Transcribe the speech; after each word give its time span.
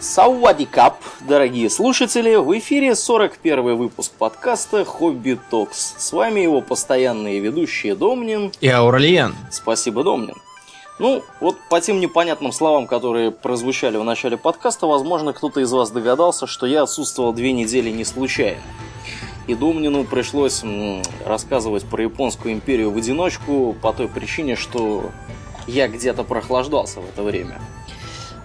Сауадикап, 0.00 1.02
дорогие 1.26 1.68
слушатели, 1.68 2.36
в 2.36 2.56
эфире 2.56 2.94
41 2.94 3.76
выпуск 3.76 4.12
подкаста 4.12 4.84
«Хобби 4.84 5.36
Токс». 5.50 5.96
С 5.98 6.12
вами 6.12 6.38
его 6.38 6.60
постоянные 6.60 7.40
ведущие 7.40 7.96
Домнин 7.96 8.52
и 8.60 8.68
Ауралиен. 8.68 9.34
Спасибо, 9.50 10.04
Домнин. 10.04 10.36
Ну, 11.00 11.24
вот 11.40 11.56
по 11.68 11.80
тем 11.80 11.98
непонятным 11.98 12.52
словам, 12.52 12.86
которые 12.86 13.32
прозвучали 13.32 13.96
в 13.96 14.04
начале 14.04 14.36
подкаста, 14.36 14.86
возможно, 14.86 15.32
кто-то 15.32 15.58
из 15.58 15.72
вас 15.72 15.90
догадался, 15.90 16.46
что 16.46 16.66
я 16.66 16.82
отсутствовал 16.82 17.32
две 17.32 17.52
недели 17.52 17.90
не 17.90 18.04
случайно. 18.04 18.62
И 19.48 19.56
Домнину 19.56 20.04
пришлось 20.04 20.62
рассказывать 21.26 21.84
про 21.84 22.04
японскую 22.04 22.54
империю 22.54 22.92
в 22.92 22.96
одиночку 22.96 23.74
по 23.82 23.92
той 23.92 24.06
причине, 24.06 24.54
что 24.54 25.10
я 25.66 25.88
где-то 25.88 26.22
прохлаждался 26.22 27.00
в 27.00 27.08
это 27.08 27.24
время. 27.24 27.60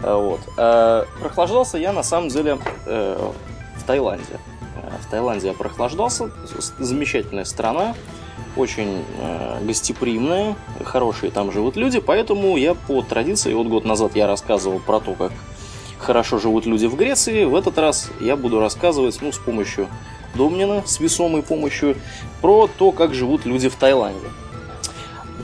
Э, 0.03 0.15
вот. 0.15 0.41
Э, 0.57 1.05
прохлаждался 1.19 1.77
я 1.77 1.93
на 1.93 2.03
самом 2.03 2.29
деле 2.29 2.59
э, 2.85 3.31
в 3.77 3.83
Таиланде. 3.83 4.39
В 5.01 5.09
Таиланде 5.09 5.47
я 5.47 5.53
прохлаждался. 5.53 6.29
Замечательная 6.79 7.45
страна, 7.45 7.95
очень 8.55 9.03
гостеприимная, 9.61 10.55
хорошие 10.83 11.31
там 11.31 11.51
живут 11.51 11.75
люди, 11.77 11.99
поэтому 11.99 12.57
я 12.57 12.75
по 12.75 13.01
традиции, 13.01 13.53
вот 13.53 13.67
год 13.67 13.85
назад 13.85 14.15
я 14.15 14.27
рассказывал 14.27 14.79
про 14.79 14.99
то, 14.99 15.13
как 15.13 15.31
хорошо 15.99 16.37
живут 16.37 16.65
люди 16.65 16.85
в 16.85 16.95
Греции, 16.95 17.45
в 17.45 17.55
этот 17.55 17.77
раз 17.77 18.09
я 18.19 18.35
буду 18.35 18.59
рассказывать, 18.59 19.17
ну, 19.21 19.31
с 19.31 19.37
помощью 19.37 19.87
Домнина, 20.35 20.83
с 20.85 20.99
весомой 20.99 21.43
помощью, 21.43 21.95
про 22.41 22.67
то, 22.67 22.91
как 22.91 23.13
живут 23.13 23.45
люди 23.45 23.69
в 23.69 23.75
Таиланде. 23.75 24.27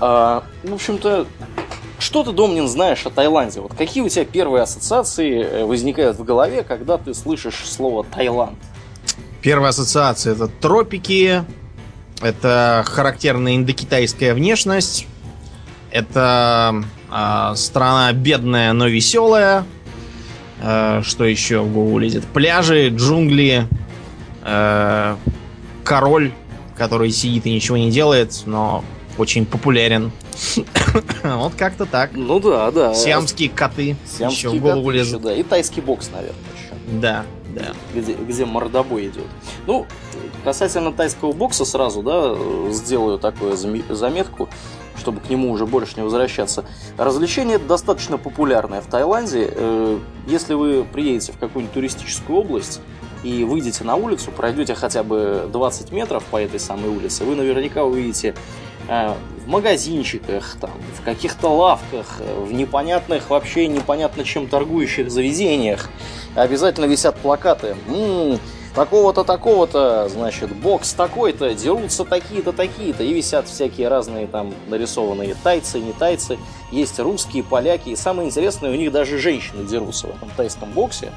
А, 0.02 0.44
в 0.64 0.74
общем-то, 0.74 1.28
что 2.00 2.24
ты, 2.24 2.32
Домнин, 2.32 2.68
знаешь 2.68 3.06
о 3.06 3.10
Таиланде? 3.10 3.60
Вот 3.62 3.74
какие 3.74 4.04
у 4.04 4.10
тебя 4.10 4.26
первые 4.26 4.64
ассоциации 4.64 5.44
э, 5.44 5.66
возникают 5.66 6.18
в 6.18 6.24
голове, 6.24 6.64
когда 6.64 6.98
ты 6.98 7.14
слышишь 7.14 7.66
слово 7.66 8.04
Таиланд? 8.04 8.58
Первая 9.42 9.70
ассоциация 9.70 10.34
это 10.34 10.48
тропики, 10.48 11.44
это 12.22 12.84
характерная 12.86 13.56
индокитайская 13.56 14.34
внешность, 14.34 15.08
это 15.92 16.84
э, 17.12 17.56
страна 17.56 18.12
бедная, 18.14 18.74
но 18.74 18.88
веселая. 18.88 19.66
Э, 20.62 21.02
что 21.04 21.26
еще 21.26 21.62
в 21.62 21.74
голову 21.74 22.00
лезет? 22.00 22.26
Пляжи, 22.26 22.90
джунгли, 22.90 23.68
э, 24.44 25.16
король, 25.84 26.32
который 26.78 27.12
сидит 27.12 27.46
и 27.46 27.54
ничего 27.54 27.78
не 27.78 27.92
делает, 27.92 28.44
но 28.46 28.84
очень 29.20 29.46
популярен. 29.46 30.12
вот 31.24 31.54
как-то 31.56 31.86
так. 31.86 32.12
Ну 32.14 32.40
да, 32.40 32.72
да. 32.72 32.94
Сиамские 32.94 33.50
коты 33.50 33.96
Сиамские 34.06 34.52
еще 34.52 34.60
в 34.60 34.62
голову 34.62 34.90
лезут. 34.90 35.22
да. 35.22 35.34
И 35.34 35.44
тайский 35.44 35.82
бокс, 35.82 36.10
наверное, 36.12 36.36
еще. 36.56 37.00
Да, 37.00 37.26
да. 37.54 37.74
Где, 37.94 38.14
где 38.14 38.46
мордобой 38.46 39.08
идет. 39.08 39.28
Ну, 39.68 39.86
касательно 40.44 40.92
тайского 40.92 41.34
бокса 41.34 41.66
сразу, 41.66 42.02
да, 42.02 42.36
сделаю 42.72 43.20
такую 43.20 43.56
заметку, 43.58 44.50
чтобы 44.98 45.22
к 45.22 45.30
нему 45.30 45.52
уже 45.52 45.66
больше 45.66 45.94
не 45.98 46.04
возвращаться. 46.04 46.66
Развлечение 46.98 47.58
достаточно 47.58 48.18
популярное 48.18 48.82
в 48.82 48.86
Таиланде. 48.86 49.50
Э, 49.52 50.00
если 50.28 50.54
вы 50.54 50.84
приедете 50.84 51.32
в 51.32 51.38
какую-нибудь 51.38 51.74
туристическую 51.74 52.40
область, 52.40 52.82
и 53.24 53.44
выйдете 53.44 53.84
на 53.84 53.96
улицу, 53.96 54.32
пройдете 54.32 54.76
хотя 54.76 55.04
бы 55.04 55.50
20 55.52 55.92
метров 55.92 56.24
по 56.26 56.42
этой 56.42 56.60
самой 56.60 56.90
улице, 56.90 57.26
вы 57.26 57.36
наверняка 57.36 57.84
увидите 57.84 58.34
в 58.90 59.48
магазинчиках, 59.48 60.58
там, 60.60 60.72
в 60.98 61.04
каких-то 61.04 61.50
лавках, 61.50 62.18
э, 62.20 62.44
в 62.44 62.52
непонятных, 62.52 63.30
вообще 63.30 63.68
непонятно 63.68 64.24
чем 64.24 64.48
торгующих 64.48 65.12
заведениях 65.12 65.90
обязательно 66.36 66.86
висят 66.86 67.16
плакаты. 67.18 67.76
М-м, 67.88 68.40
такого-то, 68.74 69.24
такого-то, 69.24 70.10
значит, 70.10 70.56
бокс 70.56 70.94
такой-то, 70.94 71.54
дерутся 71.54 72.04
такие-то, 72.04 72.52
такие-то, 72.52 73.04
и 73.04 73.14
висят 73.14 73.48
всякие 73.48 73.90
разные 73.90 74.26
там 74.26 74.54
нарисованные 74.68 75.36
тайцы, 75.36 75.80
не 75.80 75.94
тайцы, 75.94 76.40
есть 76.72 77.00
русские, 77.00 77.44
поляки, 77.44 77.90
и 77.90 77.96
самое 77.96 78.28
интересное, 78.28 78.72
у 78.72 78.76
них 78.76 78.92
даже 78.92 79.20
женщины 79.20 79.68
дерутся 79.68 80.08
в 80.08 80.16
этом 80.16 80.30
тайском 80.36 80.72
боксе. 80.72 81.12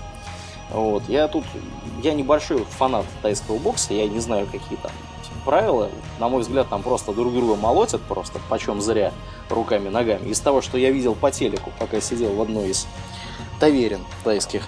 Вот, 0.71 1.05
я 1.09 1.27
тут, 1.29 1.45
я 2.03 2.13
небольшой 2.13 2.65
фанат 2.65 3.07
тайского 3.23 3.59
бокса, 3.59 3.95
я 3.95 4.07
не 4.09 4.21
знаю, 4.21 4.47
какие 4.47 4.79
там 4.79 4.93
правила, 5.45 5.91
на 6.19 6.29
мой 6.29 6.43
взгляд, 6.43 6.69
там 6.69 6.83
просто 6.83 7.13
друг 7.13 7.33
друга 7.33 7.57
молотят 7.57 8.01
просто, 8.03 8.41
почем 8.49 8.81
зря, 8.81 9.13
руками, 9.49 9.89
ногами. 9.89 10.29
Из 10.29 10.41
того, 10.41 10.61
что 10.61 10.79
я 10.79 10.91
видел 10.91 11.15
по 11.15 11.31
телеку, 11.31 11.73
пока 11.79 12.01
сидел 12.01 12.35
в 12.35 12.41
одной 12.41 12.71
из 12.71 12.87
таверин 13.61 14.01
тайских. 14.25 14.63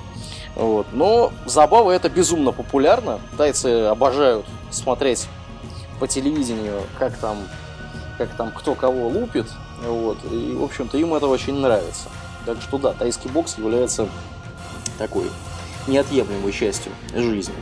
Вот. 0.55 0.87
Но 0.93 1.33
забава 1.47 1.91
это 1.91 2.09
безумно 2.09 2.53
популярно. 2.53 3.21
Тайцы 3.37 3.87
обожают 3.87 4.47
смотреть 4.71 5.27
по 5.99 6.07
телевидению, 6.07 6.81
как 6.99 7.17
там, 7.19 7.39
как 8.19 8.37
там 8.37 8.53
кто 8.53 8.75
кого 8.75 9.09
лупит. 9.09 9.47
Вот. 9.85 10.19
И, 10.31 10.55
в 10.55 10.63
общем-то, 10.63 10.97
им 10.97 11.15
это 11.15 11.27
очень 11.27 11.55
нравится. 11.55 12.09
Так 12.47 12.61
что 12.61 12.79
да, 12.79 12.93
тайский 12.93 13.31
бокс 13.31 13.59
является 13.59 14.09
такой 14.99 15.31
неотъемлемой 15.87 16.53
частью 16.53 16.93
жизни. 17.15 17.55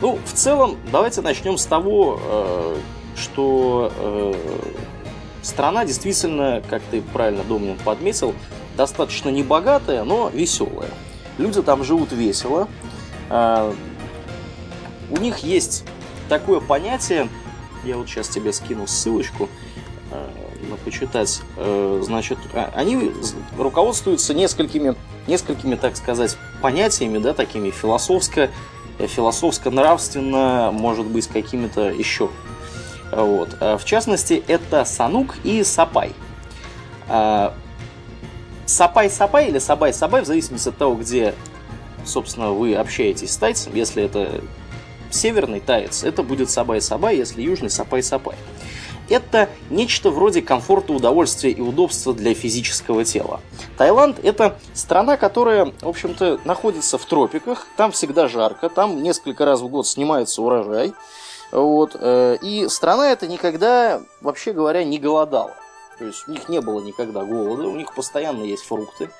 Ну, 0.00 0.18
в 0.24 0.32
целом, 0.32 0.76
давайте 0.92 1.22
начнем 1.22 1.56
с 1.56 1.64
того, 1.64 2.20
э, 2.22 2.76
что 3.16 3.90
э, 3.96 4.34
страна 5.42 5.86
действительно, 5.86 6.62
как 6.68 6.82
ты 6.90 7.00
правильно, 7.00 7.42
Домнин, 7.44 7.78
подметил, 7.78 8.34
достаточно 8.76 9.30
небогатая, 9.30 10.04
но 10.04 10.28
веселая. 10.28 10.90
Люди 11.38 11.62
там 11.62 11.82
живут 11.82 12.12
весело. 12.12 12.68
Э, 13.30 13.72
у 15.10 15.16
них 15.16 15.38
есть 15.38 15.84
такое 16.28 16.60
понятие, 16.60 17.28
я 17.84 17.96
вот 17.96 18.06
сейчас 18.08 18.28
тебе 18.28 18.52
скину 18.52 18.86
ссылочку, 18.86 19.48
на 20.68 20.76
почитать, 20.84 21.42
значит, 22.00 22.38
они 22.74 23.12
руководствуются 23.56 24.34
несколькими, 24.34 24.96
несколькими, 25.28 25.76
так 25.76 25.96
сказать, 25.96 26.36
понятиями, 26.60 27.18
да, 27.18 27.34
такими 27.34 27.70
философско 27.70 28.50
философско-нравственно, 28.98 30.70
может 30.72 31.06
быть, 31.06 31.26
какими-то 31.26 31.90
еще. 31.90 32.30
Вот. 33.12 33.56
В 33.60 33.82
частности, 33.84 34.42
это 34.48 34.84
Санук 34.84 35.36
и 35.44 35.62
Сапай. 35.62 36.12
Сапай-сапай 38.66 39.48
или 39.48 39.58
сабай-сабай, 39.58 40.22
в 40.22 40.26
зависимости 40.26 40.68
от 40.70 40.76
того, 40.76 40.96
где, 40.96 41.34
собственно, 42.04 42.50
вы 42.50 42.74
общаетесь 42.74 43.30
с 43.30 43.36
тайцем. 43.36 43.74
Если 43.76 44.02
это 44.02 44.40
северный 45.08 45.60
таец, 45.60 46.02
это 46.02 46.24
будет 46.24 46.50
сабай-сабай, 46.50 47.16
если 47.16 47.42
южный 47.42 47.70
сапай-сапай. 47.70 48.34
Это 49.08 49.48
нечто 49.70 50.10
вроде 50.10 50.42
комфорта, 50.42 50.92
удовольствия 50.92 51.50
и 51.50 51.60
удобства 51.60 52.12
для 52.12 52.34
физического 52.34 53.04
тела. 53.04 53.40
Таиланд– 53.78 54.18
это 54.24 54.58
страна, 54.74 55.16
которая, 55.16 55.72
в 55.80 55.88
общем-то, 55.88 56.40
находится 56.44 56.98
в 56.98 57.04
тропиках, 57.04 57.66
там 57.76 57.92
всегда 57.92 58.28
жарко, 58.28 58.68
там 58.68 59.02
несколько 59.02 59.44
раз 59.44 59.60
в 59.60 59.68
год 59.68 59.86
снимается 59.86 60.42
урожай. 60.42 60.92
Вот, 61.52 61.96
э, 61.98 62.38
и 62.42 62.68
страна 62.68 63.12
эта 63.12 63.28
никогда, 63.28 64.02
вообще 64.20 64.52
говоря, 64.52 64.82
не 64.84 64.98
голодала. 64.98 65.54
То 65.98 66.04
есть 66.04 66.26
у 66.28 66.32
них 66.32 66.48
не 66.48 66.60
было 66.60 66.82
никогда 66.82 67.24
голода, 67.24 67.68
у 67.68 67.76
них 67.76 67.94
постоянно 67.94 68.42
есть 68.42 68.64
фрукты. 68.64 69.10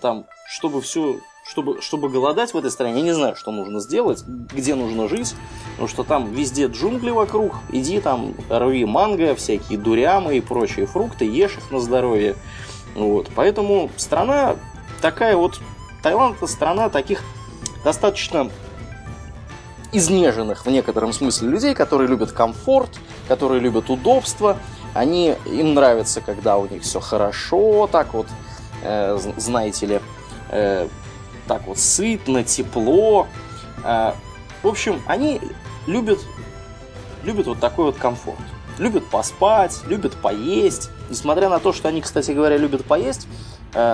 Там, 0.00 0.26
чтобы 0.48 0.80
все 0.82 1.20
чтобы, 1.46 1.80
чтобы 1.80 2.08
голодать 2.08 2.52
в 2.52 2.56
этой 2.56 2.70
стране, 2.70 2.98
я 2.98 3.02
не 3.02 3.12
знаю, 3.12 3.36
что 3.36 3.52
нужно 3.52 3.80
сделать, 3.80 4.24
где 4.26 4.74
нужно 4.74 5.08
жить, 5.08 5.34
потому 5.72 5.88
что 5.88 6.02
там 6.02 6.32
везде 6.32 6.66
джунгли 6.66 7.10
вокруг, 7.10 7.54
иди 7.70 8.00
там, 8.00 8.34
рви 8.50 8.84
манго, 8.84 9.34
всякие 9.36 9.78
дурямы 9.78 10.38
и 10.38 10.40
прочие 10.40 10.86
фрукты, 10.86 11.24
ешь 11.24 11.56
их 11.56 11.70
на 11.70 11.78
здоровье. 11.78 12.34
Вот. 12.94 13.30
Поэтому 13.34 13.90
страна 13.96 14.56
такая 15.00 15.36
вот, 15.36 15.60
Таиланд 16.02 16.36
это 16.36 16.46
страна 16.46 16.88
таких 16.88 17.22
достаточно 17.84 18.50
изнеженных 19.92 20.66
в 20.66 20.70
некотором 20.70 21.12
смысле 21.12 21.48
людей, 21.48 21.74
которые 21.74 22.08
любят 22.08 22.32
комфорт, 22.32 22.90
которые 23.28 23.60
любят 23.60 23.88
удобство, 23.88 24.56
они, 24.94 25.34
им 25.46 25.74
нравится, 25.74 26.20
когда 26.20 26.56
у 26.56 26.66
них 26.66 26.82
все 26.82 27.00
хорошо, 27.00 27.88
так 27.90 28.14
вот, 28.14 28.26
э, 28.82 29.16
знаете 29.36 29.86
ли, 29.86 30.00
э, 30.50 30.88
так 31.46 31.66
вот 31.66 31.78
сытно, 31.78 32.44
тепло. 32.44 33.26
А, 33.82 34.16
в 34.62 34.68
общем, 34.68 35.02
они 35.06 35.40
любят, 35.86 36.20
любят 37.24 37.46
вот 37.46 37.60
такой 37.60 37.86
вот 37.86 37.96
комфорт. 37.96 38.38
Любят 38.78 39.06
поспать, 39.08 39.80
любят 39.86 40.14
поесть. 40.14 40.90
Несмотря 41.08 41.48
на 41.48 41.58
то, 41.60 41.72
что 41.72 41.88
они, 41.88 42.00
кстати 42.00 42.32
говоря, 42.32 42.56
любят 42.56 42.84
поесть, 42.84 43.26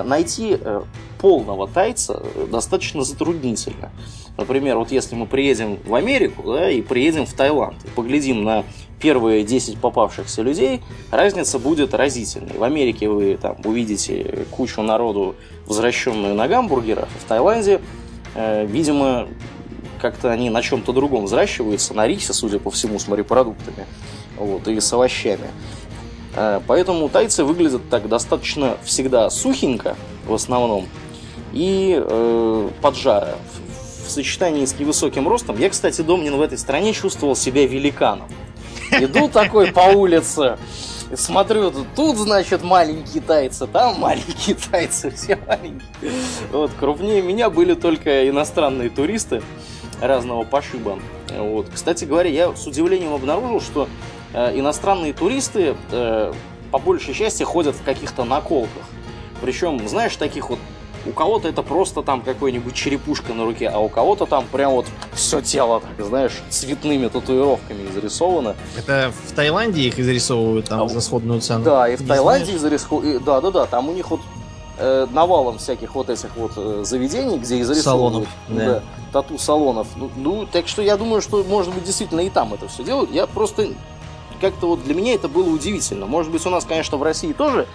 найти 0.05 0.57
э, 0.61 0.83
полного 1.19 1.69
тайца 1.69 2.23
достаточно 2.51 3.03
затруднительно. 3.03 3.91
Например, 4.37 4.79
вот 4.79 4.93
если 4.93 5.15
мы 5.15 5.27
приедем 5.27 5.79
в 5.85 5.95
Америку 5.95 6.55
да, 6.55 6.71
и 6.71 6.81
приедем 6.83 7.27
в 7.27 7.33
Таиланд, 7.33 7.85
и 7.85 7.89
поглядим 7.89 8.45
на 8.45 8.65
первые 9.01 9.45
10 9.45 9.79
попавшихся 9.79 10.43
людей, 10.43 10.81
разница 11.11 11.59
будет 11.59 11.95
разительной. 11.95 12.57
В 12.57 12.63
Америке 12.63 13.09
вы 13.09 13.37
там 13.37 13.57
увидите 13.65 14.47
кучу 14.51 14.81
народу, 14.83 15.35
возвращенную 15.67 16.35
на 16.35 16.49
гамбургерах, 16.49 17.09
в 17.25 17.29
Таиланде 17.29 17.81
Э, 18.35 18.65
видимо, 18.67 19.29
как-то 20.01 20.31
они 20.31 20.51
на 20.51 20.63
чем-то 20.63 20.93
другом 20.93 21.25
взращиваются, 21.25 21.95
на 21.95 22.07
рисе, 22.07 22.33
судя 22.33 22.59
по 22.59 22.71
всему, 22.71 22.99
с 22.99 23.09
морепродуктами 23.09 23.87
вот, 24.37 24.67
и 24.69 24.81
с 24.81 24.93
овощами. 24.93 25.47
Э, 26.35 26.61
поэтому 26.67 27.09
тайцы 27.09 27.45
выглядят 27.45 27.89
так 27.91 28.09
достаточно 28.09 28.77
всегда 28.85 29.31
сухенько 29.31 29.97
в 30.27 30.35
основном 30.35 30.89
и 31.53 31.97
э, 31.99 32.71
поджарая. 32.81 33.37
В, 34.07 34.11
сочетании 34.11 34.67
с 34.67 34.79
невысоким 34.79 35.27
ростом. 35.27 35.57
Я, 35.59 35.71
кстати, 35.71 36.03
Домнин 36.03 36.37
в 36.37 36.43
этой 36.43 36.59
стране 36.59 36.93
чувствовал 36.93 37.35
себя 37.35 37.67
великаном. 37.67 38.29
Иду 38.91 39.29
такой 39.29 39.73
по 39.73 39.81
улице, 39.81 40.59
смотрю, 41.15 41.73
тут, 41.97 42.19
значит, 42.19 42.63
маленькие 42.63 43.23
тайцы, 43.23 43.67
там 43.67 43.99
маленькие 44.01 44.57
тайцы, 44.57 45.11
все 45.13 45.39
маленькие. 45.47 46.13
Вот, 46.51 46.73
крупнее 46.79 47.23
меня 47.23 47.49
были 47.49 47.75
только 47.75 48.29
иностранные 48.29 48.91
туристы 48.91 49.43
разного 50.01 50.43
пошиба. 50.43 50.99
Вот. 51.39 51.69
Кстати 51.73 52.05
говоря, 52.05 52.29
я 52.29 52.55
с 52.55 52.67
удивлением 52.67 53.15
обнаружил, 53.15 53.61
что 53.61 53.89
иностранные 54.35 55.13
туристы 55.13 55.77
э, 55.91 56.33
по 56.71 56.79
большей 56.79 57.15
части 57.15 57.43
ходят 57.43 57.77
в 57.77 57.83
каких-то 57.83 58.25
наколках. 58.25 58.83
Причем, 59.41 59.87
знаешь, 59.89 60.17
таких 60.17 60.51
вот 60.51 60.59
у 61.05 61.11
кого-то 61.11 61.49
это 61.49 61.63
просто 61.63 62.03
там 62.03 62.23
какой-нибудь 62.23 62.75
черепушка 62.75 63.35
на 63.35 63.45
руке, 63.45 63.69
а 63.69 63.79
у 63.79 63.89
кого-то 63.89 64.27
там 64.27 64.47
прям 64.47 64.73
вот 64.73 64.87
все 65.13 65.41
тело, 65.41 65.81
так, 65.81 66.07
знаешь, 66.07 66.41
цветными 66.49 67.09
татуировками 67.09 67.89
изрисовано. 67.89 68.55
Это 68.77 69.13
в 69.27 69.33
Таиланде 69.33 69.83
их 69.83 69.99
изрисовывают 69.99 70.69
там 70.69 70.83
а, 70.83 70.89
за 70.89 71.01
сходную 71.01 71.41
цену? 71.41 71.65
Да, 71.65 71.89
и 71.89 71.97
в 71.97 72.07
Таиланде 72.07 72.55
изрисовывают. 72.55 73.25
Да, 73.25 73.41
да, 73.41 73.51
да, 73.51 73.67
там 73.67 73.89
у 73.89 73.93
них 73.93 74.11
вот 74.11 74.21
э, 74.79 75.07
навалом 75.13 75.59
всяких 75.59 75.95
вот 75.95 76.09
этих 76.09 76.37
вот 76.37 76.53
э, 76.57 76.83
заведений, 76.85 77.39
где 77.39 77.61
изрисовывают. 77.61 77.83
Салонов, 77.85 78.29
да. 78.49 78.65
да 78.65 78.83
тату-салонов. 79.13 79.89
Ну, 79.97 80.11
ну, 80.17 80.47
так 80.51 80.67
что 80.67 80.83
я 80.83 80.97
думаю, 80.97 81.21
что, 81.21 81.45
может 81.45 81.75
быть, 81.75 81.85
действительно 81.85 82.21
и 82.21 82.31
там 82.31 82.55
это 82.55 82.67
все 82.69 82.83
делают. 82.83 83.13
Я 83.13 83.27
просто 83.27 83.69
как-то 84.43 84.67
вот 84.67 84.85
для 84.85 84.95
меня 84.95 85.15
это 85.15 85.29
было 85.29 85.49
удивительно. 85.49 86.07
Может 86.07 86.31
быть, 86.31 86.45
у 86.45 86.51
нас, 86.51 86.67
конечно, 86.67 86.99
в 86.99 87.03
России 87.03 87.33
тоже 87.33 87.67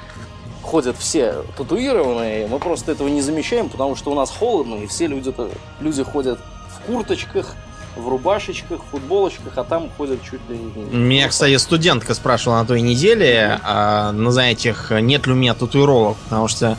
ходят 0.62 0.98
все 0.98 1.44
татуированные, 1.56 2.48
мы 2.48 2.60
просто 2.60 2.92
этого 2.92 3.08
не 3.08 3.22
замечаем, 3.22 3.70
потому 3.70 3.96
что 3.96 4.12
у 4.12 4.16
нас 4.16 4.30
холодно, 4.30 4.76
и 4.76 4.86
все 4.86 5.08
люди, 5.08 5.34
люди 5.80 6.04
ходят 6.04 6.40
в 6.70 6.86
курточках, 6.86 7.56
в 7.96 8.08
рубашечках, 8.10 8.82
в 8.84 8.92
футболочках, 8.92 9.54
а 9.56 9.64
там 9.64 9.90
ходят 9.98 10.20
чуть 10.22 10.42
ли 10.50 10.58
не... 10.58 10.98
Меня, 10.98 11.30
кстати, 11.30 11.56
студентка 11.56 12.14
спрашивала 12.14 12.60
на 12.60 12.66
той 12.66 12.82
неделе, 12.82 13.60
а, 13.64 14.12
на 14.12 14.32
занятиях, 14.32 14.92
нет 14.92 15.26
ли 15.26 15.32
у 15.32 15.36
меня 15.36 15.54
татуировок, 15.54 16.18
потому 16.26 16.50
что 16.50 16.78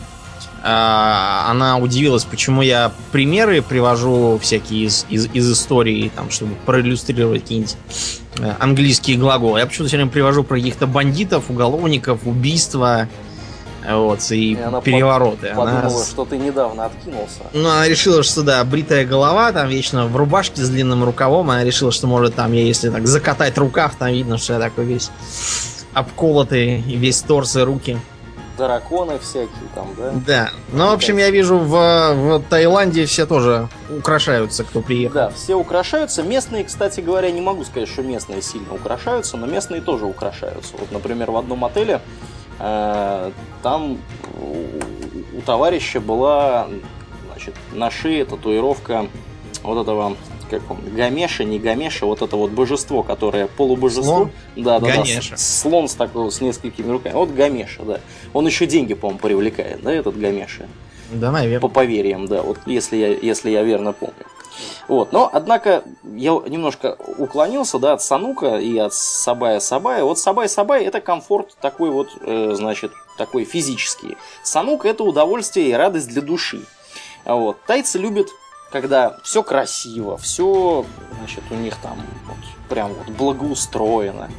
а, 0.62 1.46
она 1.48 1.78
удивилась, 1.78 2.24
почему 2.24 2.62
я 2.62 2.92
примеры 3.10 3.62
привожу 3.62 4.38
всякие 4.42 4.84
из, 4.84 5.06
из, 5.08 5.28
из 5.32 5.50
истории, 5.50 6.12
там, 6.14 6.30
чтобы 6.30 6.54
проиллюстрировать 6.66 7.42
какие-нибудь 7.42 7.76
английские 8.58 9.16
глаголы. 9.16 9.58
Я 9.58 9.66
почему-то 9.66 9.88
все 9.88 9.96
время 9.96 10.10
привожу 10.10 10.44
про 10.44 10.56
каких-то 10.56 10.86
бандитов, 10.86 11.50
уголовников, 11.50 12.20
убийства, 12.24 13.08
вот, 13.88 14.30
и, 14.32 14.52
и 14.52 14.60
она 14.60 14.80
перевороты. 14.80 15.48
Под, 15.48 15.68
она 15.68 15.80
подумала, 15.82 16.04
что 16.04 16.24
ты 16.24 16.36
недавно 16.36 16.86
откинулся. 16.86 17.40
Ну, 17.52 17.68
она 17.68 17.88
решила, 17.88 18.22
что 18.22 18.42
да, 18.42 18.62
бритая 18.64 19.06
голова, 19.06 19.52
там 19.52 19.68
вечно 19.68 20.06
в 20.06 20.16
рубашке 20.16 20.62
с 20.62 20.68
длинным 20.68 21.04
рукавом, 21.04 21.50
она 21.50 21.64
решила, 21.64 21.90
что 21.90 22.06
может 22.06 22.34
там, 22.34 22.52
я 22.52 22.62
если 22.62 22.90
так 22.90 23.06
закатать 23.06 23.56
рукав, 23.56 23.96
там 23.96 24.12
видно, 24.12 24.36
что 24.36 24.54
я 24.54 24.58
такой 24.58 24.84
весь 24.84 25.10
обколотый, 25.94 26.80
весь 26.80 27.22
торс 27.22 27.56
и 27.56 27.60
руки. 27.60 27.98
Драконы 28.58 29.18
всякие 29.18 29.68
там, 29.74 29.94
да? 29.96 30.12
Да. 30.26 30.50
Ну, 30.72 30.88
в 30.88 30.92
общем, 30.92 31.16
я 31.16 31.30
вижу, 31.30 31.58
в, 31.58 31.70
в 31.70 32.42
Таиланде 32.50 33.06
все 33.06 33.24
тоже 33.24 33.68
украшаются, 33.88 34.64
кто 34.64 34.82
приехал. 34.82 35.14
Да, 35.14 35.30
все 35.30 35.54
украшаются. 35.54 36.22
Местные, 36.22 36.64
кстати 36.64 37.00
говоря, 37.00 37.30
не 37.30 37.40
могу 37.40 37.64
сказать, 37.64 37.88
что 37.88 38.02
местные 38.02 38.42
сильно 38.42 38.74
украшаются, 38.74 39.36
но 39.36 39.46
местные 39.46 39.80
тоже 39.80 40.04
украшаются. 40.04 40.74
Вот, 40.78 40.92
например, 40.92 41.30
в 41.30 41.36
одном 41.36 41.64
отеле 41.64 42.00
Э, 42.58 43.30
там 43.62 43.98
у 44.40 45.40
товарища 45.46 46.00
была 46.00 46.68
значит, 47.30 47.54
на 47.72 47.90
шее 47.90 48.24
татуировка 48.24 49.06
вот 49.62 49.80
этого 49.80 50.16
как 50.48 50.70
он, 50.70 50.78
Гамеша, 50.94 51.44
не 51.44 51.58
Гамеша, 51.58 52.06
вот 52.06 52.22
это 52.22 52.36
вот 52.36 52.50
божество, 52.50 53.02
которое 53.02 53.46
полубожество. 53.46 54.02
Слон? 54.04 54.30
Да, 54.56 54.80
да, 54.80 54.88
Ганеша. 54.88 55.30
да. 55.30 55.36
Слон 55.36 55.88
с 55.88 55.94
такой, 55.94 56.30
с 56.30 56.40
несколькими 56.40 56.90
руками. 56.90 57.14
Вот 57.14 57.30
Гамеша, 57.30 57.82
да. 57.82 58.00
Он 58.32 58.46
еще 58.46 58.66
деньги, 58.66 58.94
по-моему, 58.94 59.20
привлекает, 59.20 59.82
да, 59.82 59.92
этот 59.92 60.18
Гамеша. 60.18 60.66
Да, 61.12 61.30
наверное. 61.30 61.60
По 61.60 61.68
поверьям, 61.68 62.26
да, 62.26 62.42
вот 62.42 62.58
если 62.66 62.96
я, 62.96 63.08
если 63.08 63.50
я 63.50 63.62
верно 63.62 63.92
помню. 63.92 64.26
Вот, 64.88 65.12
но, 65.12 65.30
однако, 65.32 65.84
я 66.02 66.32
немножко 66.48 66.96
уклонился, 67.18 67.78
да, 67.78 67.92
от 67.92 68.02
Санука 68.02 68.56
и 68.56 68.76
от 68.78 68.92
Сабая 68.92 69.60
Сабая. 69.60 70.02
Вот 70.02 70.18
Сабай 70.18 70.48
Сабай 70.48 70.84
это 70.84 71.00
комфорт 71.00 71.56
такой 71.60 71.90
вот, 71.90 72.08
э, 72.20 72.52
значит, 72.54 72.92
такой 73.16 73.44
физический. 73.44 74.16
Санук 74.42 74.84
это 74.84 75.04
удовольствие 75.04 75.68
и 75.68 75.72
радость 75.72 76.08
для 76.08 76.22
души. 76.22 76.62
Вот. 77.24 77.58
Тайцы 77.66 77.98
любят, 77.98 78.28
когда 78.70 79.16
все 79.22 79.42
красиво, 79.42 80.16
все, 80.18 80.84
значит, 81.18 81.44
у 81.50 81.54
них 81.54 81.76
там 81.76 81.98
вот, 82.26 82.38
прям 82.68 82.92
вот 82.92 83.08
благоустроено. 83.08 84.30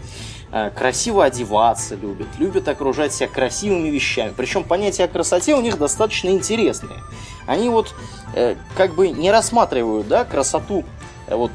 Э, 0.52 0.72
красиво 0.72 1.24
одеваться 1.26 1.96
любят, 1.96 2.28
любят 2.40 2.68
окружать 2.68 3.14
себя 3.14 3.28
красивыми 3.28 3.90
вещами. 3.90 4.34
Причем 4.36 4.64
понятия 4.64 5.04
о 5.04 5.08
красоте 5.08 5.56
у 5.56 5.62
них 5.62 5.78
достаточно 5.78 6.30
интересные. 6.30 7.00
Они 7.46 7.70
вот 7.70 7.94
э, 8.34 8.56
как 8.76 8.96
бы 8.96 9.10
не 9.10 9.32
рассматривают 9.32 10.08
да, 10.08 10.26
красоту 10.26 10.86
э, 11.28 11.36
вот, 11.36 11.52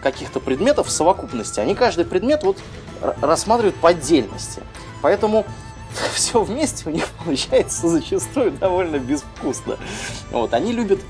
каких-то 0.00 0.38
предметов 0.38 0.86
в 0.86 0.90
совокупности. 0.90 1.58
Они 1.58 1.74
каждый 1.74 2.04
предмет 2.04 2.44
вот 2.44 2.58
рассматривают 3.20 3.76
по 3.76 3.88
отдельности. 3.88 4.62
Поэтому 5.02 5.44
все 6.14 6.40
вместе 6.40 6.88
у 6.88 6.92
них 6.92 7.08
получается 7.24 7.88
зачастую 7.88 8.52
довольно 8.52 8.98
безвкусно. 8.98 9.76
Вот, 10.30 10.54
они 10.54 10.72
любят, 10.72 11.00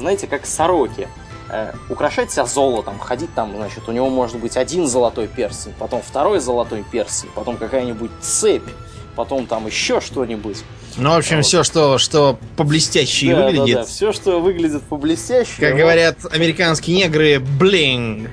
знаете, 0.00 0.26
как 0.26 0.46
сороки– 0.46 1.08
э, 1.48 1.72
украшать 1.88 2.30
себя 2.30 2.46
золотом, 2.46 2.98
ходить 2.98 3.32
там, 3.34 3.54
значит, 3.54 3.88
у 3.88 3.92
него 3.92 4.08
может 4.10 4.38
быть 4.38 4.56
один 4.56 4.86
золотой 4.86 5.28
перстень, 5.28 5.72
потом 5.78 6.02
второй 6.02 6.40
золотой 6.40 6.84
перстень, 6.90 7.30
потом 7.34 7.56
какая-нибудь 7.56 8.10
цепь, 8.20 8.68
потом 9.16 9.46
там 9.46 9.66
еще 9.66 10.00
что-нибудь. 10.00 10.58
Ну, 10.96 11.10
в 11.10 11.14
общем, 11.14 11.36
вот. 11.36 11.46
все, 11.46 11.64
что, 11.64 11.98
что 11.98 12.38
по-блестящей 12.56 13.32
да, 13.32 13.46
выглядит. 13.46 13.74
Да, 13.74 13.80
да, 13.82 13.86
все, 13.86 14.12
что 14.12 14.40
выглядит 14.40 14.82
по-блестящей. 14.82 15.60
Как 15.60 15.72
вот. 15.72 15.80
говорят 15.80 16.18
американские 16.30 16.96
негры, 16.96 17.40
блинг. 17.40 18.30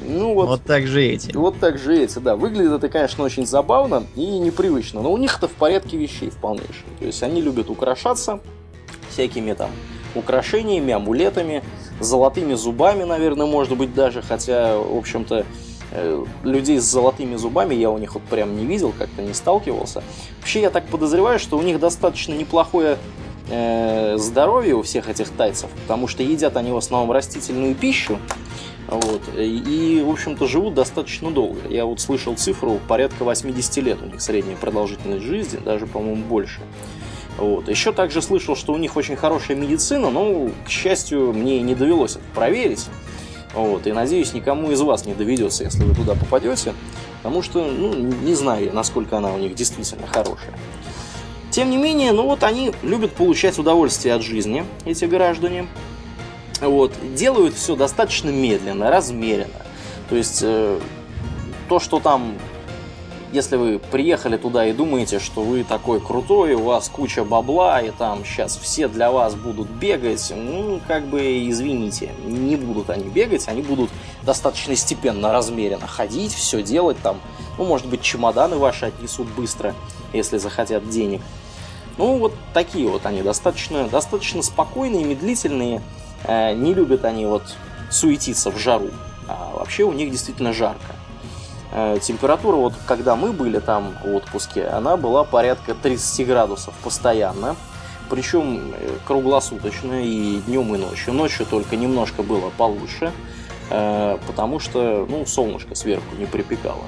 Ну 0.00 0.32
вот, 0.32 0.46
вот 0.46 0.62
так 0.62 0.86
же 0.86 1.04
эти. 1.04 1.36
Вот 1.36 1.58
так 1.58 1.76
же 1.76 1.98
эти, 1.98 2.20
да. 2.20 2.36
Выглядит 2.36 2.70
это, 2.70 2.88
конечно, 2.88 3.24
очень 3.24 3.46
забавно 3.46 4.04
и 4.14 4.38
непривычно, 4.38 5.02
но 5.02 5.12
у 5.12 5.18
них 5.18 5.36
это 5.36 5.48
в 5.48 5.52
порядке 5.52 5.96
вещей 5.96 6.30
в 6.30 6.36
полнейшем. 6.36 6.86
То 7.00 7.06
есть 7.06 7.22
они 7.24 7.42
любят 7.42 7.68
украшаться 7.68 8.38
всякими 9.18 9.52
там 9.52 9.70
украшениями, 10.14 10.92
амулетами, 10.92 11.64
золотыми 11.98 12.54
зубами, 12.54 13.02
наверное, 13.02 13.46
может 13.46 13.76
быть 13.76 13.92
даже, 13.92 14.22
хотя, 14.22 14.78
в 14.78 14.96
общем-то, 14.96 15.44
э, 15.90 16.24
людей 16.44 16.78
с 16.78 16.84
золотыми 16.84 17.34
зубами 17.34 17.74
я 17.74 17.90
у 17.90 17.98
них 17.98 18.14
вот 18.14 18.22
прям 18.22 18.56
не 18.56 18.64
видел, 18.64 18.94
как-то 18.96 19.22
не 19.22 19.34
сталкивался. 19.34 20.04
Вообще 20.38 20.60
я 20.60 20.70
так 20.70 20.86
подозреваю, 20.86 21.40
что 21.40 21.58
у 21.58 21.62
них 21.62 21.80
достаточно 21.80 22.32
неплохое 22.32 22.96
э, 23.50 24.16
здоровье 24.18 24.76
у 24.76 24.82
всех 24.82 25.08
этих 25.08 25.30
тайцев, 25.30 25.68
потому 25.82 26.06
что 26.06 26.22
едят 26.22 26.56
они 26.56 26.70
в 26.70 26.76
основном 26.76 27.10
растительную 27.10 27.74
пищу, 27.74 28.18
вот, 28.86 29.22
и, 29.36 30.00
в 30.06 30.10
общем-то, 30.10 30.46
живут 30.46 30.74
достаточно 30.74 31.32
долго. 31.32 31.58
Я 31.68 31.84
вот 31.86 32.00
слышал 32.00 32.36
цифру, 32.36 32.78
порядка 32.86 33.24
80 33.24 33.76
лет 33.78 33.98
у 34.00 34.06
них 34.06 34.20
средняя 34.20 34.56
продолжительность 34.56 35.24
жизни, 35.24 35.58
даже, 35.58 35.86
по-моему, 35.86 36.22
больше. 36.22 36.60
Вот. 37.38 37.68
Еще 37.68 37.92
также 37.92 38.20
слышал, 38.20 38.56
что 38.56 38.72
у 38.72 38.76
них 38.76 38.96
очень 38.96 39.16
хорошая 39.16 39.56
медицина, 39.56 40.10
но, 40.10 40.50
к 40.66 40.68
счастью, 40.68 41.32
мне 41.32 41.60
не 41.62 41.74
довелось 41.74 42.16
это 42.16 42.24
проверить. 42.34 42.86
Вот. 43.54 43.86
И 43.86 43.92
надеюсь, 43.92 44.34
никому 44.34 44.72
из 44.72 44.80
вас 44.80 45.06
не 45.06 45.14
доведется, 45.14 45.64
если 45.64 45.84
вы 45.84 45.94
туда 45.94 46.14
попадете, 46.14 46.74
потому 47.22 47.42
что, 47.42 47.64
ну, 47.64 47.94
не 47.94 48.34
знаю, 48.34 48.74
насколько 48.74 49.16
она 49.16 49.32
у 49.32 49.38
них 49.38 49.54
действительно 49.54 50.06
хорошая. 50.06 50.52
Тем 51.50 51.70
не 51.70 51.76
менее, 51.76 52.12
ну 52.12 52.24
вот 52.24 52.44
они 52.44 52.72
любят 52.82 53.12
получать 53.12 53.58
удовольствие 53.58 54.14
от 54.14 54.22
жизни, 54.22 54.64
эти 54.84 55.06
граждане. 55.06 55.66
Вот. 56.60 56.92
Делают 57.14 57.54
все 57.54 57.74
достаточно 57.76 58.30
медленно, 58.30 58.90
размеренно. 58.90 59.62
То 60.10 60.16
есть 60.16 60.40
э, 60.42 60.78
то, 61.68 61.78
что 61.78 62.00
там 62.00 62.34
если 63.32 63.56
вы 63.56 63.78
приехали 63.78 64.36
туда 64.36 64.66
и 64.66 64.72
думаете, 64.72 65.18
что 65.18 65.42
вы 65.42 65.64
такой 65.64 66.00
крутой, 66.00 66.54
у 66.54 66.62
вас 66.64 66.88
куча 66.88 67.24
бабла, 67.24 67.80
и 67.80 67.90
там 67.90 68.24
сейчас 68.24 68.56
все 68.56 68.88
для 68.88 69.10
вас 69.10 69.34
будут 69.34 69.68
бегать, 69.68 70.32
ну, 70.34 70.80
как 70.86 71.06
бы, 71.06 71.48
извините, 71.48 72.10
не 72.24 72.56
будут 72.56 72.90
они 72.90 73.08
бегать, 73.08 73.48
они 73.48 73.62
будут 73.62 73.90
достаточно 74.22 74.74
степенно, 74.76 75.32
размеренно 75.32 75.86
ходить, 75.86 76.32
все 76.32 76.62
делать 76.62 76.98
там, 77.02 77.18
ну, 77.58 77.64
может 77.64 77.86
быть, 77.86 78.02
чемоданы 78.02 78.56
ваши 78.56 78.86
отнесут 78.86 79.28
быстро, 79.28 79.74
если 80.12 80.38
захотят 80.38 80.88
денег. 80.88 81.20
Ну, 81.96 82.18
вот 82.18 82.34
такие 82.54 82.88
вот 82.88 83.06
они, 83.06 83.22
достаточно, 83.22 83.88
достаточно 83.88 84.42
спокойные, 84.42 85.04
медлительные, 85.04 85.82
Э, 86.24 86.54
не 86.54 86.74
любят 86.74 87.04
они 87.04 87.26
вот 87.26 87.42
суетиться 87.90 88.50
в 88.50 88.58
жару. 88.58 88.90
А 89.26 89.52
вообще 89.54 89.84
у 89.84 89.92
них 89.92 90.10
действительно 90.10 90.52
жарко. 90.52 90.94
Э, 91.70 91.98
температура, 92.00 92.56
вот 92.56 92.74
когда 92.86 93.14
мы 93.14 93.32
были 93.32 93.58
там 93.58 93.94
в 94.02 94.14
отпуске, 94.14 94.66
она 94.66 94.96
была 94.96 95.24
порядка 95.24 95.74
30 95.74 96.26
градусов 96.26 96.74
постоянно. 96.82 97.56
Причем 98.08 98.72
э, 98.72 98.96
круглосуточно 99.06 100.02
и 100.02 100.40
днем, 100.46 100.74
и 100.74 100.78
ночью. 100.78 101.12
Ночью 101.12 101.44
только 101.44 101.76
немножко 101.76 102.22
было 102.22 102.50
получше, 102.56 103.12
э, 103.70 104.18
потому 104.26 104.60
что 104.60 105.06
ну, 105.08 105.26
солнышко 105.26 105.74
сверху 105.74 106.16
не 106.18 106.24
припекало. 106.24 106.84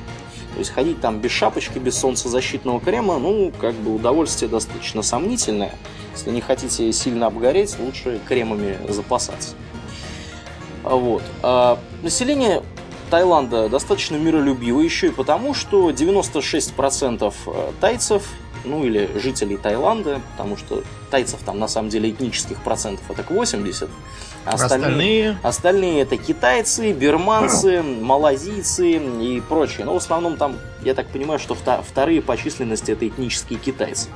То 0.54 0.58
есть 0.58 0.70
ходить 0.70 1.00
там 1.00 1.20
без 1.20 1.30
шапочки, 1.30 1.78
без 1.78 1.98
солнцезащитного 1.98 2.80
крема, 2.80 3.18
ну, 3.18 3.52
как 3.60 3.74
бы 3.74 3.94
удовольствие 3.94 4.50
достаточно 4.50 5.02
сомнительное. 5.02 5.74
Если 6.14 6.30
не 6.30 6.40
хотите 6.40 6.90
сильно 6.92 7.26
обгореть, 7.26 7.78
лучше 7.78 8.18
кремами 8.26 8.78
запасаться. 8.88 9.54
Вот. 10.82 11.22
А 11.42 11.78
население 12.02 12.62
Таиланда 13.10 13.68
достаточно 13.68 14.16
миролюбиво 14.16 14.80
еще 14.80 15.08
и 15.08 15.10
потому, 15.10 15.52
что 15.52 15.90
96% 15.90 17.34
э, 17.46 17.72
тайцев, 17.80 18.22
ну 18.64 18.84
или 18.84 19.10
жителей 19.16 19.56
Таиланда, 19.56 20.20
потому 20.32 20.56
что 20.56 20.82
тайцев 21.10 21.40
там 21.44 21.58
на 21.58 21.68
самом 21.68 21.88
деле 21.88 22.10
этнических 22.10 22.62
процентов 22.62 23.04
это 23.10 23.22
к 23.22 23.30
80, 23.30 23.88
а 24.44 24.50
остальные? 24.50 25.38
Остальные 25.42 26.02
это 26.02 26.16
китайцы, 26.16 26.92
бирманцы, 26.92 27.82
малазийцы 27.82 28.92
и 28.92 29.40
прочие. 29.40 29.84
Но 29.84 29.94
в 29.94 29.96
основном 29.96 30.36
там, 30.36 30.56
я 30.82 30.94
так 30.94 31.08
понимаю, 31.08 31.38
что 31.38 31.54
вторые 31.54 32.22
по 32.22 32.36
численности 32.36 32.92
это 32.92 33.06
этнические 33.06 33.58
китайцы. 33.58 34.08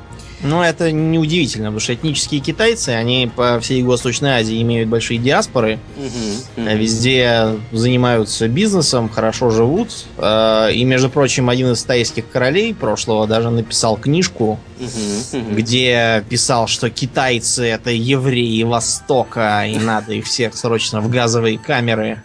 Ну, 0.44 0.62
это 0.62 0.92
неудивительно, 0.92 1.66
потому 1.66 1.80
что 1.80 1.94
этнические 1.94 2.40
китайцы, 2.40 2.90
они 2.90 3.30
по 3.34 3.58
всей 3.60 3.80
Юго-Восточной 3.80 4.40
Азии 4.40 4.60
имеют 4.60 4.90
большие 4.90 5.18
диаспоры, 5.18 5.78
угу, 5.96 6.62
угу. 6.62 6.76
везде 6.76 7.56
занимаются 7.72 8.46
бизнесом, 8.46 9.08
хорошо 9.08 9.48
живут. 9.48 10.04
А, 10.18 10.68
и, 10.68 10.84
между 10.84 11.08
прочим, 11.08 11.48
один 11.48 11.72
из 11.72 11.82
тайских 11.82 12.30
королей 12.30 12.74
прошлого 12.74 13.26
даже 13.26 13.48
написал 13.48 13.96
книжку, 13.96 14.60
угу, 14.78 15.38
угу. 15.38 15.54
где 15.54 16.22
писал, 16.28 16.66
что 16.66 16.90
китайцы 16.90 17.64
это 17.66 17.90
евреи 17.90 18.62
Востока, 18.64 19.64
и 19.66 19.78
надо 19.78 20.12
их 20.12 20.26
всех 20.26 20.54
срочно 20.54 21.00
в 21.00 21.08
газовые 21.08 21.58
камеры. 21.58 22.22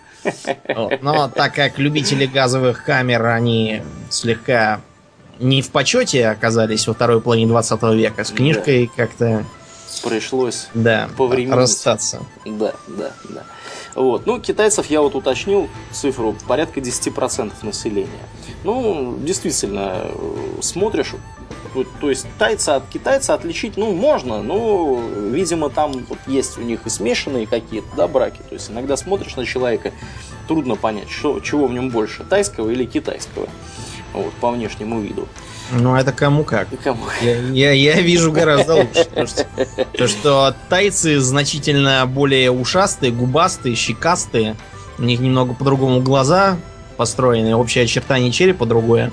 Но 1.01 1.29
так 1.29 1.55
как 1.55 1.79
любители 1.79 2.25
газовых 2.25 2.83
камер, 2.83 3.25
они 3.25 3.81
слегка 4.09 4.81
не 5.39 5.61
в 5.61 5.69
почете 5.71 6.27
оказались 6.27 6.87
во 6.87 6.93
второй 6.93 7.21
половине 7.21 7.47
20 7.47 7.81
века. 7.95 8.23
С 8.23 8.31
книжкой 8.31 8.87
да. 8.87 9.03
как-то 9.03 9.45
пришлось 10.03 10.67
да, 10.73 11.09
расстаться. 11.49 12.21
Да, 12.45 12.73
да, 12.87 13.11
да. 13.29 13.43
Вот. 13.95 14.25
Ну, 14.25 14.39
китайцев 14.39 14.85
я 14.87 15.01
вот 15.01 15.15
уточнил 15.15 15.67
цифру 15.91 16.35
порядка 16.47 16.79
10% 16.79 17.51
населения. 17.63 18.07
Ну, 18.63 19.17
действительно, 19.19 20.11
смотришь, 20.61 21.15
то 21.99 22.09
есть 22.09 22.25
тайца 22.37 22.75
от 22.75 22.87
китайца 22.87 23.33
отличить, 23.33 23.77
ну, 23.77 23.93
можно, 23.93 24.41
но, 24.41 25.01
видимо, 25.31 25.69
там 25.69 25.91
вот 26.07 26.19
есть 26.27 26.57
у 26.57 26.61
них 26.61 26.85
и 26.85 26.89
смешанные 26.89 27.47
какие-то, 27.47 27.87
да, 27.95 28.07
браки. 28.07 28.41
То 28.47 28.55
есть 28.55 28.69
иногда 28.69 28.95
смотришь 28.95 29.35
на 29.35 29.45
человека, 29.45 29.91
трудно 30.47 30.75
понять, 30.75 31.09
что, 31.09 31.39
чего 31.39 31.67
в 31.67 31.73
нем 31.73 31.89
больше, 31.89 32.23
тайского 32.23 32.69
или 32.69 32.85
китайского 32.85 33.47
вот, 34.21 34.33
по 34.33 34.51
внешнему 34.51 35.01
виду. 35.01 35.27
Ну, 35.71 35.95
это 35.95 36.11
кому 36.11 36.43
как. 36.43 36.67
Кому? 36.83 37.03
Я, 37.21 37.39
я, 37.41 37.71
я 37.71 38.01
вижу 38.01 38.31
гораздо 38.31 38.75
лучше. 38.75 39.05
То 39.05 39.27
что, 39.27 39.45
то, 39.97 40.07
что 40.07 40.55
тайцы 40.67 41.19
значительно 41.19 42.05
более 42.07 42.51
ушастые, 42.51 43.11
губастые, 43.11 43.75
щекастые. 43.75 44.55
У 44.97 45.03
них 45.03 45.19
немного 45.19 45.53
по-другому 45.53 46.01
глаза 46.01 46.57
построены, 46.97 47.55
общее 47.55 47.83
очертание 47.85 48.31
черепа 48.31 48.65
другое. 48.65 49.11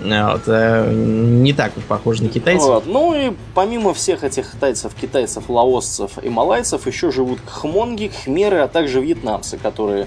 Вот, 0.00 0.42
э, 0.46 0.92
не 0.92 1.52
так 1.52 1.72
вот 1.74 1.84
похоже 1.84 2.22
на 2.22 2.28
китайцев. 2.28 2.66
Вот. 2.66 2.86
Ну 2.86 3.14
и 3.14 3.32
помимо 3.54 3.92
всех 3.94 4.24
этих 4.24 4.52
тайцев, 4.58 4.94
китайцев, 4.94 5.44
лаосцев 5.48 6.22
и 6.22 6.28
малайцев, 6.28 6.86
еще 6.86 7.10
живут 7.10 7.40
хмонги, 7.46 8.10
хмеры, 8.24 8.58
а 8.58 8.68
также 8.68 9.00
вьетнамцы, 9.00 9.58
которые 9.58 10.06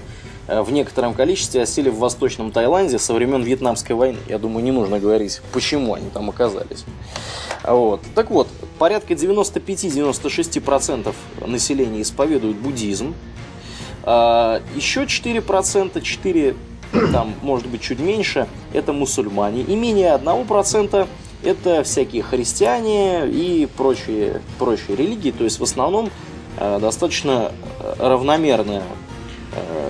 в 0.60 0.70
некотором 0.72 1.14
количестве 1.14 1.62
осели 1.62 1.88
в 1.88 1.96
Восточном 1.98 2.52
Таиланде 2.52 2.98
со 2.98 3.14
времен 3.14 3.42
Вьетнамской 3.42 3.96
войны. 3.96 4.18
Я 4.28 4.38
думаю, 4.38 4.62
не 4.64 4.72
нужно 4.72 4.98
говорить, 4.98 5.40
почему 5.52 5.94
они 5.94 6.10
там 6.10 6.28
оказались. 6.28 6.84
Вот. 7.64 8.02
Так 8.14 8.30
вот, 8.30 8.48
порядка 8.78 9.14
95-96% 9.14 11.14
населения 11.46 12.02
исповедуют 12.02 12.58
буддизм. 12.58 13.14
А, 14.04 14.60
еще 14.74 15.04
4%, 15.04 16.00
4, 16.00 16.56
там, 17.12 17.34
может 17.42 17.68
быть, 17.68 17.80
чуть 17.80 18.00
меньше, 18.00 18.48
это 18.72 18.92
мусульмане. 18.92 19.62
И 19.62 19.76
менее 19.76 20.14
1% 20.14 21.06
это 21.44 21.82
всякие 21.82 22.22
христиане 22.22 23.28
и 23.28 23.66
прочие, 23.66 24.42
прочие 24.58 24.96
религии. 24.96 25.30
То 25.30 25.44
есть, 25.44 25.60
в 25.60 25.62
основном, 25.62 26.10
э, 26.58 26.78
достаточно 26.80 27.52
э, 27.80 27.94
равномерная 27.98 28.82
Э, 28.82 29.11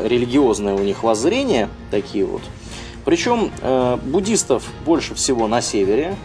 религиозное 0.04 0.74
у 0.74 0.80
них 0.80 1.02
воззрение, 1.02 1.68
такие 1.90 2.24
вот. 2.24 2.42
Причем 3.04 3.50
э, 3.60 3.98
буддистов 4.02 4.64
больше 4.84 5.14
всего 5.14 5.48
на 5.48 5.60
севере, 5.60 6.16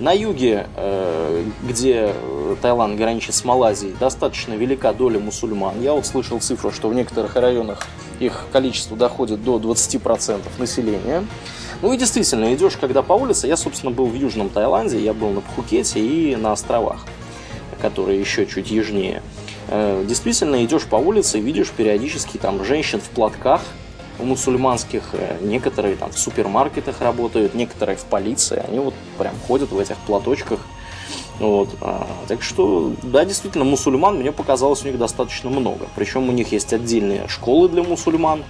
на 0.00 0.12
юге, 0.12 0.66
э, 0.76 1.44
где 1.62 2.14
Таиланд 2.62 2.96
граничит 2.96 3.34
с 3.34 3.44
Малайзией, 3.44 3.94
достаточно 4.00 4.54
велика 4.54 4.92
доля 4.92 5.20
мусульман. 5.20 5.80
Я 5.82 5.92
вот 5.92 6.06
слышал 6.06 6.40
цифру, 6.40 6.72
что 6.72 6.88
в 6.88 6.94
некоторых 6.94 7.36
районах 7.36 7.86
их 8.20 8.46
количество 8.52 8.96
доходит 8.96 9.44
до 9.44 9.58
20% 9.58 10.40
населения. 10.58 11.26
Ну 11.82 11.92
и 11.92 11.98
действительно, 11.98 12.54
идешь 12.54 12.76
когда 12.76 13.02
по 13.02 13.12
улице, 13.12 13.46
я, 13.46 13.56
собственно, 13.56 13.92
был 13.92 14.06
в 14.06 14.14
Южном 14.14 14.48
Таиланде, 14.48 14.98
я 14.98 15.12
был 15.12 15.30
на 15.30 15.42
Пхукете 15.42 16.00
и 16.00 16.34
на 16.36 16.52
островах, 16.52 17.04
которые 17.80 18.18
еще 18.18 18.46
чуть 18.46 18.70
южнее. 18.70 19.22
Э, 19.68 20.04
действительно 20.06 20.64
идешь 20.64 20.84
по 20.84 20.96
улице 20.96 21.40
видишь 21.40 21.70
периодически 21.70 22.36
там 22.36 22.64
женщин 22.64 23.00
в 23.00 23.08
платках 23.08 23.62
мусульманских, 24.18 25.02
э, 25.12 25.38
некоторые 25.40 25.96
там 25.96 26.12
в 26.12 26.18
супермаркетах 26.18 27.00
работают, 27.00 27.54
некоторые 27.54 27.96
в 27.96 28.04
полиции, 28.04 28.62
они 28.68 28.78
вот 28.78 28.94
прям 29.18 29.34
ходят 29.46 29.70
в 29.72 29.78
этих 29.78 29.96
платочках. 29.98 30.60
Вот. 31.40 31.68
А, 31.80 32.06
так 32.28 32.42
что, 32.42 32.92
да, 33.02 33.24
действительно, 33.24 33.64
мусульман 33.64 34.18
мне 34.18 34.30
показалось 34.30 34.84
у 34.84 34.86
них 34.86 34.98
достаточно 34.98 35.50
много. 35.50 35.88
Причем 35.96 36.28
у 36.28 36.32
них 36.32 36.52
есть 36.52 36.72
отдельные 36.72 37.26
школы 37.26 37.68
для 37.68 37.82
мусульман, 37.82 38.44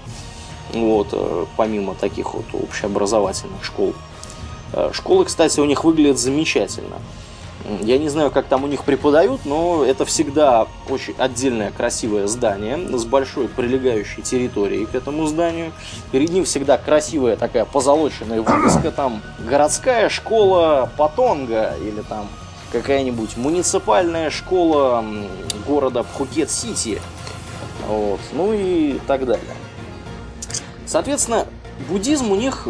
вот, 0.74 1.08
э, 1.12 1.46
помимо 1.56 1.94
таких 1.94 2.34
вот 2.34 2.44
общеобразовательных 2.52 3.64
школ. 3.64 3.94
Школы, 4.92 5.24
кстати, 5.24 5.60
у 5.60 5.66
них 5.66 5.84
выглядят 5.84 6.18
замечательно. 6.18 6.96
Я 7.80 7.96
не 7.96 8.10
знаю, 8.10 8.30
как 8.30 8.44
там 8.46 8.64
у 8.64 8.66
них 8.66 8.84
преподают, 8.84 9.46
но 9.46 9.84
это 9.84 10.04
всегда 10.04 10.66
очень 10.90 11.14
отдельное 11.16 11.70
красивое 11.70 12.26
здание 12.26 12.78
с 12.96 13.04
большой 13.06 13.48
прилегающей 13.48 14.22
территорией 14.22 14.84
к 14.84 14.94
этому 14.94 15.26
зданию. 15.26 15.72
Перед 16.12 16.28
ним 16.28 16.44
всегда 16.44 16.76
красивая 16.76 17.36
такая 17.36 17.64
позолоченная 17.64 18.42
вывеска, 18.42 18.90
там 18.90 19.22
городская 19.38 20.10
школа 20.10 20.90
Патонга 20.98 21.74
или 21.82 22.02
там 22.02 22.28
какая-нибудь 22.70 23.38
муниципальная 23.38 24.28
школа 24.28 25.02
города 25.66 26.02
Пхукет-Сити. 26.02 27.00
Вот, 27.86 28.20
ну 28.32 28.52
и 28.52 28.98
так 29.06 29.24
далее. 29.24 29.44
Соответственно, 30.86 31.46
буддизм 31.88 32.30
у 32.30 32.36
них 32.36 32.68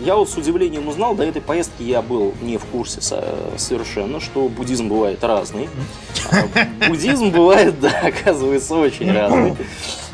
я 0.00 0.16
вот 0.16 0.28
с 0.28 0.36
удивлением 0.36 0.88
узнал, 0.88 1.14
до 1.14 1.24
этой 1.24 1.40
поездки 1.40 1.82
я 1.82 2.02
был 2.02 2.34
не 2.40 2.58
в 2.58 2.64
курсе 2.64 3.00
совершенно, 3.56 4.20
что 4.20 4.48
буддизм 4.48 4.88
бывает 4.88 5.22
разный. 5.22 5.68
А 6.30 6.88
буддизм 6.88 7.30
бывает, 7.30 7.78
да, 7.80 7.92
оказывается, 8.02 8.74
очень 8.74 9.12
разный. 9.12 9.56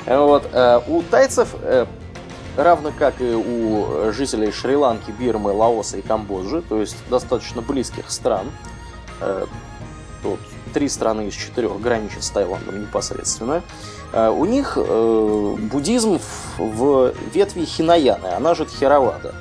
Вот. 0.06 0.48
Э, 0.52 0.80
у 0.88 1.02
тайцев, 1.02 1.54
э, 1.62 1.86
равно 2.56 2.92
как 2.96 3.20
и 3.20 3.34
у 3.34 4.12
жителей 4.12 4.50
Шри-Ланки, 4.52 5.10
Бирмы, 5.10 5.52
Лаоса 5.52 5.98
и 5.98 6.02
Камбоджи, 6.02 6.62
то 6.62 6.80
есть 6.80 6.96
достаточно 7.08 7.62
близких 7.62 8.10
стран, 8.10 8.50
э, 9.20 9.46
тут 10.22 10.40
три 10.74 10.88
страны 10.88 11.28
из 11.28 11.34
четырех 11.34 11.80
граничат 11.80 12.22
с 12.22 12.30
Таиландом 12.30 12.80
непосредственно, 12.80 13.62
у 14.12 14.44
них 14.44 14.76
буддизм 14.76 16.18
в 16.58 17.12
ветви 17.32 17.64
Хинаяны, 17.64 18.26
она 18.26 18.54
же 18.54 18.64
Тхеравада. 18.64 19.34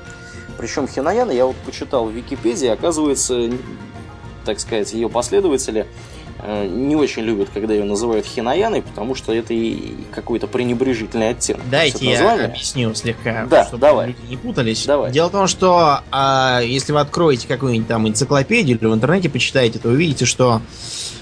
Причем 0.59 0.89
Хинаяна, 0.89 1.31
я 1.31 1.45
вот 1.45 1.55
почитал 1.65 2.07
в 2.07 2.11
Википедии, 2.11 2.67
оказывается, 2.67 3.49
так 4.43 4.59
сказать, 4.59 4.91
ее 4.91 5.07
последователи 5.07 5.87
э, 6.39 6.67
не 6.67 6.97
очень 6.97 7.21
любят, 7.21 7.47
когда 7.53 7.73
ее 7.73 7.85
называют 7.85 8.25
хинаяной, 8.25 8.81
потому 8.81 9.15
что 9.15 9.31
это 9.31 9.53
и 9.53 9.93
какой-то 10.11 10.47
пренебрежительный 10.47 11.29
оттенок. 11.29 11.61
Дайте 11.71 12.09
я 12.11 12.43
объясню 12.43 12.93
слегка, 12.93 13.47
да, 13.49 13.63
чтобы 13.63 13.79
давай. 13.79 14.07
люди 14.07 14.19
не 14.27 14.35
путались. 14.35 14.85
Давай. 14.85 15.13
Дело 15.13 15.29
в 15.29 15.31
том, 15.31 15.47
что 15.47 16.01
а, 16.11 16.59
если 16.61 16.91
вы 16.91 16.99
откроете 16.99 17.47
какую-нибудь 17.47 17.87
там 17.87 18.05
энциклопедию 18.09 18.77
или 18.77 18.85
в 18.85 18.93
интернете 18.93 19.29
почитаете, 19.29 19.79
то 19.79 19.87
увидите, 19.87 20.25
что 20.25 20.61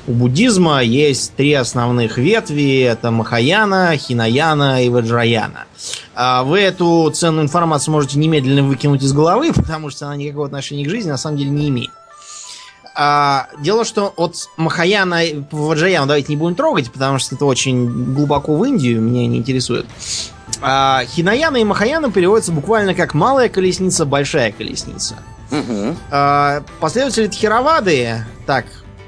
у 0.08 0.14
буддизма 0.14 0.82
есть 0.82 1.36
три 1.36 1.54
основных 1.54 2.18
ветви. 2.18 2.82
Это 2.82 3.12
Махаяна, 3.12 3.96
Хинаяна 3.98 4.84
и 4.84 4.90
Ваджраяна. 4.90 5.66
А 6.20 6.44
вы 6.44 6.62
эту 6.62 7.12
ценную 7.12 7.44
информацию 7.44 7.92
можете 7.94 8.18
немедленно 8.18 8.68
выкинуть 8.68 9.04
из 9.04 9.14
головы, 9.14 9.54
потому 9.56 9.92
что 9.92 10.08
она 10.08 10.16
никакого 10.16 10.48
отношения 10.48 10.84
к 10.84 10.90
жизни 10.90 11.12
на 11.12 11.18
самом 11.18 11.38
деле 11.38 11.52
не 11.52 11.70
имеет. 11.70 11.92
А, 12.96 13.50
дело, 13.60 13.86
что 13.86 14.12
от 14.18 14.50
Махаяна 14.58 15.22
Ваджаяна 15.52 16.08
давайте 16.08 16.30
не 16.30 16.36
будем 16.36 16.56
трогать, 16.56 16.92
потому 16.92 17.20
что 17.20 17.36
это 17.36 17.46
очень 17.46 18.16
глубоко 18.16 18.58
в 18.58 18.64
Индию, 18.66 19.00
меня 19.00 19.28
не 19.28 19.38
интересует. 19.38 19.86
А, 20.60 21.04
Хинаяна 21.06 21.58
и 21.58 21.64
Махаяна 21.64 22.12
переводятся 22.12 22.52
буквально 22.52 22.96
как 22.96 23.14
малая 23.14 23.48
колесница, 23.48 24.04
большая 24.08 24.52
колесница. 24.52 25.18
Угу. 25.52 25.96
А, 26.10 26.64
последователи 26.80 27.28
Тхеравады, 27.28 28.26
так 28.48 28.66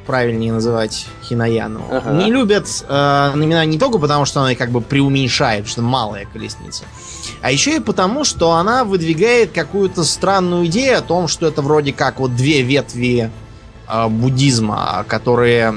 правильнее 0.10 0.52
называть 0.52 1.06
Хинаяну, 1.24 1.84
Ага. 1.92 2.12
не 2.14 2.32
любят 2.32 2.66
э, 2.88 3.32
имена 3.36 3.64
не 3.66 3.78
только 3.78 4.00
потому, 4.00 4.26
что 4.26 4.42
она 4.42 4.56
как 4.56 4.72
бы 4.72 4.82
преуменьшает, 4.82 5.68
что 5.68 5.84
малая 5.84 6.26
колесница, 6.26 6.86
а 7.44 7.52
еще 7.52 7.76
и 7.76 7.80
потому, 7.80 8.24
что 8.24 8.54
она 8.54 8.86
выдвигает 8.86 9.52
какую-то 9.52 10.04
странную 10.04 10.66
идею 10.66 10.98
о 10.98 11.02
том, 11.02 11.28
что 11.28 11.46
это 11.46 11.62
вроде 11.62 11.94
как 11.94 12.20
вот 12.20 12.36
две 12.36 12.64
ветви 12.64 13.30
э, 13.88 14.08
буддизма, 14.08 15.06
которые 15.08 15.76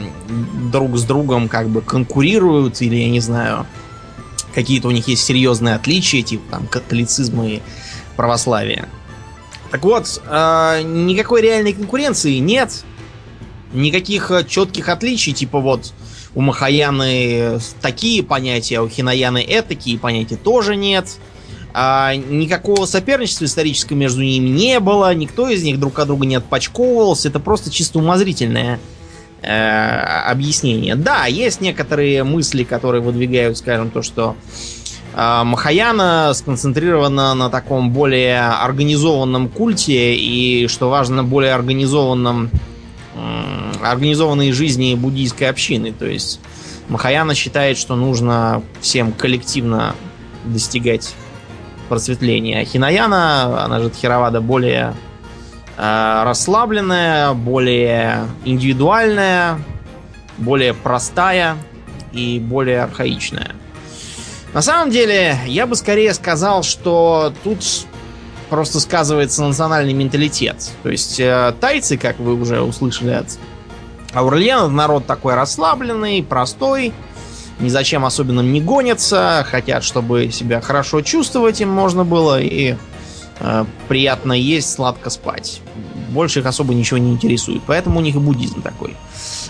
друг 0.73 0.97
с 0.97 1.03
другом 1.03 1.51
как 1.51 1.69
бы 1.69 1.83
конкурируют, 1.83 2.81
или 2.81 2.97
я 2.97 3.11
не 3.11 3.21
знаю, 3.21 3.67
какие-то 4.55 4.89
у 4.89 4.93
них 4.93 5.09
есть 5.09 5.25
серьезные 5.27 5.75
отличия, 5.75 6.23
типа 6.23 6.45
там 6.53 6.67
католицизма 6.69 7.47
и 7.47 7.61
православия. 8.17 8.89
Так 9.71 9.85
вот, 9.85 10.23
э, 10.27 10.83
никакой 10.85 11.43
реальной 11.43 11.75
конкуренции 11.75 12.39
нет. 12.39 12.83
Никаких 13.73 14.31
э, 14.31 14.45
четких 14.45 14.89
отличий, 14.89 15.33
типа 15.33 15.61
вот 15.61 15.93
у 16.35 16.41
Махаяны 16.41 17.59
такие 17.81 18.23
понятия, 18.23 18.79
а 18.79 18.83
у 18.83 18.89
Хинаяны 18.89 19.47
такие 19.67 19.99
понятия 19.99 20.37
тоже 20.37 20.77
нет. 20.77 21.07
А, 21.75 22.15
никакого 22.15 22.85
соперничества 22.85 23.47
исторического 23.47 23.97
между 23.97 24.23
ними 24.23 24.49
не 24.49 24.79
было, 24.79 25.15
никто 25.15 25.49
из 25.49 25.63
них 25.63 25.81
друг 25.81 25.99
от 25.99 26.09
друга 26.09 26.27
не 26.27 26.35
отпочковывался. 26.35 27.29
Это 27.29 27.41
просто 27.41 27.71
чисто 27.71 27.99
умозрительное 27.99 28.79
э, 29.43 30.27
объяснение. 30.27 30.97
Да, 30.97 31.27
есть 31.27 31.61
некоторые 31.61 32.25
мысли, 32.25 32.65
которые 32.65 33.01
выдвигают, 33.01 33.57
скажем, 33.57 33.91
то, 33.91 34.03
что 34.03 34.37
а, 35.15 35.45
Махаяна 35.45 36.33
сконцентрирована 36.35 37.35
на 37.35 37.51
таком 37.51 37.91
более 37.91 38.41
организованном 38.41 39.49
культе 39.49 40.15
и, 40.15 40.67
что 40.69 40.89
важно, 40.89 41.25
более 41.25 41.55
организованном 41.55 42.51
м, 42.53 42.61
организованной 43.83 44.53
жизни 44.53 44.95
буддийской 44.95 45.49
общины. 45.49 45.93
То 45.93 46.07
есть 46.07 46.41
Махаяна 46.89 47.35
считает, 47.35 47.79
что 47.79 47.97
нужно 47.97 48.63
всем 48.81 49.13
коллективно 49.13 49.95
достигать 50.45 51.15
просветления. 51.89 52.61
А 52.61 52.65
Хинаяна, 52.65 53.65
она 53.65 53.81
же 53.81 53.91
Тхеравада, 53.91 54.41
более 54.41 54.95
э, 55.77 56.23
расслабленная, 56.25 57.35
более 57.35 58.27
индивидуальная, 58.45 59.59
более 60.39 60.75
простая 60.75 61.57
и 62.13 62.39
более 62.39 62.83
архаичная. 62.83 63.53
На 64.53 64.61
самом 64.61 64.91
деле, 64.91 65.39
я 65.47 65.67
бы 65.67 65.77
скорее 65.77 66.13
сказал, 66.13 66.63
что 66.63 67.33
тут 67.43 67.65
просто 68.53 68.81
сказывается 68.81 69.43
национальный 69.43 69.95
менталитет. 69.95 70.73
То 70.83 70.91
есть 70.91 71.19
э, 71.19 71.55
тайцы, 71.59 71.97
как 71.97 72.19
вы 72.19 72.35
уже 72.35 72.61
услышали 72.61 73.13
от 73.13 73.39
Аурельяна, 74.13 74.69
народ 74.69 75.07
такой 75.07 75.35
расслабленный, 75.35 76.23
простой, 76.23 76.93
ни 77.61 77.71
зачем 77.71 78.05
особенным 78.05 78.53
не 78.53 78.61
гонятся, 78.61 79.47
хотят, 79.51 79.85
чтобы 79.85 80.31
себя 80.31 80.61
хорошо 80.61 81.01
чувствовать 81.01 81.63
им 81.63 81.71
можно 81.71 82.05
было 82.05 82.43
и 82.43 82.77
э, 83.41 83.65
приятно 83.89 84.35
есть, 84.35 84.71
сладко 84.71 85.09
спать. 85.09 85.63
Больше 86.11 86.41
их 86.41 86.45
особо 86.45 86.75
ничего 86.75 86.99
не 86.99 87.11
интересует. 87.11 87.63
Поэтому 87.67 88.01
у 88.01 88.03
них 88.03 88.17
и 88.17 88.19
буддизм 88.19 88.61
такой. 88.61 88.99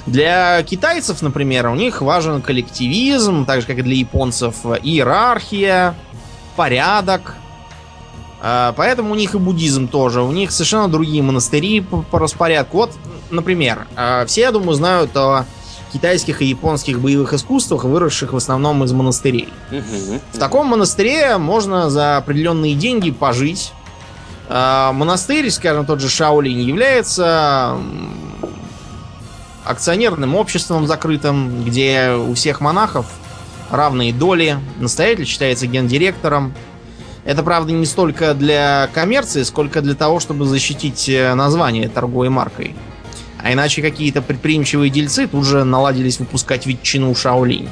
Для 0.06 0.62
китайцев, 0.62 1.22
например, 1.22 1.66
у 1.66 1.74
них 1.74 2.02
важен 2.02 2.40
коллективизм, 2.40 3.46
так 3.46 3.62
же 3.62 3.66
как 3.66 3.78
и 3.78 3.82
для 3.82 3.96
японцев, 3.96 4.64
иерархия, 4.64 5.96
порядок. 6.54 7.34
А, 8.44 8.74
Поэтому 8.76 9.12
у 9.12 9.14
них 9.14 9.34
и 9.34 9.38
буддизм 9.38 9.86
тоже. 9.86 10.20
У 10.20 10.32
них 10.32 10.50
совершенно 10.50 10.88
другие 10.88 11.22
монастыри 11.22 11.80
по, 11.80 12.02
по 12.02 12.18
распорядку. 12.18 12.78
Вот, 12.78 12.92
например, 13.30 13.86
а, 13.94 14.26
все, 14.26 14.42
я 14.42 14.52
думаю, 14.52 14.74
знают 14.74 15.16
о 15.16 15.46
китайских 15.92 16.42
и 16.42 16.46
японских 16.46 16.98
боевых 16.98 17.34
искусствах, 17.34 17.84
выросших 17.84 18.32
в 18.32 18.36
основном 18.36 18.82
из 18.82 18.92
монастырей. 18.92 19.48
Угу. 19.70 20.20
В 20.32 20.38
таком 20.38 20.66
монастыре 20.66 21.36
можно 21.38 21.88
за 21.88 22.16
определенные 22.16 22.74
деньги 22.74 23.12
пожить. 23.12 23.72
А, 24.48 24.92
Монастырь, 24.92 25.48
скажем, 25.50 25.86
тот 25.86 26.00
же 26.00 26.08
Шаолинь, 26.08 26.60
является 26.62 27.78
акционерным 29.64 30.34
обществом 30.34 30.88
закрытым, 30.88 31.64
где 31.64 32.12
у 32.14 32.34
всех 32.34 32.60
монахов 32.60 33.06
равные 33.70 34.12
доли. 34.12 34.58
Настоятель 34.78 35.26
считается 35.26 35.68
гендиректором. 35.68 36.52
Это, 37.24 37.42
правда, 37.42 37.72
не 37.72 37.86
столько 37.86 38.34
для 38.34 38.88
коммерции, 38.92 39.42
сколько 39.44 39.80
для 39.80 39.94
того, 39.94 40.18
чтобы 40.18 40.44
защитить 40.44 41.08
э, 41.08 41.34
название 41.34 41.88
торговой 41.88 42.28
маркой. 42.28 42.74
А 43.38 43.52
иначе 43.52 43.82
какие-то 43.82 44.22
предприимчивые 44.22 44.90
дельцы 44.90 45.26
тут 45.26 45.44
же 45.44 45.64
наладились 45.64 46.20
выпускать 46.20 46.66
ветчину 46.66 47.14
Шаолинь. 47.14 47.68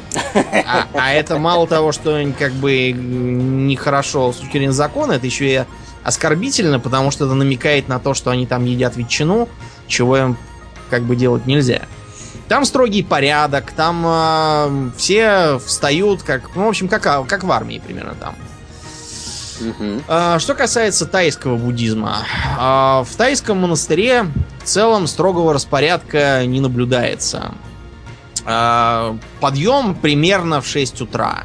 А, 0.66 0.86
а 0.94 1.12
это 1.12 1.38
мало 1.38 1.66
того, 1.66 1.92
что 1.92 2.20
как 2.38 2.52
бы 2.52 2.92
нехорошо 2.92 4.32
с 4.32 4.36
точки 4.36 4.52
зрения 4.52 4.72
закона, 4.72 5.12
это 5.12 5.26
еще 5.26 5.52
и 5.52 5.64
оскорбительно, 6.04 6.80
потому 6.80 7.10
что 7.10 7.26
это 7.26 7.34
намекает 7.34 7.88
на 7.88 7.98
то, 7.98 8.14
что 8.14 8.30
они 8.30 8.46
там 8.46 8.64
едят 8.64 8.96
ветчину, 8.96 9.48
чего 9.86 10.16
им 10.16 10.36
как 10.90 11.02
бы 11.04 11.16
делать 11.16 11.46
нельзя. 11.46 11.82
Там 12.48 12.64
строгий 12.64 13.04
порядок, 13.04 13.70
там 13.72 14.04
э, 14.06 14.90
все 14.96 15.60
встают, 15.64 16.22
как, 16.22 16.54
ну, 16.56 16.66
в 16.66 16.68
общем, 16.68 16.88
как, 16.88 17.02
как 17.28 17.44
в 17.44 17.50
армии 17.52 17.80
примерно 17.84 18.14
там. 18.14 18.34
А, 20.08 20.38
Что 20.38 20.54
касается 20.54 21.06
тайского 21.06 21.56
буддизма, 21.56 22.18
а, 22.58 23.04
в 23.04 23.14
тайском 23.16 23.58
монастыре 23.58 24.26
в 24.62 24.64
целом 24.64 25.06
строгого 25.06 25.52
распорядка 25.52 26.44
не 26.46 26.60
наблюдается. 26.60 27.54
А, 28.44 29.16
Подъем 29.40 29.94
примерно 29.94 30.60
в 30.60 30.66
6 30.66 31.00
утра. 31.02 31.44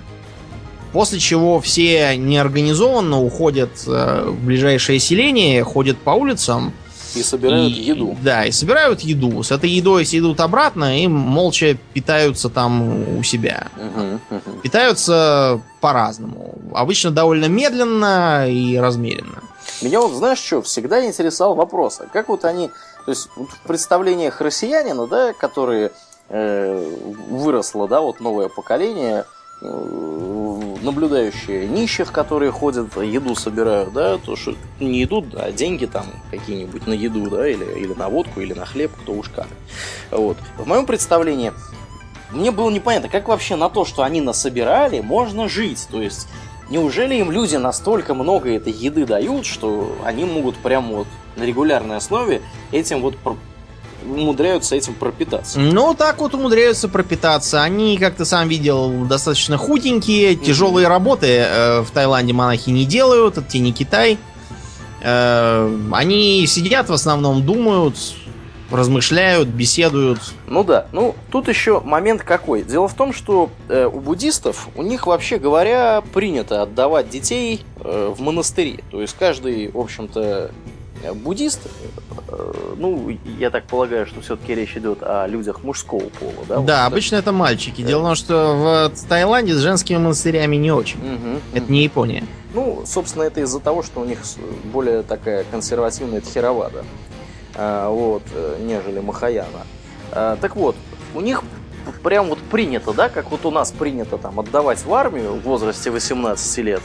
После 0.92 1.20
чего 1.20 1.60
все 1.60 2.16
неорганизованно 2.16 3.20
уходят 3.20 3.72
э, 3.86 4.30
в 4.30 4.46
ближайшее 4.46 4.98
селение, 5.00 5.62
ходят 5.62 5.98
по 5.98 6.12
улицам. 6.12 6.72
И 7.16 7.24
собирают 7.24 7.72
и- 7.72 7.82
еду. 7.82 8.18
Да, 8.22 8.46
и 8.46 8.52
собирают 8.52 9.02
еду. 9.02 9.42
С 9.44 9.52
этой 9.52 9.70
едой 9.70 10.04
идут 10.04 10.40
обратно 10.40 11.02
и 11.02 11.08
молча 11.08 11.78
питаются 11.94 12.50
там 12.50 13.18
у 13.18 13.24
себя. 13.24 13.68
Мгм. 13.76 14.20
Питаются 14.62 15.62
по-разному. 15.82 16.56
Обычно 16.74 17.12
довольно 17.12 17.46
медленно 17.46 18.50
и 18.50 18.78
размеренно. 18.78 19.42
Меня 19.82 20.00
вот, 20.02 20.14
знаешь 20.14 20.40
что, 20.40 20.62
всегда 20.62 21.06
интересовал 21.06 21.56
вопрос, 21.56 22.00
а 22.00 22.08
как 22.08 22.30
вот 22.30 22.46
они, 22.46 22.70
то 23.06 23.12
есть 23.12 23.28
в 23.36 23.68
представлениях 23.68 24.40
россиянина, 24.42 25.08
да, 25.08 25.34
которые 25.34 25.92
э, 26.30 26.96
выросло, 27.30 27.88
да, 27.88 28.02
вот 28.02 28.20
новое 28.20 28.50
поколение, 28.50 29.26
наблюдающие 29.62 31.68
нищих, 31.68 32.12
которые 32.12 32.52
ходят, 32.52 32.96
еду 32.98 33.36
собирают, 33.36 33.94
да, 33.94 34.18
то 34.18 34.36
что 34.36 34.56
не 34.80 35.00
едут, 35.00 35.34
а 35.34 35.52
деньги 35.52 35.86
там 35.86 36.06
какие-нибудь 36.32 36.88
на 36.88 36.94
еду, 36.94 37.30
да, 37.30 37.48
или, 37.48 37.80
или 37.80 37.94
на 37.94 38.10
водку, 38.10 38.42
или 38.42 38.54
на 38.54 38.66
хлеб, 38.66 38.92
кто 39.02 39.14
уж 39.14 39.30
как. 39.30 39.48
Вот. 40.12 40.38
В 40.58 40.68
моем 40.68 40.86
представлении 40.86 41.54
мне 42.32 42.52
было 42.52 42.70
непонятно, 42.70 43.10
как 43.10 43.28
вообще 43.28 43.56
на 43.56 43.70
то, 43.70 43.86
что 43.86 44.04
они 44.04 44.22
насобирали, 44.22 45.00
можно 45.00 45.48
жить. 45.48 45.88
То 45.90 46.02
есть, 46.02 46.28
неужели 46.70 47.16
им 47.16 47.32
люди 47.32 47.56
настолько 47.56 48.14
много 48.14 48.54
этой 48.54 48.74
еды 48.74 49.06
дают, 49.06 49.46
что 49.46 49.96
они 50.04 50.26
могут 50.26 50.58
прямо 50.58 50.98
вот 50.98 51.08
на 51.38 51.44
регулярной 51.44 51.98
основе 51.98 52.42
этим 52.72 53.02
вот 53.02 53.16
умудряются 54.08 54.76
этим 54.76 54.94
пропитаться? 54.94 55.60
Ну, 55.60 55.94
так 55.94 56.20
вот 56.20 56.34
умудряются 56.34 56.88
пропитаться. 56.88 57.62
Они, 57.62 57.98
как 57.98 58.16
ты 58.16 58.26
сам 58.26 58.48
видел, 58.48 59.06
достаточно 59.06 59.58
худенькие. 59.58 60.36
Тяжелые 60.36 60.88
работы 60.88 61.28
э, 61.28 61.82
в 61.82 61.92
Таиланде 61.92 62.34
монахи 62.34 62.70
не 62.70 62.86
делают. 62.86 63.38
Это 63.38 63.48
тебе 63.48 63.64
не 63.64 63.74
Китай. 63.74 64.18
Э, 65.02 65.70
они 65.92 66.46
сидят 66.48 66.90
в 66.90 66.94
основном, 66.94 67.46
думают. 67.46 67.96
размышляют, 68.72 69.48
беседуют. 69.48 70.20
Ну 70.48 70.64
да, 70.64 70.88
ну 70.92 71.16
тут 71.32 71.48
еще 71.48 71.80
момент 71.82 72.24
какой. 72.24 72.64
Дело 72.64 72.88
в 72.88 72.96
том, 72.96 73.14
что 73.14 73.50
э, 73.70 73.86
у 73.86 74.00
буддистов, 74.00 74.70
у 74.76 74.82
них 74.82 75.06
вообще 75.08 75.38
говоря, 75.38 76.02
принято 76.14 76.64
отдавать 76.64 77.10
детей 77.10 77.62
э, 77.80 78.14
в 78.16 78.22
монастыри. 78.22 78.80
То 78.92 79.02
есть 79.02 79.16
каждый, 79.18 79.70
в 79.70 79.78
общем-то, 79.78 80.52
буддист, 81.14 81.62
э, 82.28 82.54
ну, 82.78 83.10
я 83.40 83.50
так 83.50 83.66
полагаю, 83.66 84.06
что 84.06 84.22
все-таки 84.22 84.56
речь 84.56 84.76
идет 84.76 85.00
о 85.02 85.28
людях 85.28 85.64
мужского 85.64 86.10
пола, 86.10 86.46
да? 86.48 86.60
Да, 86.60 86.84
вот, 86.84 86.94
обычно 86.94 87.18
это 87.18 87.32
мальчики. 87.32 87.82
Да. 87.82 87.88
Дело 87.88 88.02
в 88.02 88.06
том, 88.06 88.16
что 88.16 88.92
в 88.94 89.08
Таиланде 89.08 89.54
с 89.54 89.60
женскими 89.60 89.98
монастырями 89.98 90.56
не 90.56 90.72
очень. 90.72 91.00
Угу, 91.00 91.40
это 91.54 91.64
угу. 91.64 91.74
не 91.74 91.84
Япония. 91.84 92.24
Ну, 92.54 92.84
собственно, 92.86 93.24
это 93.24 93.42
из-за 93.42 93.60
того, 93.60 93.84
что 93.84 94.02
у 94.02 94.06
них 94.06 94.20
более 94.66 95.04
такая 95.04 95.44
консервативная 95.52 96.22
тхеравада, 96.22 96.84
вот, 97.56 98.24
э, 98.34 98.58
нежели 98.62 99.00
Махаяна. 99.00 99.66
Так 100.12 100.56
вот, 100.56 100.76
у 101.14 101.20
них 101.20 101.44
прям 102.02 102.30
вот 102.30 102.40
принято, 102.40 102.94
да, 102.94 103.10
как 103.10 103.32
вот 103.32 103.46
у 103.46 103.52
нас 103.52 103.72
принято 103.72 104.18
там 104.18 104.40
отдавать 104.40 104.86
в 104.86 104.94
армию 104.94 105.34
в 105.34 105.42
возрасте 105.42 105.92
18 105.92 106.58
лет, 106.60 106.82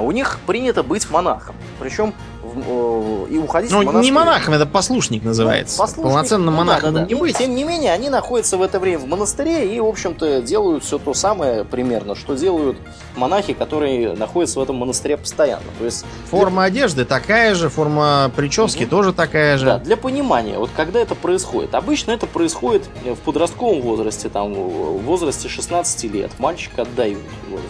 у 0.00 0.12
них 0.12 0.38
принято 0.46 0.82
быть 0.84 1.10
монахом. 1.10 1.56
Причем 1.80 2.14
Э, 2.14 2.33
и 2.60 3.38
уходить 3.38 3.70
ну, 3.70 3.82
в 3.82 3.84
монастырь. 3.84 4.04
не 4.04 4.12
монахом, 4.12 4.54
это 4.54 4.66
послушник 4.66 5.22
называется. 5.22 5.78
Ну, 5.78 5.82
послушник, 5.84 6.12
Полноценным 6.12 6.54
ну, 6.54 6.58
монахом 6.58 6.94
да, 6.94 7.00
да, 7.00 7.06
да. 7.06 7.06
не 7.06 7.14
быть. 7.14 7.36
Тем 7.36 7.54
не 7.54 7.64
менее, 7.64 7.92
они 7.92 8.08
находятся 8.08 8.56
в 8.56 8.62
это 8.62 8.78
время 8.80 8.98
в 8.98 9.06
монастыре 9.06 9.74
и, 9.74 9.80
в 9.80 9.86
общем-то, 9.86 10.42
делают 10.42 10.84
все 10.84 10.98
то 10.98 11.14
самое 11.14 11.64
примерно, 11.64 12.14
что 12.14 12.34
делают 12.34 12.78
монахи, 13.16 13.52
которые 13.52 14.14
находятся 14.14 14.60
в 14.60 14.62
этом 14.62 14.76
монастыре 14.76 15.16
постоянно. 15.16 15.64
То 15.78 15.84
есть 15.84 16.04
форма 16.30 16.62
для... 16.62 16.64
одежды 16.64 17.04
такая 17.04 17.54
же, 17.54 17.68
форма 17.68 18.30
прически 18.34 18.84
угу. 18.84 18.90
тоже 18.90 19.12
такая 19.12 19.58
же. 19.58 19.66
Да, 19.66 19.78
для 19.78 19.96
понимания, 19.96 20.58
вот 20.58 20.70
когда 20.74 21.00
это 21.00 21.14
происходит. 21.14 21.74
Обычно 21.74 22.12
это 22.12 22.26
происходит 22.26 22.88
в 23.04 23.16
подростковом 23.16 23.80
возрасте, 23.82 24.28
там, 24.28 24.52
в 24.54 25.02
возрасте 25.02 25.48
16 25.48 26.04
лет. 26.12 26.30
Мальчика 26.38 26.82
отдают 26.82 27.20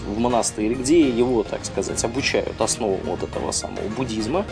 в 0.06 0.18
монастырь, 0.18 0.74
где 0.74 1.08
его, 1.08 1.42
так 1.42 1.64
сказать, 1.64 2.02
обучают 2.04 2.60
основам 2.60 3.00
вот 3.04 3.22
этого 3.22 3.52
самого 3.52 3.88
буддизма. 3.96 4.44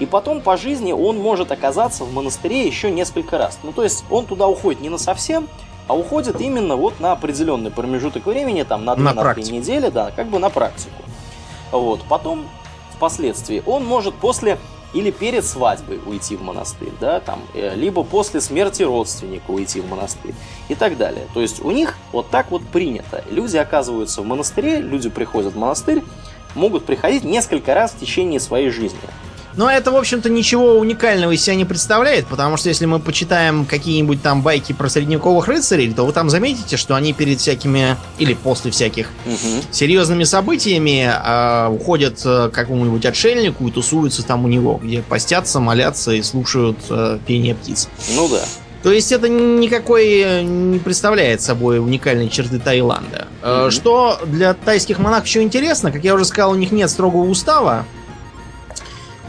И 0.00 0.06
потом 0.06 0.40
по 0.40 0.56
жизни 0.56 0.92
он 0.92 1.18
может 1.18 1.52
оказаться 1.52 2.04
в 2.04 2.12
монастыре 2.12 2.66
еще 2.66 2.90
несколько 2.90 3.38
раз. 3.38 3.58
Ну, 3.62 3.72
то 3.72 3.82
есть 3.82 4.04
он 4.10 4.26
туда 4.26 4.46
уходит 4.46 4.80
не 4.80 4.88
на 4.88 4.98
совсем, 4.98 5.48
а 5.88 5.96
уходит 5.96 6.40
именно 6.40 6.76
вот 6.76 7.00
на 7.00 7.12
определенный 7.12 7.70
промежуток 7.70 8.26
времени, 8.26 8.62
там 8.62 8.84
на 8.84 8.92
2-3 8.92 9.50
недели, 9.50 9.88
да, 9.88 10.12
как 10.14 10.28
бы 10.28 10.38
на 10.38 10.50
практику. 10.50 11.02
Вот. 11.72 12.02
Потом, 12.08 12.46
впоследствии, 12.94 13.62
он 13.66 13.84
может 13.84 14.14
после 14.14 14.58
или 14.94 15.10
перед 15.10 15.44
свадьбой 15.44 16.00
уйти 16.06 16.34
в 16.36 16.42
монастырь, 16.42 16.92
да, 16.98 17.20
там, 17.20 17.40
э, 17.54 17.74
либо 17.74 18.04
после 18.04 18.40
смерти 18.40 18.82
родственника 18.82 19.50
уйти 19.50 19.80
в 19.80 19.88
монастырь 19.88 20.34
и 20.68 20.74
так 20.74 20.96
далее. 20.96 21.26
То 21.34 21.42
есть 21.42 21.62
у 21.62 21.70
них 21.70 21.98
вот 22.10 22.30
так 22.30 22.50
вот 22.50 22.62
принято. 22.62 23.22
Люди 23.30 23.58
оказываются 23.58 24.22
в 24.22 24.26
монастыре, 24.26 24.80
люди 24.80 25.10
приходят 25.10 25.52
в 25.52 25.58
монастырь, 25.58 26.02
могут 26.54 26.86
приходить 26.86 27.24
несколько 27.24 27.74
раз 27.74 27.92
в 27.92 27.98
течение 27.98 28.40
своей 28.40 28.70
жизни. 28.70 28.98
Но 29.58 29.68
это, 29.68 29.90
в 29.90 29.96
общем-то, 29.96 30.30
ничего 30.30 30.78
уникального 30.78 31.32
из 31.32 31.42
себя 31.42 31.56
не 31.56 31.64
представляет, 31.64 32.28
потому 32.28 32.56
что 32.56 32.68
если 32.68 32.86
мы 32.86 33.00
почитаем 33.00 33.66
какие-нибудь 33.66 34.22
там 34.22 34.40
байки 34.40 34.72
про 34.72 34.88
средневековых 34.88 35.48
рыцарей, 35.48 35.92
то 35.92 36.06
вы 36.06 36.12
там 36.12 36.30
заметите, 36.30 36.76
что 36.76 36.94
они 36.94 37.12
перед 37.12 37.40
всякими, 37.40 37.96
или 38.18 38.34
после 38.34 38.70
всяких 38.70 39.08
угу. 39.26 39.64
серьезными 39.72 40.22
событиями 40.22 41.10
э, 41.12 41.68
уходят 41.70 42.20
к 42.22 42.50
какому-нибудь 42.50 43.04
отшельнику 43.04 43.66
и 43.66 43.72
тусуются 43.72 44.24
там 44.24 44.44
у 44.44 44.48
него, 44.48 44.78
где 44.80 45.02
постятся, 45.02 45.58
молятся 45.58 46.12
и 46.12 46.22
слушают 46.22 46.78
э, 46.88 47.18
пение 47.26 47.56
птиц. 47.56 47.88
Ну 48.14 48.28
да. 48.28 48.44
То 48.84 48.92
есть 48.92 49.10
это 49.10 49.28
никакой 49.28 50.44
не 50.44 50.78
представляет 50.78 51.40
собой 51.40 51.80
уникальной 51.80 52.28
черты 52.28 52.60
Таиланда. 52.60 53.26
Mm-hmm. 53.42 53.70
Что 53.72 54.20
для 54.24 54.54
тайских 54.54 55.00
монахов 55.00 55.26
еще 55.26 55.42
интересно, 55.42 55.90
как 55.90 56.04
я 56.04 56.14
уже 56.14 56.24
сказал, 56.24 56.52
у 56.52 56.54
них 56.54 56.70
нет 56.70 56.88
строгого 56.88 57.24
устава, 57.24 57.84
а, 57.84 57.97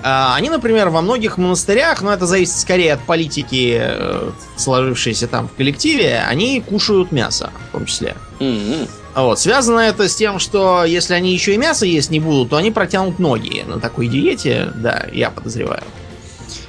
они, 0.02 0.50
например, 0.50 0.90
во 0.90 1.02
многих 1.02 1.38
монастырях, 1.38 2.02
но 2.02 2.14
это 2.14 2.26
зависит 2.26 2.56
скорее 2.56 2.94
от 2.94 3.02
политики, 3.02 3.78
э, 3.82 4.32
сложившейся 4.56 5.28
там 5.28 5.48
в 5.48 5.54
коллективе, 5.54 6.24
они 6.28 6.62
кушают 6.62 7.12
мясо, 7.12 7.52
в 7.70 7.72
том 7.74 7.86
числе. 7.86 8.16
Mm-hmm. 8.40 8.90
Вот. 9.16 9.40
Связано 9.40 9.80
это 9.80 10.08
с 10.08 10.16
тем, 10.16 10.40
что 10.40 10.86
если 10.86 11.14
они 11.14 11.34
еще 11.34 11.54
и 11.54 11.58
мясо 11.58 11.86
есть 11.86 12.12
не 12.12 12.20
будут, 12.20 12.50
то 12.50 12.58
они 12.58 12.72
протянут 12.72 13.20
ноги 13.20 13.64
на 13.68 13.80
такой 13.80 14.08
диете, 14.08 14.72
да, 14.76 15.06
я 15.12 15.30
подозреваю. 15.30 15.84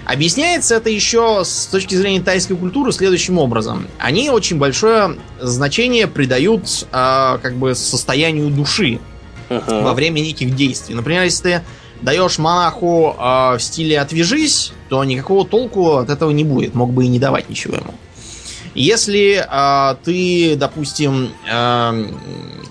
Объясняется 0.07 0.75
это 0.75 0.91
еще 0.91 1.43
с 1.45 1.67
точки 1.67 1.95
зрения 1.95 2.21
тайской 2.21 2.57
культуры 2.57 2.91
следующим 2.91 3.39
образом. 3.39 3.87
Они 3.99 4.29
очень 4.31 4.59
большое 4.59 5.17
значение 5.41 6.09
придают 6.09 6.87
э, 6.91 7.39
как 7.41 7.55
бы 7.55 7.77
состоянию 7.77 8.49
души 8.49 8.99
uh-huh. 9.49 9.85
во 9.85 9.95
время 9.95 10.19
неких 10.19 10.57
действий. 10.57 10.97
Например, 10.97 11.23
если 11.23 11.43
ты 11.43 11.63
даешь 12.03 12.39
монаху 12.39 13.15
э, 13.19 13.57
в 13.57 13.61
стиле 13.61 14.01
отвяжись, 14.01 14.73
то 14.89 15.05
никакого 15.05 15.47
толку 15.47 15.97
от 15.97 16.11
этого 16.11 16.31
не 16.31 16.45
будет. 16.45 16.75
Мог 16.75 16.93
бы 16.93 17.05
и 17.05 17.09
не 17.09 17.19
давать 17.19 17.49
ничего 17.49 17.77
ему. 17.77 17.95
Если 18.75 19.45
э, 19.45 19.97
ты, 20.05 20.57
допустим, 20.57 21.33
э, 21.51 22.07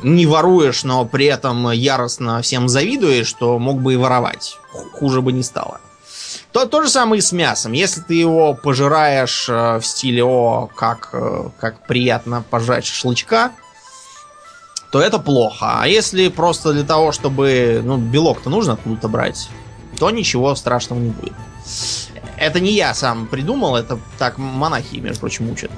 не 0.04 0.26
воруешь, 0.26 0.84
но 0.84 1.06
при 1.06 1.26
этом 1.26 1.72
яростно 1.72 2.42
всем 2.42 2.70
завидуешь, 2.70 3.34
то 3.34 3.60
мог 3.60 3.82
бы 3.82 3.94
и 3.94 3.98
воровать. 3.98 4.58
Хуже 4.94 5.22
бы 5.22 5.32
не 5.32 5.44
стало. 5.44 5.82
То, 6.52 6.66
то 6.66 6.82
же 6.82 6.90
самое 6.90 7.20
и 7.20 7.22
с 7.22 7.32
мясом. 7.32 7.74
Если 7.74 8.02
ты 8.02 8.16
его 8.16 8.54
пожираешь 8.56 9.48
э, 9.50 9.80
в 9.80 9.86
стиле 9.86 10.24
«О, 10.24 10.70
как, 10.76 11.10
э, 11.14 11.50
как 11.60 11.86
приятно 11.86 12.44
пожать 12.50 12.86
шашлычка», 12.86 13.52
то 14.92 15.02
это 15.02 15.20
плохо. 15.20 15.80
А 15.82 15.88
если 15.88 16.30
просто 16.30 16.74
для 16.74 16.84
того, 16.84 17.12
чтобы... 17.12 17.82
Ну, 17.84 17.98
белок-то 17.98 18.50
нужно 18.50 18.74
откуда-то 18.74 19.08
брать, 19.08 19.50
то 20.00 20.10
ничего 20.10 20.56
страшного 20.56 21.00
не 21.00 21.10
будет. 21.10 21.34
Это 22.38 22.62
не 22.62 22.72
я 22.72 22.94
сам 22.94 23.28
придумал, 23.28 23.76
это 23.76 24.00
так 24.18 24.38
монахи, 24.38 24.96
между 24.96 25.20
прочим, 25.20 25.52
учат. 25.52 25.70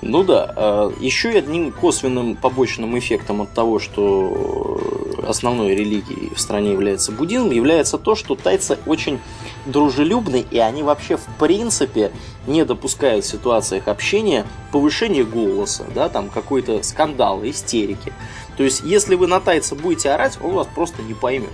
Ну 0.00 0.22
да. 0.22 0.52
А, 0.54 0.92
Еще 1.00 1.30
одним 1.30 1.72
косвенным 1.72 2.36
побочным 2.36 2.96
эффектом 2.96 3.42
от 3.42 3.52
того, 3.52 3.80
что 3.80 4.80
основной 5.26 5.74
религией 5.74 6.32
в 6.32 6.38
стране 6.40 6.72
является 6.72 7.10
буддизм, 7.10 7.50
является 7.50 7.98
то, 7.98 8.14
что 8.14 8.36
тайцы 8.36 8.78
очень 8.86 9.18
дружелюбны, 9.66 10.44
и 10.48 10.58
они 10.58 10.82
вообще 10.84 11.16
в 11.16 11.26
принципе 11.38 12.12
не 12.46 12.64
допускают 12.64 13.24
в 13.24 13.28
ситуациях 13.28 13.88
общения 13.88 14.46
повышения 14.70 15.24
голоса, 15.24 15.84
да, 15.94 16.08
там 16.08 16.28
какой-то 16.28 16.82
скандал, 16.82 17.44
истерики. 17.44 18.12
То 18.56 18.62
есть, 18.62 18.82
если 18.84 19.14
вы 19.14 19.26
на 19.26 19.40
тайца 19.40 19.74
будете 19.74 20.10
орать, 20.10 20.38
он 20.42 20.52
вас 20.52 20.68
просто 20.74 21.02
не 21.02 21.14
поймет. 21.14 21.50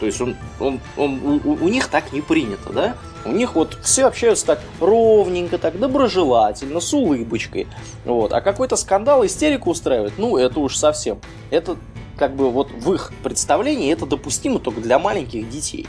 То 0.00 0.06
есть 0.06 0.20
он, 0.20 0.36
он, 0.60 0.80
он, 0.96 1.40
у, 1.44 1.52
у 1.52 1.68
них 1.68 1.88
так 1.88 2.12
не 2.12 2.20
принято, 2.20 2.72
да? 2.72 2.96
У 3.24 3.32
них 3.32 3.54
вот 3.54 3.78
все 3.82 4.06
общаются 4.06 4.44
так 4.46 4.60
ровненько, 4.80 5.56
так 5.58 5.78
доброжелательно, 5.78 6.80
с 6.80 6.92
улыбочкой. 6.92 7.66
Вот. 8.04 8.32
А 8.32 8.40
какой-то 8.40 8.76
скандал, 8.76 9.24
истерику 9.24 9.70
устраивать, 9.70 10.18
ну, 10.18 10.36
это 10.36 10.60
уж 10.60 10.76
совсем. 10.76 11.20
Это 11.50 11.76
как 12.18 12.36
бы 12.36 12.50
вот 12.50 12.70
в 12.70 12.92
их 12.92 13.12
представлении 13.22 13.92
это 13.92 14.06
допустимо 14.06 14.58
только 14.58 14.80
для 14.80 14.98
маленьких 14.98 15.48
детей. 15.48 15.88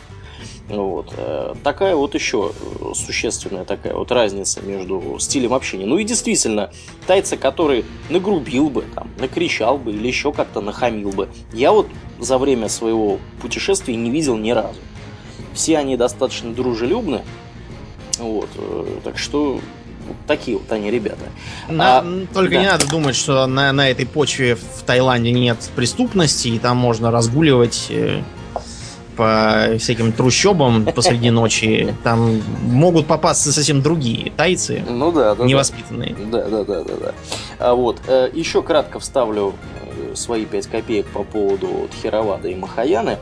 Вот. 0.69 1.13
Э, 1.15 1.53
такая 1.63 1.95
вот 1.95 2.15
еще 2.15 2.51
э, 2.51 2.93
существенная 2.95 3.65
такая 3.65 3.93
вот 3.93 4.11
разница 4.11 4.61
между 4.61 5.17
стилем 5.19 5.53
общения. 5.53 5.85
Ну 5.85 5.97
и 5.97 6.03
действительно, 6.03 6.71
тайца, 7.05 7.37
который 7.37 7.85
нагрубил 8.09 8.69
бы, 8.69 8.83
там, 8.95 9.09
накричал 9.19 9.77
бы 9.77 9.91
или 9.91 10.07
еще 10.07 10.31
как-то 10.31 10.61
нахамил 10.61 11.11
бы, 11.11 11.29
я 11.53 11.71
вот 11.71 11.87
за 12.19 12.37
время 12.37 12.67
своего 12.69 13.19
путешествия 13.41 13.95
не 13.95 14.09
видел 14.09 14.37
ни 14.37 14.51
разу. 14.51 14.79
Все 15.53 15.77
они 15.77 15.97
достаточно 15.97 16.51
дружелюбны, 16.51 17.21
вот, 18.17 18.49
э, 18.57 18.99
так 19.03 19.19
что 19.19 19.59
такие 20.27 20.57
вот 20.57 20.71
они 20.71 20.89
ребята. 20.89 21.25
На, 21.69 21.99
а, 21.99 22.25
только 22.33 22.55
да. 22.55 22.61
не 22.61 22.67
надо 22.67 22.87
думать, 22.87 23.15
что 23.15 23.45
на, 23.45 23.71
на 23.71 23.89
этой 23.89 24.05
почве 24.07 24.55
в 24.55 24.83
Таиланде 24.83 25.31
нет 25.31 25.57
преступности, 25.75 26.47
и 26.47 26.59
там 26.59 26.77
можно 26.77 27.11
разгуливать 27.11 27.91
по 29.15 29.75
всяким 29.79 30.11
трущобам 30.11 30.85
посреди 30.85 31.29
ночи, 31.31 31.95
там 32.03 32.41
могут 32.63 33.07
попасться 33.07 33.51
совсем 33.51 33.81
другие 33.81 34.31
тайцы. 34.31 34.83
Ну 34.87 35.11
да, 35.11 35.35
да. 35.35 35.45
Невоспитанные. 35.45 36.15
Да, 36.31 36.45
да, 36.45 36.63
да, 36.63 36.83
да, 36.83 36.93
да. 36.95 37.13
А 37.59 37.73
вот, 37.73 38.01
э, 38.07 38.29
еще 38.33 38.61
кратко 38.61 38.99
вставлю 38.99 39.53
э, 40.11 40.15
свои 40.15 40.45
5 40.45 40.67
копеек 40.67 41.07
по 41.07 41.23
поводу 41.23 41.89
Тхеравада 41.91 42.49
и 42.49 42.55
Махаяны. 42.55 43.17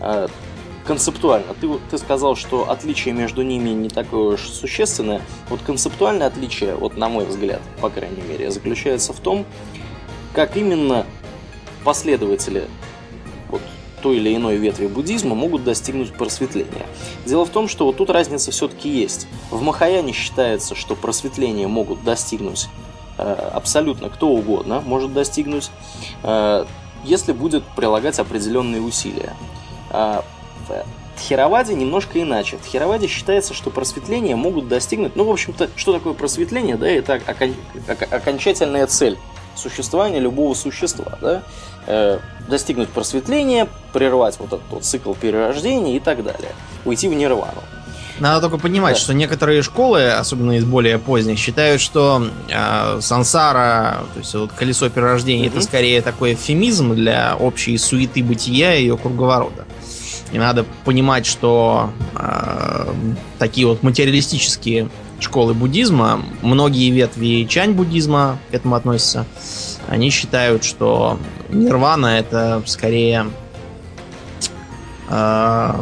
Э, 0.00 0.28
концептуально. 0.86 1.54
Ты, 1.60 1.68
ты 1.90 1.98
сказал, 1.98 2.34
что 2.34 2.70
отличие 2.70 3.12
между 3.12 3.42
ними 3.42 3.70
не 3.70 3.90
такое 3.90 4.34
уж 4.34 4.40
существенное. 4.40 5.20
Вот 5.50 5.60
концептуальное 5.60 6.26
отличие, 6.26 6.74
вот 6.74 6.96
на 6.96 7.08
мой 7.10 7.26
взгляд, 7.26 7.60
по 7.80 7.90
крайней 7.90 8.22
мере, 8.22 8.50
заключается 8.50 9.12
в 9.12 9.20
том, 9.20 9.44
как 10.32 10.56
именно 10.56 11.04
последователи 11.84 12.64
той 13.98 14.16
или 14.16 14.34
иной 14.34 14.56
ветви 14.56 14.86
буддизма 14.86 15.34
могут 15.34 15.64
достигнуть 15.64 16.12
просветления. 16.12 16.86
Дело 17.26 17.44
в 17.44 17.50
том, 17.50 17.68
что 17.68 17.86
вот 17.86 17.96
тут 17.96 18.10
разница 18.10 18.50
все-таки 18.50 18.88
есть. 18.88 19.26
В 19.50 19.62
Махаяне 19.62 20.12
считается, 20.12 20.74
что 20.74 20.94
просветление 20.94 21.66
могут 21.66 22.04
достигнуть 22.04 22.68
э, 23.18 23.50
абсолютно 23.52 24.08
кто 24.10 24.28
угодно, 24.28 24.80
может 24.80 25.12
достигнуть, 25.12 25.70
э, 26.22 26.64
если 27.04 27.32
будет 27.32 27.64
прилагать 27.76 28.18
определенные 28.18 28.80
усилия. 28.80 29.34
А 29.90 30.24
в 30.68 30.84
Тхераваде 31.18 31.74
немножко 31.74 32.20
иначе. 32.22 32.56
В 32.56 32.62
Тхераваде 32.62 33.08
считается, 33.08 33.52
что 33.54 33.70
просветление 33.70 34.36
могут 34.36 34.68
достигнуть, 34.68 35.16
ну, 35.16 35.24
в 35.24 35.30
общем-то, 35.30 35.68
что 35.76 35.92
такое 35.92 36.12
просветление, 36.14 36.76
да, 36.76 36.88
это 36.88 37.20
окон... 37.26 37.54
окончательная 38.10 38.86
цель 38.86 39.18
существования 39.56 40.20
любого 40.20 40.54
существа, 40.54 41.18
да, 41.20 41.42
э, 41.88 42.18
достигнуть 42.48 42.88
просветления, 42.88 43.66
прервать 43.92 44.36
вот 44.38 44.48
этот 44.48 44.70
вот 44.70 44.84
цикл 44.84 45.14
перерождения 45.14 45.96
и 45.96 46.00
так 46.00 46.22
далее, 46.22 46.52
уйти 46.84 47.08
в 47.08 47.14
нирвану. 47.14 47.62
Надо 48.20 48.40
только 48.42 48.58
понимать, 48.58 48.96
да. 48.96 49.00
что 49.00 49.14
некоторые 49.14 49.62
школы, 49.62 50.10
особенно 50.10 50.52
из 50.52 50.64
более 50.64 50.98
поздних, 50.98 51.38
считают, 51.38 51.80
что 51.80 52.28
э, 52.48 52.98
сансара, 53.00 53.98
то 54.12 54.18
есть 54.18 54.34
вот 54.34 54.52
колесо 54.52 54.88
перерождения, 54.88 55.46
mm-hmm. 55.46 55.56
это 55.56 55.60
скорее 55.60 56.02
такой 56.02 56.34
эфемизм 56.34 56.94
для 56.94 57.36
общей 57.36 57.78
суеты 57.78 58.22
бытия 58.24 58.74
и 58.74 58.82
ее 58.82 58.96
круговорота. 58.96 59.66
И 60.32 60.38
надо 60.38 60.66
понимать, 60.84 61.26
что 61.26 61.90
э, 62.14 62.92
такие 63.38 63.66
вот 63.66 63.82
материалистические 63.82 64.88
школы 65.20 65.54
буддизма, 65.54 66.22
многие 66.42 66.90
ветви 66.90 67.46
чань 67.48 67.72
буддизма 67.72 68.38
к 68.50 68.54
этому 68.54 68.74
относятся, 68.74 69.26
они 69.88 70.10
считают, 70.10 70.64
что 70.64 71.18
нирвана 71.48 72.18
это 72.18 72.62
скорее 72.66 73.26
э, 75.08 75.74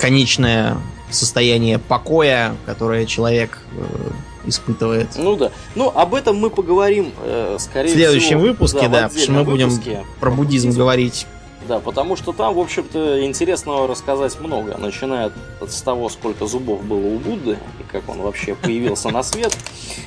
конечное 0.00 0.76
состояние 1.10 1.78
покоя, 1.78 2.56
которое 2.66 3.04
человек 3.06 3.58
э, 3.76 4.48
испытывает. 4.48 5.08
Ну 5.16 5.36
да. 5.36 5.52
Ну, 5.74 5.92
об 5.94 6.14
этом 6.14 6.36
мы 6.36 6.50
поговорим, 6.50 7.12
э, 7.22 7.56
скорее. 7.60 7.90
В 7.90 7.92
следующем 7.92 8.38
всего, 8.38 8.40
выпуске, 8.40 8.88
да, 8.88 8.88
да 8.88 9.08
потому 9.08 9.20
что 9.22 9.32
мы 9.32 9.44
будем 9.44 9.70
про 10.18 10.30
буддизм 10.30 10.70
говорить 10.70 11.26
да, 11.68 11.80
потому 11.80 12.16
что 12.16 12.32
там, 12.32 12.54
в 12.54 12.58
общем-то, 12.58 13.24
интересного 13.24 13.86
рассказать 13.86 14.38
много. 14.40 14.76
Начиная 14.78 15.30
с 15.66 15.82
того, 15.82 16.08
сколько 16.08 16.46
зубов 16.46 16.82
было 16.84 17.06
у 17.06 17.18
Будды, 17.18 17.58
и 17.80 17.90
как 17.90 18.08
он 18.08 18.20
вообще 18.20 18.54
появился 18.54 19.10
на 19.10 19.22
свет, 19.22 19.56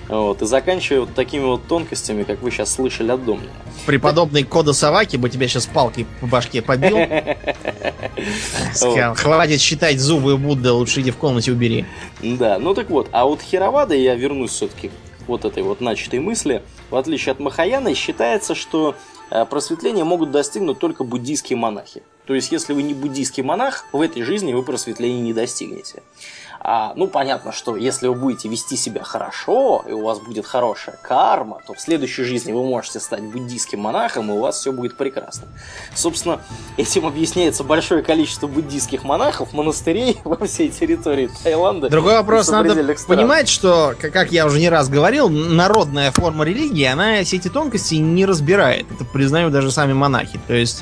вот, 0.07 0.41
и 0.41 0.45
заканчивая 0.45 1.01
вот 1.01 1.13
такими 1.13 1.43
вот 1.43 1.67
тонкостями, 1.67 2.23
как 2.23 2.41
вы 2.41 2.51
сейчас 2.51 2.73
слышали 2.73 3.11
от 3.11 3.23
Домнина. 3.25 3.51
Преподобный 3.85 4.43
Кода 4.43 4.73
Саваки 4.73 5.17
бы 5.17 5.29
тебя 5.29 5.47
сейчас 5.47 5.65
палкой 5.65 6.05
по 6.19 6.27
башке 6.27 6.61
побил. 6.61 6.97
Хватит 9.15 9.61
считать 9.61 9.99
зубы 9.99 10.37
Будды, 10.37 10.71
лучше 10.71 11.01
иди 11.01 11.11
в 11.11 11.17
комнате 11.17 11.51
убери. 11.51 11.85
Да, 12.21 12.57
ну 12.59 12.73
так 12.73 12.89
вот, 12.89 13.09
а 13.11 13.25
вот 13.25 13.41
Херавада, 13.41 13.95
я 13.95 14.15
вернусь 14.15 14.51
все-таки 14.51 14.89
к 14.89 15.27
вот 15.27 15.45
этой 15.45 15.63
вот 15.63 15.81
начатой 15.81 16.19
мысли, 16.19 16.61
в 16.89 16.95
отличие 16.95 17.31
от 17.31 17.39
Махаяна, 17.39 17.93
считается, 17.95 18.55
что 18.55 18.95
просветления 19.29 20.03
могут 20.03 20.31
достигнуть 20.31 20.79
только 20.79 21.03
буддийские 21.03 21.57
монахи. 21.57 22.03
То 22.25 22.33
есть, 22.33 22.51
если 22.51 22.73
вы 22.73 22.83
не 22.83 22.93
буддийский 22.93 23.43
монах, 23.43 23.85
в 23.91 24.01
этой 24.01 24.23
жизни 24.23 24.53
вы 24.53 24.63
просветления 24.63 25.21
не 25.21 25.33
достигнете. 25.33 26.01
А, 26.67 26.93
ну, 26.95 27.05
понятно, 27.05 27.51
что 27.51 27.75
если 27.75 28.07
вы 28.07 28.15
будете 28.15 28.49
вести 28.49 28.75
себя 28.75 29.03
хорошо, 29.03 29.85
и 29.87 29.91
у 29.91 30.03
вас 30.03 30.17
будет 30.17 30.47
хорошая 30.47 30.97
карма, 30.99 31.61
то 31.67 31.75
в 31.75 31.79
следующей 31.79 32.23
жизни 32.23 32.53
вы 32.53 32.63
можете 32.63 32.99
стать 32.99 33.21
буддийским 33.21 33.79
монахом, 33.79 34.31
и 34.31 34.33
у 34.33 34.39
вас 34.39 34.61
все 34.61 34.71
будет 34.71 34.97
прекрасно. 34.97 35.47
Собственно, 35.93 36.41
этим 36.75 37.05
объясняется 37.05 37.63
большое 37.63 38.01
количество 38.01 38.47
буддийских 38.47 39.03
монахов, 39.03 39.53
монастырей 39.53 40.17
во 40.23 40.43
всей 40.47 40.69
территории 40.69 41.29
Таиланда. 41.43 41.87
Другой 41.89 42.15
вопрос, 42.15 42.47
надо 42.47 42.71
стран. 42.71 43.19
понимать, 43.19 43.47
что, 43.47 43.93
как 43.99 44.31
я 44.31 44.47
уже 44.47 44.59
не 44.59 44.69
раз 44.69 44.89
говорил, 44.89 45.29
народная 45.29 46.09
форма 46.09 46.45
религии, 46.45 46.85
она 46.85 47.23
все 47.23 47.37
эти 47.37 47.47
тонкости 47.47 47.93
не 47.93 48.25
разбирает. 48.25 48.91
Это 48.91 49.05
признают 49.05 49.53
даже 49.53 49.69
сами 49.69 49.93
монахи. 49.93 50.39
То 50.47 50.55
есть, 50.55 50.81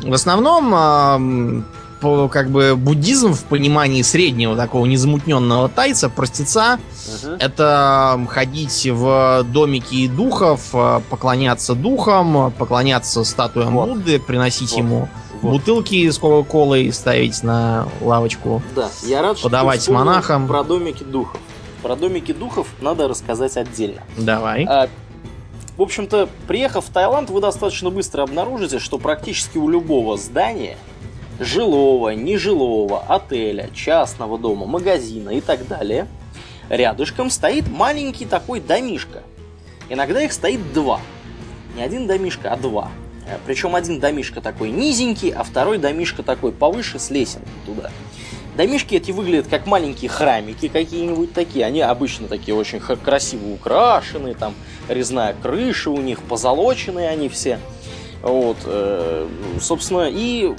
в 0.00 0.12
основном 0.12 1.64
как 2.00 2.50
бы 2.50 2.76
буддизм 2.76 3.34
в 3.34 3.44
понимании 3.44 4.02
среднего 4.02 4.56
такого 4.56 4.86
незамутненного 4.86 5.68
тайца, 5.68 6.08
простеца, 6.08 6.78
uh-huh. 7.06 7.36
это 7.38 8.26
ходить 8.28 8.88
в 8.90 9.44
домики 9.44 10.08
духов, 10.08 10.70
э, 10.72 11.00
поклоняться 11.10 11.74
духам, 11.74 12.52
поклоняться 12.52 13.24
статуям 13.24 13.74
вот. 13.74 13.88
Будды, 13.90 14.18
приносить 14.18 14.72
вот. 14.72 14.78
ему 14.78 15.08
вот. 15.42 15.52
бутылки 15.52 16.08
с 16.08 16.18
кока-колой, 16.18 16.92
ставить 16.92 17.42
на 17.42 17.88
лавочку, 18.00 18.62
да. 18.74 18.88
Я 19.02 19.22
рад, 19.22 19.40
подавать 19.40 19.82
что 19.82 19.92
монахам. 19.92 20.46
Про 20.48 20.64
домики 20.64 21.04
духов. 21.04 21.40
Про 21.82 21.96
домики 21.96 22.32
духов 22.32 22.66
надо 22.80 23.08
рассказать 23.08 23.56
отдельно. 23.56 24.02
Давай. 24.16 24.64
А, 24.64 24.88
в 25.76 25.82
общем-то, 25.82 26.28
приехав 26.46 26.84
в 26.84 26.90
Таиланд, 26.90 27.30
вы 27.30 27.40
достаточно 27.40 27.90
быстро 27.90 28.22
обнаружите, 28.22 28.78
что 28.78 28.98
практически 28.98 29.56
у 29.56 29.68
любого 29.68 30.18
здания 30.18 30.76
жилого, 31.40 32.10
нежилого, 32.10 33.02
отеля, 33.08 33.70
частного 33.74 34.38
дома, 34.38 34.66
магазина 34.66 35.30
и 35.30 35.40
так 35.40 35.66
далее, 35.66 36.06
рядышком 36.68 37.30
стоит 37.30 37.68
маленький 37.68 38.26
такой 38.26 38.60
домишка. 38.60 39.22
Иногда 39.88 40.22
их 40.22 40.32
стоит 40.32 40.72
два. 40.72 41.00
Не 41.74 41.82
один 41.82 42.06
домишка, 42.06 42.52
а 42.52 42.56
два. 42.56 42.90
Э, 43.26 43.38
Причем 43.46 43.74
один 43.74 43.98
домишка 43.98 44.40
такой 44.40 44.70
низенький, 44.70 45.30
а 45.30 45.42
второй 45.42 45.78
домишка 45.78 46.22
такой 46.22 46.52
повыше 46.52 46.98
с 46.98 47.10
лесенкой 47.10 47.50
туда. 47.64 47.90
Домишки 48.56 48.96
эти 48.96 49.10
выглядят 49.10 49.46
как 49.46 49.66
маленькие 49.66 50.10
храмики 50.10 50.68
какие-нибудь 50.68 51.32
такие. 51.32 51.64
Они 51.64 51.80
обычно 51.80 52.28
такие 52.28 52.54
очень 52.54 52.80
красиво 52.80 53.52
украшены, 53.52 54.34
там 54.34 54.54
резная 54.88 55.34
крыша 55.40 55.90
у 55.90 56.00
них, 56.00 56.20
позолоченные 56.20 57.08
они 57.08 57.28
все. 57.28 57.58
Вот, 58.22 58.58
э, 58.64 59.26
собственно, 59.60 60.08
и 60.10 60.54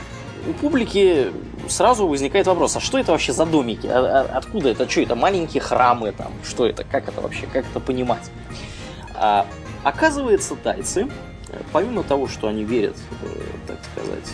у 0.47 0.53
публики 0.53 1.31
сразу 1.67 2.07
возникает 2.07 2.47
вопрос, 2.47 2.75
а 2.75 2.79
что 2.79 2.97
это 2.97 3.11
вообще 3.11 3.33
за 3.33 3.45
домики? 3.45 3.87
А, 3.87 4.27
а, 4.31 4.37
откуда 4.37 4.69
это? 4.69 4.89
Что 4.89 5.01
это? 5.01 5.15
Маленькие 5.15 5.61
храмы 5.61 6.11
там? 6.11 6.31
Что 6.43 6.65
это? 6.65 6.83
Как 6.83 7.07
это 7.07 7.21
вообще? 7.21 7.47
Как 7.47 7.65
это 7.65 7.79
понимать? 7.79 8.31
А, 9.13 9.45
оказывается, 9.83 10.55
тайцы, 10.55 11.07
помимо 11.71 12.03
того, 12.03 12.27
что 12.27 12.47
они 12.47 12.63
верят, 12.63 12.97
э, 13.23 13.27
так 13.67 13.77
сказать, 13.91 14.31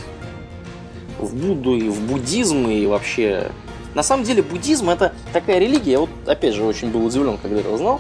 в 1.20 1.36
Будду 1.36 1.76
и 1.76 1.90
в 1.90 2.02
буддизм 2.02 2.68
и 2.68 2.86
вообще... 2.86 3.52
На 3.96 4.04
самом 4.04 4.24
деле 4.24 4.44
буддизм 4.44 4.90
это 4.92 5.14
такая 5.34 5.58
религия, 5.58 5.94
я 5.94 6.00
вот 6.00 6.10
опять 6.28 6.54
же 6.54 6.64
очень 6.64 6.92
был 6.92 7.04
удивлен, 7.04 7.38
когда 7.40 7.60
это 7.62 7.70
узнал. 7.70 8.00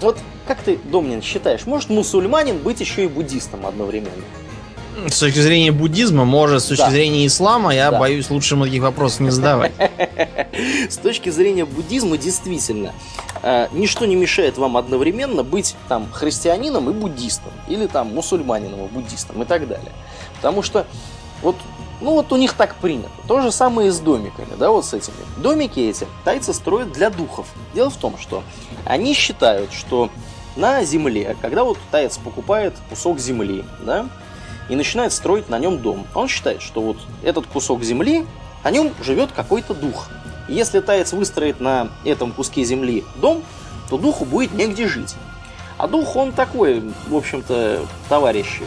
Вот 0.00 0.18
как 0.46 0.58
ты, 0.60 0.78
Домнин, 0.84 1.22
считаешь, 1.22 1.66
может 1.66 1.90
мусульманин 1.90 2.58
быть 2.58 2.80
еще 2.80 3.04
и 3.04 3.08
буддистом 3.08 3.66
одновременно? 3.66 4.24
С 5.06 5.18
точки 5.20 5.38
зрения 5.38 5.70
буддизма, 5.70 6.24
может, 6.24 6.62
с 6.62 6.66
точки 6.66 6.82
да. 6.82 6.90
зрения 6.90 7.26
ислама, 7.26 7.74
я 7.74 7.90
да. 7.90 7.98
боюсь, 7.98 8.30
лучше 8.30 8.56
мы 8.56 8.66
таких 8.66 8.82
вопросов 8.82 9.20
не 9.20 9.30
задавать. 9.30 9.72
С 10.88 10.96
точки 10.96 11.28
зрения 11.30 11.64
буддизма, 11.64 12.18
действительно, 12.18 12.92
э, 13.42 13.68
ничто 13.72 14.06
не 14.06 14.16
мешает 14.16 14.58
вам 14.58 14.76
одновременно 14.76 15.44
быть 15.44 15.76
там 15.88 16.10
христианином 16.10 16.90
и 16.90 16.92
буддистом, 16.92 17.52
или 17.68 17.86
там 17.86 18.08
мусульманином 18.08 18.86
и 18.86 18.88
буддистом 18.88 19.42
и 19.42 19.44
так 19.44 19.68
далее. 19.68 19.92
Потому 20.36 20.62
что 20.62 20.86
вот 21.42 21.56
ну 22.00 22.12
вот 22.12 22.32
у 22.32 22.36
них 22.36 22.52
так 22.52 22.76
принято. 22.76 23.10
То 23.26 23.40
же 23.40 23.50
самое 23.50 23.88
и 23.88 23.90
с 23.90 23.98
домиками, 23.98 24.54
да, 24.58 24.70
вот 24.70 24.84
с 24.84 24.94
этими. 24.94 25.16
Домики 25.38 25.80
эти 25.80 26.06
тайцы 26.24 26.54
строят 26.54 26.92
для 26.92 27.10
духов. 27.10 27.46
Дело 27.74 27.90
в 27.90 27.96
том, 27.96 28.16
что 28.18 28.42
они 28.84 29.14
считают, 29.14 29.72
что 29.72 30.10
на 30.56 30.84
земле, 30.84 31.36
когда 31.40 31.64
вот 31.64 31.78
таец 31.90 32.18
покупает 32.18 32.74
кусок 32.88 33.18
земли, 33.18 33.64
да, 33.84 34.06
и 34.68 34.76
начинает 34.76 35.12
строить 35.12 35.48
на 35.48 35.58
нем 35.58 35.78
дом. 35.78 36.06
Он 36.14 36.28
считает, 36.28 36.62
что 36.62 36.80
вот 36.80 36.98
этот 37.22 37.46
кусок 37.46 37.82
земли, 37.82 38.26
на 38.64 38.70
нем 38.70 38.92
живет 39.02 39.30
какой-то 39.32 39.74
дух. 39.74 40.08
И 40.48 40.54
если 40.54 40.80
таец 40.80 41.12
выстроит 41.12 41.60
на 41.60 41.88
этом 42.04 42.32
куске 42.32 42.64
земли 42.64 43.04
дом, 43.16 43.42
то 43.88 43.98
духу 43.98 44.24
будет 44.24 44.52
негде 44.52 44.86
жить. 44.86 45.14
А 45.76 45.86
дух, 45.86 46.16
он 46.16 46.32
такой, 46.32 46.82
в 47.06 47.14
общем-то, 47.14 47.86
товарищ, 48.08 48.60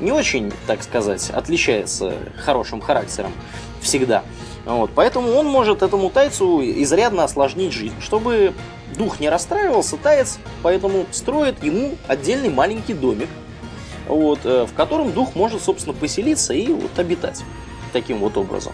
не 0.00 0.12
очень, 0.12 0.52
так 0.66 0.82
сказать, 0.82 1.30
отличается 1.30 2.14
хорошим 2.44 2.80
характером 2.80 3.32
всегда. 3.80 4.22
Вот, 4.64 4.90
поэтому 4.94 5.32
он 5.32 5.46
может 5.46 5.82
этому 5.82 6.10
тайцу 6.10 6.60
изрядно 6.62 7.24
осложнить 7.24 7.72
жизнь. 7.72 7.94
Чтобы 8.00 8.52
дух 8.96 9.20
не 9.20 9.28
расстраивался, 9.28 9.96
таец 9.96 10.38
поэтому 10.62 11.06
строит 11.10 11.62
ему 11.62 11.96
отдельный 12.06 12.50
маленький 12.50 12.94
домик, 12.94 13.28
вот, 14.08 14.40
э, 14.44 14.66
в 14.66 14.74
котором 14.74 15.12
дух 15.12 15.34
может, 15.34 15.62
собственно, 15.62 15.94
поселиться 15.94 16.52
и 16.52 16.72
вот 16.72 16.98
обитать 16.98 17.44
таким 17.92 18.18
вот 18.18 18.36
образом. 18.36 18.72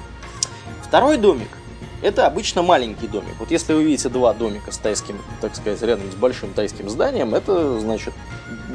Второй 0.82 1.16
домик– 1.16 1.48
это 2.02 2.26
обычно 2.26 2.62
маленький 2.62 3.06
домик. 3.06 3.34
Вот 3.38 3.50
если 3.50 3.74
вы 3.74 3.84
видите 3.84 4.08
два 4.08 4.32
домика 4.32 4.70
с 4.70 4.78
тайским, 4.78 5.18
так 5.40 5.56
сказать, 5.56 5.82
рядом 5.82 6.10
с 6.10 6.14
большим 6.14 6.52
тайским 6.52 6.88
зданием, 6.88 7.34
это, 7.34 7.80
значит, 7.80 8.14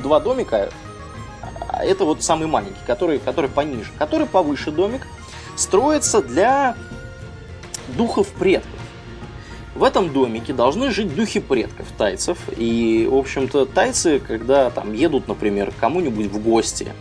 два 0.02 0.20
домика, 0.20 0.70
а 1.60 1.86
это 1.86 2.06
вот 2.06 2.24
самый 2.24 2.48
маленький, 2.48 2.82
который, 2.86 3.20
который 3.20 3.50
пониже. 3.50 3.92
Который 3.98 4.28
повыше 4.28 4.72
домик 4.72 5.08
строится 5.56 6.22
для 6.22 6.76
духов 7.96 8.28
предков. 8.30 8.80
В 9.80 9.84
этом 9.86 10.12
домике 10.12 10.52
должны 10.52 10.92
жить 10.92 11.16
духи 11.16 11.40
предков 11.40 11.88
тайцев. 11.98 12.38
И, 12.58 13.08
в 13.10 13.16
общем-то, 13.16 13.66
тайцы, 13.66 14.20
когда 14.20 14.70
там 14.72 14.92
едут, 14.92 15.30
например, 15.30 15.72
к 15.72 15.78
кому-нибудь 15.78 16.26
в 16.26 16.44
гости, 16.44 16.92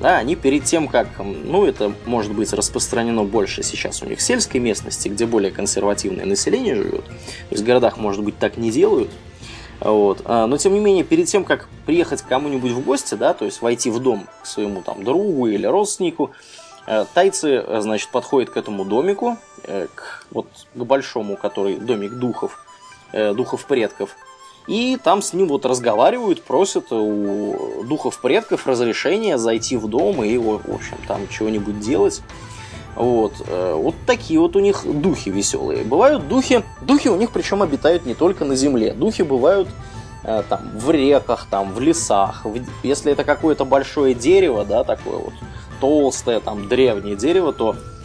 да, 0.00 0.18
они 0.18 0.36
перед 0.36 0.62
тем, 0.62 0.86
как, 0.86 1.08
ну, 1.18 1.66
это 1.66 1.92
может 2.06 2.32
быть 2.32 2.52
распространено 2.52 3.24
больше 3.24 3.64
сейчас 3.64 4.04
у 4.04 4.06
них 4.06 4.20
в 4.20 4.22
сельской 4.22 4.60
местности, 4.60 5.08
где 5.08 5.26
более 5.26 5.50
консервативное 5.50 6.26
население 6.26 6.76
живет, 6.76 7.04
то 7.06 7.12
есть 7.50 7.64
в 7.64 7.66
городах, 7.66 7.96
может 7.96 8.22
быть, 8.22 8.38
так 8.38 8.56
не 8.56 8.70
делают, 8.70 9.10
вот. 9.80 10.22
А, 10.24 10.46
но 10.46 10.58
тем 10.58 10.74
не 10.74 10.78
менее, 10.78 11.02
перед 11.02 11.26
тем, 11.26 11.42
как 11.42 11.68
приехать 11.86 12.22
к 12.22 12.28
кому-нибудь 12.28 12.70
в 12.70 12.84
гости, 12.84 13.16
да, 13.16 13.34
то 13.34 13.46
есть 13.46 13.62
войти 13.62 13.90
в 13.90 13.98
дом 13.98 14.28
к 14.44 14.46
своему 14.46 14.82
там 14.82 15.02
другу 15.02 15.48
или 15.48 15.66
родственнику, 15.66 16.30
э, 16.86 17.04
тайцы, 17.12 17.64
э, 17.66 17.80
значит, 17.80 18.10
подходят 18.10 18.50
к 18.50 18.56
этому 18.56 18.84
домику, 18.84 19.38
к, 19.94 20.24
вот, 20.30 20.46
к 20.74 20.82
большому, 20.84 21.36
который 21.36 21.76
домик 21.76 22.14
духов, 22.14 22.64
духов 23.12 23.66
предков, 23.66 24.16
и 24.68 24.98
там 25.02 25.22
с 25.22 25.32
ним 25.32 25.48
вот 25.48 25.64
разговаривают, 25.64 26.42
просят 26.42 26.92
у 26.92 27.84
духов 27.84 28.20
предков 28.20 28.66
разрешения 28.66 29.38
зайти 29.38 29.78
в 29.78 29.88
дом 29.88 30.22
и, 30.22 30.36
в 30.36 30.54
общем, 30.54 30.98
там 31.06 31.26
чего-нибудь 31.28 31.80
делать. 31.80 32.20
Вот. 32.94 33.32
Э, 33.46 33.74
вот 33.74 33.94
такие 34.06 34.38
вот 34.38 34.56
у 34.56 34.58
них 34.58 34.82
духи 34.84 35.30
веселые. 35.30 35.84
Бывают 35.84 36.28
духи, 36.28 36.62
духи 36.82 37.08
у 37.08 37.16
них 37.16 37.30
причем 37.30 37.62
обитают 37.62 38.04
не 38.04 38.14
только 38.14 38.44
на 38.44 38.56
земле. 38.56 38.92
Духи 38.92 39.22
бывают 39.22 39.68
э, 40.24 40.42
там 40.46 40.60
в 40.74 40.90
реках, 40.90 41.46
там 41.48 41.72
в 41.72 41.80
лесах. 41.80 42.44
Если 42.82 43.12
это 43.12 43.24
какое-то 43.24 43.64
большое 43.64 44.14
дерево, 44.14 44.66
да, 44.66 44.84
такое 44.84 45.16
вот 45.16 45.34
толстое, 45.80 46.40
там 46.40 46.68
древнее 46.68 47.16
дерево, 47.16 47.54
то 47.54 47.74
э, 47.74 47.97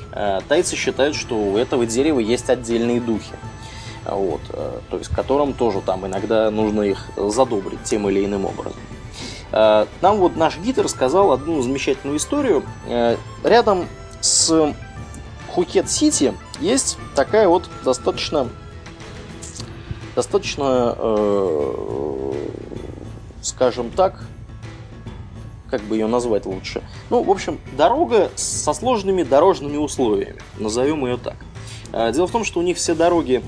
тайцы 0.47 0.75
считают, 0.75 1.15
что 1.15 1.35
у 1.35 1.57
этого 1.57 1.85
дерева 1.85 2.19
есть 2.19 2.49
отдельные 2.49 3.01
духи. 3.01 3.33
Вот, 4.05 4.41
э, 4.49 4.79
то 4.89 4.97
есть 4.97 5.09
которым 5.09 5.53
тоже 5.53 5.81
там 5.81 6.05
иногда 6.05 6.51
нужно 6.51 6.81
их 6.81 7.07
задобрить 7.15 7.83
тем 7.83 8.09
или 8.09 8.25
иным 8.25 8.45
образом. 8.45 8.79
Э, 9.51 9.85
нам 10.01 10.17
вот 10.17 10.35
наш 10.35 10.57
гид 10.57 10.77
рассказал 10.79 11.31
одну 11.31 11.61
замечательную 11.61 12.17
историю. 12.17 12.63
Э, 12.87 13.15
рядом 13.43 13.87
с 14.19 14.73
Хукет-Сити 15.53 16.33
есть 16.59 16.97
такая 17.15 17.47
вот 17.47 17.69
достаточно 17.85 18.49
достаточно, 20.15 20.95
э, 20.95 22.33
скажем 23.41 23.89
так, 23.89 24.23
как 25.73 25.81
бы 25.81 25.95
ее 25.95 26.05
назвать 26.05 26.45
лучше. 26.45 26.83
Ну, 27.09 27.23
в 27.23 27.31
общем, 27.31 27.59
дорога 27.75 28.29
со 28.35 28.73
сложными 28.73 29.23
дорожными 29.23 29.77
условиями, 29.77 30.39
назовем 30.59 31.03
ее 31.03 31.17
так. 31.17 31.37
Дело 32.13 32.27
в 32.27 32.31
том, 32.31 32.43
что 32.43 32.59
у 32.59 32.63
них 32.63 32.77
все 32.77 32.93
дороги 32.93 33.41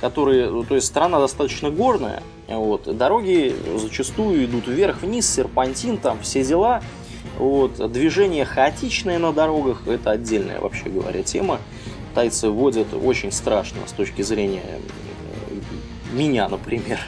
которые, 0.00 0.50
ну, 0.50 0.62
то 0.62 0.74
есть 0.74 0.86
страна 0.86 1.18
достаточно 1.18 1.70
горная, 1.70 2.22
вот, 2.48 2.96
дороги 2.96 3.54
зачастую 3.76 4.44
идут 4.44 4.68
вверх-вниз, 4.68 5.26
серпантин, 5.28 5.96
там 5.96 6.20
все 6.20 6.44
дела, 6.44 6.82
вот, 7.38 7.90
движение 7.90 8.44
хаотичное 8.44 9.18
на 9.18 9.32
дорогах, 9.32 9.86
это 9.86 10.10
отдельная, 10.10 10.60
вообще 10.60 10.90
говоря, 10.90 11.22
тема. 11.22 11.60
Тайцы 12.14 12.48
водят 12.48 12.88
очень 12.94 13.32
страшно 13.32 13.78
с 13.86 13.92
точки 13.92 14.22
зрения 14.22 14.62
меня, 16.12 16.48
например. 16.48 17.00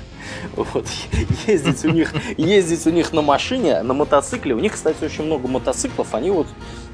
Вот. 0.57 0.87
Ездить 1.47 1.85
у 1.85 1.91
них, 1.91 2.13
ездить 2.37 2.87
у 2.87 2.91
них 2.91 3.13
на 3.13 3.23
машине, 3.23 3.83
на 3.83 3.95
мотоцикле. 3.95 4.55
У 4.55 4.59
них, 4.59 4.73
кстати, 4.73 5.05
очень 5.05 5.25
много 5.25 5.49
мотоциклов. 5.49 6.15
Они 6.15 6.31
вот 6.31 6.47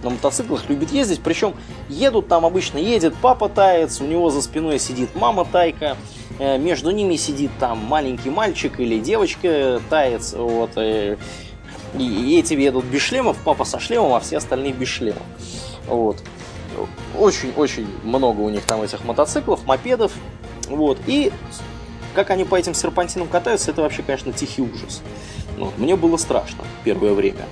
на 0.02 0.10
мотоциклах 0.10 0.68
любят 0.68 0.92
ездить. 0.92 1.20
Причем 1.22 1.54
едут 1.88 2.28
там 2.28 2.44
обычно, 2.44 2.78
едет 2.78 3.14
папа 3.20 3.48
таец, 3.48 4.00
у 4.00 4.04
него 4.04 4.30
за 4.30 4.42
спиной 4.42 4.78
сидит 4.78 5.14
мама 5.14 5.44
тайка. 5.44 5.96
Э, 6.38 6.58
между 6.58 6.90
ними 6.90 7.16
сидит 7.16 7.50
там 7.58 7.78
маленький 7.78 8.30
мальчик 8.30 8.80
или 8.80 8.98
девочка 8.98 9.80
таец. 9.88 10.34
Вот. 10.34 10.70
Э, 10.76 11.16
и 11.98 12.38
эти 12.38 12.54
едут 12.54 12.84
без 12.84 13.02
шлемов, 13.02 13.36
папа 13.44 13.64
со 13.64 13.78
шлемом, 13.78 14.14
а 14.14 14.20
все 14.20 14.38
остальные 14.38 14.72
без 14.72 14.88
шлемов. 14.88 15.22
Вот. 15.86 16.22
Очень-очень 17.18 17.86
много 18.02 18.40
у 18.40 18.50
них 18.50 18.64
там 18.64 18.82
этих 18.82 19.04
мотоциклов, 19.04 19.64
мопедов. 19.64 20.12
Вот. 20.68 20.98
И 21.06 21.32
как 22.14 22.30
они 22.30 22.44
по 22.44 22.54
этим 22.54 22.74
серпантинам 22.74 23.28
катаются, 23.28 23.70
это 23.70 23.82
вообще, 23.82 24.02
конечно, 24.02 24.32
тихий 24.32 24.62
ужас. 24.62 25.02
Ну, 25.56 25.72
мне 25.76 25.96
было 25.96 26.16
страшно 26.16 26.64
первое 26.84 27.12
время. 27.12 27.44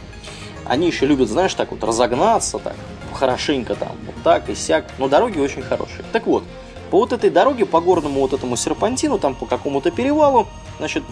Они 0.65 0.87
еще 0.87 1.07
любят, 1.07 1.29
знаешь, 1.29 1.55
так 1.55 1.71
вот 1.73 1.83
разогнаться, 1.85 2.59
так, 2.59 2.77
хорошенько 3.13 3.75
там, 3.75 3.93
вот 4.07 4.15
так 4.23 4.49
и 4.49 4.55
сяк. 4.55 4.87
Но 4.99 5.09
дороги 5.09 5.39
очень 5.39 5.63
хорошие. 5.63 6.05
Так 6.13 6.27
вот, 6.27 6.45
по 6.91 6.99
вот 6.99 7.13
этой 7.13 7.31
дороге, 7.31 7.67
по 7.67 7.81
горному 7.81 8.21
вот 8.21 8.33
этому 8.33 8.57
серпантину, 8.57 9.19
там 9.19 9.35
по 9.35 9.47
какому-то 9.47 9.91
перевалу, 9.91 10.47
значит, 10.79 11.03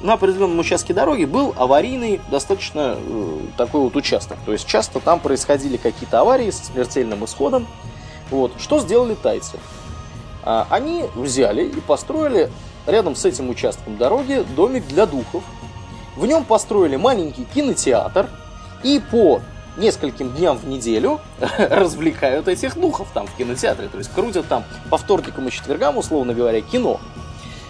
на 0.00 0.14
определенном 0.14 0.58
участке 0.58 0.94
дороги 0.94 1.24
был 1.24 1.54
аварийный 1.56 2.20
достаточно 2.30 2.96
э, 2.96 3.40
такой 3.56 3.82
вот 3.82 3.96
участок. 3.96 4.38
То 4.46 4.52
есть 4.52 4.66
часто 4.66 4.98
там 4.98 5.20
происходили 5.20 5.76
какие-то 5.76 6.20
аварии 6.20 6.50
со 6.50 6.64
смертельным 6.64 7.24
исходом. 7.24 7.66
Вот. 8.30 8.52
Что 8.58 8.80
сделали 8.80 9.14
тайцы? 9.14 9.58
А, 10.42 10.66
они 10.70 11.04
взяли 11.14 11.64
и 11.64 11.80
построили 11.80 12.50
рядом 12.90 13.14
с 13.14 13.24
этим 13.24 13.48
участком 13.48 13.96
дороги 13.96 14.44
домик 14.56 14.86
для 14.86 15.06
духов. 15.06 15.42
В 16.16 16.26
нем 16.26 16.44
построили 16.44 16.96
маленький 16.96 17.44
кинотеатр 17.44 18.28
и 18.82 19.00
по 19.10 19.40
нескольким 19.76 20.30
дням 20.32 20.58
в 20.58 20.66
неделю 20.66 21.20
развлекают 21.58 22.48
этих 22.48 22.78
духов 22.78 23.08
там 23.14 23.26
в 23.26 23.36
кинотеатре. 23.36 23.88
То 23.88 23.98
есть 23.98 24.12
крутят 24.12 24.46
там 24.46 24.64
по 24.90 24.96
вторникам 24.96 25.48
и 25.48 25.50
четвергам, 25.50 25.96
условно 25.96 26.34
говоря, 26.34 26.60
кино. 26.60 27.00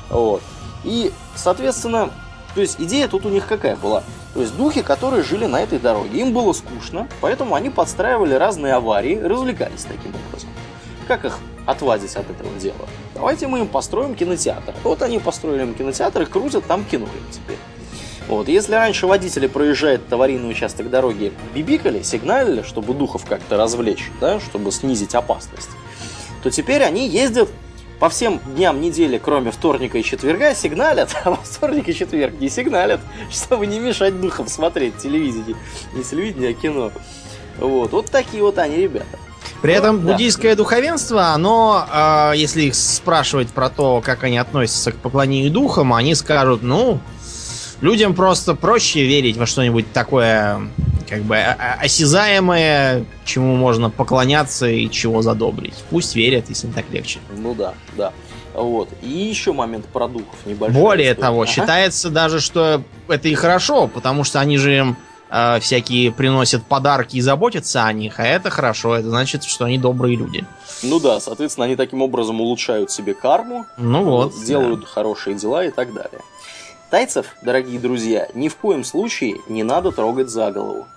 Вот. 0.08 0.42
И, 0.84 1.12
соответственно, 1.36 2.10
то 2.54 2.60
есть 2.60 2.76
идея 2.80 3.06
тут 3.08 3.26
у 3.26 3.28
них 3.28 3.46
какая 3.46 3.76
была? 3.76 4.02
То 4.34 4.40
есть 4.40 4.56
духи, 4.56 4.82
которые 4.82 5.22
жили 5.22 5.46
на 5.46 5.60
этой 5.60 5.78
дороге, 5.78 6.20
им 6.20 6.32
было 6.32 6.52
скучно, 6.52 7.08
поэтому 7.20 7.54
они 7.54 7.70
подстраивали 7.70 8.34
разные 8.34 8.74
аварии, 8.74 9.18
развлекались 9.18 9.82
таким 9.82 10.12
образом. 10.28 10.50
Как 11.06 11.24
их 11.24 11.38
отвадить 11.70 12.14
от 12.16 12.28
этого 12.30 12.52
дела? 12.58 12.88
Давайте 13.14 13.46
мы 13.46 13.60
им 13.60 13.68
построим 13.68 14.14
кинотеатр. 14.14 14.74
Вот 14.82 15.02
они 15.02 15.18
построили 15.18 15.62
им 15.62 15.74
кинотеатр 15.74 16.22
и 16.22 16.24
крутят 16.26 16.66
там 16.66 16.84
кино 16.84 17.08
теперь. 17.30 17.58
Вот. 18.28 18.48
Если 18.48 18.74
раньше 18.74 19.06
водители 19.06 19.48
проезжают 19.48 20.12
аварийный 20.12 20.50
участок 20.50 20.88
дороги, 20.88 21.32
бибикали, 21.52 22.02
сигналили, 22.02 22.62
чтобы 22.62 22.94
духов 22.94 23.24
как-то 23.24 23.56
развлечь, 23.56 24.10
да, 24.20 24.38
чтобы 24.38 24.70
снизить 24.70 25.14
опасность, 25.14 25.70
то 26.42 26.50
теперь 26.50 26.84
они 26.84 27.08
ездят 27.08 27.48
по 27.98 28.08
всем 28.08 28.40
дням 28.54 28.80
недели, 28.80 29.18
кроме 29.18 29.50
вторника 29.50 29.98
и 29.98 30.02
четверга, 30.02 30.54
сигналят, 30.54 31.10
а 31.24 31.30
во 31.30 31.36
вторник 31.36 31.88
и 31.88 31.94
четверг 31.94 32.40
не 32.40 32.48
сигналят, 32.48 33.00
чтобы 33.30 33.66
не 33.66 33.78
мешать 33.78 34.18
духам 34.20 34.46
смотреть 34.46 34.96
телевидение. 34.98 35.56
Не 35.92 36.02
телевидение, 36.02 36.50
а 36.50 36.54
кино. 36.54 36.92
Вот, 37.58 37.92
вот 37.92 38.06
такие 38.06 38.42
вот 38.42 38.58
они 38.58 38.76
ребята. 38.76 39.18
При 39.62 39.74
этом 39.74 40.04
да. 40.04 40.12
буддийское 40.12 40.56
духовенство, 40.56 41.28
оно, 41.28 41.86
э, 41.92 42.32
если 42.36 42.62
их 42.62 42.74
спрашивать 42.74 43.48
про 43.48 43.68
то, 43.68 44.00
как 44.04 44.24
они 44.24 44.38
относятся 44.38 44.92
к 44.92 44.96
поклонению 44.96 45.50
духам, 45.50 45.92
они 45.92 46.14
скажут, 46.14 46.62
ну, 46.62 46.98
людям 47.80 48.14
просто 48.14 48.54
проще 48.54 49.04
верить 49.04 49.36
во 49.36 49.46
что-нибудь 49.46 49.92
такое, 49.92 50.60
как 51.08 51.22
бы 51.22 51.36
осязаемое, 51.36 53.04
чему 53.24 53.56
можно 53.56 53.90
поклоняться 53.90 54.66
и 54.66 54.90
чего 54.90 55.22
задобрить. 55.22 55.74
Пусть 55.90 56.16
верят, 56.16 56.48
если 56.48 56.66
им 56.68 56.72
так 56.72 56.86
легче. 56.90 57.18
Ну 57.36 57.54
да, 57.54 57.74
да. 57.96 58.12
Вот. 58.54 58.88
И 59.02 59.08
еще 59.08 59.52
момент 59.52 59.86
про 59.86 60.08
духов 60.08 60.36
небольшой. 60.44 60.80
Более 60.80 61.12
история. 61.12 61.26
того, 61.26 61.42
ага. 61.42 61.50
считается 61.50 62.10
даже, 62.10 62.40
что 62.40 62.82
это 63.08 63.28
и 63.28 63.34
хорошо, 63.34 63.88
потому 63.88 64.24
что 64.24 64.40
они 64.40 64.58
же 64.58 64.76
им 64.76 64.96
э, 65.30 65.60
всякие 65.60 66.12
приносят 66.12 66.64
подарки 66.64 67.16
и 67.16 67.20
заботятся 67.20 67.84
о 67.84 67.92
них, 67.92 68.18
а 68.18 68.24
это 68.24 68.50
хорошо, 68.50 68.96
это 68.96 69.08
значит, 69.08 69.44
что 69.44 69.64
они 69.64 69.78
добрые 69.78 70.16
люди. 70.16 70.44
Ну 70.82 71.00
да, 71.00 71.20
соответственно, 71.20 71.66
они 71.66 71.76
таким 71.76 72.02
образом 72.02 72.40
улучшают 72.40 72.90
себе 72.90 73.14
карму, 73.14 73.66
ну 73.76 74.04
вот, 74.04 74.34
делают 74.44 74.80
да. 74.80 74.86
хорошие 74.86 75.36
дела 75.36 75.64
и 75.64 75.70
так 75.70 75.92
далее. 75.92 76.20
Тайцев, 76.90 77.36
дорогие 77.42 77.78
друзья, 77.78 78.28
ни 78.34 78.48
в 78.48 78.56
коем 78.56 78.82
случае 78.82 79.36
не 79.48 79.62
надо 79.62 79.92
трогать 79.92 80.28
за 80.28 80.50
голову. 80.50 80.88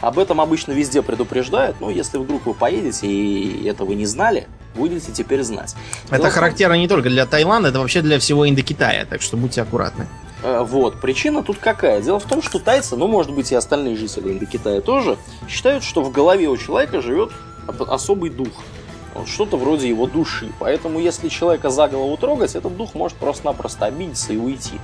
Об 0.00 0.18
этом 0.18 0.40
обычно 0.40 0.72
везде 0.72 1.02
предупреждают, 1.02 1.80
но 1.80 1.90
если 1.90 2.18
вдруг 2.18 2.46
вы 2.46 2.54
поедете 2.54 3.06
и 3.06 3.66
этого 3.66 3.92
не 3.92 4.06
знали, 4.06 4.48
будете 4.74 5.12
теперь 5.12 5.42
знать. 5.42 5.74
Это 6.06 6.18
Дело 6.18 6.30
характерно 6.30 6.74
не 6.74 6.88
только 6.88 7.10
для 7.10 7.26
Таиланда, 7.26 7.68
это 7.68 7.80
вообще 7.80 8.00
для 8.00 8.18
всего 8.18 8.48
Индокитая, 8.48 9.04
так 9.04 9.20
что 9.20 9.36
будьте 9.36 9.62
аккуратны. 9.62 10.06
Э, 10.42 10.62
вот, 10.62 11.00
причина 11.00 11.42
тут 11.42 11.58
какая? 11.58 12.00
Дело 12.00 12.18
в 12.18 12.24
том, 12.24 12.42
что 12.42 12.58
тайцы, 12.58 12.96
ну, 12.96 13.06
может 13.06 13.32
быть, 13.32 13.52
и 13.52 13.54
остальные 13.54 13.96
жители 13.96 14.32
Индокитая 14.32 14.80
тоже, 14.80 15.18
считают, 15.48 15.84
что 15.84 16.02
в 16.02 16.10
голове 16.10 16.48
у 16.48 16.56
человека 16.56 17.00
живет 17.00 17.32
особый 17.66 18.30
дух. 18.30 18.48
Вот 19.14 19.28
что-то 19.28 19.56
вроде 19.56 19.88
его 19.88 20.06
души. 20.06 20.52
Поэтому, 20.58 21.00
если 21.00 21.28
человека 21.28 21.70
за 21.70 21.88
голову 21.88 22.16
трогать, 22.16 22.54
этот 22.54 22.76
дух 22.76 22.94
может 22.94 23.16
просто-напросто 23.18 23.86
обидеться 23.86 24.32
и 24.32 24.36
уйти. 24.36 24.78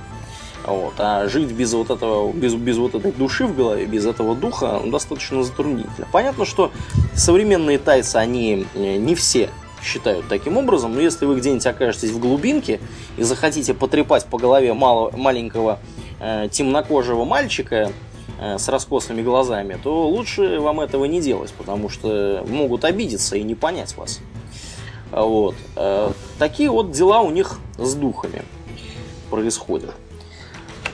Вот. 0.65 0.95
А 0.97 1.27
жить 1.29 1.51
без 1.51 1.73
вот 1.73 1.89
этого, 1.89 2.31
без, 2.33 2.53
без 2.53 2.77
вот 2.77 2.93
этой 2.93 3.13
души 3.13 3.45
в 3.45 3.55
голове, 3.55 3.85
без 3.85 4.05
этого 4.05 4.35
духа, 4.35 4.81
ну, 4.83 4.91
достаточно 4.91 5.41
затруднительно. 5.43 6.07
Понятно, 6.11 6.45
что 6.45 6.71
современные 7.15 7.77
тайцы, 7.77 8.17
они 8.17 8.67
э, 8.75 8.97
не 8.97 9.15
все 9.15 9.49
считают 9.83 10.27
таким 10.27 10.57
образом, 10.57 10.93
но 10.93 11.01
если 11.01 11.25
вы 11.25 11.37
где-нибудь 11.37 11.65
окажетесь 11.65 12.11
в 12.11 12.19
глубинке 12.19 12.79
и 13.17 13.23
захотите 13.23 13.73
потрепать 13.73 14.25
по 14.25 14.37
голове 14.37 14.73
мало, 14.73 15.11
маленького 15.15 15.79
э, 16.19 16.47
темнокожего 16.51 17.25
мальчика 17.25 17.91
э, 18.39 18.57
с 18.57 18.67
раскосыми 18.67 19.21
глазами, 19.21 19.79
то 19.81 20.07
лучше 20.07 20.59
вам 20.59 20.79
этого 20.79 21.05
не 21.05 21.21
делать, 21.21 21.53
потому 21.57 21.89
что 21.89 22.43
могут 22.47 22.85
обидеться 22.85 23.37
и 23.37 23.43
не 23.43 23.55
понять 23.55 23.95
вас. 23.97 24.19
Вот. 25.11 25.55
Э, 25.75 26.11
такие 26.39 26.69
вот 26.69 26.91
дела 26.91 27.21
у 27.21 27.31
них 27.31 27.59
с 27.77 27.93
духами 27.93 28.43
происходят. 29.29 29.93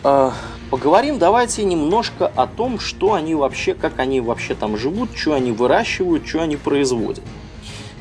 Э, 0.04 0.32
поговорим 0.70 1.18
давайте 1.20 1.64
немножко 1.64 2.28
о 2.28 2.48
том, 2.48 2.80
что 2.80 3.14
они 3.14 3.36
вообще, 3.36 3.74
как 3.74 4.00
они 4.00 4.22
вообще 4.22 4.56
там 4.56 4.78
живут, 4.78 5.10
что 5.16 5.34
они 5.34 5.52
выращивают, 5.52 6.28
что 6.28 6.42
они 6.42 6.58
производят. 6.58 7.24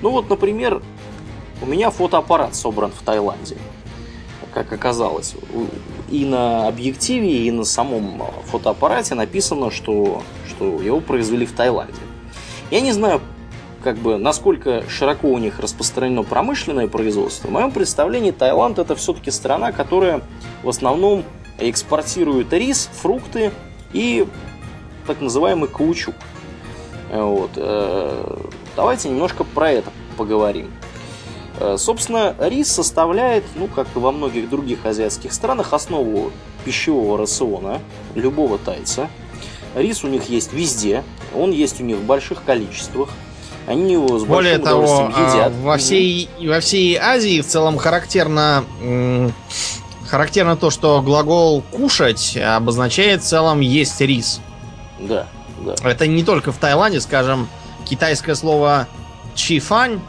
Ну 0.03 0.11
вот, 0.11 0.29
например, 0.29 0.83
у 1.63 1.67
меня 1.67 1.91
фотоаппарат 1.91 2.55
собран 2.55 2.91
в 2.91 3.03
Таиланде, 3.03 3.57
как 4.53 4.73
оказалось. 4.73 5.35
И 6.11 6.25
на 6.25 6.67
объективе, 6.69 7.47
и 7.47 7.51
на 7.51 7.65
самом 7.65 8.23
фотоаппарате 8.47 9.15
написано, 9.15 9.71
что, 9.71 10.23
что 10.49 10.83
его 10.83 11.01
произвели 11.01 11.47
в 11.47 11.53
Таиланде. 11.53 12.01
Я 12.71 12.81
не 12.81 12.93
знаю, 12.93 13.21
как 13.83 13.97
бы, 13.97 14.19
насколько 14.19 14.89
широко 14.89 15.29
у 15.29 15.39
них 15.39 15.61
распространено 15.61 16.23
промышленное 16.23 16.89
производство. 16.89 17.49
В 17.49 17.51
моем 17.51 17.71
представлении 17.71 18.31
Таиланд 18.33 18.79
это 18.79 18.97
все-таки 18.97 19.31
страна, 19.31 19.73
которая 19.73 20.21
в 20.63 20.69
основном 20.69 21.25
экспортирует 21.59 22.53
рис, 22.53 22.91
фрукты 22.93 23.53
и 23.93 24.27
так 25.07 25.21
называемый 25.21 25.69
каучук. 25.69 26.15
Вот. 27.13 27.51
Давайте 28.77 29.09
немножко 29.09 29.45
про 29.45 29.71
это 29.71 29.91
поговорим. 30.17 30.71
Э, 31.61 31.77
собственно, 31.79 32.35
рис 32.39 32.73
составляет, 32.73 33.45
ну, 33.55 33.67
как 33.67 33.87
и 33.95 33.99
во 33.99 34.13
многих 34.13 34.49
других 34.49 34.85
азиатских 34.87 35.33
странах, 35.33 35.73
основу 35.73 36.33
пищевого 36.65 37.19
рациона 37.19 37.81
любого 38.15 38.59
тайца. 38.59 39.09
Рис 39.75 40.05
у 40.05 40.09
них 40.09 40.29
есть 40.29 40.53
везде, 40.53 41.03
он 41.35 41.51
есть 41.51 41.81
у 41.81 41.85
них 41.85 41.99
в 41.99 42.05
больших 42.05 42.45
количествах. 42.45 43.11
Они 43.67 43.93
его 43.93 44.19
с 44.19 44.25
Более 44.25 44.59
того, 44.59 45.11
а, 45.15 45.35
едят. 45.35 45.53
во 45.63 45.77
всей, 45.77 46.29
во 46.41 46.59
всей 46.61 46.97
Азии 46.97 47.41
в 47.41 47.47
целом 47.47 47.79
характерно, 47.79 48.65
характерно 50.09 50.57
то, 50.57 50.71
что 50.71 51.01
глагол 51.01 51.63
«кушать» 51.71 52.37
обозначает 52.37 53.23
в 53.23 53.25
целом 53.25 53.61
«есть 53.61 54.01
рис». 54.01 54.41
Да, 54.99 55.27
да. 55.65 55.75
Это 55.85 56.09
не 56.09 56.25
только 56.25 56.51
в 56.51 56.57
Таиланде, 56.57 57.01
скажем, 57.01 57.49
китайское 57.93 58.35
слово 58.35 58.89
чифань 59.35 60.01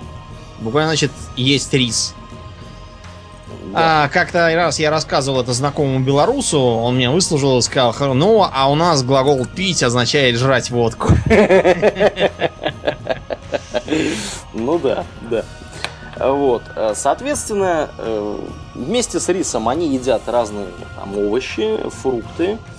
буквально 0.61 0.91
значит 0.91 1.11
есть 1.35 1.73
рис. 1.73 2.15
Да. 3.73 4.05
А, 4.05 4.07
как-то 4.07 4.49
раз 4.55 4.79
я 4.79 4.89
рассказывал 4.89 5.41
это 5.41 5.51
знакомому 5.51 5.99
белорусу, 5.99 6.61
он 6.61 6.97
меня 6.97 7.11
выслужил 7.11 7.57
и 7.57 7.61
сказал, 7.61 8.13
ну, 8.13 8.47
а 8.49 8.71
у 8.71 8.75
нас 8.75 9.03
глагол 9.03 9.45
пить 9.45 9.83
означает 9.83 10.37
жрать 10.37 10.69
водку. 10.69 11.09
Ну 14.53 14.79
да, 14.79 15.03
да. 15.29 15.43
Вот, 16.17 16.63
соответственно, 16.95 17.89
э, 17.97 18.39
вместе 18.73 19.19
с 19.19 19.29
рисом 19.29 19.67
они 19.67 19.93
едят 19.93 20.21
разные 20.27 20.67
там, 20.95 21.17
овощи, 21.17 21.77
фрукты, 22.01 22.57
Э, 22.57 22.72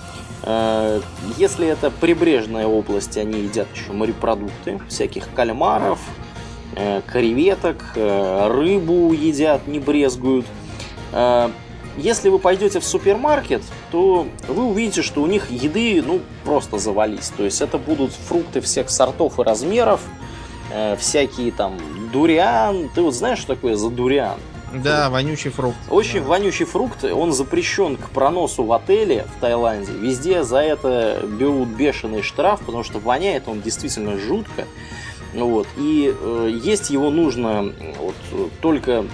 если 0.46 1.66
это 1.66 1.90
прибрежная 1.90 2.66
область, 2.66 3.16
они 3.16 3.40
едят 3.40 3.66
еще 3.74 3.92
морепродукты, 3.92 4.78
всяких 4.88 5.32
кальмаров, 5.32 6.00
э, 6.76 7.00
креветок, 7.06 7.82
э, 7.94 8.48
рыбу 8.48 9.12
едят, 9.12 9.66
не 9.66 9.78
брезгуют. 9.78 10.46
Если 11.96 12.28
вы 12.28 12.40
пойдете 12.40 12.80
в 12.80 12.84
супермаркет, 12.84 13.62
то 13.92 14.26
вы 14.48 14.64
увидите, 14.64 15.02
что 15.02 15.22
у 15.22 15.26
них 15.26 15.52
еды 15.52 16.02
ну 16.04 16.20
просто 16.44 16.78
завались. 16.78 17.30
То 17.36 17.44
есть 17.44 17.60
это 17.60 17.78
будут 17.78 18.10
фрукты 18.12 18.60
всех 18.60 18.90
сортов 18.90 19.38
и 19.38 19.44
размеров, 19.44 20.00
всякие 20.98 21.52
там 21.52 21.78
дуриан. 22.12 22.90
Ты 22.92 23.00
вот 23.00 23.14
знаешь, 23.14 23.38
что 23.38 23.54
такое 23.54 23.76
за 23.76 23.90
дуриан? 23.90 24.40
Да, 24.82 25.10
вонючий 25.10 25.50
фрукт. 25.50 25.76
Очень 25.90 26.22
да. 26.22 26.28
вонючий 26.28 26.66
фрукт. 26.66 27.04
Он 27.04 27.32
запрещен 27.32 27.96
к 27.96 28.10
проносу 28.10 28.64
в 28.64 28.72
отеле 28.72 29.26
в 29.36 29.40
Таиланде. 29.40 29.92
Везде 29.92 30.42
за 30.44 30.58
это 30.58 31.20
берут 31.26 31.68
бешеный 31.68 32.22
штраф, 32.22 32.60
потому 32.60 32.82
что 32.82 32.98
воняет 32.98 33.48
он 33.48 33.60
действительно 33.60 34.18
жутко. 34.18 34.64
Вот. 35.34 35.66
И 35.76 36.14
э, 36.18 36.58
есть 36.62 36.90
его 36.90 37.10
нужно 37.10 37.72
вот, 37.98 38.14
только 38.60 39.04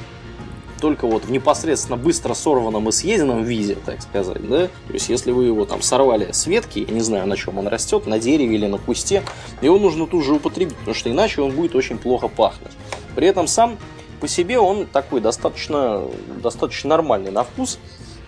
только 0.80 1.06
вот 1.06 1.26
в 1.26 1.30
непосредственно 1.30 1.98
быстро 1.98 2.32
сорванном 2.32 2.88
и 2.88 2.92
съеденном 2.92 3.44
виде, 3.44 3.74
так 3.74 4.00
сказать, 4.00 4.40
да, 4.48 4.66
то 4.66 4.92
есть 4.92 5.10
если 5.10 5.30
вы 5.30 5.44
его 5.44 5.66
там 5.66 5.82
сорвали 5.82 6.32
с 6.32 6.46
ветки, 6.46 6.86
я 6.88 6.94
не 6.94 7.02
знаю, 7.02 7.26
на 7.26 7.36
чем 7.36 7.58
он 7.58 7.68
растет, 7.68 8.06
на 8.06 8.18
дереве 8.18 8.54
или 8.54 8.66
на 8.66 8.78
кусте, 8.78 9.22
его 9.60 9.78
нужно 9.78 10.06
тут 10.06 10.24
же 10.24 10.32
употребить, 10.32 10.76
потому 10.76 10.94
что 10.94 11.10
иначе 11.10 11.42
он 11.42 11.50
будет 11.50 11.74
очень 11.74 11.98
плохо 11.98 12.28
пахнуть. 12.28 12.72
При 13.14 13.26
этом 13.26 13.46
сам 13.46 13.76
по 14.20 14.28
себе 14.28 14.58
он 14.58 14.86
такой 14.86 15.20
достаточно, 15.20 16.02
достаточно 16.42 16.90
нормальный 16.90 17.30
на 17.30 17.44
вкус. 17.44 17.78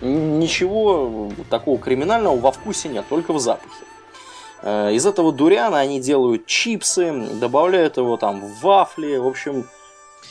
Ничего 0.01 1.31
такого 1.49 1.77
криминального 1.79 2.37
во 2.37 2.51
вкусе 2.51 2.89
нет, 2.89 3.05
только 3.07 3.31
в 3.31 3.39
запахе. 3.39 3.69
Э, 4.61 4.91
из 4.93 5.05
этого 5.05 5.31
дуриана 5.31 5.79
они 5.79 6.01
делают 6.01 6.45
чипсы, 6.45 7.11
добавляют 7.39 7.97
его 7.97 8.17
там 8.17 8.41
в 8.41 8.61
вафли, 8.61 9.17
в 9.17 9.27
общем, 9.27 9.65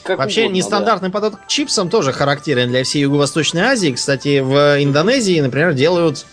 как 0.03 0.19
Вообще 0.19 0.43
угодно, 0.43 0.57
нестандартный 0.57 1.09
да. 1.11 1.13
подход 1.13 1.41
к 1.43 1.47
чипсам 1.47 1.89
тоже 1.89 2.13
характерен 2.13 2.69
для 2.69 2.83
всей 2.83 3.03
Юго-Восточной 3.03 3.63
Азии. 3.63 3.93
Кстати, 3.93 4.41
в 4.41 4.83
Индонезии, 4.83 5.41
например, 5.41 5.75
делают 5.75 6.27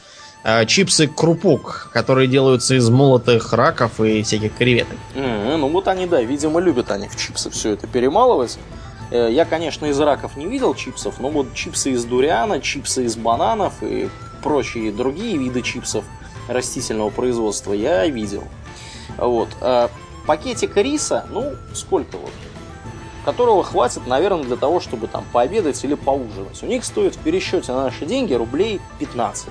э, 0.44 0.66
чипсы 0.66 1.08
крупук, 1.08 1.90
которые 1.94 2.28
делаются 2.28 2.76
из 2.76 2.90
молотых 2.90 3.54
раков 3.54 4.00
и 4.00 4.24
всяких 4.24 4.56
креветок. 4.56 4.98
Mm-hmm, 5.14 5.58
ну 5.58 5.68
вот 5.68 5.88
они, 5.88 6.08
да, 6.08 6.22
видимо, 6.22 6.60
любят 6.60 6.90
они 6.90 7.08
в 7.08 7.16
чипсы 7.16 7.50
все 7.52 7.72
это 7.72 7.86
перемалывать. 7.86 8.58
Э, 9.12 9.30
я, 9.32 9.46
конечно, 9.46 9.86
из 9.86 10.00
раков 10.00 10.38
не 10.38 10.46
видел 10.46 10.74
чипсов, 10.76 11.20
но 11.20 11.30
вот 11.30 11.54
чипсы 11.54 11.92
из 11.92 12.06
дуриана, 12.06 12.62
чипсы 12.62 13.06
из 13.06 13.16
бананов 13.16 13.82
и 13.82 14.10
прочие 14.44 14.92
другие 14.92 15.38
виды 15.38 15.62
чипсов 15.62 16.06
растительного 16.48 17.10
производства 17.10 17.74
я 17.74 18.06
видел. 18.08 18.44
Вот. 19.18 19.50
А 19.62 19.90
пакетик 20.26 20.76
риса, 20.78 21.26
ну, 21.30 21.54
сколько 21.74 22.18
вот? 22.18 22.32
Которого 23.26 23.64
хватит, 23.64 24.08
наверное, 24.08 24.44
для 24.44 24.56
того, 24.56 24.80
чтобы 24.80 25.08
там 25.08 25.26
пообедать 25.32 25.84
или 25.84 25.94
поужинать. 25.94 26.62
У 26.64 26.66
них 26.66 26.86
стоит 26.86 27.16
в 27.16 27.20
пересчете 27.20 27.74
на 27.74 27.84
наши 27.84 28.06
деньги 28.06 28.34
рублей 28.34 28.80
15. 29.00 29.50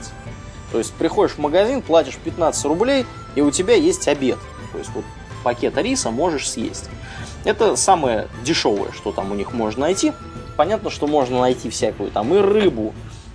То 0.72 0.78
есть 0.78 0.92
приходишь 0.94 1.34
в 1.34 1.38
магазин, 1.38 1.82
платишь 1.82 2.16
15 2.16 2.64
рублей, 2.64 3.06
и 3.34 3.40
у 3.40 3.50
тебя 3.50 3.74
есть 3.74 4.08
обед. 4.08 4.38
То 4.72 4.78
есть 4.78 4.90
вот 4.94 5.04
пакет 5.44 5.76
риса 5.76 6.10
можешь 6.10 6.50
съесть. 6.50 6.88
Это 7.44 7.76
самое 7.76 8.28
дешевое, 8.44 8.92
что 8.92 9.12
там 9.12 9.30
у 9.30 9.34
них 9.34 9.52
можно 9.52 9.82
найти. 9.82 10.12
Понятно, 10.56 10.90
что 10.90 11.06
можно 11.06 11.40
найти 11.40 11.70
всякую 11.70 12.10
там 12.10 12.34
и 12.34 12.38
рыбу, 12.38 12.92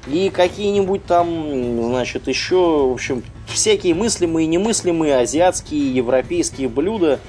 и 0.07 0.29
какие-нибудь 0.29 1.05
там, 1.05 1.85
значит, 1.85 2.27
еще, 2.27 2.87
в 2.87 2.91
общем, 2.91 3.23
всякие 3.47 3.93
мыслимые 3.95 4.45
и 4.45 4.47
немыслимые 4.47 5.17
азиатские, 5.17 5.95
европейские 5.95 6.67
блюда 6.67 7.19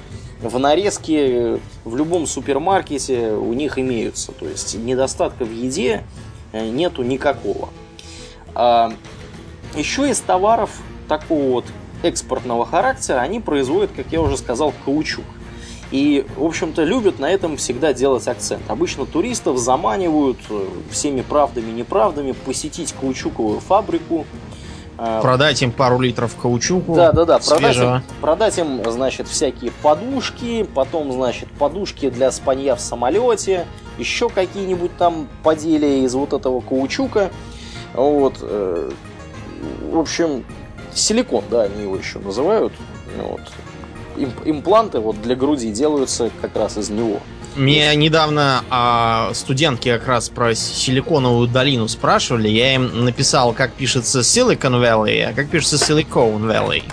в 0.41 0.59
нарезке 0.59 1.59
в 1.85 1.95
любом 1.95 2.27
супермаркете 2.27 3.31
у 3.31 3.53
них 3.53 3.79
имеются. 3.79 4.31
То 4.33 4.45
есть 4.47 4.75
недостатка 4.75 5.45
в 5.45 5.51
еде 5.51 6.03
э, 6.51 6.67
нету 6.69 7.03
никакого. 7.03 7.69
А 8.53 8.91
еще 9.75 10.09
из 10.09 10.19
товаров 10.19 10.71
такого 11.07 11.51
вот 11.51 11.65
экспортного 12.03 12.65
характера 12.65 13.19
они 13.19 13.39
производят, 13.39 13.91
как 13.95 14.07
я 14.11 14.21
уже 14.21 14.37
сказал, 14.37 14.73
каучук. 14.83 15.25
И, 15.91 16.25
в 16.35 16.43
общем-то, 16.43 16.83
любят 16.83 17.19
на 17.19 17.29
этом 17.29 17.57
всегда 17.57 17.93
делать 17.93 18.27
акцент. 18.27 18.63
Обычно 18.69 19.05
туристов 19.05 19.57
заманивают 19.57 20.39
э, 20.49 20.67
всеми 20.89 21.21
правдами 21.21 21.69
и 21.69 21.73
неправдами 21.73 22.31
посетить 22.31 22.93
каучуковую 22.93 23.59
фабрику. 23.59 24.25
Э, 24.97 25.19
продать 25.21 25.61
им 25.61 25.71
пару 25.71 25.99
литров 25.99 26.35
каучуку. 26.35 26.95
Да, 26.95 27.11
да, 27.11 27.25
да. 27.25 27.39
Продать 27.39 27.77
им, 27.77 28.01
продать 28.19 28.57
им, 28.57 28.91
значит, 28.91 29.27
всякие 29.27 29.71
подушки, 29.83 30.67
потом, 30.73 31.11
значит, 31.11 31.49
подушки 31.51 32.09
для 32.09 32.31
спанья 32.31 32.75
в 32.75 32.81
самолете, 32.81 33.67
еще 33.99 34.29
какие-нибудь 34.29 34.97
там 34.97 35.27
поделия 35.43 36.03
из 36.03 36.15
вот 36.15 36.33
этого 36.33 36.61
каучука. 36.61 37.29
Вот. 37.93 38.39
Э, 38.41 38.91
в 39.91 39.99
общем, 39.99 40.43
силикон, 40.93 41.43
да, 41.49 41.63
они 41.63 41.83
его 41.83 41.95
еще 41.95 42.19
называют. 42.19 42.73
Вот. 43.17 43.41
Импланты 44.45 44.99
вот 44.99 45.21
для 45.21 45.35
груди 45.35 45.71
делаются 45.71 46.31
как 46.41 46.55
раз 46.55 46.77
из 46.77 46.89
него. 46.89 47.19
Мне 47.55 47.95
недавно 47.95 48.63
а, 48.69 49.31
студентки 49.33 49.89
как 49.89 50.07
раз 50.07 50.29
про 50.29 50.53
силиконовую 50.53 51.47
долину 51.47 51.87
спрашивали. 51.87 52.49
Я 52.49 52.75
им 52.75 53.05
написал, 53.05 53.53
как 53.53 53.71
пишется 53.71 54.19
Silicon 54.19 54.81
Valley, 54.81 55.23
а 55.23 55.33
как 55.33 55.49
пишется 55.49 55.77
Silicon 55.77 56.41
Valley. 56.41 56.83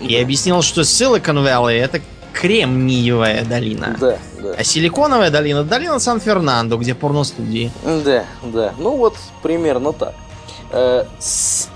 И 0.00 0.16
объяснил, 0.16 0.62
что 0.62 0.80
Silicon 0.80 1.44
Valley 1.44 1.78
это 1.80 2.00
кремниевая 2.32 3.44
долина. 3.44 3.96
Да, 4.00 4.18
да. 4.40 4.54
А 4.56 4.64
силиконовая 4.64 5.30
долина 5.30 5.62
долина 5.62 5.98
Сан-Фернандо, 5.98 6.76
где 6.76 6.94
порностудии. 6.94 7.70
Да, 7.84 8.24
да. 8.42 8.74
Ну 8.78 8.96
вот 8.96 9.16
примерно 9.42 9.92
так. 9.92 10.14
Э, 10.72 11.04
с, 11.18 11.68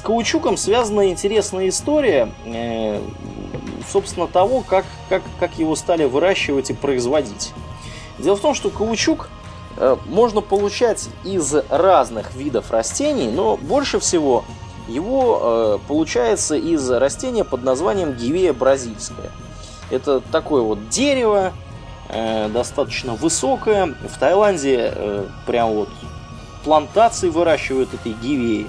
с 0.00 0.02
каучуком 0.02 0.56
связана 0.56 1.10
интересная 1.10 1.68
история, 1.68 2.32
э, 2.46 3.02
собственно, 3.92 4.26
того, 4.26 4.62
как, 4.62 4.86
как, 5.10 5.20
как 5.38 5.58
его 5.58 5.76
стали 5.76 6.04
выращивать 6.04 6.70
и 6.70 6.72
производить. 6.72 7.52
Дело 8.18 8.36
в 8.36 8.40
том, 8.40 8.54
что 8.54 8.70
каучук 8.70 9.28
э, 9.76 9.98
можно 10.06 10.40
получать 10.40 11.10
из 11.22 11.54
разных 11.68 12.34
видов 12.34 12.70
растений, 12.70 13.28
но 13.28 13.58
больше 13.58 14.00
всего 14.00 14.46
его 14.88 15.78
получается 15.86 16.56
из 16.56 16.90
растения 16.90 17.44
под 17.44 17.62
названием 17.62 18.14
гивея 18.14 18.54
бразильская. 18.54 19.30
Это 19.90 20.20
такое 20.20 20.62
вот 20.62 20.88
дерево, 20.88 21.52
достаточно 22.08 23.14
высокое. 23.14 23.94
В 24.08 24.18
Таиланде 24.18 25.26
прям 25.46 25.74
вот 25.74 25.90
плантации 26.64 27.28
выращивают 27.28 27.94
этой 27.94 28.14
гивеи. 28.14 28.66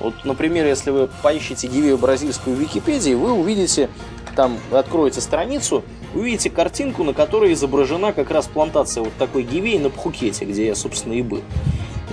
Вот, 0.00 0.24
например, 0.24 0.66
если 0.66 0.90
вы 0.90 1.08
поищете 1.22 1.66
гивею 1.66 1.98
бразильскую 1.98 2.54
в 2.54 2.58
Википедии, 2.58 3.14
вы 3.14 3.32
увидите, 3.32 3.88
там 4.34 4.58
откроете 4.70 5.20
страницу, 5.20 5.82
увидите 6.14 6.50
картинку, 6.50 7.02
на 7.02 7.14
которой 7.14 7.52
изображена 7.54 8.12
как 8.12 8.30
раз 8.30 8.46
плантация 8.46 9.02
вот 9.02 9.14
такой 9.18 9.42
гивеи 9.42 9.78
на 9.78 9.90
Пхукете, 9.90 10.44
где 10.44 10.66
я, 10.66 10.74
собственно, 10.74 11.14
и 11.14 11.22
был. 11.22 11.42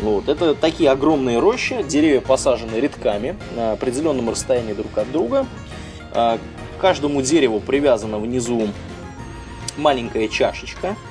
Вот. 0.01 0.29
Это 0.29 0.55
такие 0.55 0.89
огромные 0.89 1.39
рощи, 1.39 1.83
деревья 1.83 2.21
посажены 2.21 2.75
рядками 2.77 3.35
на 3.55 3.73
определенном 3.73 4.29
расстоянии 4.29 4.73
друг 4.73 4.97
от 4.97 5.11
друга. 5.11 5.45
А, 6.11 6.37
к 6.77 6.81
каждому 6.81 7.21
дереву 7.21 7.59
привязана 7.59 8.17
внизу 8.17 8.69
маленькая 9.77 10.27
чашечка– 10.27 10.95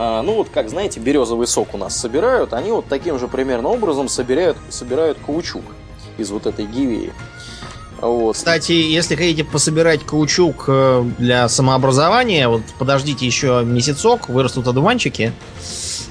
а, 0.00 0.22
ну 0.22 0.34
вот, 0.34 0.48
как 0.48 0.70
знаете, 0.70 1.00
березовый 1.00 1.48
сок 1.48 1.74
у 1.74 1.76
нас 1.76 1.96
собирают, 1.96 2.52
они 2.52 2.70
вот 2.70 2.86
таким 2.86 3.18
же 3.18 3.26
примерно 3.26 3.68
образом 3.68 4.06
собирают, 4.06 4.56
собирают 4.68 5.18
каучук 5.26 5.64
из 6.18 6.30
вот 6.30 6.46
этой 6.46 6.66
гивеи. 6.66 7.12
Вот. 8.00 8.36
Кстати, 8.36 8.72
если 8.72 9.16
хотите 9.16 9.42
пособирать 9.42 10.04
каучук 10.04 10.64
э, 10.68 11.04
для 11.18 11.48
самообразования, 11.48 12.48
вот 12.48 12.62
подождите 12.78 13.26
еще 13.26 13.62
месяцок, 13.64 14.28
вырастут 14.28 14.68
одуванчики, 14.68 15.32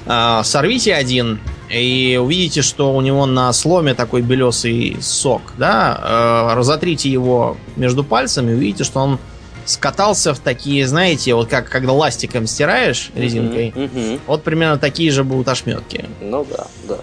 а, 0.04 0.42
сорвите 0.42 0.94
один 0.94 1.40
и 1.70 2.18
увидите, 2.22 2.62
что 2.62 2.94
у 2.94 3.00
него 3.00 3.26
на 3.26 3.52
сломе 3.52 3.94
такой 3.94 4.22
белесый 4.22 4.98
сок, 5.00 5.42
да, 5.56 6.50
э, 6.52 6.54
разотрите 6.56 7.10
его 7.10 7.56
между 7.76 8.04
пальцами, 8.04 8.54
увидите, 8.54 8.84
что 8.84 9.00
он 9.00 9.18
скатался 9.64 10.32
в 10.32 10.38
такие, 10.38 10.86
знаете, 10.86 11.34
вот 11.34 11.48
как 11.48 11.68
когда 11.68 11.92
ластиком 11.92 12.46
стираешь 12.46 13.10
резинкой, 13.14 13.68
uh-huh, 13.68 13.92
uh-huh. 13.92 14.20
вот 14.26 14.42
примерно 14.42 14.78
такие 14.78 15.10
же 15.10 15.24
будут 15.24 15.48
ошметки. 15.48 16.06
Ну 16.22 16.46
да, 16.50 16.66
да. 16.88 16.98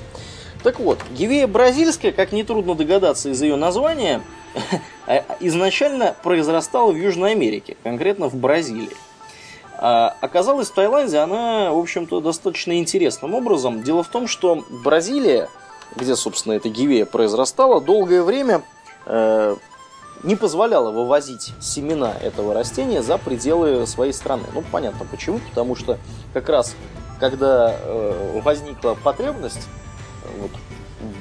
Так 0.66 0.80
вот, 0.80 0.98
гивея 1.12 1.46
бразильская, 1.46 2.12
как 2.12 2.32
нетрудно 2.32 2.74
догадаться 2.74 3.30
из 3.30 3.40
ее 3.40 3.56
названия, 3.56 4.24
а, 5.06 5.24
изначально 5.40 6.16
произрастала 6.24 6.92
в 6.92 6.96
Южной 6.96 7.34
Америке, 7.34 7.78
конкретно 7.84 8.30
в 8.30 8.36
Бразилии. 8.36 8.90
А 9.78 10.16
оказалась 10.22 10.72
в 10.72 10.74
Таиланде 10.74 11.20
она, 11.20 11.72
в 11.72 11.78
общем-то, 11.78 12.20
достаточно 12.20 12.80
интересным 12.80 13.36
образом. 13.36 13.84
Дело 13.84 14.02
в 14.02 14.08
том, 14.08 14.28
что 14.28 14.66
Бразилия, 14.84 15.50
где, 15.96 16.16
собственно, 16.16 16.54
эта 16.54 16.68
гивея 16.68 17.06
произрастала, 17.06 17.80
долгое 17.80 18.24
время 18.24 18.64
э, 19.06 19.56
не 20.24 20.36
позволяла 20.36 20.90
вывозить 20.90 21.54
семена 21.62 22.12
этого 22.24 22.56
растения 22.56 23.04
за 23.04 23.20
пределы 23.20 23.86
своей 23.86 24.14
страны. 24.14 24.46
Ну, 24.56 24.64
понятно 24.72 25.06
почему, 25.06 25.40
потому 25.48 25.76
что 25.76 26.00
как 26.34 26.50
раз 26.50 26.76
когда 27.20 27.76
э, 27.80 28.42
возникла 28.44 28.96
потребность 28.96 29.68
э, 29.68 29.85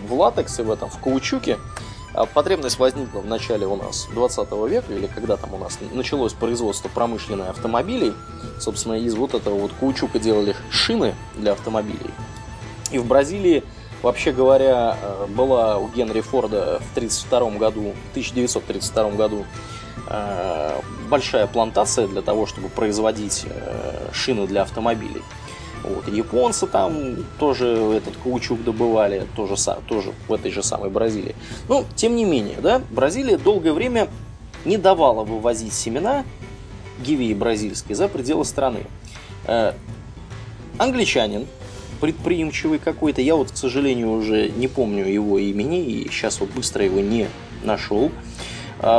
в 0.08 0.14
латексе, 0.14 0.62
в 0.62 0.70
этом, 0.70 0.90
в 0.90 0.98
каучуке, 0.98 1.58
а 2.14 2.26
потребность 2.26 2.78
возникла 2.78 3.20
в 3.20 3.26
начале 3.26 3.66
у 3.66 3.76
нас 3.76 4.06
20 4.12 4.52
века, 4.68 4.92
или 4.92 5.06
когда 5.06 5.36
там 5.36 5.54
у 5.54 5.58
нас 5.58 5.78
началось 5.92 6.32
производство 6.32 6.88
промышленной 6.88 7.48
автомобилей, 7.48 8.12
собственно, 8.60 8.94
из 8.94 9.14
вот 9.14 9.34
этого 9.34 9.58
вот 9.58 9.72
каучука 9.80 10.18
делали 10.18 10.54
шины 10.70 11.14
для 11.34 11.52
автомобилей. 11.52 12.10
И 12.90 12.98
в 12.98 13.06
Бразилии 13.06 13.64
Вообще 14.04 14.32
говоря, 14.32 14.98
э, 15.00 15.26
была 15.30 15.78
у 15.78 15.88
Генри 15.88 16.20
Форда 16.20 16.78
в 16.78 16.94
1932 16.94 17.58
году, 17.58 17.94
1932 18.10 19.10
году 19.12 19.46
э, 20.10 20.80
большая 21.08 21.46
плантация 21.46 22.06
для 22.06 22.20
того, 22.20 22.44
чтобы 22.44 22.68
производить 22.68 23.46
шины 24.12 24.46
для 24.46 24.60
автомобилей. 24.60 25.22
Вот. 25.84 26.08
Японцы 26.08 26.66
там 26.66 27.16
тоже 27.38 27.66
этот 27.66 28.16
каучук 28.16 28.64
добывали, 28.64 29.26
тоже, 29.36 29.54
тоже 29.86 30.12
в 30.26 30.32
этой 30.32 30.50
же 30.50 30.62
самой 30.62 30.90
Бразилии. 30.90 31.36
Но, 31.68 31.84
тем 31.94 32.16
не 32.16 32.24
менее, 32.24 32.56
да, 32.62 32.80
Бразилия 32.90 33.36
долгое 33.36 33.72
время 33.72 34.08
не 34.64 34.78
давала 34.78 35.24
вывозить 35.24 35.74
семена 35.74 36.24
гивии 37.04 37.34
бразильской 37.34 37.94
за 37.94 38.08
пределы 38.08 38.44
страны. 38.44 38.80
Англичанин 40.78 41.46
предприимчивый 42.00 42.78
какой-то. 42.78 43.20
Я 43.20 43.36
вот, 43.36 43.50
к 43.50 43.56
сожалению, 43.56 44.10
уже 44.12 44.48
не 44.48 44.68
помню 44.68 45.06
его 45.06 45.38
имени 45.38 45.84
и 45.84 46.08
сейчас 46.10 46.40
вот 46.40 46.50
быстро 46.50 46.84
его 46.84 47.00
не 47.00 47.28
нашел. 47.62 48.10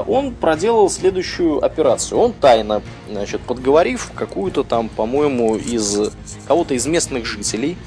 Он 0.07 0.33
проделал 0.33 0.89
следующую 0.89 1.63
операцию. 1.63 2.19
Он 2.19 2.33
тайно, 2.33 2.81
значит, 3.09 3.41
подговорив 3.41 4.11
какую-то 4.15 4.63
там, 4.63 4.89
по-моему, 4.89 5.55
из 5.55 6.11
кого-то 6.47 6.73
из 6.73 6.85
местных 6.87 7.25
жителей, 7.25 7.77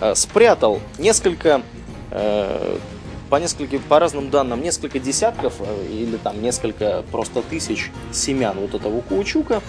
а, 0.00 0.14
спрятал 0.14 0.80
несколько 0.98 1.62
э, 2.10 2.78
по 3.28 3.36
несколько, 3.36 3.78
по 3.78 3.98
разным 3.98 4.30
данным, 4.30 4.62
несколько 4.62 4.98
десятков 4.98 5.54
э, 5.60 5.86
или 5.90 6.16
там 6.16 6.40
несколько 6.42 7.04
просто 7.10 7.42
тысяч 7.42 7.90
семян 8.12 8.58
вот 8.58 8.74
этого 8.74 9.00
каучука 9.00 9.62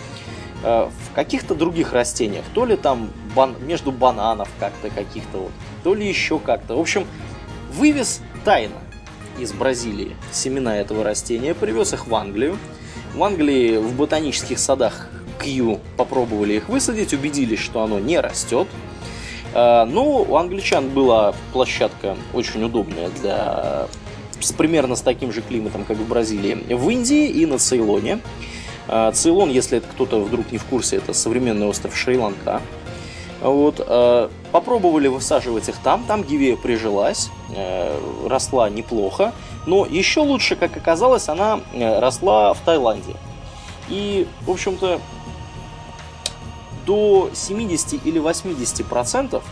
Э, 0.63 0.89
в 0.89 1.13
каких-то 1.13 1.55
других 1.55 1.91
растениях, 1.91 2.45
то 2.53 2.65
ли 2.65 2.77
там 2.77 3.09
бан, 3.35 3.53
между 3.59 3.91
бананов 3.91 4.47
как-то 4.61 4.89
каких-то 4.89 5.37
вот, 5.39 5.51
то 5.83 5.93
ли 5.93 6.07
еще 6.07 6.39
как-то. 6.39 6.77
В 6.77 6.79
общем, 6.79 7.05
вывез 7.73 8.21
тайно 8.45 8.75
из 9.39 9.51
Бразилии 9.51 10.15
семена 10.31 10.77
этого 10.77 11.03
растения, 11.03 11.53
привез 11.53 11.93
их 11.93 12.07
в 12.07 12.15
Англию. 12.15 12.57
В 13.15 13.23
Англии 13.23 13.77
в 13.77 13.95
ботанических 13.95 14.59
садах 14.59 15.09
Кью 15.41 15.79
попробовали 15.97 16.53
их 16.53 16.69
высадить, 16.69 17.13
убедились, 17.13 17.59
что 17.59 17.83
оно 17.83 17.99
не 17.99 18.19
растет. 18.19 18.67
Э, 19.53 19.85
но 19.85 20.23
у 20.23 20.35
англичан 20.35 20.89
была 20.89 21.33
площадка 21.51 22.15
очень 22.33 22.63
удобная 22.63 23.09
для 23.21 23.87
с 24.43 24.51
примерно 24.51 24.95
с 24.95 25.01
таким 25.01 25.31
же 25.31 25.41
климатом, 25.41 25.85
как 25.85 25.97
в 25.97 26.07
Бразилии, 26.07 26.55
в 26.73 26.89
Индии 26.89 27.27
и 27.27 27.45
на 27.45 27.57
Цейлоне. 27.57 28.19
А, 28.87 29.11
Цейлон, 29.11 29.49
если 29.49 29.77
это 29.77 29.87
кто-то 29.87 30.19
вдруг 30.21 30.51
не 30.51 30.57
в 30.57 30.65
курсе, 30.65 30.97
это 30.97 31.13
современный 31.13 31.67
остров 31.67 31.95
Шри-Ланка. 31.95 32.61
Вот, 33.41 33.75
а, 33.79 34.29
попробовали 34.53 35.07
высаживать 35.07 35.67
их 35.67 35.77
там, 35.77 36.03
там 36.05 36.23
гивея 36.23 36.55
прижилась, 36.55 37.31
э, 37.49 37.99
росла 38.27 38.69
неплохо, 38.69 39.33
но 39.65 39.83
еще 39.85 40.19
лучше, 40.19 40.55
как 40.55 40.77
оказалось, 40.77 41.27
она 41.27 41.59
э, 41.73 41.99
росла 41.99 42.53
в 42.53 42.59
Таиланде. 42.59 43.15
И, 43.89 44.27
в 44.41 44.51
общем-то, 44.51 45.01
до 46.85 47.31
70 47.33 48.05
или 48.05 48.19
80 48.19 48.85
процентов 48.85 49.43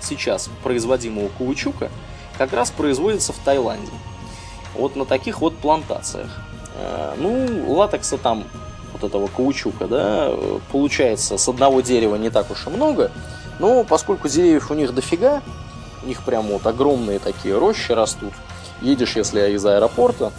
сейчас 0.00 0.50
производимого 0.62 1.28
каучука 1.38 1.90
как 2.36 2.52
раз 2.52 2.70
производится 2.70 3.32
в 3.32 3.38
Таиланде. 3.38 3.92
Вот 4.74 4.94
на 4.94 5.06
таких 5.06 5.40
вот 5.40 5.56
плантациях. 5.56 6.42
Э, 6.74 7.14
ну, 7.16 7.72
латекса 7.72 8.18
там, 8.18 8.44
вот 8.92 9.04
этого 9.04 9.28
каучука, 9.28 9.86
да, 9.86 10.34
получается 10.70 11.38
с 11.38 11.48
одного 11.48 11.80
дерева 11.80 12.16
не 12.16 12.28
так 12.28 12.50
уж 12.50 12.66
и 12.66 12.70
много, 12.70 13.10
но 13.58 13.84
поскольку 13.84 14.28
деревьев 14.28 14.70
у 14.70 14.74
них 14.74 14.94
дофига, 14.94 15.42
у 16.02 16.06
них 16.06 16.22
прям 16.22 16.46
вот 16.46 16.66
огромные 16.66 17.18
такие 17.18 17.56
рощи 17.56 17.92
растут, 17.92 18.32
едешь, 18.80 19.16
если 19.16 19.52
из 19.52 19.64
аэропорта, 19.64 20.32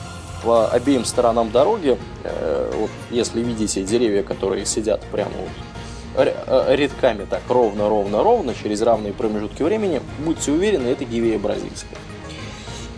по 0.44 0.68
обеим 0.70 1.04
сторонам 1.04 1.52
дороги, 1.52 1.98
э, 2.24 2.72
вот, 2.76 2.92
если 3.10 3.42
видите 3.42 3.84
деревья, 3.84 4.24
которые 4.24 4.66
сидят 4.66 5.02
прямо 5.12 5.32
вот 5.36 6.28
э, 6.28 6.76
рядками 6.76 7.26
так 7.26 7.42
ровно-ровно-ровно 7.50 8.54
через 8.54 8.82
равные 8.82 9.14
промежутки 9.14 9.64
времени, 9.64 10.02
будьте 10.20 10.52
уверены, 10.52 10.90
это 10.90 11.06
гивея 11.06 11.40
бразильская. 11.40 11.98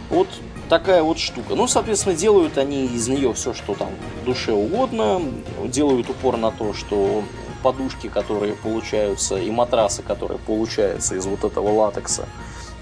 Вот 0.10 0.28
такая 0.70 1.04
вот 1.04 1.20
штука. 1.20 1.56
Ну, 1.56 1.68
соответственно, 1.68 2.16
делают 2.16 2.58
они 2.58 2.86
из 2.86 3.08
нее 3.08 3.34
все, 3.34 3.54
что 3.54 3.76
там 3.76 3.90
душе 4.26 4.52
угодно. 4.52 5.22
Делают 5.66 6.10
упор 6.10 6.38
на 6.38 6.52
то, 6.52 6.74
что 6.74 7.24
подушки, 7.62 8.08
которые 8.08 8.54
получаются, 8.54 9.38
и 9.38 9.50
матрасы, 9.52 10.02
которые 10.02 10.40
получаются 10.40 11.16
из 11.16 11.26
вот 11.26 11.44
этого 11.44 11.70
латекса, 11.70 12.28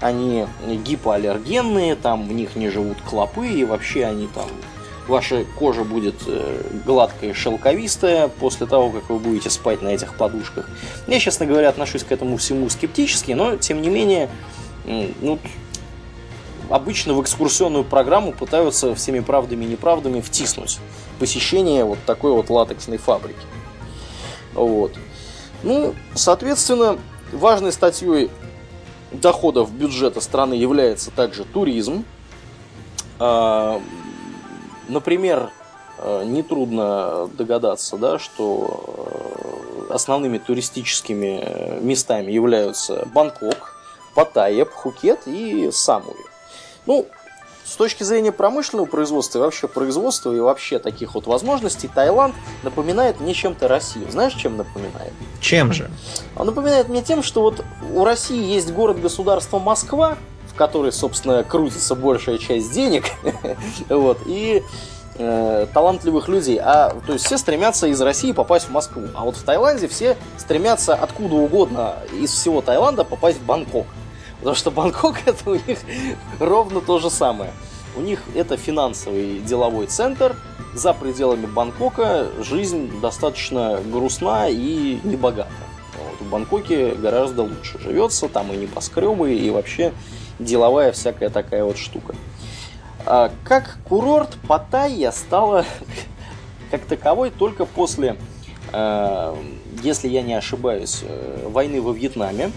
они 0.00 0.46
гипоаллергенные, 0.66 1.96
там 1.96 2.28
в 2.28 2.32
них 2.32 2.56
не 2.56 2.70
живут 2.70 3.00
клопы, 3.02 3.48
и 3.48 3.64
вообще 3.64 4.04
они 4.04 4.28
там 4.28 4.48
ваша 5.08 5.44
кожа 5.58 5.84
будет 5.84 6.16
э, 6.26 6.62
гладкая 6.84 7.30
и 7.30 7.32
шелковистая 7.32 8.28
после 8.28 8.66
того, 8.66 8.90
как 8.90 9.08
вы 9.10 9.18
будете 9.18 9.50
спать 9.50 9.82
на 9.82 9.88
этих 9.88 10.14
подушках. 10.14 10.68
Я, 11.06 11.18
честно 11.18 11.46
говоря, 11.46 11.70
отношусь 11.70 12.04
к 12.04 12.12
этому 12.12 12.36
всему 12.36 12.68
скептически, 12.68 13.32
но, 13.32 13.56
тем 13.56 13.80
не 13.80 13.88
менее, 13.88 14.28
ну, 14.84 15.38
обычно 16.68 17.14
в 17.14 17.22
экскурсионную 17.22 17.84
программу 17.84 18.32
пытаются 18.32 18.94
всеми 18.94 19.20
правдами 19.20 19.64
и 19.64 19.68
неправдами 19.68 20.20
втиснуть 20.20 20.78
посещение 21.18 21.84
вот 21.84 21.98
такой 22.06 22.32
вот 22.32 22.50
латексной 22.50 22.98
фабрики. 22.98 23.40
Вот. 24.58 24.92
Ну, 25.62 25.94
соответственно, 26.14 26.98
важной 27.32 27.72
статьей 27.72 28.30
доходов 29.12 29.72
бюджета 29.72 30.20
страны 30.20 30.54
является 30.54 31.10
также 31.10 31.44
туризм. 31.44 32.04
А, 33.18 33.80
например, 34.88 35.50
э, 35.98 36.24
нетрудно 36.24 37.28
догадаться, 37.34 37.96
да, 37.96 38.18
что 38.18 39.88
э, 39.88 39.92
основными 39.94 40.38
туристическими 40.38 41.80
местами 41.80 42.30
являются 42.30 43.06
Бангкок, 43.12 43.74
Паттайя, 44.14 44.64
Пхукет 44.64 45.20
и 45.26 45.70
Самуи. 45.72 46.14
Ну, 46.86 47.06
с 47.68 47.76
точки 47.76 48.02
зрения 48.02 48.32
промышленного 48.32 48.86
производства 48.86 49.38
и 49.38 49.42
вообще 49.42 49.68
производства 49.68 50.32
и 50.32 50.40
вообще 50.40 50.78
таких 50.78 51.14
вот 51.14 51.26
возможностей, 51.26 51.86
Таиланд 51.86 52.34
напоминает 52.62 53.20
мне 53.20 53.34
чем-то 53.34 53.68
Россию. 53.68 54.10
Знаешь, 54.10 54.32
чем 54.32 54.56
напоминает? 54.56 55.12
Чем 55.40 55.72
же? 55.74 55.90
Он 56.34 56.46
напоминает 56.46 56.88
мне 56.88 57.02
тем, 57.02 57.22
что 57.22 57.42
вот 57.42 57.62
у 57.92 58.04
России 58.04 58.42
есть 58.42 58.72
город-государство 58.72 59.58
Москва, 59.58 60.16
в 60.50 60.54
которой, 60.54 60.92
собственно, 60.92 61.44
крутится 61.44 61.94
большая 61.94 62.38
часть 62.38 62.72
денег, 62.72 63.04
вот, 63.90 64.18
и 64.24 64.62
э, 65.18 65.66
талантливых 65.74 66.28
людей. 66.28 66.58
А, 66.62 66.96
то 67.06 67.12
есть 67.12 67.26
все 67.26 67.36
стремятся 67.36 67.86
из 67.86 68.00
России 68.00 68.32
попасть 68.32 68.68
в 68.68 68.70
Москву. 68.70 69.08
А 69.14 69.24
вот 69.24 69.36
в 69.36 69.42
Таиланде 69.42 69.88
все 69.88 70.16
стремятся 70.38 70.94
откуда 70.94 71.34
угодно 71.36 71.96
из 72.18 72.32
всего 72.32 72.62
Таиланда 72.62 73.04
попасть 73.04 73.38
в 73.38 73.44
Бангкок. 73.44 73.86
Потому 74.38 74.56
что 74.56 74.70
Бангкок 74.70 75.16
это 75.26 75.50
у 75.50 75.54
них 75.54 75.78
ровно 76.38 76.80
то 76.80 76.98
же 76.98 77.10
самое. 77.10 77.52
У 77.96 78.00
них 78.00 78.22
это 78.34 78.56
финансовый 78.56 79.40
деловой 79.40 79.86
центр. 79.86 80.36
За 80.74 80.92
пределами 80.92 81.46
Бангкока 81.46 82.28
жизнь 82.40 83.00
достаточно 83.00 83.80
грустна 83.84 84.48
и 84.48 85.00
небогата. 85.02 85.50
Вот, 85.98 86.26
в 86.26 86.30
Бангкоке 86.30 86.94
гораздо 86.94 87.42
лучше 87.42 87.80
живется, 87.80 88.28
там 88.28 88.52
и 88.52 88.56
небоскребы, 88.56 89.34
и 89.34 89.50
вообще 89.50 89.92
деловая 90.38 90.92
всякая 90.92 91.30
такая 91.30 91.64
вот 91.64 91.78
штука. 91.78 92.14
А 93.06 93.32
как 93.44 93.78
курорт 93.88 94.36
Паттайя 94.46 95.10
стала 95.10 95.64
как 96.70 96.84
таковой 96.84 97.30
только 97.30 97.64
после, 97.64 98.16
э, 98.72 99.36
если 99.82 100.08
я 100.08 100.22
не 100.22 100.34
ошибаюсь, 100.34 101.00
э, 101.02 101.48
войны 101.48 101.80
во 101.80 101.92
Вьетнаме 101.92 102.52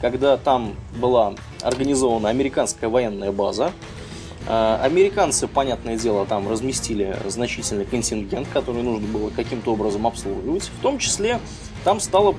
когда 0.00 0.36
там 0.36 0.74
была 0.96 1.34
организована 1.62 2.28
американская 2.28 2.88
военная 2.88 3.32
база. 3.32 3.72
А, 4.48 4.80
американцы, 4.82 5.48
понятное 5.48 5.96
дело, 5.96 6.24
там 6.24 6.48
разместили 6.48 7.16
значительный 7.26 7.84
контингент, 7.84 8.46
который 8.52 8.82
нужно 8.82 9.06
было 9.08 9.30
каким-то 9.30 9.72
образом 9.72 10.06
обслуживать. 10.06 10.70
В 10.78 10.82
том 10.82 10.98
числе 10.98 11.40
там 11.84 11.98
стала 12.00 12.32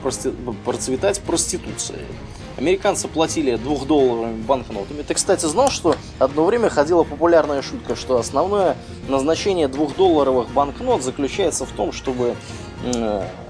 процветать 0.66 1.20
проституция. 1.22 2.00
Американцы 2.58 3.08
платили 3.08 3.56
двухдолларовыми 3.56 4.42
банкнотами. 4.42 5.04
Ты, 5.04 5.14
кстати, 5.14 5.46
знал, 5.46 5.70
что 5.70 5.96
одно 6.18 6.46
время 6.46 6.70
ходила 6.70 7.04
популярная 7.04 7.62
шутка, 7.62 7.96
что 7.96 8.18
основное 8.18 8.78
назначение 9.08 9.68
двухдолларовых 9.68 10.50
банкнот 10.50 11.04
заключается 11.04 11.66
в 11.66 11.72
том, 11.72 11.92
чтобы 11.92 12.36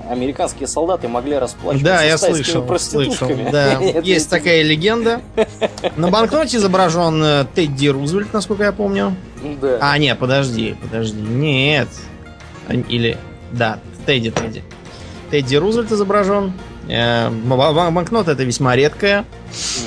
американские 0.09 0.67
солдаты 0.67 1.07
могли 1.07 1.37
расплачиваться 1.37 1.85
да, 1.85 2.03
я 2.03 2.17
слышал, 2.17 2.79
слышал, 2.79 3.29
да. 3.51 3.79
Есть 4.03 4.29
такая 4.29 4.63
легенда. 4.63 5.21
На 5.95 6.09
банкноте 6.09 6.57
изображен 6.57 7.23
э, 7.23 7.45
Тедди 7.53 7.87
Рузвельт, 7.87 8.33
насколько 8.33 8.63
я 8.63 8.71
помню. 8.71 9.15
Да. 9.61 9.77
А, 9.81 9.97
нет, 9.97 10.17
подожди, 10.19 10.75
подожди. 10.81 11.19
Нет. 11.19 11.87
Или... 12.69 13.17
Да, 13.51 13.79
Тедди, 14.05 14.31
Тедди. 14.31 14.63
Тедди 15.31 15.55
Рузвельт 15.55 15.91
изображен. 15.91 16.53
Э, 16.89 17.29
банкнота 17.29 18.31
это 18.31 18.43
весьма 18.43 18.75
редкая. 18.75 19.25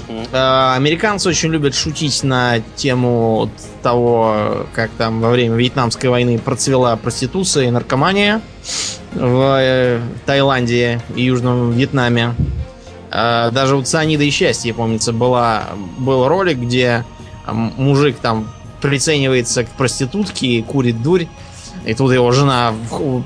Угу. 0.08 0.28
Американцы 0.32 1.28
очень 1.28 1.50
любят 1.50 1.74
шутить 1.74 2.22
на 2.22 2.60
тему 2.76 3.50
того, 3.82 4.66
как 4.74 4.90
там 4.98 5.20
во 5.20 5.30
время 5.30 5.56
Вьетнамской 5.56 6.10
войны 6.10 6.38
процвела 6.38 6.96
проституция 6.96 7.68
и 7.68 7.70
наркомания 7.70 8.40
в 9.12 9.58
э, 9.60 10.00
Таиланде 10.26 11.00
и 11.14 11.22
Южном 11.22 11.72
Вьетнаме. 11.72 12.34
Даже 13.10 13.74
у 13.74 13.82
Цианида 13.82 14.22
и 14.22 14.30
Счастья, 14.30 14.72
помнится, 14.72 15.12
была, 15.12 15.70
был 15.98 16.28
ролик, 16.28 16.58
где 16.58 17.04
мужик 17.52 18.18
там 18.22 18.48
приценивается 18.80 19.64
к 19.64 19.68
проститутке 19.70 20.46
и 20.46 20.62
курит 20.62 21.02
дурь. 21.02 21.26
И 21.84 21.94
тут 21.94 22.12
его 22.12 22.30
жена 22.30 22.74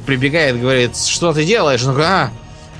прибегает, 0.06 0.60
говорит, 0.60 0.96
что 0.96 1.32
ты 1.32 1.44
делаешь? 1.44 1.82
Говорит, 1.82 2.06
а, 2.06 2.30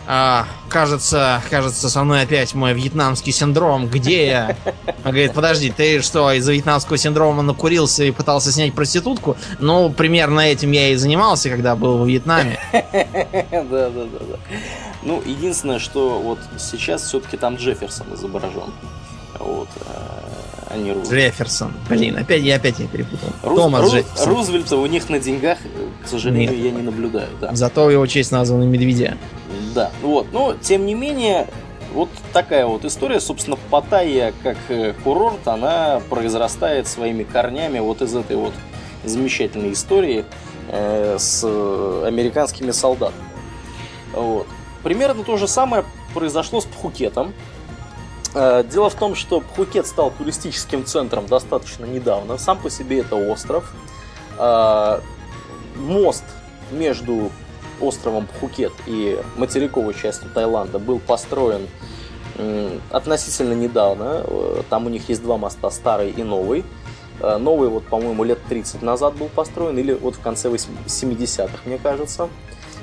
а, 0.07 0.47
кажется, 0.69 1.43
кажется, 1.51 1.89
со 1.89 2.05
мной 2.05 2.23
опять 2.23 2.55
мой 2.55 2.75
вьетнамский 2.75 3.33
синдром. 3.33 3.89
Где 3.89 4.27
я? 4.27 4.57
Он 5.05 5.13
говорит, 5.13 5.33
подожди, 5.33 5.71
ты 5.71 6.03
что, 6.03 6.31
из-за 6.33 6.53
вьетнамского 6.53 6.99
синдрома 6.99 7.43
накурился 7.43 8.05
и 8.05 8.11
пытался 8.11 8.53
снять 8.53 8.75
проститутку? 8.75 9.37
Ну, 9.61 9.91
примерно 9.91 10.41
этим 10.41 10.73
я 10.73 10.91
и 10.91 10.97
занимался, 10.97 11.49
когда 11.49 11.75
был 11.75 11.99
во 11.99 12.07
Вьетнаме. 12.07 12.59
Да, 13.51 13.89
да, 13.91 14.05
да, 14.05 14.19
да. 14.21 14.37
Ну, 15.03 15.23
единственное, 15.25 15.79
что 15.79 16.19
вот 16.19 16.39
сейчас 16.59 17.03
все-таки 17.03 17.37
там 17.37 17.57
Джефферсон 17.57 18.15
изображен. 18.15 18.73
Вот. 19.39 19.69
А 20.71 20.77
не 20.77 20.93
Рузвельт. 20.93 21.33
Джефферсон. 21.33 21.73
Блин, 21.89 22.17
опять 22.17 22.43
я 22.43 22.57
опять 22.57 22.79
не 22.79 22.87
перепутал. 22.87 23.29
Руз, 23.43 23.59
Томас 23.59 23.83
Руз, 23.83 23.93
Джефферсон. 23.93 24.29
Рузвельта 24.29 24.77
у 24.77 24.87
них 24.87 25.09
на 25.09 25.19
деньгах, 25.19 25.59
к 26.05 26.09
сожалению, 26.09 26.51
Нет. 26.51 26.65
я 26.65 26.71
не 26.73 26.83
наблюдаю. 26.83 27.29
Да. 27.41 27.55
Зато 27.55 27.91
его 27.91 28.07
честь 28.07 28.33
названа 28.33 28.65
Медведя. 28.65 29.17
Да, 29.75 29.91
вот. 30.03 30.33
Но, 30.33 30.55
тем 30.55 30.87
не 30.87 30.95
менее, 30.95 31.49
вот 31.93 32.09
такая 32.33 32.67
вот 32.67 32.85
история. 32.85 33.21
Собственно, 33.21 33.57
Паттайя 33.71 34.33
как 34.43 34.57
э, 34.69 34.95
курорт, 35.05 35.47
она 35.47 36.01
произрастает 36.09 36.87
своими 36.87 37.25
корнями 37.25 37.81
вот 37.81 38.01
из 38.03 38.15
этой 38.15 38.37
вот 38.37 38.53
замечательной 39.05 39.73
истории 39.73 40.25
э, 40.69 41.17
с 41.19 41.45
американскими 41.45 42.71
солдатами. 42.71 43.25
Вот. 44.13 44.47
Примерно 44.83 45.25
то 45.25 45.37
же 45.37 45.49
самое 45.49 45.85
произошло 46.15 46.61
с 46.61 46.65
Пхукетом. 46.65 47.33
Э, 48.35 48.65
дело 48.71 48.91
в 48.91 48.95
том, 48.95 49.15
что 49.15 49.41
Пхукет 49.41 49.87
стал 49.87 50.13
туристическим 50.13 50.85
центром 50.85 51.27
достаточно 51.27 51.85
недавно. 51.85 52.39
Сам 52.39 52.59
по 52.59 52.71
себе 52.71 53.01
это 53.01 53.17
остров. 53.17 53.73
Э, 54.39 55.01
мост 55.77 56.25
между 56.71 57.31
островом 57.81 58.27
Пхукет 58.27 58.73
и 58.87 59.21
материковой 59.37 59.95
частью 59.95 60.31
Таиланда 60.31 60.79
был 60.79 60.99
построен 60.99 61.69
относительно 62.91 63.53
недавно. 63.53 64.25
Э, 64.27 64.63
там 64.69 64.87
у 64.87 64.89
них 64.89 65.09
есть 65.09 65.23
два 65.23 65.37
моста, 65.37 65.71
старый 65.71 66.11
и 66.11 66.23
новый. 66.23 66.65
Э, 67.21 67.37
новый, 67.37 67.69
вот, 67.69 67.85
по-моему, 67.87 68.25
лет 68.25 68.39
30 68.49 68.83
назад 68.83 69.17
был 69.17 69.29
построен, 69.29 69.79
или 69.79 69.93
вот 69.93 70.17
в 70.17 70.21
конце 70.21 70.49
70-х, 70.49 71.59
мне 71.65 71.79
кажется. 71.79 72.29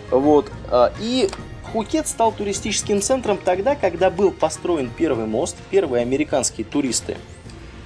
Вот. 0.09 0.49
Э, 0.69 0.89
и 0.99 1.29
Пхукет 1.63 2.07
стал 2.07 2.31
туристическим 2.31 3.01
центром 3.01 3.37
тогда, 3.37 3.75
когда 3.75 4.09
был 4.09 4.31
построен 4.31 4.89
первый 4.95 5.25
мост. 5.25 5.55
Первые 5.69 6.01
американские 6.01 6.65
туристы 6.65 7.17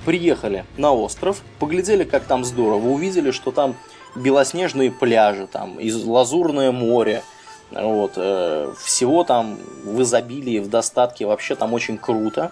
приехали 0.06 0.66
на 0.78 0.92
остров, 0.94 1.42
поглядели, 1.60 2.04
как 2.04 2.26
там 2.26 2.46
здорово, 2.46 2.88
увидели, 2.88 3.32
что 3.32 3.52
там 3.52 3.76
белоснежные 4.16 4.92
пляжи, 4.92 5.48
там, 5.48 5.80
из 5.80 6.04
лазурное 6.04 6.72
море, 6.72 7.24
вот, 7.72 8.14
э, 8.16 8.74
всего 8.84 9.24
там 9.24 9.58
в 9.84 10.02
изобилии, 10.02 10.60
в 10.60 10.70
достатке, 10.70 11.26
вообще 11.26 11.56
там 11.56 11.74
очень 11.74 11.98
круто. 11.98 12.52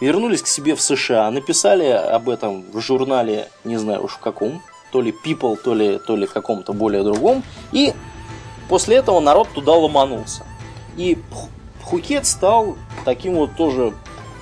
Вернулись 0.00 0.42
к 0.42 0.46
себе 0.46 0.74
в 0.74 0.80
США, 0.80 1.30
написали 1.30 1.86
об 1.86 2.28
этом 2.28 2.64
в 2.72 2.80
журнале, 2.80 3.48
не 3.64 3.76
знаю 3.76 4.04
уж 4.04 4.12
в 4.12 4.18
каком, 4.18 4.62
то 4.90 5.00
ли 5.00 5.14
People, 5.24 5.56
то 5.56 5.74
ли, 5.74 5.98
то 5.98 6.16
ли 6.16 6.26
каком-то 6.26 6.72
более 6.72 7.02
другом, 7.02 7.42
и 7.72 7.92
после 8.68 8.96
этого 8.96 9.20
народ 9.20 9.48
туда 9.54 9.72
ломанулся. 9.72 10.44
И 10.96 11.18
Пхукет 11.80 12.26
стал 12.26 12.76
таким 13.04 13.34
вот 13.34 13.56
тоже 13.56 13.94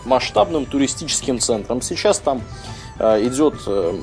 масштабным 0.04 0.66
туристическим 0.66 1.38
центром. 1.38 1.82
Сейчас 1.82 2.18
там 2.18 2.42
идет 3.00 3.54
э, 3.66 3.98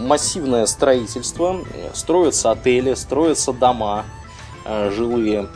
массивное 0.00 0.66
строительство, 0.66 1.64
строятся 1.94 2.50
отели, 2.50 2.94
строятся 2.94 3.52
дома 3.52 4.04
э, 4.64 4.90
жилые, 4.90 5.48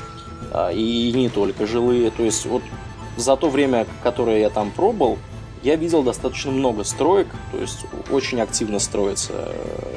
э, 0.52 0.74
и 0.74 1.12
не 1.12 1.28
только 1.28 1.66
жилые. 1.66 2.10
То 2.10 2.22
есть 2.22 2.46
вот 2.46 2.62
за 3.16 3.36
то 3.36 3.48
время, 3.48 3.86
которое 4.02 4.40
я 4.40 4.50
там 4.50 4.70
пробовал, 4.70 5.18
я 5.62 5.76
видел 5.76 6.02
достаточно 6.02 6.52
много 6.52 6.84
строек, 6.84 7.28
то 7.50 7.58
есть 7.58 7.86
очень 8.10 8.40
активно 8.40 8.78
строится 8.78 9.32
э, 9.34 9.94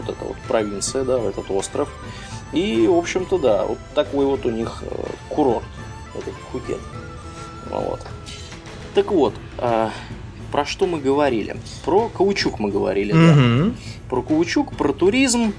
вот 0.00 0.16
эта 0.16 0.24
вот 0.24 0.36
провинция, 0.48 1.04
да, 1.04 1.18
этот 1.20 1.50
остров. 1.50 1.88
И, 2.52 2.86
в 2.86 2.96
общем-то, 2.96 3.38
да, 3.38 3.64
вот 3.66 3.78
такой 3.94 4.26
вот 4.26 4.44
у 4.46 4.50
них 4.50 4.82
э, 4.82 5.06
курорт, 5.28 5.64
этот 6.14 6.34
Пхукет. 6.34 6.80
Вот. 7.70 8.00
Так 8.94 9.12
вот, 9.12 9.34
э, 9.58 9.90
про 10.50 10.64
что 10.64 10.86
мы 10.86 11.00
говорили? 11.00 11.56
Про 11.84 12.08
каучук 12.08 12.58
мы 12.58 12.70
говорили, 12.70 13.12
да. 13.12 13.18
Мгм. 13.18 13.76
Про 14.08 14.22
каучук, 14.22 14.76
про 14.76 14.92
туризм, 14.92 15.52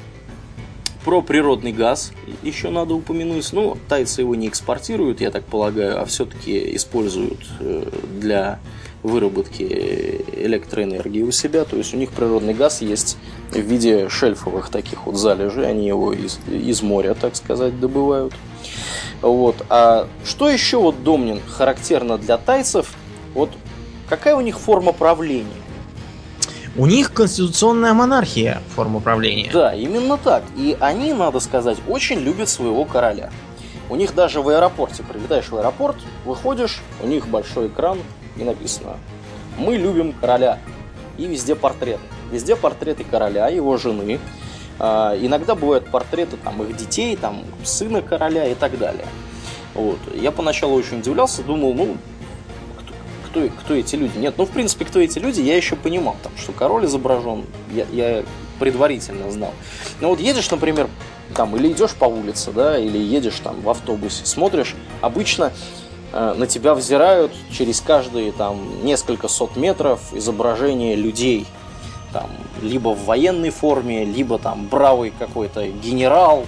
про 1.06 1.22
природный 1.22 1.72
газ 1.72 2.12
еще 2.44 2.70
надо 2.70 2.94
упомянуть. 2.94 3.52
Ну, 3.54 3.78
тайцы 3.88 4.22
его 4.22 4.36
не 4.36 4.48
экспортируют, 4.48 5.22
я 5.22 5.32
так 5.32 5.46
полагаю, 5.46 6.02
а 6.02 6.06
все-таки 6.06 6.76
используют 6.76 7.40
э, 7.60 7.90
для 8.20 8.60
выработки 9.02 9.64
электроэнергии 10.34 11.22
у 11.22 11.32
себя. 11.32 11.64
То 11.64 11.78
есть 11.78 11.94
у 11.94 11.98
них 11.98 12.12
природный 12.12 12.54
газ 12.54 12.82
есть 12.82 13.18
в 13.52 13.58
виде 13.58 14.10
шельфовых 14.10 14.70
таких 14.70 15.06
вот 15.06 15.16
залежей. 15.16 15.70
Они 15.70 15.88
его 15.88 16.12
из, 16.12 16.40
из 16.48 16.82
моря, 16.82 17.14
так 17.14 17.36
сказать, 17.36 17.80
добывают. 17.80 18.34
Вот. 19.22 19.66
А 19.70 20.08
что 20.26 20.50
еще 20.50 20.78
вот, 20.78 21.04
Домнин, 21.04 21.40
характерно 21.48 22.18
для 22.18 22.38
тайцев? 22.38 22.94
Вот 23.34 23.52
какая 24.10 24.36
у 24.36 24.42
них 24.42 24.60
форма 24.60 24.92
правления? 24.92 25.48
У 26.76 26.86
них 26.86 27.14
конституционная 27.14 27.94
монархия 27.94 28.62
форма 28.76 29.00
правления. 29.00 29.50
Да, 29.52 29.74
именно 29.74 30.18
так. 30.18 30.44
И 30.56 30.78
они, 30.80 31.14
надо 31.14 31.40
сказать, 31.40 31.78
очень 31.88 32.20
любят 32.20 32.50
своего 32.50 32.86
короля. 32.86 33.32
У 33.90 33.96
них 33.96 34.14
даже 34.14 34.42
в 34.42 34.50
аэропорте, 34.50 35.04
прилетаешь 35.04 35.50
в 35.50 35.58
аэропорт, 35.58 35.98
выходишь, 36.26 36.80
у 37.02 37.08
них 37.08 37.28
большой 37.28 37.68
экран 37.68 37.98
и 38.38 38.44
написано 38.44 38.98
«Мы 39.58 39.78
любим 39.78 40.14
короля». 40.14 40.60
И 41.18 41.26
везде 41.26 41.56
портреты. 41.56 42.02
Везде 42.32 42.56
портреты 42.56 43.04
короля, 43.04 43.50
его 43.50 43.76
жены. 43.78 44.20
А, 44.78 45.18
иногда 45.20 45.56
бывают 45.56 45.90
портреты 45.90 46.38
там, 46.38 46.64
их 46.64 46.78
детей, 46.78 47.18
там, 47.18 47.44
сына 47.64 48.02
короля 48.02 48.46
и 48.46 48.56
так 48.56 48.78
далее. 48.78 49.06
Вот. 49.74 49.98
Я 50.14 50.32
поначалу 50.32 50.76
очень 50.76 51.00
удивлялся, 51.00 51.44
думал, 51.44 51.74
ну, 51.74 51.98
кто, 53.30 53.48
кто, 53.48 53.74
эти 53.76 53.96
люди? 53.96 54.18
Нет, 54.18 54.36
ну, 54.38 54.46
в 54.46 54.50
принципе, 54.50 54.86
кто 54.86 55.00
эти 55.00 55.20
люди, 55.20 55.42
я 55.42 55.56
еще 55.56 55.76
понимал, 55.76 56.16
там, 56.24 56.32
что 56.38 56.52
король 56.52 56.86
изображен, 56.86 57.46
я, 57.72 57.86
я 57.92 58.24
предварительно 58.60 59.32
знал. 59.32 59.54
Ну, 60.02 60.10
вот 60.10 60.20
едешь, 60.20 60.50
например, 60.52 60.90
там, 61.36 61.56
или 61.56 61.72
идешь 61.72 61.94
по 61.94 62.06
улице, 62.06 62.52
да, 62.52 62.78
или 62.78 62.98
едешь 62.98 63.40
там 63.44 63.62
в 63.62 63.70
автобусе, 63.70 64.26
смотришь, 64.26 64.76
обычно 65.02 65.54
э, 66.12 66.34
на 66.36 66.48
тебя 66.48 66.74
взирают 66.74 67.32
через 67.52 67.82
каждые 67.82 68.32
там 68.32 68.84
несколько 68.84 69.28
сот 69.28 69.56
метров 69.56 70.14
изображения 70.14 70.96
людей, 70.96 71.46
там, 72.12 72.30
либо 72.62 72.90
в 72.90 73.06
военной 73.06 73.52
форме, 73.52 74.06
либо 74.06 74.40
там 74.40 74.68
бравый 74.68 75.14
какой-то 75.18 75.68
генерал 75.68 76.46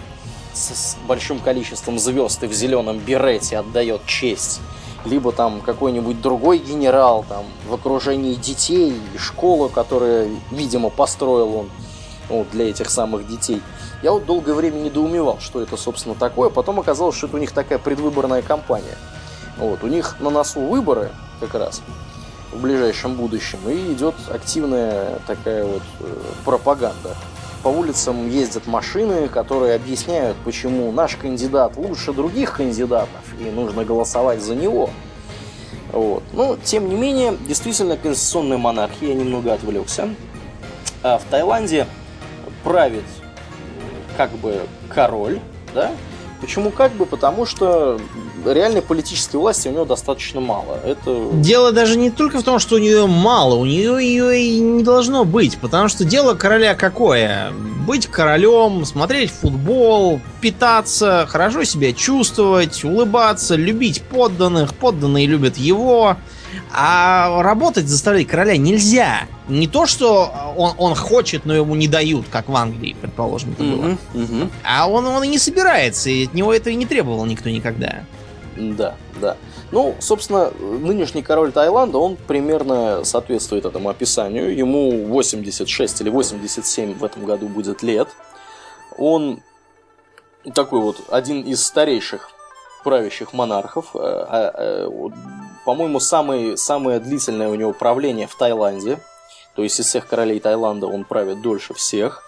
с, 0.54 0.74
с 0.74 0.98
большим 1.08 1.40
количеством 1.40 2.00
звезд 2.00 2.44
и 2.44 2.48
в 2.48 2.54
зеленом 2.54 2.98
берете 2.98 3.60
отдает 3.60 4.06
честь 4.06 4.60
либо 5.06 5.32
там 5.32 5.62
какой-нибудь 5.62 6.22
другой 6.22 6.60
генерал 6.60 7.26
там 7.28 7.45
в 7.68 7.74
окружении 7.74 8.36
детей, 8.36 8.99
школу, 9.18 9.70
которую, 9.70 10.38
видимо, 10.52 10.89
построил 10.89 11.56
он 11.56 11.70
вот, 12.30 12.49
для 12.52 12.70
этих 12.70 12.89
самых 12.89 13.28
детей. 13.28 13.62
Я 14.04 14.12
вот 14.12 14.26
долгое 14.26 14.54
время 14.54 14.78
недоумевал, 14.78 15.39
что 15.39 15.62
это, 15.62 15.78
собственно, 15.78 16.16
такое. 16.16 16.49
Потом 16.49 16.80
оказалось, 16.80 17.16
что 17.16 17.28
это 17.28 17.38
у 17.38 17.39
них 17.39 17.52
такая 17.52 17.78
предвыборная 17.78 18.41
кампания. 18.41 18.97
Вот, 19.58 19.84
у 19.84 19.88
них 19.88 20.16
на 20.20 20.30
носу 20.30 20.62
выборы 20.62 21.12
как 21.39 21.54
раз 21.56 21.82
в 22.52 22.62
ближайшем 22.62 23.16
будущем, 23.16 23.60
и 23.70 23.93
идет 23.93 24.16
активная 24.30 25.20
такая 25.26 25.64
вот 25.64 25.84
э, 26.02 26.06
пропаганда. 26.43 27.16
По 27.64 27.68
улицам 27.68 28.30
ездят 28.30 28.66
машины, 28.66 29.28
которые 29.28 29.76
объясняют, 29.76 30.36
почему 30.43 30.91
наш 30.91 31.16
кандидат 31.16 31.78
лучше 31.78 32.12
других 32.12 32.57
кандидатов, 32.57 33.22
и 33.39 33.51
нужно 33.51 33.86
голосовать 33.86 34.41
за 34.41 34.55
него. 34.55 34.89
Вот. 35.91 36.24
Но, 36.34 36.57
тем 36.64 36.89
не 36.89 36.95
менее, 36.95 37.38
действительно, 37.47 37.97
конституционная 37.97 38.57
монархия, 38.57 39.09
я 39.09 39.16
немного 39.16 39.53
отвлекся. 39.53 40.09
А 41.03 41.18
в 41.18 41.24
Таиланде 41.26 41.86
правит 42.64 43.03
как 44.18 44.32
бы 44.32 44.62
король, 44.89 45.39
да? 45.74 45.91
Почему 46.39 46.72
как 46.72 46.93
бы? 46.93 47.05
Потому 47.05 47.45
что 47.45 47.99
реальной 48.46 48.82
политической 48.82 49.38
власти 49.38 49.68
у 49.68 49.72
него 49.72 49.86
достаточно 49.86 50.39
мало. 50.39 50.80
Это... 50.84 51.30
Дело 51.34 51.72
даже 51.72 51.98
не 51.98 52.10
только 52.10 52.39
в 52.39 52.44
том, 52.44 52.60
что 52.60 52.76
у 52.76 52.80
нее 52.80 53.08
мало, 53.08 53.56
у 53.56 53.66
нее 53.66 53.98
ее 54.02 54.42
и 54.42 54.60
не 54.60 54.84
должно 54.84 55.26
быть, 55.26 55.58
потому 55.58 55.88
что 55.88 56.04
дело 56.06 56.34
короля 56.34 56.76
какое? 56.76 57.52
Быть 57.86 58.08
королем, 58.08 58.86
смотреть 58.86 59.32
футбол, 59.32 60.22
питаться, 60.39 61.26
хорошо 61.30 61.64
себя 61.64 61.94
чувствовать, 61.94 62.84
улыбаться, 62.84 63.56
любить 63.56 64.02
подданных, 64.02 64.74
подданные 64.74 65.28
любят 65.28 65.58
его. 65.58 66.18
А 66.74 67.42
работать 67.42 67.88
заставлять 67.88 68.28
короля 68.28 68.58
нельзя. 68.58 69.22
Не 69.48 69.68
то, 69.68 69.86
что 69.86 70.54
он, 70.56 70.74
он 70.78 70.96
хочет, 70.96 71.46
но 71.46 71.54
ему 71.54 71.76
не 71.76 71.88
дают, 71.88 72.26
как 72.30 72.50
в 72.50 72.56
Англии, 72.56 72.96
предположим, 73.00 73.54
это 73.54 73.64
было. 73.64 73.82
Мгм, 73.82 74.00
мгм. 74.14 74.52
А 74.64 74.89
он, 74.89 75.06
он 75.06 75.24
и 75.24 75.28
не 75.28 75.38
собирается, 75.38 76.10
и 76.10 76.26
от 76.26 76.34
него 76.34 76.54
это 76.54 76.70
и 76.70 76.76
не 76.76 76.86
требовал 76.86 77.26
никто 77.26 77.50
никогда. 77.50 78.04
Да, 78.62 78.95
да. 79.20 79.38
Ну, 79.72 79.95
собственно, 79.99 80.51
нынешний 80.59 81.24
король 81.24 81.51
Таиланда, 81.51 81.97
он 81.97 82.16
примерно 82.16 83.03
соответствует 83.03 83.66
этому 83.66 83.89
описанию. 83.89 84.55
Ему 84.55 85.07
86 85.07 86.01
или 86.01 86.09
87 86.09 86.93
в 86.97 87.03
этом 87.03 87.26
году 87.26 87.47
будет 87.47 87.82
лет. 87.82 88.07
Он 88.97 89.41
такой 90.53 90.82
вот 90.82 91.01
один 91.09 91.41
из 91.41 91.66
старейших 91.66 92.30
правящих 92.84 93.34
монархов. 93.34 93.95
Э, 93.95 94.51
э, 94.53 94.88
вот, 94.88 95.14
По-моему, 95.66 95.99
самый, 95.99 96.55
самое 96.57 96.99
длительное 96.99 97.49
у 97.49 97.55
него 97.55 97.74
правление 97.74 98.28
в 98.28 98.36
Таиланде. 98.36 98.99
То 99.55 99.64
есть 99.64 99.80
из 99.80 99.88
всех 99.88 100.07
королей 100.07 100.39
Таиланда 100.39 100.88
он 100.88 101.03
правит 101.03 101.41
дольше 101.41 101.74
всех. 101.74 102.24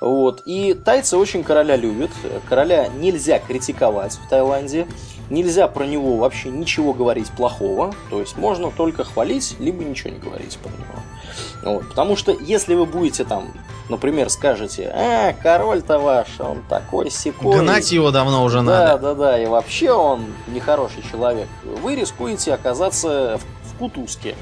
Вот. 0.00 0.42
И 0.46 0.74
тайцы 0.74 1.16
очень 1.16 1.44
короля 1.44 1.76
любят. 1.76 2.10
Короля 2.48 2.88
нельзя 2.88 3.38
критиковать 3.38 4.14
в 4.14 4.28
Таиланде. 4.28 4.86
Нельзя 5.28 5.68
про 5.68 5.84
него 5.84 6.16
вообще 6.16 6.48
ничего 6.48 6.92
говорить 6.92 7.30
плохого. 7.30 7.94
То 8.08 8.20
есть 8.20 8.36
можно 8.36 8.70
только 8.70 9.04
хвалить, 9.04 9.56
либо 9.60 9.84
ничего 9.84 10.10
не 10.10 10.18
говорить 10.18 10.58
про 10.58 10.70
него. 10.70 11.74
Вот. 11.74 11.88
Потому 11.88 12.16
что 12.16 12.32
если 12.32 12.74
вы 12.74 12.86
будете 12.86 13.24
там, 13.24 13.52
например, 13.88 14.30
скажете, 14.30 14.90
а, 14.92 15.32
король-то 15.34 15.98
ваш, 15.98 16.28
он 16.40 16.62
такой 16.68 17.10
секой. 17.10 17.58
Гнать 17.58 17.92
его 17.92 18.10
давно 18.10 18.42
уже 18.42 18.62
Да, 18.62 18.62
надо. 18.96 18.98
да, 18.98 19.14
да, 19.14 19.38
и 19.42 19.46
вообще 19.46 19.92
он 19.92 20.24
нехороший 20.48 21.04
человек. 21.08 21.46
Вы 21.62 21.94
рискуете 21.94 22.54
оказаться 22.54 23.38
в, 23.38 23.74
в 23.74 23.78
кутузке. 23.78 24.34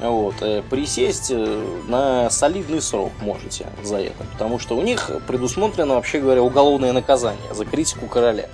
Вот, 0.00 0.36
э, 0.42 0.62
присесть 0.70 1.30
э, 1.30 1.64
на 1.88 2.30
солидный 2.30 2.80
срок 2.80 3.12
можете 3.20 3.66
за 3.82 3.96
это. 3.96 4.24
Потому 4.32 4.58
что 4.58 4.76
у 4.76 4.82
них 4.82 5.10
предусмотрено, 5.26 5.94
вообще 5.94 6.20
говоря, 6.20 6.42
уголовное 6.42 6.92
наказание 6.92 7.52
за 7.52 7.64
критику 7.64 8.06
короля. 8.06 8.46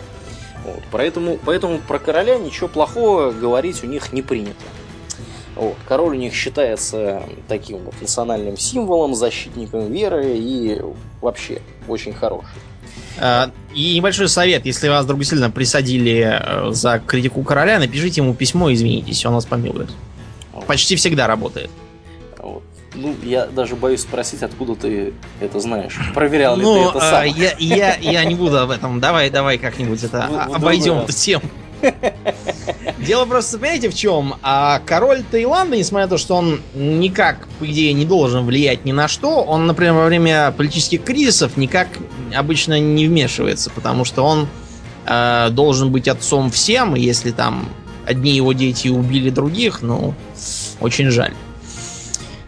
Вот, 0.64 0.82
поэтому, 0.90 1.38
поэтому 1.44 1.78
про 1.78 1.98
короля 1.98 2.38
ничего 2.38 2.68
плохого 2.68 3.30
говорить 3.30 3.84
у 3.84 3.86
них 3.86 4.12
не 4.14 4.22
принято. 4.22 4.54
Вот, 5.54 5.76
король 5.86 6.16
у 6.16 6.18
них 6.18 6.34
считается 6.34 7.22
таким 7.46 7.78
вот 7.84 7.94
национальным 8.00 8.56
символом, 8.56 9.14
защитником 9.14 9.92
веры 9.92 10.36
и 10.36 10.80
вообще 11.20 11.60
очень 11.86 12.14
хороший. 12.14 12.48
А, 13.20 13.50
И 13.74 13.94
небольшой 13.96 14.28
совет, 14.28 14.66
если 14.66 14.88
вас 14.88 15.04
вдруг 15.04 15.24
сильно 15.24 15.50
присадили 15.50 16.40
э, 16.40 16.70
за 16.72 17.00
критику 17.06 17.42
короля, 17.42 17.78
напишите 17.78 18.22
ему 18.22 18.34
письмо, 18.34 18.72
извинитесь, 18.72 19.24
он 19.26 19.34
вас 19.34 19.44
помилует. 19.44 19.90
Почти 20.66 20.96
всегда 20.96 21.26
работает. 21.26 21.70
Вот. 22.38 22.62
Ну, 22.94 23.14
я 23.24 23.46
даже 23.46 23.74
боюсь 23.74 24.02
спросить, 24.02 24.42
откуда 24.42 24.76
ты 24.76 25.14
это 25.40 25.58
знаешь. 25.60 25.98
Проверял 26.14 26.56
ли 26.56 26.62
Ну, 26.62 26.74
ты 26.84 26.88
это 26.90 26.98
а, 26.98 27.10
сам? 27.10 27.24
я, 27.24 27.54
я, 27.58 27.96
я 27.96 28.24
не 28.24 28.34
буду 28.36 28.58
об 28.58 28.70
этом. 28.70 29.00
Давай, 29.00 29.30
давай 29.30 29.58
как-нибудь 29.58 30.02
это 30.04 30.28
В- 30.30 30.34
а- 30.36 30.44
другой 30.44 30.56
обойдем 30.56 30.98
эту 30.98 31.12
тему. 31.12 31.42
Дело 32.98 33.26
просто, 33.26 33.58
понимаете, 33.58 33.90
в 33.90 33.94
чем? 33.94 34.34
А 34.42 34.80
король 34.86 35.22
Таиланда, 35.30 35.76
несмотря 35.76 36.06
на 36.06 36.10
то, 36.10 36.18
что 36.18 36.36
он 36.36 36.60
никак, 36.74 37.46
по 37.58 37.66
идее, 37.70 37.92
не 37.92 38.04
должен 38.04 38.44
влиять 38.46 38.84
ни 38.84 38.92
на 38.92 39.08
что, 39.08 39.42
он, 39.42 39.66
например, 39.66 39.94
во 39.94 40.06
время 40.06 40.52
политических 40.56 41.04
кризисов 41.04 41.56
никак 41.56 41.88
обычно 42.34 42.80
не 42.80 43.06
вмешивается, 43.06 43.70
потому 43.70 44.04
что 44.04 44.22
он 44.24 44.48
э, 45.06 45.48
должен 45.50 45.90
быть 45.92 46.08
отцом 46.08 46.50
всем, 46.50 46.96
и 46.96 47.00
если 47.00 47.32
там 47.32 47.68
одни 48.06 48.32
его 48.32 48.52
дети 48.52 48.88
убили 48.88 49.30
других, 49.30 49.82
ну, 49.82 50.14
очень 50.80 51.10
жаль. 51.10 51.32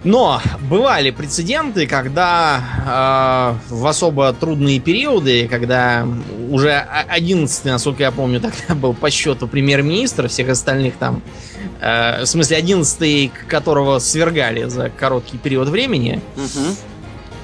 Но 0.06 0.40
бывали 0.70 1.10
прецеденты, 1.10 1.88
когда 1.88 3.58
э, 3.68 3.74
в 3.74 3.86
особо 3.88 4.32
трудные 4.32 4.78
периоды, 4.78 5.48
когда 5.48 6.06
уже 6.48 6.78
11 6.78 7.64
насколько 7.64 8.04
я 8.04 8.12
помню, 8.12 8.40
тогда 8.68 8.76
был 8.76 8.94
по 8.94 9.10
счету 9.10 9.48
премьер-министр, 9.48 10.28
всех 10.28 10.50
остальных 10.50 10.94
там, 10.96 11.22
э, 11.80 12.22
в 12.22 12.26
смысле 12.26 12.56
11 12.58 13.32
которого 13.48 13.98
свергали 13.98 14.68
за 14.68 14.90
короткий 14.90 15.38
период 15.38 15.68
времени, 15.68 16.20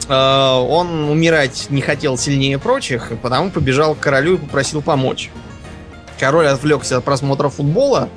э, 0.08 0.14
он 0.14 1.08
умирать 1.10 1.66
не 1.68 1.80
хотел 1.80 2.16
сильнее 2.16 2.60
прочих, 2.60 3.10
и 3.10 3.16
потому 3.16 3.50
побежал 3.50 3.96
к 3.96 3.98
королю 3.98 4.34
и 4.34 4.38
попросил 4.38 4.82
помочь. 4.82 5.30
Король 6.22 6.46
отвлекся 6.46 6.98
от 6.98 7.04
просмотра 7.04 7.48
футбола, 7.48 8.08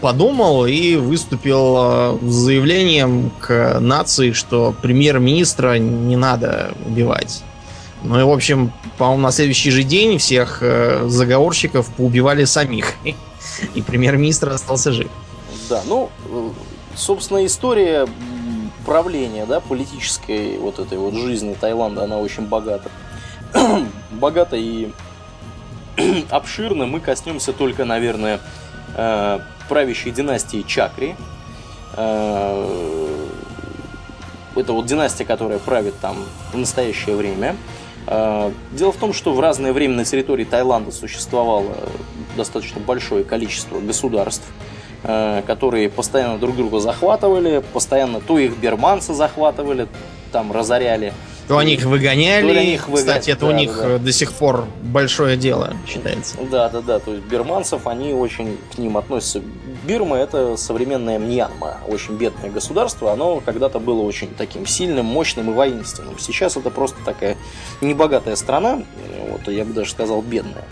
подумал 0.00 0.64
и 0.64 0.96
выступил 0.96 1.76
э, 1.76 2.18
с 2.22 2.32
заявлением 2.32 3.30
к 3.38 3.80
нации, 3.80 4.32
что 4.32 4.74
премьер-министра 4.80 5.76
не 5.76 6.16
надо 6.16 6.72
убивать. 6.86 7.42
Ну 8.02 8.18
и, 8.18 8.22
в 8.22 8.30
общем, 8.30 8.72
по-моему, 8.96 9.24
на 9.24 9.30
следующий 9.30 9.70
же 9.72 9.82
день 9.82 10.16
всех 10.16 10.60
э, 10.62 11.06
заговорщиков 11.06 11.86
поубивали 11.90 12.44
самих. 12.44 12.94
И 13.74 13.82
премьер-министр 13.82 14.48
остался 14.48 14.92
жив. 14.92 15.10
Да, 15.68 15.82
ну, 15.86 16.08
э, 16.30 16.48
собственно, 16.96 17.44
история 17.44 18.08
правления, 18.86 19.44
да, 19.44 19.60
политической 19.60 20.56
вот 20.56 20.78
этой 20.78 20.96
вот 20.96 21.12
жизни 21.12 21.54
Таиланда, 21.60 22.04
она 22.04 22.16
очень 22.16 22.46
богата. 22.46 22.90
богата 24.12 24.56
и 24.56 24.92
обширна. 26.30 26.86
Мы 26.86 27.00
коснемся 27.00 27.52
только, 27.52 27.84
наверное, 27.84 28.40
правящей 29.68 30.12
династии 30.12 30.62
Чакри. 30.62 31.16
Э, 31.96 33.28
это 34.56 34.72
вот 34.72 34.86
династия, 34.86 35.24
которая 35.24 35.58
правит 35.58 35.94
там 36.00 36.16
в 36.52 36.56
настоящее 36.56 37.16
время. 37.16 37.56
Э, 38.06 38.50
дело 38.72 38.92
в 38.92 38.96
том, 38.96 39.12
что 39.12 39.32
в 39.32 39.40
разное 39.40 39.72
время 39.72 39.96
на 39.96 40.04
территории 40.04 40.44
Таиланда 40.44 40.92
существовало 40.92 41.76
достаточно 42.36 42.80
большое 42.80 43.24
количество 43.24 43.80
государств, 43.80 44.46
э, 45.02 45.42
которые 45.46 45.88
постоянно 45.88 46.38
друг 46.38 46.56
друга 46.56 46.80
захватывали, 46.80 47.62
постоянно 47.72 48.20
то 48.20 48.38
их 48.38 48.56
берманцы 48.56 49.14
захватывали, 49.14 49.88
там 50.32 50.52
разоряли, 50.52 51.12
то 51.48 51.58
они 51.58 51.74
их 51.74 51.84
выгоняли. 51.84 52.52
То 52.52 52.58
они 52.60 52.74
их 52.74 52.88
выгоняли. 52.88 53.06
Кстати, 53.06 53.30
это 53.30 53.42
да, 53.42 53.46
у 53.46 53.50
них 53.52 53.76
да, 53.76 53.88
да. 53.88 53.98
до 53.98 54.12
сих 54.12 54.32
пор 54.32 54.66
большое 54.82 55.36
дело 55.36 55.74
считается. 55.86 56.36
Да, 56.50 56.68
да, 56.68 56.80
да. 56.80 56.98
То 56.98 57.12
есть 57.12 57.24
бирманцев, 57.26 57.86
они 57.86 58.12
очень 58.12 58.58
к 58.74 58.78
ним 58.78 58.96
относятся. 58.96 59.42
Бирма 59.86 60.16
это 60.16 60.56
современная 60.56 61.18
Мьянма, 61.18 61.78
очень 61.86 62.16
бедное 62.16 62.50
государство. 62.50 63.12
Оно 63.12 63.40
когда-то 63.40 63.78
было 63.78 64.00
очень 64.02 64.28
таким 64.34 64.66
сильным, 64.66 65.06
мощным 65.06 65.50
и 65.50 65.54
воинственным. 65.54 66.18
Сейчас 66.18 66.56
это 66.56 66.70
просто 66.70 66.96
такая 67.04 67.36
небогатая 67.80 68.36
страна, 68.36 68.82
вот 69.30 69.46
я 69.52 69.64
бы 69.64 69.74
даже 69.74 69.90
сказал 69.90 70.22
бедная. 70.22 70.64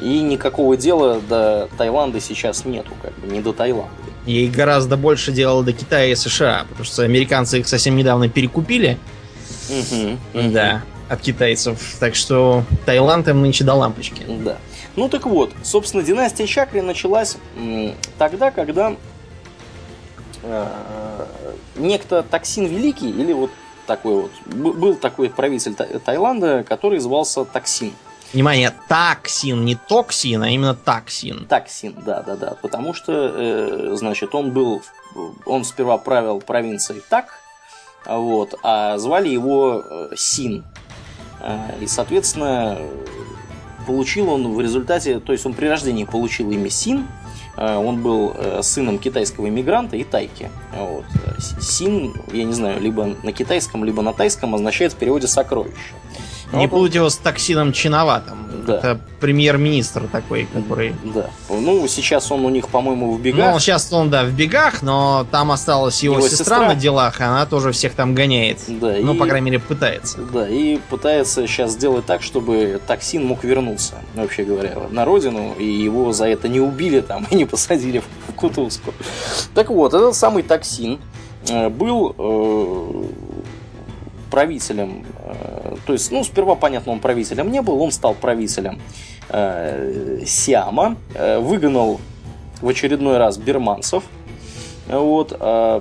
И 0.00 0.20
никакого 0.20 0.76
дела 0.76 1.20
до 1.28 1.68
Таиланда 1.78 2.20
сейчас 2.20 2.64
нету, 2.64 2.92
как 3.02 3.12
бы 3.18 3.26
не 3.28 3.40
до 3.40 3.52
Таиланда. 3.52 3.92
Ей 4.28 4.50
гораздо 4.50 4.98
больше 4.98 5.32
делало 5.32 5.64
до 5.64 5.72
Китая 5.72 6.12
и 6.12 6.14
США, 6.14 6.66
потому 6.68 6.84
что 6.84 7.02
американцы 7.02 7.60
их 7.60 7.66
совсем 7.66 7.96
недавно 7.96 8.28
перекупили. 8.28 8.98
Да, 10.34 10.82
от 11.08 11.22
китайцев. 11.22 11.96
Так 11.98 12.14
что 12.14 12.64
Таиланд 12.84 13.26
им 13.28 13.40
нынче 13.40 13.64
до 13.64 13.72
лампочки. 13.72 14.24
Да. 14.44 14.58
Ну 14.96 15.08
так 15.08 15.24
вот, 15.24 15.52
собственно, 15.62 16.02
династия 16.02 16.46
Чакри 16.46 16.82
началась 16.82 17.38
тогда, 18.18 18.50
когда 18.50 18.96
э, 20.42 20.66
некто 21.76 22.22
Таксин 22.22 22.66
Великий, 22.66 23.08
или 23.08 23.32
вот 23.32 23.50
такой 23.86 24.24
вот, 24.24 24.32
был 24.46 24.94
такой 24.96 25.30
правитель 25.30 25.74
Таиланда, 25.74 26.64
который 26.68 26.98
звался 26.98 27.46
Таксин. 27.46 27.94
Внимание, 28.32 28.74
таксин, 28.88 29.64
не 29.64 29.74
токсин, 29.74 30.42
а 30.42 30.50
именно 30.50 30.74
таксин. 30.74 31.46
Таксин, 31.46 31.94
да, 32.04 32.22
да, 32.22 32.36
да. 32.36 32.56
Потому 32.60 32.92
что, 32.92 33.12
э, 33.12 33.94
значит, 33.94 34.34
он 34.34 34.50
был, 34.52 34.82
он 35.46 35.64
сперва 35.64 35.96
правил 35.96 36.40
провинцией 36.40 37.02
Так, 37.08 37.40
вот, 38.04 38.54
а 38.62 38.98
звали 38.98 39.28
его 39.28 39.82
э, 39.84 40.10
Син. 40.16 40.64
Э, 41.40 41.78
и, 41.80 41.86
соответственно, 41.86 42.78
получил 43.86 44.30
он 44.30 44.54
в 44.54 44.60
результате, 44.60 45.20
то 45.20 45.32
есть 45.32 45.46
он 45.46 45.54
при 45.54 45.66
рождении 45.66 46.04
получил 46.04 46.50
имя 46.50 46.70
Син, 46.70 47.06
э, 47.56 47.76
он 47.76 48.02
был 48.02 48.34
сыном 48.62 48.98
китайского 48.98 49.48
иммигранта 49.48 49.96
и 49.96 50.04
тайки. 50.04 50.50
Вот. 50.74 51.04
Син, 51.60 52.14
я 52.32 52.44
не 52.44 52.52
знаю, 52.52 52.80
либо 52.80 53.16
на 53.22 53.32
китайском, 53.32 53.84
либо 53.84 54.02
на 54.02 54.12
тайском 54.12 54.54
означает 54.54 54.92
в 54.92 54.96
переводе 54.96 55.26
сокровище. 55.26 55.94
Не 56.52 56.66
вот 56.66 56.70
путать 56.70 56.94
его 56.94 57.10
с 57.10 57.16
токсином 57.16 57.72
чиноватым. 57.72 58.38
Да. 58.66 58.78
Это 58.78 59.00
премьер-министр 59.20 60.08
такой, 60.10 60.46
который... 60.52 60.94
Да. 61.04 61.30
Ну, 61.48 61.86
сейчас 61.88 62.30
он 62.30 62.44
у 62.44 62.48
них, 62.48 62.68
по-моему, 62.68 63.12
в 63.12 63.20
бегах. 63.20 63.52
Ну, 63.52 63.58
сейчас 63.58 63.92
он, 63.92 64.10
да, 64.10 64.24
в 64.24 64.32
бегах, 64.32 64.82
но 64.82 65.26
там 65.30 65.50
осталась 65.50 66.02
его, 66.02 66.16
его 66.16 66.28
сестра, 66.28 66.44
сестра 66.44 66.68
на 66.68 66.74
делах, 66.74 67.20
и 67.20 67.24
она 67.24 67.44
тоже 67.46 67.72
всех 67.72 67.94
там 67.94 68.14
гоняет. 68.14 68.58
Да. 68.68 68.94
Ну, 69.00 69.14
и... 69.14 69.18
по 69.18 69.26
крайней 69.26 69.46
мере, 69.46 69.58
пытается. 69.58 70.18
Да, 70.32 70.48
и 70.48 70.78
пытается 70.90 71.46
сейчас 71.46 71.72
сделать 71.72 72.06
так, 72.06 72.22
чтобы 72.22 72.80
токсин 72.86 73.26
мог 73.26 73.44
вернуться, 73.44 73.94
вообще 74.14 74.44
говоря, 74.44 74.74
на 74.90 75.04
родину, 75.04 75.54
и 75.58 75.64
его 75.64 76.12
за 76.12 76.26
это 76.26 76.48
не 76.48 76.60
убили 76.60 77.00
там 77.00 77.26
и 77.30 77.34
не 77.34 77.44
посадили 77.44 78.02
в 78.28 78.32
кутузку. 78.34 78.94
Так 79.54 79.70
вот, 79.70 79.94
этот 79.94 80.14
самый 80.14 80.42
токсин 80.42 80.98
э, 81.48 81.68
был 81.68 82.14
э, 82.18 83.04
правителем, 84.30 85.04
то 85.86 85.92
есть, 85.92 86.10
ну, 86.10 86.24
сперва, 86.24 86.54
понятно, 86.54 86.92
он 86.92 87.00
правителем 87.00 87.50
не 87.50 87.62
был, 87.62 87.82
он 87.82 87.92
стал 87.92 88.14
правителем 88.14 88.80
э, 89.28 90.22
Сиама, 90.26 90.96
э, 91.14 91.38
выгнал 91.38 92.00
в 92.60 92.68
очередной 92.68 93.18
раз 93.18 93.36
бирманцев, 93.38 94.04
вот, 94.88 95.36
э, 95.38 95.80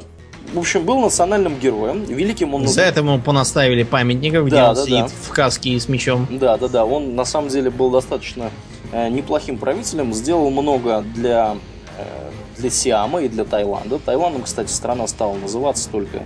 в 0.54 0.60
общем, 0.60 0.86
был 0.86 1.00
национальным 1.00 1.58
героем, 1.60 2.04
великим 2.06 2.54
он... 2.54 2.68
За 2.68 2.82
это 2.82 3.02
ему 3.02 3.20
понаставили 3.20 3.84
памятников, 3.84 4.48
где 4.48 4.56
да, 4.56 4.70
он 4.70 4.76
да, 4.76 4.84
сидит 4.84 5.06
да. 5.06 5.08
в 5.08 5.30
каске 5.30 5.72
и 5.72 5.80
с 5.80 5.90
мечом. 5.90 6.28
Да, 6.30 6.58
да, 6.58 6.68
да, 6.68 6.86
он 6.86 7.16
на 7.16 7.26
самом 7.26 7.50
деле 7.50 7.70
был 7.70 7.90
достаточно 7.90 8.52
э, 8.92 9.10
неплохим 9.10 9.58
правителем, 9.58 10.14
сделал 10.14 10.50
много 10.50 11.04
для, 11.16 11.58
э, 11.98 12.30
для 12.58 12.70
Сиама 12.70 13.22
и 13.22 13.30
для 13.30 13.44
Таиланда. 13.44 14.00
Таиландом, 14.00 14.44
кстати, 14.44 14.72
страна 14.72 15.08
стала 15.08 15.36
называться 15.36 15.90
только 15.90 16.20
Э, 16.20 16.26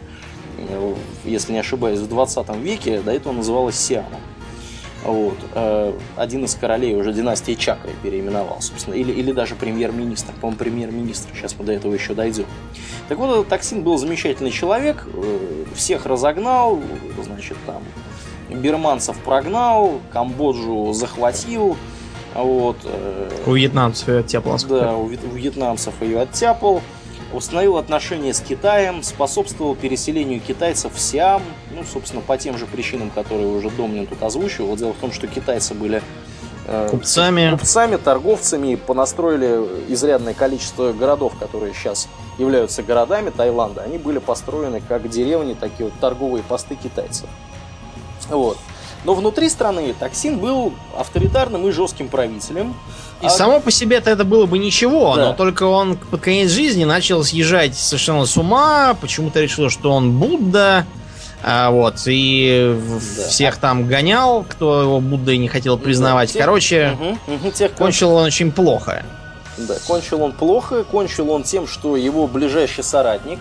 если 1.26 1.54
не 1.54 1.60
ошибаюсь, 1.60 2.00
в 2.00 2.08
20 2.08 2.56
веке, 2.58 3.02
до 3.02 3.12
этого 3.12 3.34
называлась 3.34 3.76
Сиамом. 3.76 4.22
Вот. 5.04 5.38
Э, 5.54 5.94
один 6.16 6.46
из 6.46 6.54
королей 6.56 6.96
уже 6.96 7.12
династии 7.12 7.54
Чакры 7.54 7.92
переименовал, 8.04 8.62
собственно, 8.62 8.94
или, 8.94 9.12
или 9.12 9.32
даже 9.32 9.56
премьер-министр, 9.56 10.34
по-моему, 10.40 10.58
премьер-министр, 10.60 11.30
сейчас 11.36 11.56
мы 11.58 11.66
до 11.66 11.72
этого 11.72 11.94
еще 11.94 12.14
дойдем. 12.14 12.46
Так 13.08 13.18
вот, 13.18 13.32
этот 13.32 13.48
Таксин 13.48 13.84
был 13.84 13.98
замечательный 13.98 14.52
человек, 14.52 15.08
э, 15.12 15.66
всех 15.76 16.06
разогнал, 16.06 16.80
значит, 17.24 17.58
там, 17.66 17.82
бирманцев 18.50 19.18
прогнал, 19.20 20.00
Камбоджу 20.14 20.94
захватил, 20.94 21.78
вот. 22.36 22.78
У 23.46 23.54
вьетнамцев 23.54 24.08
ее 24.08 24.20
оттяпал. 24.20 24.58
Да, 24.70 24.96
у 24.96 25.08
вьетнамцев 25.08 25.94
ее 26.02 26.22
оттяпал 26.22 26.82
установил 27.34 27.78
отношения 27.78 28.34
с 28.34 28.40
Китаем, 28.40 29.04
способствовал 29.04 29.76
переселению 29.76 30.40
китайцев 30.40 30.94
в 30.94 31.00
Сиам, 31.00 31.42
ну, 31.72 31.84
собственно, 31.84 32.22
по 32.22 32.38
тем 32.38 32.58
же 32.58 32.66
причинам, 32.66 33.10
которые 33.10 33.48
уже 33.48 33.70
Домнин 33.70 34.08
тут 34.08 34.22
озвучивал. 34.24 34.76
Дело 34.76 34.94
в 34.94 34.98
том, 34.98 35.12
что 35.12 35.28
китайцы 35.28 35.74
были 35.74 36.02
э, 36.68 36.88
купцами. 36.90 37.52
купцами, 37.52 37.98
торговцами, 37.98 38.76
понастроили 38.76 39.92
изрядное 39.94 40.34
количество 40.34 40.92
городов, 40.94 41.34
которые 41.40 41.74
сейчас 41.74 42.08
являются 42.38 42.84
городами 42.84 43.30
Таиланда. 43.30 43.82
Они 43.82 43.98
были 43.98 44.20
построены 44.20 44.82
как 44.88 45.10
деревни, 45.10 45.54
такие 45.54 45.90
вот 45.90 46.00
торговые 46.00 46.44
посты 46.44 46.76
китайцев. 46.76 47.28
Вот. 48.30 48.58
Но 49.04 49.16
внутри 49.16 49.50
страны 49.50 49.96
Таксин 50.00 50.38
был 50.38 50.74
авторитарным 50.96 51.68
и 51.68 51.72
жестким 51.72 52.08
правителем. 52.08 52.76
И 53.22 53.26
а... 53.26 53.30
само 53.30 53.60
по 53.60 53.72
себе 53.72 53.98
это 53.98 54.24
было 54.24 54.46
бы 54.46 54.60
ничего, 54.60 55.16
да. 55.16 55.28
но 55.28 55.34
только 55.34 55.64
он 55.64 55.98
под 55.98 56.22
конец 56.22 56.52
жизни 56.52 56.84
начал 56.84 57.24
съезжать 57.24 57.76
совершенно 57.76 58.26
с 58.26 58.38
ума, 58.38 58.96
почему-то 59.00 59.42
решил, 59.42 59.70
что 59.70 59.92
он 59.92 60.20
Будда, 60.20 60.86
а, 61.44 61.72
вот, 61.72 61.96
и 62.06 62.78
да. 63.18 63.28
всех 63.28 63.58
там 63.58 63.88
гонял, 63.88 64.46
кто 64.48 64.82
его 64.82 65.00
Буддой 65.00 65.38
не 65.38 65.48
хотел 65.48 65.78
признавать. 65.78 66.30
Да, 66.30 66.34
тех... 66.34 66.42
Короче, 66.42 66.98
угу, 67.00 67.36
угу, 67.36 67.52
тех, 67.52 67.74
кончил 67.74 68.12
он 68.12 68.26
очень 68.26 68.52
плохо. 68.52 69.04
Да, 69.58 69.76
кончил 69.88 70.22
он 70.22 70.34
плохо, 70.34 70.84
кончил 70.84 71.32
он 71.32 71.44
тем, 71.44 71.68
что 71.68 71.96
его 71.96 72.28
ближайший 72.28 72.84
соратник, 72.84 73.40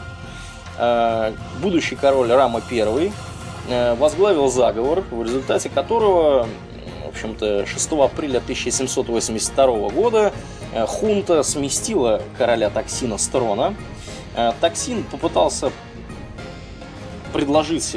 э, 0.78 1.32
будущий 1.60 1.96
король 1.96 2.30
Рама 2.32 2.60
Э, 2.70 3.29
возглавил 3.70 4.48
заговор, 4.48 5.04
в 5.10 5.22
результате 5.22 5.68
которого, 5.68 6.48
в 7.04 7.08
общем-то, 7.08 7.66
6 7.66 7.92
апреля 7.92 8.38
1782 8.38 9.66
года 9.90 10.32
э, 10.72 10.86
хунта 10.86 11.42
сместила 11.42 12.22
короля 12.36 12.70
Таксина 12.70 13.18
с 13.18 13.26
трона, 13.28 13.74
э, 14.36 14.52
Токсин 14.60 15.04
попытался 15.04 15.72
предложить 17.32 17.96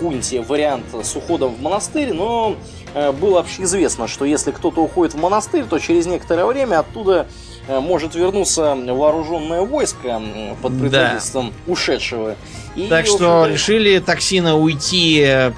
Хунте 0.00 0.40
вариант 0.40 0.86
с 1.02 1.16
уходом 1.16 1.54
в 1.54 1.62
монастырь, 1.62 2.12
но 2.12 2.56
э, 2.94 3.12
было 3.12 3.40
общеизвестно, 3.40 4.08
что 4.08 4.24
если 4.24 4.50
кто-то 4.50 4.82
уходит 4.82 5.14
в 5.14 5.20
монастырь, 5.20 5.64
то 5.64 5.78
через 5.78 6.06
некоторое 6.06 6.44
время 6.44 6.80
оттуда 6.80 7.26
э, 7.26 7.53
может 7.68 8.14
вернуться 8.14 8.74
вооруженное 8.74 9.62
войско 9.62 10.20
под 10.62 10.78
предводительством 10.78 11.52
да. 11.66 11.72
ушедшего. 11.72 12.36
И, 12.76 12.88
так 12.88 13.06
что 13.06 13.46
решили 13.46 13.98
токсина 13.98 14.56
уйти 14.56 15.22
э, 15.26 15.52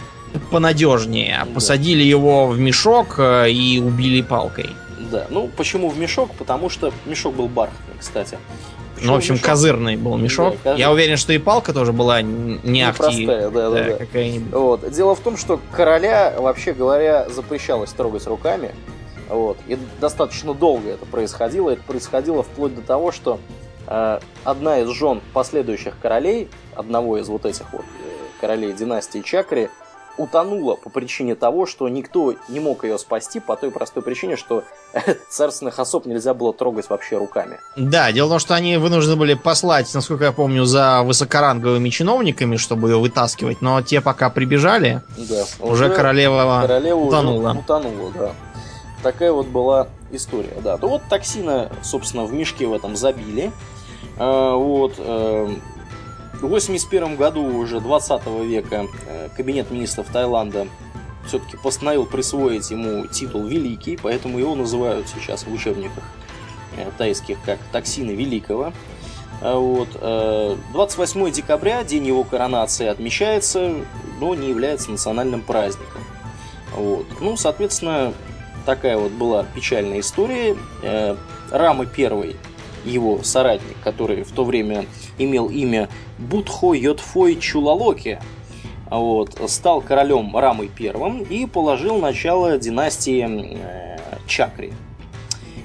понадежнее. 0.50 1.42
Да. 1.44 1.54
Посадили 1.54 2.02
его 2.02 2.46
в 2.46 2.58
мешок 2.58 3.18
и 3.18 3.82
убили 3.84 4.22
палкой. 4.22 4.70
Да, 5.10 5.26
ну 5.30 5.48
почему 5.56 5.88
в 5.88 5.98
мешок? 5.98 6.30
Потому 6.32 6.68
что 6.68 6.92
мешок 7.06 7.34
был 7.34 7.48
бархатный, 7.48 7.94
кстати. 7.98 8.38
Ну, 9.02 9.12
в 9.12 9.16
общем, 9.16 9.34
мешок? 9.34 9.46
козырный 9.46 9.96
был 9.96 10.16
мешок. 10.16 10.56
Да, 10.64 10.74
Я 10.74 10.90
уверен, 10.90 11.16
что 11.16 11.32
и 11.32 11.38
палка 11.38 11.72
тоже 11.72 11.92
была 11.92 12.22
не 12.22 12.82
ахти. 12.82 13.26
Простая, 13.26 13.50
да, 13.50 13.70
да, 13.70 13.84
да. 13.84 13.96
Какая-нибудь. 13.96 14.52
Вот. 14.52 14.90
Дело 14.90 15.14
в 15.14 15.20
том, 15.20 15.36
что 15.36 15.60
короля, 15.72 16.34
вообще 16.38 16.72
говоря, 16.72 17.28
запрещалось 17.28 17.92
трогать 17.92 18.26
руками. 18.26 18.74
Вот. 19.28 19.58
И 19.66 19.78
достаточно 20.00 20.54
долго 20.54 20.90
это 20.90 21.06
происходило. 21.06 21.70
Это 21.70 21.82
происходило 21.82 22.42
вплоть 22.42 22.74
до 22.74 22.82
того, 22.82 23.12
что 23.12 23.40
э, 23.86 24.20
одна 24.44 24.78
из 24.80 24.88
жен 24.88 25.20
последующих 25.32 25.94
королей, 26.00 26.48
одного 26.74 27.18
из 27.18 27.28
вот 27.28 27.44
этих 27.44 27.72
вот 27.72 27.82
э, 27.82 28.40
королей 28.40 28.72
династии 28.72 29.20
Чакри, 29.20 29.70
утонула 30.18 30.76
по 30.76 30.90
причине 30.90 31.34
того, 31.34 31.66
что 31.66 31.88
никто 31.88 32.34
не 32.48 32.60
мог 32.60 32.84
ее 32.84 32.98
спасти 32.98 33.40
по 33.40 33.56
той 33.56 33.70
простой 33.70 34.02
причине, 34.02 34.36
что 34.36 34.64
царственных 35.28 35.78
особ 35.78 36.06
нельзя 36.06 36.34
было 36.34 36.52
трогать 36.52 36.88
вообще 36.88 37.18
руками. 37.18 37.58
Да, 37.76 38.12
дело 38.12 38.28
в 38.28 38.30
том, 38.30 38.38
что 38.38 38.54
они 38.54 38.76
вынуждены 38.76 39.16
были 39.16 39.34
послать, 39.34 39.92
насколько 39.94 40.24
я 40.24 40.32
помню, 40.32 40.64
за 40.64 41.02
высокоранговыми 41.02 41.88
чиновниками, 41.90 42.56
чтобы 42.56 42.90
ее 42.90 42.98
вытаскивать, 42.98 43.60
но 43.60 43.82
те 43.82 44.00
пока 44.00 44.30
прибежали, 44.30 45.02
да, 45.16 45.44
уже, 45.60 45.86
уже 45.86 45.90
королева, 45.90 46.60
королева 46.62 46.98
утонула. 46.98 47.50
Уже 47.50 47.58
утонула, 47.58 48.12
да. 48.12 48.32
Такая 49.06 49.30
вот 49.30 49.46
была 49.46 49.86
история, 50.10 50.56
да. 50.64 50.78
То 50.78 50.88
вот 50.88 51.02
токсина, 51.08 51.70
собственно, 51.80 52.24
в 52.24 52.32
мешке 52.32 52.66
в 52.66 52.72
этом 52.72 52.96
забили. 52.96 53.52
А, 54.18 54.56
вот, 54.56 54.94
эм, 54.98 55.62
в 56.32 56.44
1981 56.44 57.14
году 57.14 57.44
уже 57.44 57.78
20 57.78 58.26
века 58.42 58.88
э, 59.06 59.28
Кабинет 59.36 59.70
министров 59.70 60.08
Таиланда 60.12 60.66
все-таки 61.24 61.56
постановил 61.56 62.04
присвоить 62.04 62.68
ему 62.72 63.06
титул 63.06 63.44
Великий, 63.44 63.96
поэтому 63.96 64.40
его 64.40 64.56
называют 64.56 65.06
сейчас 65.08 65.44
в 65.44 65.52
учебниках 65.52 66.02
э, 66.76 66.90
тайских 66.98 67.38
как 67.46 67.60
Токсина 67.70 68.10
Великого. 68.10 68.72
А 69.40 69.56
вот. 69.56 69.90
28 70.72 71.28
э, 71.28 71.30
декабря, 71.30 71.84
день 71.84 72.08
его 72.08 72.24
коронации, 72.24 72.88
отмечается, 72.88 73.72
но 74.18 74.34
не 74.34 74.48
является 74.48 74.90
национальным 74.90 75.42
праздником. 75.42 76.00
Вот. 76.74 77.06
Ну, 77.20 77.36
соответственно, 77.36 78.12
такая 78.66 78.98
вот 78.98 79.12
была 79.12 79.44
печальная 79.44 80.00
история. 80.00 80.56
Рамы 81.50 81.86
первый 81.86 82.36
его 82.84 83.20
соратник, 83.22 83.76
который 83.82 84.22
в 84.22 84.32
то 84.32 84.44
время 84.44 84.86
имел 85.18 85.48
имя 85.48 85.88
Будхо 86.18 86.74
Йотфой 86.74 87.36
Чулалоки, 87.36 88.20
вот, 88.90 89.38
стал 89.48 89.80
королем 89.80 90.36
Рамой 90.36 90.70
I 90.78 91.22
и 91.28 91.46
положил 91.46 91.98
начало 91.98 92.58
династии 92.58 93.56
э, 93.58 93.98
Чакри. 94.26 94.72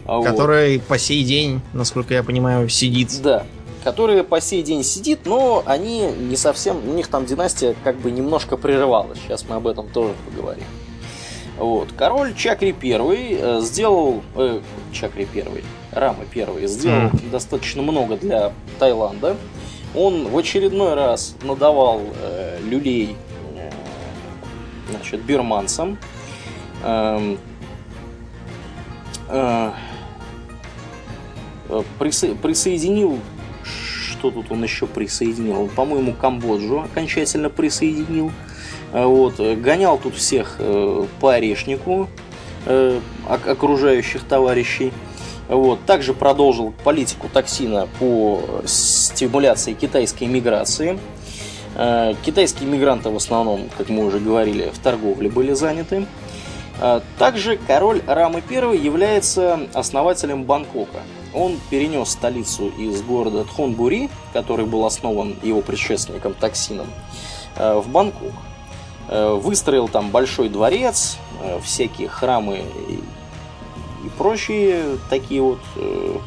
Который 0.05 0.79
вот. 0.79 0.87
по 0.87 0.97
сей 0.97 1.23
день, 1.23 1.61
насколько 1.73 2.13
я 2.13 2.23
понимаю, 2.23 2.67
сидит. 2.69 3.21
Да, 3.21 3.45
который 3.83 4.23
по 4.23 4.41
сей 4.41 4.63
день 4.63 4.83
сидит, 4.83 5.25
но 5.25 5.61
они 5.65 6.07
не 6.19 6.35
совсем, 6.35 6.77
у 6.89 6.93
них 6.93 7.07
там 7.07 7.25
династия 7.25 7.75
как 7.83 7.97
бы 7.97 8.09
немножко 8.09 8.57
прерывалась. 8.57 9.19
Сейчас 9.19 9.45
мы 9.47 9.55
об 9.55 9.67
этом 9.67 9.87
тоже 9.87 10.13
поговорим. 10.29 10.65
Вот. 11.61 11.91
Король 11.95 12.33
Чакри 12.33 12.75
I 12.81 13.37
э, 13.39 13.59
сделал... 13.61 14.23
Э, 14.35 14.61
Чакри 14.91 15.27
I, 15.31 15.63
Рама 15.91 16.23
I 16.35 16.67
сделал 16.67 17.09
mm. 17.09 17.29
достаточно 17.29 17.83
много 17.83 18.17
для 18.17 18.51
Таиланда. 18.79 19.37
Он 19.93 20.27
в 20.27 20.35
очередной 20.35 20.95
раз 20.95 21.35
надавал 21.43 22.01
э, 22.15 22.57
люлей 22.67 23.15
э, 23.55 23.69
значит, 24.89 25.21
бирманцам. 25.21 25.99
Эм, 26.83 27.37
э, 29.29 29.71
э, 31.69 31.83
присо- 31.99 32.35
присоединил 32.41 33.19
что 34.09 34.31
тут 34.31 34.51
он 34.51 34.63
еще 34.63 34.87
присоединил? 34.87 35.67
По-моему, 35.75 36.13
Камбоджу 36.13 36.81
окончательно 36.81 37.49
присоединил. 37.49 38.31
Э, 38.93 39.05
вот, 39.05 39.39
гонял 39.39 39.97
тут 39.97 40.15
всех 40.15 40.55
э, 40.59 41.05
по 41.19 41.33
орешнику 41.33 42.07
э, 42.65 42.99
окружающих 43.27 44.23
товарищей. 44.23 44.91
Вот. 45.47 45.83
Также 45.85 46.13
продолжил 46.13 46.73
политику 46.83 47.27
токсина 47.27 47.87
по 47.99 48.41
стимуляции 48.65 49.73
китайской 49.73 50.25
миграции. 50.25 50.97
Э, 51.75 52.13
китайские 52.23 52.69
мигранты 52.69 53.09
в 53.09 53.15
основном, 53.15 53.69
как 53.77 53.89
мы 53.89 54.05
уже 54.05 54.19
говорили, 54.19 54.71
в 54.73 54.79
торговле 54.79 55.29
были 55.29 55.53
заняты. 55.53 56.05
Э, 56.79 57.01
также 57.17 57.57
король 57.57 58.01
Рамы 58.07 58.43
I 58.49 58.77
является 58.77 59.67
основателем 59.73 60.43
Бангкока. 60.43 60.99
Он 61.33 61.57
перенес 61.69 62.09
столицу 62.09 62.69
из 62.69 63.01
города 63.01 63.45
Тхонбури, 63.45 64.09
который 64.33 64.65
был 64.65 64.85
основан 64.85 65.35
его 65.43 65.61
предшественником 65.61 66.33
Токсином, 66.33 66.87
э, 67.55 67.75
в 67.75 67.87
Бангкок. 67.89 68.33
Выстроил 69.11 69.89
там 69.89 70.09
большой 70.09 70.47
дворец, 70.47 71.17
всякие 71.61 72.07
храмы 72.07 72.63
и 74.03 74.09
прочие 74.17 74.97
такие 75.09 75.41
вот 75.41 75.59
э, 75.75 76.17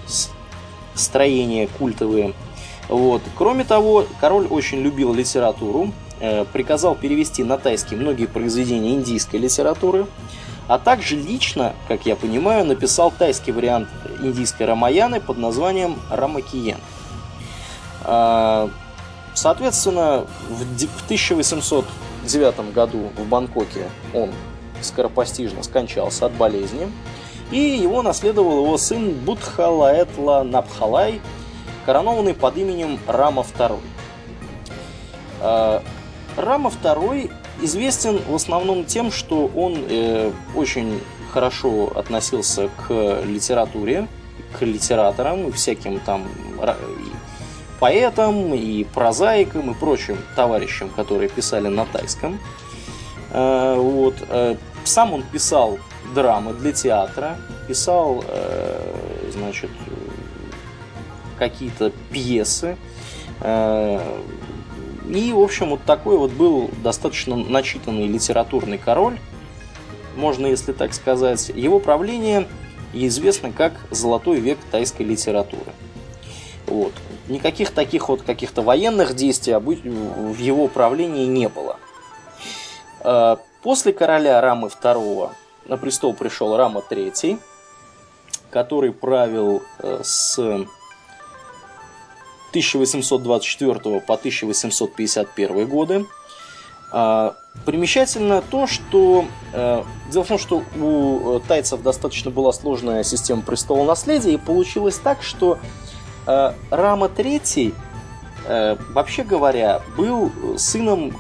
строения 0.95 1.68
культовые. 1.78 2.35
Вот. 2.89 3.22
Кроме 3.37 3.64
того, 3.64 4.05
король 4.20 4.47
очень 4.47 4.80
любил 4.80 5.14
литературу, 5.14 5.93
э, 6.20 6.45
приказал 6.53 6.95
перевести 6.95 7.43
на 7.43 7.59
тайский 7.59 7.97
многие 7.97 8.26
произведения 8.26 8.95
индийской 8.95 9.41
литературы, 9.41 10.07
а 10.68 10.78
также 10.78 11.16
лично, 11.16 11.74
как 11.89 12.07
я 12.07 12.16
понимаю, 12.16 12.64
написал 12.64 13.11
тайский 13.11 13.53
вариант 13.53 13.89
индийской 14.20 14.66
Рамаяны 14.66 15.20
под 15.20 15.39
названием 15.39 15.99
Рамакиен. 16.11 16.78
А, 18.03 18.70
соответственно, 19.35 20.26
в 20.49 20.76
1809 22.25 22.75
году 22.75 23.11
в 23.16 23.27
Бангкоке 23.29 23.89
он 24.12 24.31
скоропостижно 24.81 25.62
скончался 25.62 26.27
от 26.27 26.33
болезни 26.33 26.91
и 27.51 27.59
его 27.59 28.03
наследовал 28.03 28.64
его 28.64 28.77
сын 28.79 29.12
Будхалаэтла 29.12 30.43
Напхалай, 30.43 31.20
коронованный 31.87 32.35
под 32.35 32.57
именем 32.57 32.99
Рама 33.07 33.43
II. 33.43 33.79
А, 35.41 35.83
Рама 36.37 36.70
II 36.70 37.31
известен 37.62 38.20
в 38.27 38.35
основном 38.35 38.85
тем, 38.85 39.12
что 39.12 39.51
он 39.55 39.77
э, 39.89 40.33
очень 40.57 41.01
хорошо 41.33 41.93
относился 41.95 42.68
к 42.89 43.20
литературе, 43.25 44.09
к 44.59 44.62
литераторам 44.62 45.49
и 45.49 45.53
всяким 45.53 46.01
там 46.01 46.25
поэтам, 47.81 48.55
и 48.55 48.85
прозаикам, 48.85 49.70
и 49.70 49.75
прочим 49.75 50.18
товарищам, 50.37 50.89
которые 50.91 51.29
писали 51.29 51.68
на 51.68 51.85
тайском. 51.87 52.39
А, 53.31 53.77
вот. 53.77 54.16
Э, 54.29 54.57
сам 54.85 55.12
он 55.12 55.22
писал 55.22 55.79
драмы 56.14 56.53
для 56.53 56.72
театра, 56.72 57.37
писал, 57.66 58.25
э, 58.27 59.31
значит, 59.33 59.70
какие-то 61.39 61.91
пьесы. 62.11 62.77
Э, 63.41 64.01
и, 65.09 65.33
в 65.33 65.41
общем, 65.41 65.70
вот 65.70 65.83
такой 65.85 66.16
вот 66.16 66.33
был 66.33 66.70
достаточно 66.83 67.37
начитанный 67.37 68.07
литературный 68.07 68.79
король, 68.79 69.18
можно, 70.16 70.47
если 70.47 70.72
так 70.72 70.95
сказать. 70.95 71.51
Его 71.51 71.81
правление 71.81 72.47
известно 72.93 73.53
как 73.53 73.72
«Золотой 73.91 74.39
век 74.39 74.59
тайской 74.70 75.05
литературы». 75.05 75.72
Вот. 76.66 76.93
Никаких 77.29 77.70
таких 77.70 78.09
вот 78.09 78.22
каких-то 78.22 78.62
военных 78.62 79.14
действий 79.14 79.55
в 79.55 80.39
его 80.39 80.68
правлении 80.68 81.27
не 81.27 81.49
было. 81.49 81.79
Э, 83.01 83.37
после 83.62 83.93
короля 83.93 84.41
Рамы 84.41 84.68
II 84.68 85.31
на 85.66 85.77
престол 85.77 86.14
пришел 86.14 86.57
Рама 86.57 86.83
III, 86.89 87.39
который 88.51 88.93
правил 88.93 89.62
э, 89.79 90.01
с 90.03 90.39
1824 92.55 94.01
по 94.01 94.14
1851 94.14 95.66
годы. 95.66 96.07
А, 96.93 97.35
примечательно 97.64 98.41
то, 98.41 98.68
что 98.68 99.25
э, 99.53 99.83
дело 100.12 100.25
в 100.25 100.29
том, 100.29 100.39
что 100.39 100.62
у 100.81 101.41
тайцев 101.41 101.83
достаточно 101.83 102.31
была 102.31 102.53
сложная 102.53 103.03
система 103.03 103.43
престола 103.43 103.85
наследия, 103.85 104.35
и 104.35 104.37
получилось 104.37 104.99
так, 105.03 105.25
что 105.25 105.55
э, 105.55 105.59
Рама 106.27 107.07
III 107.07 107.75
э, 108.47 108.77
вообще 108.91 109.25
говоря, 109.25 109.83
был 109.97 110.33
сыном 110.59 111.16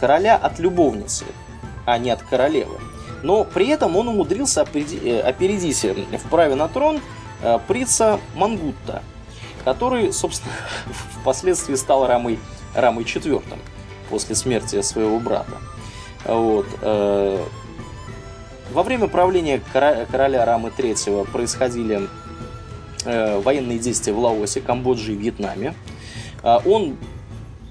короля 0.00 0.36
от 0.36 0.58
любовницы, 0.58 1.24
а 1.84 1.98
не 1.98 2.10
от 2.10 2.22
королевы. 2.22 2.78
Но 3.22 3.44
при 3.44 3.68
этом 3.68 3.96
он 3.96 4.08
умудрился 4.08 4.62
опереди- 4.62 5.20
опередить 5.20 5.82
в 5.84 6.28
праве 6.28 6.54
на 6.54 6.68
трон 6.68 7.00
принца 7.66 8.20
Мангутта, 8.34 9.02
который, 9.64 10.12
собственно, 10.12 10.52
впоследствии 11.20 11.74
стал 11.74 12.06
Рамой, 12.06 12.38
Рамой 12.74 13.04
IV 13.04 13.42
после 14.10 14.34
смерти 14.34 14.80
своего 14.82 15.18
брата. 15.18 15.56
Вот. 16.24 16.66
Во 18.72 18.82
время 18.82 19.06
правления 19.08 19.60
короля 19.72 20.44
Рамы 20.44 20.72
III 20.76 21.30
происходили 21.30 22.02
э, 22.02 22.06
военные 23.06 23.78
действия 23.78 24.12
в 24.12 24.18
Лаосе, 24.18 24.60
Камбодже 24.60 25.12
и 25.12 25.16
Вьетнаме. 25.16 25.74
А, 26.42 26.62
он 26.64 26.96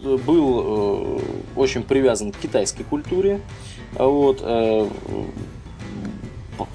э, 0.04 0.18
был 0.18 1.20
э, 1.20 1.20
очень 1.56 1.84
привязан 1.84 2.32
к 2.32 2.38
китайской 2.38 2.84
культуре, 2.84 3.42
вот, 3.98 4.44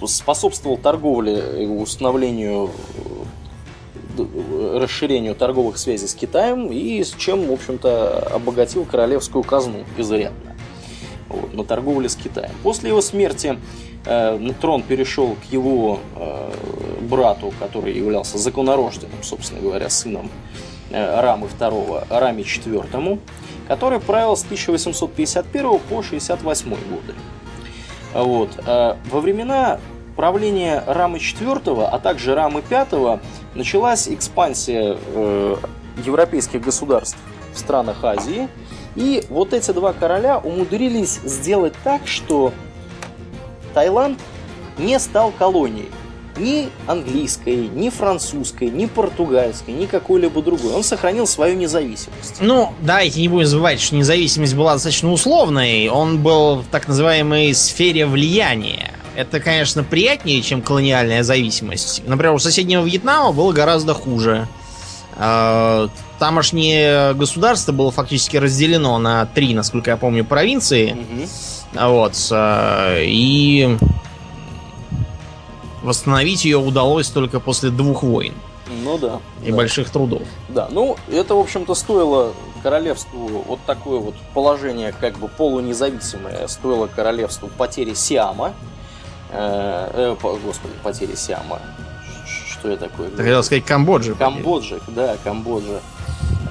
способствовал 0.06 0.78
торговле 0.78 1.64
и 1.64 1.66
установлению 1.66 2.70
расширению 4.74 5.34
торговых 5.34 5.76
связей 5.76 6.06
с 6.06 6.14
Китаем 6.14 6.68
и 6.68 7.02
с 7.02 7.10
чем, 7.12 7.46
в 7.46 7.52
общем-то, 7.52 8.34
обогатил 8.34 8.84
королевскую 8.84 9.44
казну 9.44 9.84
изрядно 9.98 10.56
вот, 11.28 11.54
на 11.54 11.64
торговле 11.64 12.08
с 12.08 12.16
Китаем. 12.16 12.52
После 12.62 12.88
его 12.90 13.00
смерти 13.02 13.58
Э, 13.58 13.89
трон 14.04 14.82
перешел 14.82 15.36
к 15.36 15.52
его 15.52 16.00
э, 16.16 16.52
брату, 17.02 17.52
который 17.58 17.92
являлся 17.92 18.38
законорожденным, 18.38 19.22
собственно 19.22 19.60
говоря, 19.60 19.90
сыном 19.90 20.30
э, 20.90 21.20
Рамы 21.20 21.48
II, 21.48 22.06
Раме 22.08 22.42
IV, 22.42 23.18
который 23.68 24.00
правил 24.00 24.36
с 24.36 24.44
1851 24.44 25.78
по 25.78 26.02
68 26.02 26.68
годы. 26.70 27.14
Вот. 28.12 28.50
Во 28.66 29.20
времена 29.20 29.78
правления 30.16 30.82
Рамы 30.84 31.18
IV, 31.18 31.88
а 31.88 31.98
также 32.00 32.34
Рамы 32.34 32.60
V 32.68 33.20
началась 33.54 34.08
экспансия 34.08 34.96
европейских 36.04 36.60
государств 36.60 37.18
в 37.54 37.58
странах 37.58 38.04
Азии. 38.04 38.48
И 38.96 39.24
вот 39.28 39.52
эти 39.52 39.70
два 39.70 39.92
короля 39.92 40.38
умудрились 40.38 41.20
сделать 41.24 41.74
так, 41.84 42.06
что 42.06 42.52
Таиланд 43.72 44.18
не 44.78 44.98
стал 44.98 45.32
колонией 45.32 45.90
ни 46.40 46.68
английской, 46.86 47.68
ни 47.68 47.90
французской, 47.90 48.70
ни 48.70 48.86
португальской, 48.86 49.74
ни 49.74 49.86
какой-либо 49.86 50.42
другой. 50.42 50.72
Он 50.72 50.82
сохранил 50.82 51.26
свою 51.26 51.56
независимость. 51.56 52.36
Ну, 52.40 52.72
давайте 52.80 53.20
не 53.20 53.28
будем 53.28 53.46
забывать, 53.46 53.80
что 53.80 53.94
независимость 53.94 54.54
была 54.54 54.74
достаточно 54.74 55.12
условной. 55.12 55.88
Он 55.88 56.18
был 56.18 56.56
в 56.56 56.66
так 56.66 56.88
называемой 56.88 57.54
сфере 57.54 58.06
влияния. 58.06 58.92
Это, 59.14 59.40
конечно, 59.40 59.84
приятнее, 59.84 60.40
чем 60.40 60.62
колониальная 60.62 61.22
зависимость. 61.22 62.02
Например, 62.06 62.34
у 62.34 62.38
соседнего 62.38 62.82
Вьетнама 62.82 63.32
было 63.32 63.52
гораздо 63.52 63.92
хуже. 63.92 64.48
А, 65.16 65.88
тамошнее 66.18 67.12
государство 67.14 67.72
было 67.72 67.90
фактически 67.90 68.38
разделено 68.38 68.98
на 68.98 69.26
три, 69.26 69.52
насколько 69.52 69.90
я 69.90 69.96
помню, 69.96 70.24
провинции. 70.24 70.92
Угу 70.92 71.28
вот. 71.72 72.14
Э, 72.30 73.02
и 73.04 73.76
восстановить 75.82 76.44
ее 76.44 76.58
удалось 76.58 77.08
только 77.08 77.40
после 77.40 77.70
двух 77.70 78.02
войн. 78.02 78.34
Ну 78.84 78.98
да. 78.98 79.20
И 79.44 79.50
да. 79.50 79.56
больших 79.56 79.90
трудов. 79.90 80.22
Да, 80.48 80.68
ну 80.70 80.96
это, 81.10 81.34
в 81.34 81.40
общем-то, 81.40 81.74
стоило 81.74 82.32
королевству 82.62 83.44
вот 83.46 83.60
такое 83.66 83.98
вот 83.98 84.14
положение, 84.34 84.92
как 84.92 85.18
бы 85.18 85.28
полунезависимое, 85.28 86.46
стоило 86.46 86.86
королевству 86.86 87.48
потери 87.48 87.94
Сиама. 87.94 88.52
Э, 89.32 89.90
э, 89.92 90.16
господи, 90.20 90.74
потери 90.82 91.14
Сиама. 91.14 91.60
Что 92.26 92.70
я 92.70 92.76
такое? 92.76 93.08
Ты 93.10 93.22
хотел 93.22 93.42
сказать 93.42 93.64
Камбоджи. 93.64 94.14
Камбоджи, 94.14 94.80
да, 94.88 95.16
Камбоджа. 95.24 95.80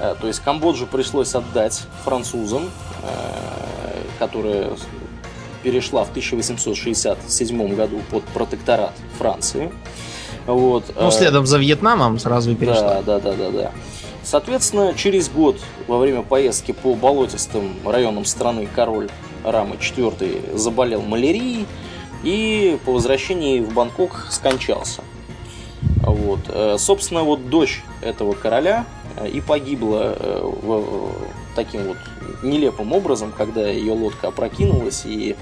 Э, 0.00 0.14
то 0.20 0.26
есть 0.26 0.40
Камбоджу 0.40 0.86
пришлось 0.86 1.34
отдать 1.34 1.84
французам, 2.04 2.70
э, 3.02 4.02
которые 4.18 4.72
перешла 5.62 6.04
в 6.04 6.10
1867 6.10 7.74
году 7.74 8.00
под 8.10 8.24
протекторат 8.24 8.92
Франции. 9.18 9.70
Вот. 10.46 10.84
Ну, 10.98 11.08
э, 11.08 11.10
следом 11.10 11.46
за 11.46 11.58
Вьетнамом 11.58 12.18
сразу 12.18 12.52
и 12.52 12.54
перешла. 12.54 13.02
Да, 13.02 13.18
да, 13.18 13.20
да, 13.20 13.32
да, 13.34 13.50
да. 13.50 13.72
Соответственно, 14.22 14.94
через 14.94 15.28
год 15.28 15.56
во 15.86 15.98
время 15.98 16.22
поездки 16.22 16.72
по 16.72 16.94
болотистым 16.94 17.74
районам 17.84 18.24
страны 18.24 18.68
король 18.74 19.08
Рамы 19.44 19.76
IV 19.76 20.56
заболел 20.56 21.02
малярией 21.02 21.66
и 22.22 22.78
по 22.84 22.92
возвращении 22.92 23.60
в 23.60 23.72
Бангкок 23.72 24.26
скончался. 24.30 25.02
Вот. 26.02 26.40
Э, 26.48 26.76
собственно, 26.78 27.22
вот 27.22 27.48
дочь 27.48 27.82
этого 28.02 28.32
короля 28.32 28.84
э, 29.16 29.28
и 29.28 29.40
погибла 29.40 30.16
таким 31.54 31.84
вот 31.84 31.96
нелепым 32.42 32.92
образом, 32.92 33.32
когда 33.36 33.68
ее 33.68 33.92
лодка 33.92 34.28
опрокинулась 34.28 35.02
и 35.04 35.36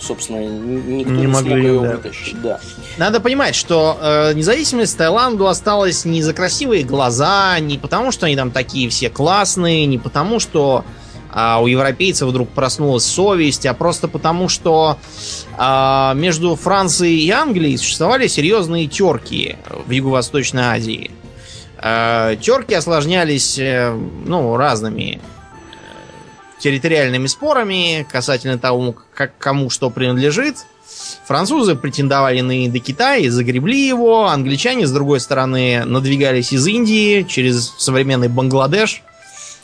собственно, 0.00 0.38
никто 0.38 1.12
не, 1.12 1.26
не 1.26 1.32
смог 1.32 1.44
ее 1.44 1.80
да. 1.80 1.90
вытащить. 1.92 2.42
Да. 2.42 2.60
Надо 2.96 3.20
понимать, 3.20 3.54
что 3.54 3.96
э, 4.00 4.32
независимость 4.34 4.96
Таиланду 4.98 5.46
осталась 5.46 6.04
не 6.04 6.22
за 6.22 6.34
красивые 6.34 6.82
глаза, 6.82 7.58
не 7.60 7.78
потому, 7.78 8.10
что 8.10 8.26
они 8.26 8.36
там 8.36 8.50
такие 8.50 8.88
все 8.88 9.10
классные, 9.10 9.86
не 9.86 9.98
потому, 9.98 10.40
что 10.40 10.84
а 11.36 11.60
у 11.60 11.66
европейцев 11.66 12.28
вдруг 12.28 12.48
проснулась 12.50 13.04
совесть, 13.04 13.66
а 13.66 13.74
просто 13.74 14.06
потому, 14.06 14.48
что 14.48 14.98
а, 15.58 16.14
между 16.14 16.54
Францией 16.54 17.26
и 17.26 17.30
Англией 17.30 17.76
существовали 17.76 18.28
серьезные 18.28 18.86
терки 18.86 19.56
в 19.84 19.90
Юго-Восточной 19.90 20.62
Азии. 20.62 21.10
А, 21.76 22.36
терки 22.36 22.74
осложнялись 22.74 23.58
э, 23.58 23.92
ну, 24.24 24.56
разными 24.56 25.20
территориальными 26.64 27.26
спорами 27.26 28.06
касательно 28.10 28.58
того, 28.58 28.94
как 29.14 29.36
кому 29.36 29.68
что 29.68 29.90
принадлежит. 29.90 30.56
Французы 31.26 31.74
претендовали 31.74 32.40
на 32.40 32.64
Индокитай 32.64 33.28
загребли 33.28 33.86
его. 33.86 34.28
Англичане, 34.28 34.86
с 34.86 34.90
другой 34.90 35.20
стороны, 35.20 35.84
надвигались 35.84 36.54
из 36.54 36.66
Индии 36.66 37.22
через 37.24 37.74
современный 37.76 38.28
Бангладеш 38.28 39.02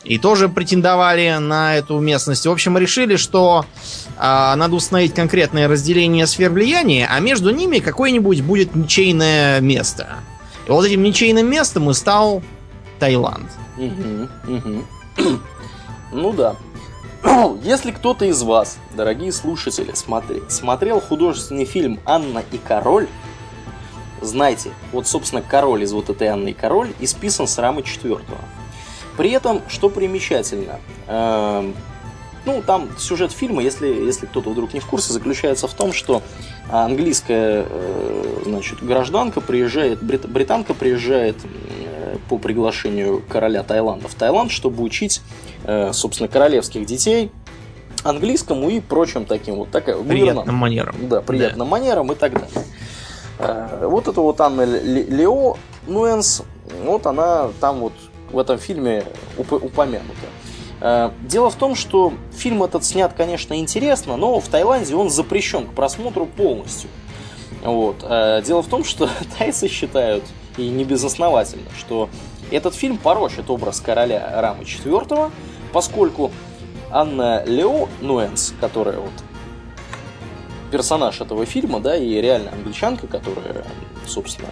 и 0.05 0.19
тоже 0.19 0.51
претендовали 0.51 1.39
на 1.41 1.77
эту 1.77 1.99
местность. 2.01 2.47
В 2.47 2.51
общем, 2.51 2.77
решили, 2.77 3.17
что 3.17 3.65
э, 4.19 4.21
надо 4.21 4.75
установить 4.75 5.15
конкретное 5.15 5.69
разделение 5.69 6.27
сфер 6.27 6.51
влияния, 6.51 7.09
а 7.11 7.19
между 7.21 7.49
ними 7.49 7.79
какое-нибудь 7.79 8.43
будет 8.43 8.75
ничейное 8.75 9.61
место. 9.61 10.19
И 10.67 10.71
вот 10.71 10.85
этим 10.85 11.03
ничейным 11.03 11.49
местом 11.49 11.89
и 11.89 11.95
стал 11.95 12.43
Таиланд. 12.99 13.49
Ну 16.13 16.33
да. 16.33 16.57
Если 17.62 17.91
кто-то 17.91 18.25
из 18.25 18.43
вас, 18.43 18.79
дорогие 18.95 19.33
слушатели, 19.33 19.93
смотри, 19.95 20.43
смотрел 20.49 21.01
художественный 21.01 21.64
фильм 21.64 22.01
«Анна 22.05 22.43
и 22.53 22.59
король», 22.59 23.09
знайте, 24.23 24.71
вот, 24.93 25.07
собственно, 25.07 25.43
король 25.43 25.83
из 25.83 25.93
вот 25.93 26.09
этой 26.09 26.29
Анны 26.29 26.51
и 26.51 26.55
король 26.55 26.93
исписан 27.01 27.47
с 27.47 27.59
рамы 27.59 27.83
четвертого. 27.83 28.39
При 29.16 29.31
этом, 29.31 29.61
что 29.68 29.91
примечательно, 29.91 30.81
э, 31.07 31.73
ну, 32.47 32.62
там 32.66 32.89
сюжет 32.99 33.33
фильма, 33.33 33.62
если, 33.62 33.89
если 33.89 34.25
кто-то 34.25 34.51
вдруг 34.51 34.73
не 34.73 34.81
в 34.81 34.87
курсе, 34.87 35.12
заключается 35.12 35.68
в 35.68 35.75
том, 35.75 35.93
что 35.93 36.23
английская, 36.71 37.66
э, 37.68 38.43
значит, 38.47 38.83
гражданка 38.83 39.43
приезжает, 39.43 40.03
брит, 40.03 40.27
британка 40.27 40.73
приезжает 40.73 41.37
э, 41.45 42.16
по 42.31 42.39
приглашению 42.39 43.22
короля 43.29 43.63
Таиланда 43.63 44.09
в 44.09 44.14
Таиланд, 44.14 44.51
чтобы 44.51 44.83
учить 44.83 45.21
собственно, 45.92 46.28
королевских 46.28 46.87
детей 46.87 47.30
английскому 48.04 48.68
и 48.70 48.80
прочим 48.80 49.24
таким 49.24 49.57
вот 49.57 49.70
такая 49.70 49.96
приятным 49.96 50.57
манерам. 50.57 50.95
Да, 51.08 51.20
приятным 51.20 51.58
да. 51.58 51.64
манерам 51.64 52.12
и 52.12 52.14
так 52.14 52.32
далее. 52.32 52.64
Э, 53.38 53.87
вот 53.87 54.08
это 54.08 54.20
вот 54.20 54.41
Анна 54.41 54.62
Лео 54.62 55.57
Нуэнс, 55.87 56.42
вот 56.84 57.07
она 57.07 57.50
там 57.61 57.80
вот 57.80 57.92
в 58.30 58.38
этом 58.38 58.58
фильме 58.58 59.04
уп- 59.37 59.64
упомянута. 59.64 60.14
Э, 60.80 61.11
дело 61.22 61.50
в 61.50 61.57
том, 61.57 61.74
что 61.74 62.12
фильм 62.32 62.62
этот 62.62 62.84
снят, 62.84 63.12
конечно, 63.12 63.58
интересно, 63.58 64.16
но 64.16 64.41
в 64.41 64.49
Таиланде 64.49 64.95
он 64.95 65.11
запрещен 65.11 65.66
к 65.66 65.72
просмотру 65.72 66.26
полностью. 66.26 66.91
Вот. 67.62 67.99
Дело 68.46 68.62
в 68.62 68.68
том, 68.68 68.84
что 68.84 69.11
тайцы 69.38 69.68
считают, 69.68 70.24
и 70.57 70.68
не 70.68 70.84
безосновательно, 70.84 71.68
что 71.78 72.08
этот 72.50 72.74
фильм 72.74 72.96
порочит 72.96 73.50
образ 73.50 73.80
короля 73.80 74.32
Рамы 74.41 74.64
IV, 74.64 75.30
поскольку 75.72 76.30
Анна 76.91 77.45
Лео 77.45 77.88
Нуэнс, 78.01 78.55
которая 78.61 78.99
вот 78.99 79.13
персонаж 80.71 81.21
этого 81.21 81.47
фильма, 81.47 81.80
да, 81.80 81.97
и 81.97 82.21
реально 82.21 82.53
англичанка, 82.53 83.07
которая, 83.07 83.64
собственно, 84.07 84.49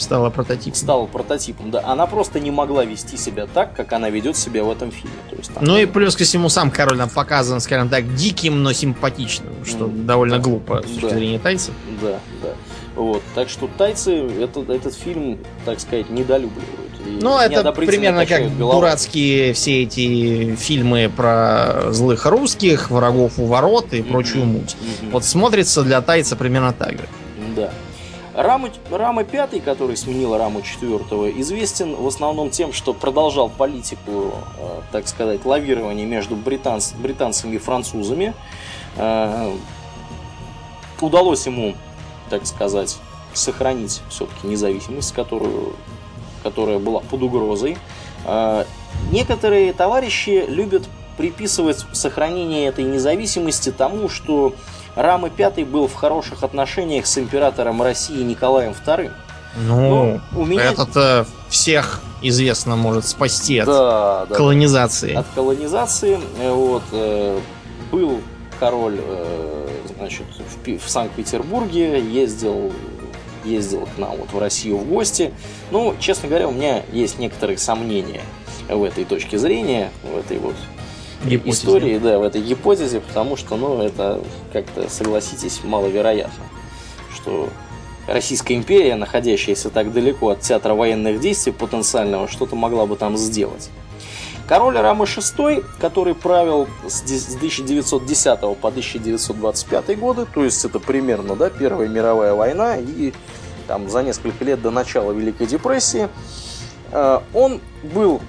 стала 0.00 0.30
прототипом. 0.30 0.74
Стала 0.74 1.06
прототипом, 1.06 1.70
да. 1.70 1.82
Она 1.84 2.06
просто 2.06 2.40
не 2.40 2.50
могла 2.50 2.84
вести 2.84 3.16
себя 3.16 3.46
так, 3.46 3.74
как 3.74 3.92
она 3.92 4.10
ведет 4.10 4.36
себя 4.36 4.64
в 4.64 4.70
этом 4.70 4.90
фильме. 4.90 5.16
То 5.28 5.36
есть, 5.36 5.52
там, 5.52 5.64
ну 5.64 5.76
и 5.78 5.86
плюс 5.86 6.16
ко 6.16 6.24
всему 6.24 6.48
сам 6.48 6.70
король 6.70 6.96
нам 6.96 7.10
показан, 7.10 7.60
скажем 7.60 7.88
так, 7.88 8.14
диким, 8.14 8.62
но 8.62 8.72
симпатичным, 8.72 9.64
что 9.64 9.86
mm, 9.86 10.04
довольно 10.04 10.38
да, 10.38 10.42
глупо 10.42 10.78
с 10.78 10.90
точки 10.90 11.02
да, 11.02 11.08
зрения 11.10 11.38
тайцев. 11.38 11.74
Да, 12.00 12.18
да. 12.42 12.54
Вот. 12.96 13.22
Так 13.34 13.48
что 13.48 13.68
тайцы 13.78 14.14
этот, 14.14 14.70
этот 14.70 14.94
фильм, 14.94 15.38
так 15.64 15.80
сказать, 15.80 16.10
недолюбливают. 16.10 16.89
Ну, 17.20 17.38
это 17.38 17.72
примерно 17.72 18.26
как 18.26 18.56
дурацкие 18.56 19.52
все 19.52 19.82
эти 19.82 20.54
фильмы 20.56 21.10
про 21.14 21.92
злых 21.92 22.26
русских, 22.26 22.90
врагов 22.90 23.38
у 23.38 23.46
ворот 23.46 23.92
и 23.92 23.98
mm-hmm. 23.98 24.10
прочую 24.10 24.44
муть. 24.44 24.76
Mm-hmm. 24.76 25.10
Вот 25.10 25.24
смотрится 25.24 25.82
для 25.82 26.00
тайца 26.00 26.36
примерно 26.36 26.72
так 26.72 26.92
же. 26.92 27.08
Да. 27.56 27.70
Рама, 28.34 28.70
Рама 28.90 29.24
5, 29.24 29.62
который 29.64 29.96
сменил 29.96 30.36
Раму 30.36 30.62
4, 30.62 31.40
известен 31.40 31.94
в 31.94 32.06
основном 32.06 32.50
тем, 32.50 32.72
что 32.72 32.94
продолжал 32.94 33.48
политику, 33.48 34.34
э, 34.58 34.80
так 34.92 35.08
сказать, 35.08 35.44
лавирования 35.44 36.06
между 36.06 36.36
британц, 36.36 36.92
британцами 36.92 37.56
и 37.56 37.58
французами. 37.58 38.34
Э, 38.96 39.52
удалось 41.00 41.44
ему, 41.46 41.74
так 42.28 42.46
сказать, 42.46 42.98
сохранить 43.34 44.00
все-таки 44.08 44.46
независимость, 44.46 45.12
которую 45.12 45.74
которая 46.42 46.78
была 46.78 47.00
под 47.00 47.22
угрозой. 47.22 47.76
А, 48.24 48.66
некоторые 49.10 49.72
товарищи 49.72 50.44
любят 50.48 50.88
приписывать 51.16 51.84
сохранение 51.92 52.66
этой 52.66 52.84
независимости 52.84 53.70
тому, 53.70 54.08
что 54.08 54.54
Рама 54.94 55.30
V 55.36 55.64
был 55.64 55.86
в 55.86 55.94
хороших 55.94 56.42
отношениях 56.42 57.06
с 57.06 57.18
императором 57.18 57.82
России 57.82 58.22
Николаем 58.22 58.72
II. 58.72 59.10
Ну, 59.66 60.20
у 60.36 60.44
меня... 60.44 60.70
это-то 60.70 61.26
всех 61.48 62.00
известно 62.22 62.76
может 62.76 63.06
спасти 63.06 63.58
от 63.58 63.66
да, 63.66 64.26
колонизации. 64.32 65.14
От 65.14 65.26
колонизации. 65.34 66.18
Вот, 66.42 66.84
э, 66.92 67.38
был 67.90 68.20
король 68.60 69.00
э, 69.00 69.68
значит, 69.98 70.26
в, 70.64 70.78
в 70.78 70.88
Санкт-Петербурге, 70.88 72.00
ездил 72.00 72.72
ездил 73.44 73.86
к 73.94 73.98
нам 73.98 74.16
вот 74.16 74.32
в 74.32 74.38
Россию 74.38 74.78
в 74.78 74.88
гости. 74.88 75.32
Ну, 75.70 75.94
честно 75.98 76.28
говоря, 76.28 76.48
у 76.48 76.52
меня 76.52 76.82
есть 76.92 77.18
некоторые 77.18 77.58
сомнения 77.58 78.22
в 78.68 78.82
этой 78.82 79.04
точке 79.04 79.38
зрения, 79.38 79.90
в 80.02 80.18
этой 80.18 80.38
вот 80.38 80.56
гипотезе. 81.24 81.50
истории, 81.50 81.98
да, 81.98 82.18
в 82.18 82.22
этой 82.22 82.40
гипотезе, 82.40 83.00
потому 83.00 83.36
что, 83.36 83.56
ну, 83.56 83.82
это 83.82 84.20
как-то, 84.52 84.88
согласитесь, 84.88 85.60
маловероятно, 85.64 86.44
что 87.14 87.48
Российская 88.06 88.54
империя, 88.54 88.96
находящаяся 88.96 89.70
так 89.70 89.92
далеко 89.92 90.30
от 90.30 90.40
театра 90.40 90.74
военных 90.74 91.20
действий 91.20 91.52
потенциального, 91.52 92.28
что-то 92.28 92.56
могла 92.56 92.86
бы 92.86 92.96
там 92.96 93.16
сделать. 93.16 93.70
Король 94.50 94.76
Рама 94.78 95.04
VI, 95.04 95.64
который 95.78 96.12
правил 96.12 96.66
с 96.84 97.02
1910 97.02 98.40
по 98.40 98.68
1925 98.68 99.96
годы, 99.96 100.26
то 100.26 100.42
есть 100.42 100.64
это 100.64 100.80
примерно 100.80 101.36
да, 101.36 101.50
Первая 101.50 101.86
мировая 101.86 102.34
война 102.34 102.76
и 102.76 103.12
там, 103.68 103.88
за 103.88 104.02
несколько 104.02 104.44
лет 104.44 104.60
до 104.60 104.72
начала 104.72 105.12
Великой 105.12 105.46
депрессии, 105.46 106.08
э, 106.90 107.20
он 107.32 107.60
был 107.94 108.20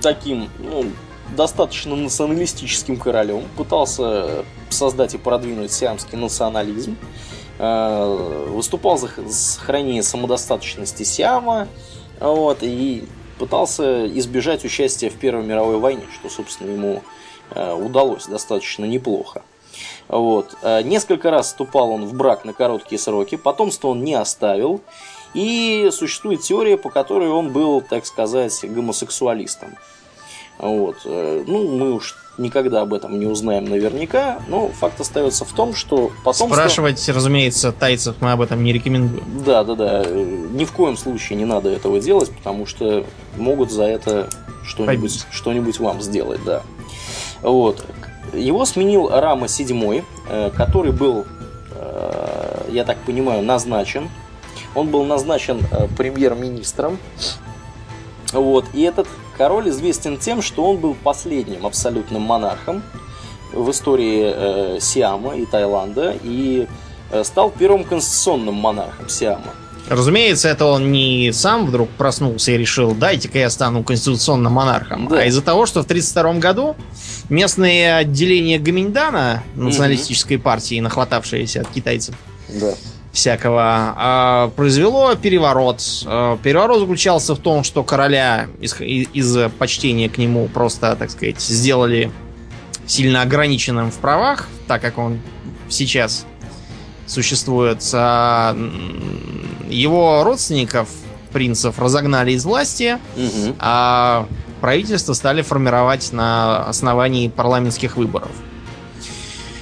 таким 0.00 0.48
ну, 0.60 0.84
достаточно 1.34 1.96
националистическим 1.96 2.96
королем, 2.96 3.42
пытался 3.56 4.44
создать 4.70 5.14
и 5.14 5.18
продвинуть 5.18 5.72
сиамский 5.72 6.16
национализм, 6.16 6.96
э, 7.58 8.46
выступал 8.50 8.96
за 8.96 9.08
сохранение 9.28 10.04
самодостаточности 10.04 11.02
Сиама, 11.02 11.66
вот, 12.20 12.58
и 12.60 13.08
пытался 13.38 14.06
избежать 14.18 14.64
участия 14.64 15.10
в 15.10 15.18
Первой 15.18 15.44
мировой 15.44 15.78
войне, 15.78 16.04
что, 16.12 16.28
собственно, 16.28 16.70
ему 16.70 17.02
э, 17.50 17.74
удалось 17.74 18.26
достаточно 18.26 18.84
неплохо. 18.84 19.42
Вот. 20.08 20.56
Э, 20.62 20.82
несколько 20.82 21.30
раз 21.30 21.48
вступал 21.48 21.90
он 21.90 22.06
в 22.06 22.14
брак 22.14 22.44
на 22.44 22.52
короткие 22.52 22.98
сроки, 22.98 23.36
потомство 23.36 23.88
он 23.88 24.04
не 24.04 24.14
оставил, 24.14 24.80
и 25.34 25.90
существует 25.92 26.40
теория, 26.40 26.76
по 26.76 26.90
которой 26.90 27.28
он 27.28 27.52
был, 27.52 27.80
так 27.80 28.06
сказать, 28.06 28.58
гомосексуалистом. 28.62 29.76
Вот. 30.58 30.96
Э, 31.04 31.44
ну, 31.46 31.68
мы 31.76 31.92
уж 31.92 32.16
никогда 32.38 32.82
об 32.82 32.92
этом 32.94 33.18
не 33.18 33.26
узнаем 33.26 33.64
наверняка, 33.64 34.40
но 34.48 34.68
факт 34.68 35.00
остается 35.00 35.44
в 35.44 35.52
том, 35.52 35.74
что 35.74 36.12
потом... 36.24 36.50
Спрашивать, 36.50 37.08
разумеется, 37.08 37.72
тайцев 37.72 38.16
мы 38.20 38.32
об 38.32 38.40
этом 38.40 38.62
не 38.62 38.72
рекомендуем. 38.72 39.24
Да, 39.44 39.64
да, 39.64 39.74
да. 39.74 40.04
Ни 40.06 40.64
в 40.64 40.72
коем 40.72 40.96
случае 40.96 41.38
не 41.38 41.44
надо 41.44 41.70
этого 41.70 42.00
делать, 42.00 42.30
потому 42.30 42.66
что 42.66 43.04
могут 43.36 43.70
за 43.70 43.84
это 43.84 44.28
что-нибудь, 44.64 45.26
что-нибудь 45.30 45.78
вам 45.80 46.00
сделать, 46.02 46.40
да. 46.44 46.62
Вот. 47.42 47.84
Его 48.32 48.64
сменил 48.64 49.08
Рама 49.08 49.46
VII, 49.46 50.04
э, 50.28 50.50
который 50.56 50.92
был, 50.92 51.24
э, 51.72 52.66
я 52.70 52.84
так 52.84 52.98
понимаю, 52.98 53.42
назначен. 53.42 54.08
Он 54.74 54.88
был 54.88 55.04
назначен 55.04 55.60
э, 55.70 55.86
премьер-министром. 55.96 56.98
Вот. 58.32 58.66
И 58.74 58.82
этот 58.82 59.06
Король 59.36 59.68
известен 59.68 60.16
тем, 60.18 60.40
что 60.40 60.64
он 60.64 60.78
был 60.78 60.94
последним 60.94 61.66
абсолютным 61.66 62.22
монархом 62.22 62.82
в 63.52 63.70
истории 63.70 64.32
э, 64.34 64.78
Сиама 64.80 65.36
и 65.36 65.44
Таиланда 65.44 66.16
и 66.22 66.66
э, 67.10 67.24
стал 67.24 67.50
первым 67.50 67.84
конституционным 67.84 68.54
монархом 68.54 69.08
Сиама. 69.08 69.54
Разумеется, 69.88 70.48
это 70.48 70.64
он 70.66 70.90
не 70.90 71.30
сам 71.32 71.66
вдруг 71.66 71.88
проснулся 71.90 72.50
и 72.50 72.58
решил, 72.58 72.92
дайте-ка 72.92 73.38
я 73.38 73.50
стану 73.50 73.84
конституционным 73.84 74.52
монархом, 74.52 75.06
да. 75.06 75.20
а 75.20 75.24
из-за 75.26 75.42
того, 75.42 75.64
что 75.66 75.82
в 75.82 75.84
1932 75.84 76.40
году 76.40 76.74
местные 77.28 77.94
отделения 77.94 78.58
Гаминьдана, 78.58 79.44
националистической 79.54 80.38
mm-hmm. 80.38 80.42
партии, 80.42 80.80
нахватавшиеся 80.80 81.60
от 81.60 81.68
китайцев, 81.68 82.16
да 82.48 82.74
всякого, 83.16 83.94
а, 83.96 84.48
произвело 84.56 85.14
переворот. 85.14 85.82
А, 86.04 86.36
переворот 86.36 86.80
заключался 86.80 87.34
в 87.34 87.38
том, 87.38 87.64
что 87.64 87.82
короля 87.82 88.48
из, 88.60 88.78
из 88.80 89.50
почтения 89.58 90.10
к 90.10 90.18
нему 90.18 90.48
просто, 90.48 90.94
так 90.96 91.10
сказать, 91.10 91.40
сделали 91.40 92.12
сильно 92.86 93.22
ограниченным 93.22 93.90
в 93.90 93.96
правах, 93.96 94.48
так 94.68 94.82
как 94.82 94.98
он 94.98 95.20
сейчас 95.70 96.26
существует. 97.06 97.82
А 97.94 98.54
его 99.68 100.22
родственников, 100.22 100.90
принцев, 101.32 101.78
разогнали 101.78 102.32
из 102.32 102.44
власти, 102.44 102.98
угу. 103.16 103.56
а 103.58 104.28
правительство 104.60 105.14
стали 105.14 105.40
формировать 105.40 106.12
на 106.12 106.64
основании 106.64 107.28
парламентских 107.28 107.96
выборов. 107.96 108.30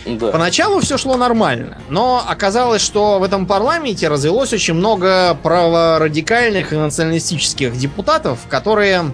Да. 0.06 0.30
Поначалу 0.30 0.80
все 0.80 0.98
шло 0.98 1.16
нормально, 1.16 1.78
но 1.88 2.22
оказалось, 2.26 2.82
что 2.82 3.18
в 3.18 3.22
этом 3.22 3.46
парламенте 3.46 4.08
развелось 4.08 4.52
очень 4.52 4.74
много 4.74 5.36
праворадикальных 5.42 6.72
и 6.72 6.76
националистических 6.76 7.76
депутатов, 7.76 8.40
которые 8.50 9.12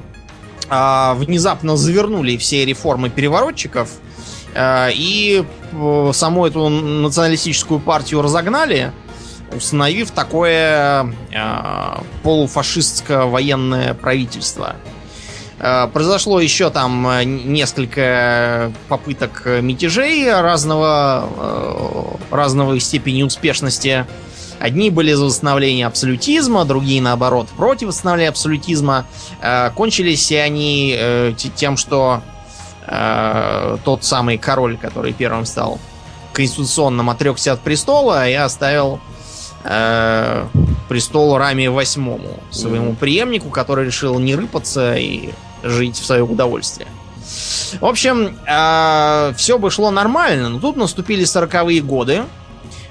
э, 0.69 1.15
внезапно 1.15 1.77
завернули 1.77 2.37
все 2.37 2.65
реформы 2.65 3.09
переворотчиков 3.09 3.89
э, 4.55 4.91
и 4.93 5.45
э, 5.73 6.11
саму 6.13 6.47
эту 6.47 6.69
националистическую 6.69 7.79
партию 7.79 8.23
разогнали, 8.23 8.91
установив 9.55 10.11
такое 10.11 11.15
э, 11.33 12.03
полуфашистское 12.25 13.27
военное 13.27 13.95
правительство. 13.95 14.75
Э, 15.63 15.89
произошло 15.93 16.41
еще 16.41 16.71
там 16.71 17.07
э, 17.07 17.25
несколько 17.25 18.73
попыток 18.89 19.43
мятежей 19.45 20.33
разного, 20.33 21.29
э, 21.37 22.35
разного 22.35 22.81
степени 22.81 23.23
успешности. 23.23 24.07
Одни 24.59 24.89
были 24.91 25.13
за 25.13 25.27
восстановление 25.27 25.87
абсолютизма, 25.87 26.65
другие, 26.65 27.03
наоборот, 27.03 27.49
против 27.49 27.89
восстановления 27.89 28.29
абсолютизма. 28.29 29.07
Кончились 29.75 30.31
они 30.33 31.35
тем, 31.57 31.79
что 31.79 32.21
тот 32.87 34.05
самый 34.05 34.37
король, 34.37 34.77
который 34.77 35.15
первым 35.15 35.47
стал 35.47 35.79
конституционным, 36.35 37.09
отрекся 37.09 37.55
от 37.55 37.61
престола 37.61 38.29
и 38.29 38.35
оставил 38.35 39.01
престол 39.63 41.39
Раме 41.39 41.71
восьмому, 41.71 42.39
своему 42.51 42.95
преемнику, 42.95 43.49
который 43.49 43.87
решил 43.87 44.19
не 44.19 44.37
рыпаться 44.37 44.95
и 44.95 45.31
жить 45.63 45.99
в 45.99 46.05
свое 46.05 46.23
удовольствие. 46.23 46.89
В 47.81 47.85
общем, 47.85 48.37
э, 48.47 49.33
все 49.37 49.59
бы 49.59 49.71
шло 49.71 49.91
нормально, 49.91 50.49
но 50.49 50.59
тут 50.59 50.77
наступили 50.77 51.25
сороковые 51.25 51.81
годы. 51.81 52.25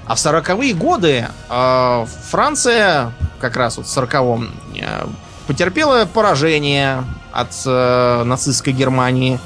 А 0.06 0.14
в 0.14 0.18
сороковые 0.18 0.74
годы 0.74 1.28
э, 1.48 2.06
Франция, 2.30 3.12
как 3.40 3.56
раз 3.56 3.76
вот 3.76 3.86
в 3.86 3.90
сороковом, 3.90 4.50
э, 4.80 5.06
потерпела 5.46 6.06
поражение 6.06 7.04
от 7.32 7.52
э, 7.66 8.22
нацистской 8.24 8.72
Германии. 8.72 9.38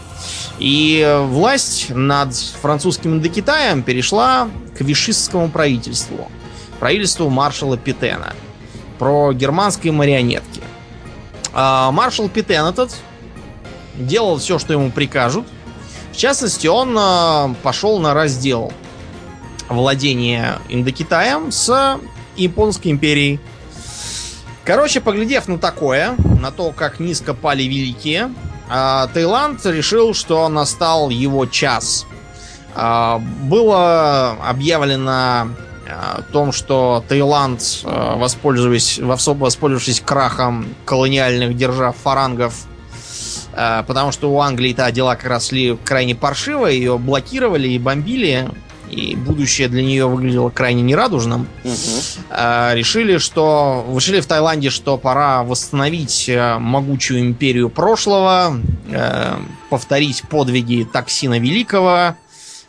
И 0.59 1.21
власть 1.27 1.91
над 1.91 2.35
французским 2.35 3.15
Индокитаем 3.15 3.83
перешла 3.83 4.49
к 4.79 4.81
вишистскому 4.81 5.51
правительству. 5.51 6.31
Правительству 6.79 7.29
маршала 7.29 7.77
Петена. 7.77 8.33
про 8.99 9.33
германские 9.33 9.93
марионетки. 9.93 10.63
А, 11.53 11.91
маршал 11.91 12.29
Питен 12.29 12.65
этот 12.65 12.95
делал 13.97 14.39
все, 14.39 14.59
что 14.59 14.73
ему 14.73 14.91
прикажут. 14.91 15.47
В 16.13 16.17
частности, 16.17 16.67
он 16.67 16.97
а, 16.99 17.55
пошел 17.63 17.99
на 17.99 18.15
раздел 18.15 18.73
владения 19.69 20.59
Индокитаем 20.69 21.51
с 21.51 21.99
Японской 22.37 22.89
империей. 22.89 23.41
Короче, 24.65 25.01
поглядев 25.01 25.49
на 25.49 25.59
такое, 25.59 26.15
на 26.41 26.51
то, 26.51 26.71
как 26.71 27.01
низко 27.01 27.35
пали 27.35 27.65
великие, 27.65 28.31
а, 28.69 29.09
Таиланд 29.09 29.65
решил, 29.67 30.15
что 30.15 30.49
настал 30.49 31.11
его 31.11 31.47
час. 31.47 32.07
А, 32.75 33.19
было 33.19 34.37
объявлено 34.49 35.49
о 35.87 36.23
том, 36.33 36.53
что 36.53 37.05
Таиланд, 37.09 37.61
воспользовавшись, 37.83 38.99
воспользовавшись 39.01 40.01
крахом 40.01 40.67
колониальных 40.87 41.57
держав 41.57 41.97
фарангов, 41.97 42.55
потому 43.87 44.13
что 44.13 44.31
у 44.31 44.41
Англии-то 44.41 44.91
дела 44.91 45.17
как 45.17 45.27
раз 45.27 45.49
шли 45.49 45.77
крайне 45.85 46.15
паршиво, 46.15 46.67
ее 46.67 46.99
блокировали 46.99 47.69
и 47.69 47.79
бомбили, 47.79 48.49
и 48.91 49.17
будущее 49.17 49.69
для 49.69 49.83
нее 49.83 50.07
выглядело 50.07 50.51
крайне 50.51 50.83
нерадужным, 50.83 51.49
угу. 51.65 51.73
решили, 52.31 53.19
что 53.19 53.85
решили 53.95 54.21
в 54.21 54.27
Таиланде, 54.27 54.71
что 54.71 54.99
пора 54.99 55.43
восстановить 55.43 56.29
э, 56.29 56.59
могучую 56.59 57.21
империю 57.21 57.71
прошлого, 57.71 58.61
э, 58.89 59.37
повторить 59.71 60.23
подвиги 60.29 60.87
Таксина 60.91 61.39
Великого, 61.39 62.17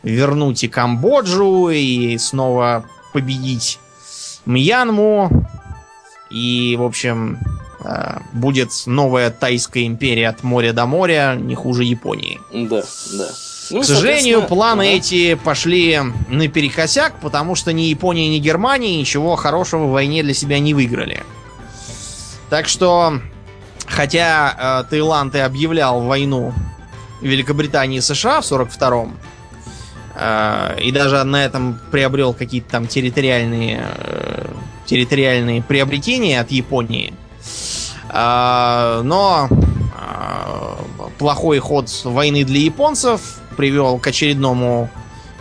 вернуть 0.03 0.63
и 0.63 0.67
Камбоджу, 0.67 1.69
и 1.69 2.17
снова 2.17 2.85
победить 3.13 3.79
Мьянму. 4.45 5.29
И, 6.29 6.75
в 6.77 6.83
общем, 6.83 7.39
будет 8.33 8.71
новая 8.85 9.29
Тайская 9.29 9.85
империя 9.85 10.29
от 10.29 10.43
моря 10.43 10.73
до 10.73 10.85
моря, 10.85 11.37
не 11.39 11.55
хуже 11.55 11.83
Японии. 11.83 12.39
Да, 12.51 12.83
да. 13.13 13.29
Ну, 13.71 13.81
К 13.81 13.85
сожалению, 13.85 14.43
планы 14.43 14.83
ага. 14.83 14.91
эти 14.91 15.35
пошли 15.35 15.99
наперекосяк, 16.29 17.19
потому 17.19 17.55
что 17.55 17.73
ни 17.73 17.83
Япония, 17.83 18.29
ни 18.29 18.37
Германия 18.37 18.97
ничего 18.97 19.35
хорошего 19.35 19.85
в 19.85 19.91
войне 19.91 20.21
для 20.23 20.33
себя 20.33 20.59
не 20.59 20.73
выиграли. 20.73 21.23
Так 22.49 22.67
что, 22.67 23.19
хотя 23.87 24.83
э, 24.85 24.89
Таиланд 24.89 25.33
и 25.35 25.39
объявлял 25.39 26.01
войну 26.01 26.53
Великобритании 27.21 27.97
и 27.97 28.01
США 28.01 28.41
в 28.41 28.43
42-м, 28.45 29.17
э, 30.15 30.79
и 30.81 30.91
даже 30.91 31.23
на 31.23 31.43
этом 31.43 31.79
приобрел 31.91 32.33
какие-то 32.33 32.69
там 32.69 32.87
территориальные, 32.87 33.83
э, 33.83 34.45
территориальные 34.85 35.63
приобретения 35.63 36.39
от 36.39 36.51
Японии, 36.51 37.13
э, 37.13 37.74
но 38.15 39.49
э, 39.51 40.45
плохой 41.17 41.59
ход 41.59 41.89
войны 42.03 42.43
для 42.43 42.59
японцев 42.61 43.39
привел 43.55 43.97
к 43.99 44.07
очередному 44.07 44.89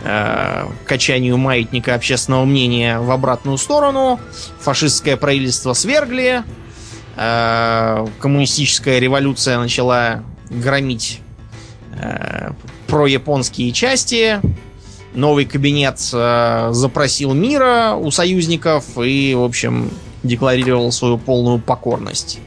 э, 0.03 0.65
качанию 0.85 1.37
маятника 1.37 1.95
общественного 1.95 2.45
мнения 2.45 2.99
в 2.99 3.11
обратную 3.11 3.57
сторону. 3.57 4.19
Фашистское 4.59 5.17
правительство 5.17 5.73
свергли. 5.73 6.43
Э, 7.17 8.05
коммунистическая 8.19 8.99
революция 8.99 9.57
начала 9.59 10.23
громить 10.49 11.21
э, 11.99 12.51
прояпонские 12.87 13.71
части. 13.71 14.39
Новый 15.13 15.45
кабинет 15.45 15.97
запросил 15.97 17.33
мира 17.33 17.93
у 17.97 18.11
союзников 18.11 18.83
и, 18.97 19.33
в 19.33 19.43
общем, 19.43 19.89
декларировал 20.23 20.91
свою 20.91 21.17
полную 21.17 21.59
покорность. 21.59 22.39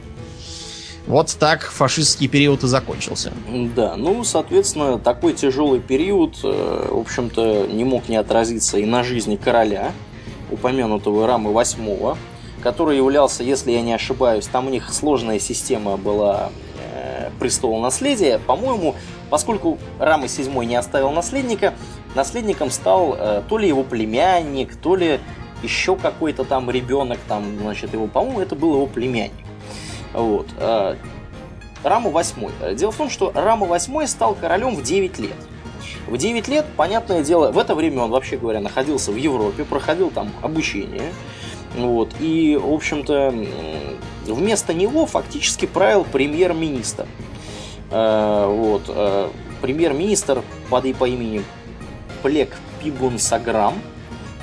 Вот 1.09 1.35
так 1.39 1.63
фашистский 1.63 2.27
период 2.27 2.63
и 2.63 2.67
закончился. 2.67 3.33
Да, 3.75 3.95
ну, 3.95 4.23
соответственно, 4.23 4.99
такой 4.99 5.33
тяжелый 5.33 5.79
период, 5.79 6.37
э, 6.43 6.87
в 6.91 6.99
общем-то, 6.99 7.65
не 7.65 7.83
мог 7.83 8.09
не 8.09 8.15
отразиться 8.15 8.77
и 8.77 8.85
на 8.85 9.03
жизни 9.03 9.35
короля, 9.35 9.91
упомянутого 10.51 11.25
Рамы 11.25 11.49
VIII, 11.49 12.15
который 12.61 12.97
являлся, 12.97 13.41
если 13.41 13.71
я 13.71 13.81
не 13.81 13.91
ошибаюсь, 13.91 14.45
там 14.45 14.67
у 14.67 14.69
них 14.69 14.93
сложная 14.93 15.39
система 15.39 15.97
была 15.97 16.51
э, 16.93 17.31
престола 17.39 17.81
наследия. 17.81 18.37
По-моему, 18.37 18.93
поскольку 19.31 19.79
Рамы 19.97 20.27
VII 20.27 20.63
не 20.63 20.75
оставил 20.75 21.09
наследника, 21.09 21.73
наследником 22.13 22.69
стал 22.69 23.15
э, 23.17 23.41
то 23.49 23.57
ли 23.57 23.67
его 23.67 23.81
племянник, 23.81 24.75
то 24.75 24.95
ли 24.95 25.19
еще 25.63 25.95
какой-то 25.95 26.43
там 26.43 26.69
ребенок, 26.69 27.17
там, 27.27 27.57
значит, 27.61 27.93
его, 27.93 28.05
по-моему, 28.05 28.41
это 28.41 28.53
был 28.53 28.75
его 28.75 28.85
племянник. 28.85 29.48
Вот. 30.13 30.47
Э, 30.57 30.95
Рама 31.83 32.09
8. 32.09 32.75
Дело 32.75 32.91
в 32.91 32.97
том, 32.97 33.09
что 33.09 33.31
Рама 33.33 33.65
8 33.65 34.05
стал 34.07 34.35
королем 34.35 34.75
в 34.75 34.83
9 34.83 35.19
лет. 35.19 35.35
В 36.07 36.17
9 36.17 36.47
лет, 36.47 36.65
понятное 36.75 37.23
дело, 37.23 37.51
в 37.51 37.57
это 37.57 37.75
время 37.75 38.01
он, 38.01 38.11
вообще 38.11 38.37
говоря, 38.37 38.59
находился 38.59 39.11
в 39.11 39.15
Европе, 39.15 39.63
проходил 39.63 40.09
там 40.09 40.31
обучение. 40.41 41.13
Вот, 41.75 42.15
и, 42.19 42.57
в 42.59 42.73
общем-то, 42.73 43.33
вместо 44.25 44.73
него 44.73 45.05
фактически 45.05 45.67
правил 45.67 46.03
премьер-министр. 46.03 47.05
Э, 47.91 48.45
вот, 48.47 48.83
э, 48.87 49.29
премьер-министр 49.61 50.43
по, 50.69 50.81
по 50.81 51.07
имени 51.07 51.43
Плек 52.23 52.55
Пигун 52.81 53.19
Саграм, 53.19 53.75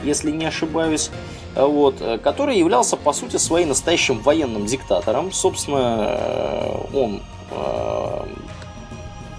если 0.05 0.31
не 0.31 0.47
ошибаюсь 0.47 1.11
вот, 1.57 2.01
э, 2.01 2.19
который 2.19 2.59
являлся, 2.59 2.97
по 2.97 3.13
сути, 3.13 3.37
своим 3.39 3.71
настоящим 3.71 4.21
военным 4.21 4.67
диктатором. 4.67 5.33
Собственно, 5.33 6.07
э, 6.11 6.79
он 6.95 7.23
э, 7.51 8.27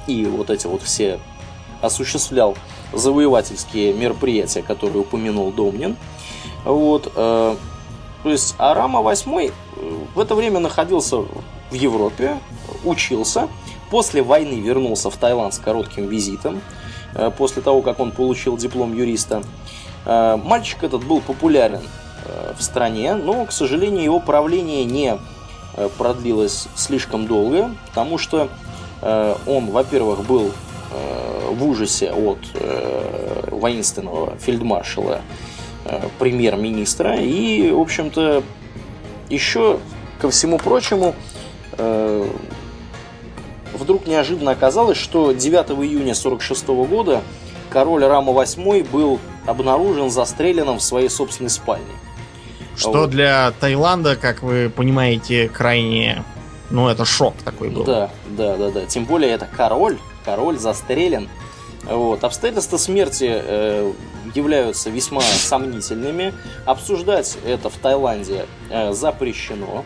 и 0.08 0.26
вот 0.26 0.50
эти 0.50 0.66
вот 0.66 0.82
все 0.82 1.20
осуществлял 1.82 2.56
завоевательские 2.92 3.94
мероприятия, 3.94 4.64
которые 4.64 5.02
упомянул 5.02 5.52
Домнин. 5.52 5.96
Вот, 6.64 7.14
то 7.14 7.58
есть 8.24 8.56
Арама 8.58 9.00
VIII 9.00 9.54
в 10.16 10.20
это 10.20 10.36
время 10.36 10.60
находился 10.60 11.18
в 11.18 11.74
Европе, 11.74 12.40
учился, 12.84 13.48
после 13.92 14.22
войны 14.22 14.60
вернулся 14.60 15.10
в 15.10 15.18
Таиланд 15.18 15.54
с 15.54 15.60
коротким 15.60 16.08
визитом, 16.08 16.62
после 17.38 17.62
того, 17.62 17.82
как 17.82 18.00
он 18.00 18.12
получил 18.12 18.58
диплом 18.58 18.94
юриста. 18.96 19.44
Мальчик 20.06 20.84
этот 20.84 21.06
был 21.06 21.22
популярен 21.22 21.84
Э, 21.84 22.07
в 22.58 22.62
стране, 22.62 23.16
но, 23.16 23.46
к 23.46 23.52
сожалению, 23.52 24.04
его 24.04 24.20
правление 24.20 24.84
не 24.86 25.18
э, 25.76 25.90
продлилось 25.98 26.68
слишком 26.76 27.28
долго, 27.28 27.72
потому 27.88 28.18
что 28.18 28.50
э, 29.02 29.36
он, 29.46 29.68
во-первых, 29.72 30.26
был 30.26 30.52
в 31.52 31.66
ужасе 31.68 32.14
от 32.14 32.40
воинственного 33.52 34.38
фельдмаршала 34.38 35.20
премьер-министра 36.18 37.18
и, 37.18 37.72
в 37.72 37.82
общем-то, 37.82 38.42
еще 39.30 39.80
ко 40.22 40.30
всему 40.30 40.60
прочему, 40.60 41.14
вдруг 43.74 44.08
неожиданно 44.08 44.52
оказалось, 44.52 44.98
что 44.98 45.34
9 45.34 45.72
июня 45.72 46.14
1946 46.14 46.68
года 46.90 47.22
король 47.70 48.06
Рама 48.06 48.32
VIII 48.32 48.90
был 48.90 49.20
обнаружен 49.46 50.10
застреленным 50.10 50.78
в 50.78 50.84
своей 50.84 51.10
собственной 51.10 51.50
спальне. 51.50 51.86
Что 52.78 52.92
вот. 52.92 53.10
для 53.10 53.52
Таиланда, 53.60 54.16
как 54.16 54.44
вы 54.44 54.72
понимаете, 54.74 55.50
крайне... 55.50 56.24
Ну, 56.70 56.90
это 56.90 57.06
шок 57.06 57.36
такой 57.44 57.70
был. 57.70 57.84
Да, 57.86 58.10
да, 58.30 58.58
да, 58.58 58.72
да. 58.72 58.86
Тем 58.86 59.06
более 59.06 59.32
это 59.32 59.48
король, 59.56 59.98
король 60.26 60.60
застрелен. 60.60 61.30
Вот. 61.84 62.24
Обстоятельства 62.24 62.78
смерти 62.78 63.30
э, 63.30 63.94
являются 64.36 64.90
весьма 64.90 65.22
сомнительными. 65.22 66.34
Обсуждать 66.66 67.38
это 67.46 67.70
в 67.70 67.76
Таиланде 67.78 68.46
э, 68.70 68.92
запрещено. 68.92 69.86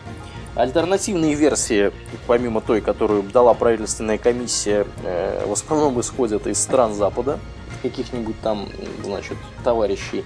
Альтернативные 0.54 1.34
версии, 1.34 1.92
помимо 2.26 2.60
той, 2.60 2.82
которую 2.82 3.22
дала 3.22 3.54
правительственная 3.54 4.18
комиссия, 4.18 4.86
э, 5.02 5.46
в 5.46 5.52
основном 5.52 5.98
исходят 6.00 6.46
из 6.46 6.60
стран 6.60 6.92
Запада, 6.92 7.38
каких-нибудь 7.80 8.38
там, 8.42 8.68
значит, 9.02 9.38
товарищей, 9.64 10.24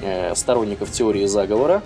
э, 0.00 0.34
сторонников 0.34 0.90
теории 0.90 1.26
заговора. 1.26 1.82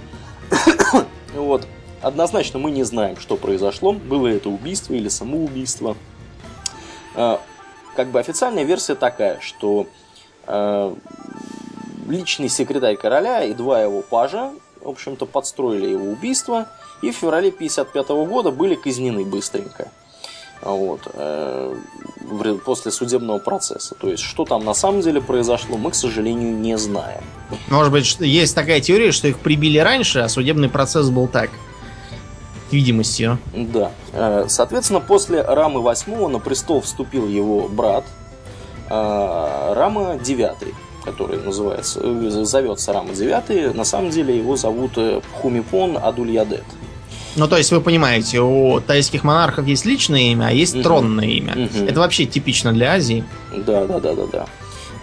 Вот. 1.35 1.67
Однозначно 2.03 2.59
мы 2.59 2.71
не 2.71 2.83
знаем, 2.83 3.19
что 3.19 3.37
произошло, 3.37 3.93
было 3.93 4.27
это 4.29 4.49
убийство 4.49 4.95
или 4.95 5.09
самоубийство. 5.09 5.97
Э, 7.15 7.39
как 7.95 8.09
бы 8.09 8.19
официальная 8.19 8.65
версия 8.65 8.95
такая, 8.95 9.39
что 9.41 9.87
э, 10.47 10.95
личный 12.09 12.49
секретарь 12.49 12.97
короля 12.97 13.45
и 13.45 13.53
два 13.53 13.83
его 13.83 14.01
пажа, 14.01 14.53
в 14.81 14.89
общем-то, 14.89 15.27
подстроили 15.27 15.89
его 15.91 16.07
убийство, 16.07 16.69
и 17.03 17.11
в 17.11 17.17
феврале 17.17 17.51
55 17.51 18.09
года 18.09 18.51
были 18.51 18.75
казнены 18.75 19.25
быстренько. 19.25 19.91
Вот, 20.62 21.01
э, 21.15 21.74
после 22.65 22.91
судебного 22.91 23.39
процесса. 23.39 23.95
То 23.95 24.09
есть, 24.09 24.23
что 24.23 24.45
там 24.45 24.65
на 24.65 24.74
самом 24.74 25.01
деле 25.01 25.20
произошло, 25.20 25.78
мы, 25.78 25.91
к 25.91 25.95
сожалению, 25.95 26.55
не 26.55 26.77
знаем. 26.77 27.23
Может 27.69 27.93
быть, 27.93 28.16
есть 28.20 28.55
такая 28.55 28.81
теория, 28.81 29.11
что 29.11 29.28
их 29.28 29.39
прибили 29.39 29.78
раньше, 29.78 30.20
а 30.20 30.28
судебный 30.28 30.69
процесс 30.69 31.09
был 31.09 31.28
так. 31.28 31.51
видимостью. 32.70 33.39
Да. 33.55 33.91
Э, 34.12 34.45
Соответственно, 34.49 35.01
после 35.01 35.43
Рамы 35.43 35.81
8 35.81 36.28
на 36.28 36.39
престол 36.39 36.82
вступил 36.82 37.27
его 37.27 37.66
брат 37.66 38.05
э, 38.91 39.73
Рама 39.74 40.19
9, 40.23 40.74
который 41.05 41.39
называется, 41.39 42.45
зовется 42.45 42.93
Рама 42.93 43.15
9. 43.15 43.74
На 43.74 43.85
самом 43.85 44.11
деле 44.11 44.37
его 44.37 44.57
зовут 44.57 44.93
Пхумипон 45.32 45.97
Адульядет. 45.97 46.65
Ну, 47.36 47.47
то 47.47 47.57
есть 47.57 47.70
вы 47.70 47.81
понимаете, 47.81 48.40
у 48.40 48.81
тайских 48.81 49.23
монархов 49.24 49.66
есть 49.66 49.85
личное 49.85 50.32
имя, 50.32 50.47
а 50.48 50.51
есть 50.52 50.74
Мгм. 50.74 50.82
тронное 50.82 51.27
имя. 51.27 51.52
Мгм. 51.55 51.86
Это 51.86 52.01
вообще 52.01 52.27
типично 52.27 52.73
для 52.73 52.93
Азии. 52.94 53.24
Да, 53.57 53.85
да, 53.86 54.01
да, 54.01 54.15
да, 54.15 54.27
да. 54.32 54.47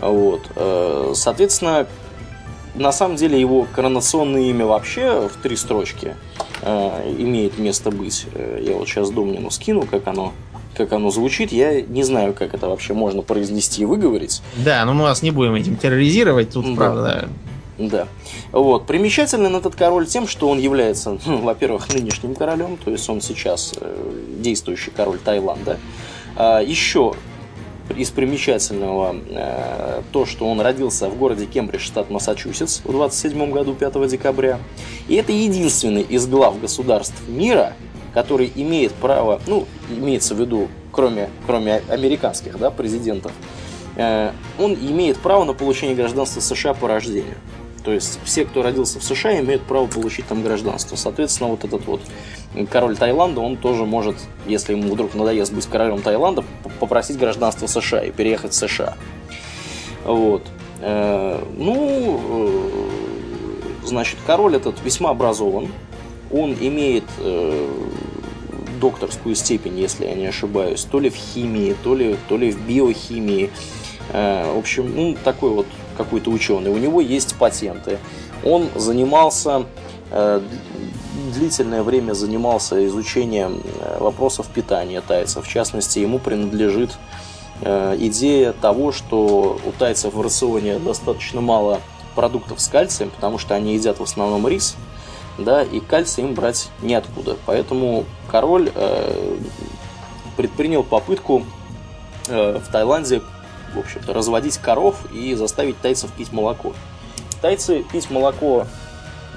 Вот. 0.02 0.42
э, 0.56 1.14
Соответственно, 1.16 1.88
на 2.76 2.92
самом 2.92 3.16
деле 3.16 3.40
его 3.40 3.66
коронационное 3.76 4.44
имя 4.50 4.66
вообще 4.66 5.28
в 5.34 5.42
три 5.42 5.56
строчки 5.56 6.16
э, 6.62 7.16
имеет 7.18 7.58
место 7.58 7.92
быть. 7.92 8.26
Э, 8.34 8.62
Я 8.62 8.76
вот 8.76 8.88
сейчас 8.88 9.10
Домнину 9.10 9.50
скину, 9.50 9.84
как 9.90 10.08
оно, 10.08 10.34
как 10.76 10.92
оно 10.94 11.10
звучит. 11.12 11.52
Я 11.52 11.82
не 11.82 12.04
знаю, 12.04 12.34
как 12.34 12.54
это 12.54 12.68
вообще 12.68 12.94
можно 12.94 13.22
произнести 13.22 13.84
и 13.84 13.86
выговорить. 13.86 14.42
Да, 14.58 14.84
но 14.86 14.94
мы 14.94 15.04
вас 15.04 15.22
не 15.24 15.32
будем 15.32 15.56
этим 15.56 15.76
терроризировать, 15.78 16.52
тут, 16.52 16.66
Да. 16.70 16.76
правда. 16.76 17.30
Да. 17.78 18.08
Вот. 18.52 18.88
Примечателен 18.88 19.56
этот 19.56 19.76
король 19.76 20.08
тем, 20.08 20.28
что 20.28 20.50
он 20.50 20.60
является, 20.60 21.18
ну, 21.26 21.38
во-первых, 21.42 21.94
нынешним 21.94 22.36
королем, 22.36 22.78
то 22.78 22.92
есть 22.92 23.08
он 23.10 23.22
сейчас 23.22 23.74
э, 23.80 24.14
действующий 24.40 24.92
король 24.92 25.20
Таиланда. 25.20 25.78
А, 26.36 26.62
еще 26.62 27.14
из 27.96 28.10
примечательного 28.10 29.16
э, 29.30 30.02
то, 30.12 30.26
что 30.26 30.50
он 30.50 30.60
родился 30.60 31.10
в 31.10 31.18
городе 31.18 31.46
Кембридж, 31.46 31.82
штат 31.82 32.10
Массачусетс, 32.10 32.82
в 32.84 32.92
27 32.92 33.52
году, 33.52 33.74
5 33.74 34.08
декабря. 34.08 34.60
И 35.08 35.16
это 35.16 35.32
единственный 35.32 36.02
из 36.02 36.28
глав 36.28 36.60
государств 36.60 37.16
мира, 37.28 37.74
который 38.14 38.52
имеет 38.56 38.94
право, 38.94 39.40
ну, 39.48 39.68
имеется 39.90 40.36
в 40.36 40.40
виду, 40.40 40.68
кроме, 40.92 41.30
кроме 41.46 41.82
американских 41.90 42.58
да, 42.60 42.72
президентов, 42.72 43.32
э, 43.96 44.32
он 44.60 44.74
имеет 44.74 45.18
право 45.18 45.44
на 45.46 45.54
получение 45.54 45.96
гражданства 45.96 46.42
США 46.42 46.74
по 46.74 46.88
рождению. 46.88 47.38
То 47.84 47.94
есть 47.94 48.20
все, 48.24 48.44
кто 48.44 48.64
родился 48.64 49.00
в 49.00 49.04
США, 49.04 49.40
имеют 49.40 49.62
право 49.64 49.88
получить 49.88 50.28
там 50.28 50.44
гражданство. 50.44 50.96
Соответственно, 50.96 51.50
вот 51.52 51.64
этот 51.64 51.86
вот 51.86 52.02
король 52.70 52.98
Таиланда, 52.98 53.40
он 53.40 53.56
тоже 53.56 53.86
может, 53.86 54.18
если 54.46 54.74
ему 54.74 54.94
вдруг 54.94 55.14
надоест 55.16 55.54
быть 55.54 55.66
королем 55.68 56.02
Таиланда, 56.02 56.44
попросить 56.80 57.18
гражданство 57.18 57.68
США 57.68 58.04
и 58.04 58.12
переехать 58.12 58.52
в 58.52 58.56
США. 58.56 58.96
Вот. 60.04 60.44
Э, 60.82 61.42
Ну, 61.56 62.20
э, 63.84 63.86
значит, 63.86 64.18
король 64.26 64.56
этот 64.56 64.84
весьма 64.84 65.12
образован. 65.12 65.70
Он 66.32 66.54
имеет 66.60 67.06
э, 67.20 67.70
докторскую 68.82 69.34
степень, 69.36 69.80
если 69.80 70.06
я 70.06 70.14
не 70.14 70.28
ошибаюсь, 70.28 70.84
то 70.84 71.00
ли 71.00 71.10
в 71.10 71.16
химии, 71.16 71.76
то 71.84 71.96
ли, 71.96 72.18
то 72.28 72.38
ли 72.38 72.52
в 72.52 72.60
биохимии. 72.68 73.50
В 74.14 74.58
общем, 74.58 74.94
ну, 74.96 75.18
такой 75.22 75.50
вот 75.50 75.68
какой-то 75.98 76.30
ученый. 76.30 76.70
У 76.70 76.78
него 76.78 77.02
есть 77.02 77.36
патенты. 77.36 78.00
Он 78.44 78.70
занимался 78.76 79.66
э, 80.12 80.42
длительное 81.34 81.84
время 81.84 82.14
занимался 82.14 82.86
изучением 82.88 83.62
э, 83.80 83.98
вопросов 84.00 84.48
питания 84.48 85.02
тайцев. 85.02 85.46
В 85.46 85.50
частности, 85.50 86.00
ему 86.00 86.20
принадлежит 86.20 86.98
э, 87.62 87.98
идея 88.00 88.54
того, 88.54 88.92
что 88.92 89.60
у 89.66 89.72
тайцев 89.72 90.14
в 90.14 90.22
рационе 90.22 90.80
достаточно 90.80 91.42
мало 91.42 91.82
продуктов 92.16 92.62
с 92.62 92.68
кальцием, 92.68 93.10
потому 93.10 93.38
что 93.38 93.56
они 93.56 93.74
едят 93.74 94.00
в 94.00 94.04
основном 94.04 94.48
рис, 94.48 94.76
да, 95.38 95.64
и 95.64 95.80
кальций 95.80 96.24
им 96.24 96.34
брать 96.34 96.70
неоткуда. 96.82 97.38
Поэтому 97.46 98.06
король 98.28 98.72
предпринял 100.36 100.84
попытку 100.84 101.44
в 102.28 102.64
Таиланде, 102.72 103.22
в 103.78 103.80
общем-то, 103.82 104.14
разводить 104.14 104.58
коров 104.58 104.96
и 105.14 105.34
заставить 105.36 105.80
тайцев 105.80 106.12
пить 106.12 106.34
молоко. 106.34 106.74
Тайцы 107.42 107.84
пить 107.92 108.10
молоко 108.10 108.66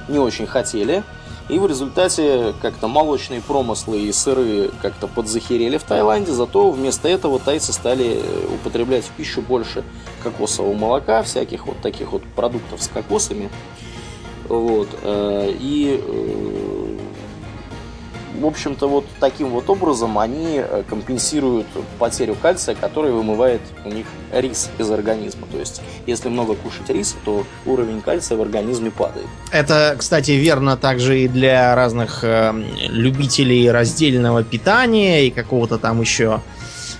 не 0.08 0.18
очень 0.18 0.46
хотели, 0.46 1.04
и 1.48 1.58
в 1.58 1.66
результате 1.66 2.54
как-то 2.62 2.86
молочные 2.86 3.40
промыслы 3.40 4.00
и 4.00 4.12
сыры 4.12 4.70
как-то 4.80 5.08
подзахерели 5.08 5.78
в 5.78 5.82
Таиланде, 5.82 6.32
зато 6.32 6.70
вместо 6.70 7.08
этого 7.08 7.40
тайцы 7.40 7.72
стали 7.72 8.22
э, 8.22 8.54
употреблять 8.54 9.04
в 9.04 9.10
пищу 9.10 9.42
больше 9.42 9.82
кокосового 10.22 10.74
молока, 10.74 11.22
всяких 11.22 11.66
вот 11.66 11.78
таких 11.80 12.12
вот 12.12 12.22
продуктов 12.36 12.82
с 12.82 12.88
кокосами. 12.88 13.50
Вот. 14.48 14.88
э, 15.02 15.52
И, 15.58 16.00
э, 16.00 16.79
в 18.40 18.46
общем-то, 18.46 18.88
вот 18.88 19.04
таким 19.20 19.50
вот 19.50 19.68
образом 19.68 20.18
они 20.18 20.56
э, 20.56 20.82
компенсируют 20.88 21.66
потерю 21.98 22.36
кальция, 22.40 22.74
который 22.74 23.12
вымывает 23.12 23.60
у 23.84 23.90
них 23.90 24.06
рис 24.32 24.70
из 24.78 24.90
организма. 24.90 25.46
То 25.50 25.58
есть, 25.58 25.82
если 26.06 26.28
много 26.28 26.54
кушать 26.54 26.88
риса, 26.88 27.16
то 27.24 27.44
уровень 27.66 28.00
кальция 28.00 28.38
в 28.38 28.42
организме 28.42 28.90
падает. 28.90 29.26
Это, 29.52 29.94
кстати, 29.98 30.32
верно 30.32 30.76
также 30.76 31.20
и 31.20 31.28
для 31.28 31.74
разных 31.74 32.20
э, 32.22 32.52
любителей 32.88 33.70
раздельного 33.70 34.42
питания 34.42 35.26
и 35.26 35.30
какого-то 35.30 35.78
там 35.78 36.00
еще 36.00 36.40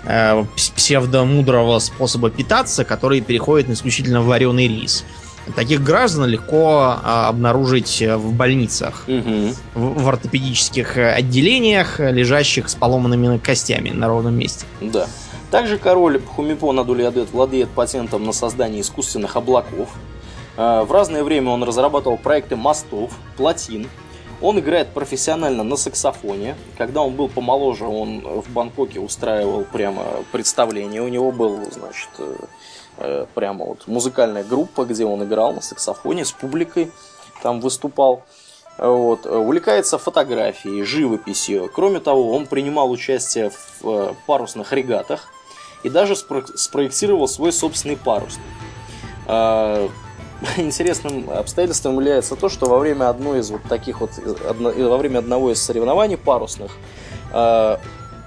э, 0.04 0.40
пс- 0.56 0.72
псевдомудрого 0.74 1.78
способа 1.78 2.30
питаться, 2.30 2.84
который 2.84 3.20
переходит 3.20 3.70
исключительно 3.70 4.22
вареный 4.22 4.68
рис. 4.68 5.04
Таких 5.56 5.82
граждан 5.82 6.26
легко 6.26 6.98
а, 7.02 7.28
обнаружить 7.28 8.02
э, 8.02 8.16
в 8.16 8.32
больницах, 8.34 9.04
Мгм. 9.08 9.54
в, 9.74 10.02
в 10.02 10.08
ортопедических 10.08 10.96
э, 10.96 11.12
отделениях, 11.12 11.98
э, 11.98 12.12
лежащих 12.12 12.68
с 12.68 12.74
поломанными 12.74 13.38
костями 13.38 13.90
на 13.90 14.06
ровном 14.08 14.34
месте. 14.34 14.66
Да. 14.80 15.06
Также 15.50 15.78
король 15.78 16.20
Хумипон 16.22 16.78
Адулиадет 16.78 17.32
владеет 17.32 17.70
патентом 17.70 18.24
на 18.24 18.32
создание 18.32 18.82
искусственных 18.82 19.36
облаков. 19.36 19.88
В 20.56 20.88
разное 20.92 21.24
время 21.24 21.50
он 21.50 21.64
разрабатывал 21.64 22.18
проекты 22.18 22.54
мостов, 22.54 23.10
плотин. 23.36 23.88
Он 24.40 24.58
играет 24.60 24.88
профессионально 24.88 25.64
на 25.64 25.76
саксофоне. 25.76 26.54
Когда 26.78 27.00
он 27.02 27.14
был 27.14 27.28
помоложе, 27.28 27.84
он 27.86 28.20
в 28.20 28.48
Бангкоке 28.52 29.00
устраивал 29.00 29.64
прямо 29.64 30.02
представление. 30.32 31.02
У 31.02 31.08
него 31.08 31.32
был, 31.32 31.58
значит, 31.72 32.10
прямо 33.35 33.64
вот 33.64 33.86
музыкальная 33.86 34.44
группа, 34.44 34.85
где 34.85 35.05
он 35.05 35.24
играл 35.24 35.52
на 35.52 35.60
саксофоне 35.60 36.24
с 36.24 36.32
публикой, 36.32 36.90
там 37.43 37.60
выступал. 37.60 38.22
Вот. 38.78 39.27
Увлекается 39.27 39.98
фотографией, 39.98 40.82
живописью. 40.85 41.70
Кроме 41.74 42.01
того, 42.01 42.35
он 42.35 42.47
принимал 42.47 42.90
участие 42.90 43.51
в 43.51 43.85
э, 43.85 44.14
парусных 44.27 44.72
регатах 44.72 45.28
и 45.82 45.90
даже 45.90 46.14
спро- 46.14 46.56
спроектировал 46.56 47.28
свой 47.28 47.52
собственный 47.52 47.97
парусник. 47.97 48.43
А, 49.27 49.89
Интересным 50.56 51.28
обстоятельством 51.31 51.94
является 51.94 52.36
то, 52.36 52.48
что 52.48 52.66
во 52.66 52.78
время 52.78 53.10
одной 53.10 53.40
из 53.40 53.51
вот 53.51 53.62
таких 53.68 54.01
вот 54.01 54.12
одно- 54.48 54.72
во 54.72 54.97
время 54.97 55.18
одного 55.18 55.52
из 55.52 55.62
соревнований 55.62 56.16
парусных 56.16 56.72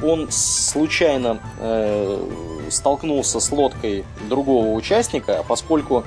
он 0.01 0.27
случайно 0.31 1.39
э, 1.59 2.29
столкнулся 2.69 3.39
с 3.39 3.51
лодкой 3.51 4.05
другого 4.29 4.73
участника, 4.73 5.43
поскольку 5.47 6.03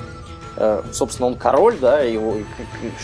э, 0.56 0.82
собственно, 0.92 1.28
он 1.28 1.36
король, 1.36 1.76
да, 1.78 2.00
его, 2.00 2.36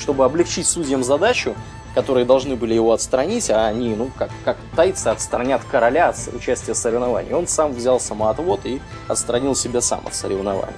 чтобы 0.01 0.25
облегчить 0.25 0.67
судьям 0.67 1.05
задачу, 1.05 1.55
которые 1.95 2.25
должны 2.25 2.57
были 2.57 2.75
его 2.75 2.93
отстранить, 2.93 3.51
а 3.51 3.67
они, 3.67 3.95
ну, 3.95 4.11
как, 4.17 4.31
как 4.45 4.57
тайцы 4.75 5.09
отстранят 5.09 5.63
короля 5.71 6.09
от 6.09 6.17
участия 6.35 6.73
в 6.73 6.77
соревновании. 6.77 7.33
Он 7.33 7.47
сам 7.47 7.73
взял 7.73 8.01
самоотвод 8.01 8.61
и 8.65 8.81
отстранил 9.09 9.55
себя 9.55 9.81
сам 9.81 10.01
от 10.07 10.15
соревнований. 10.15 10.73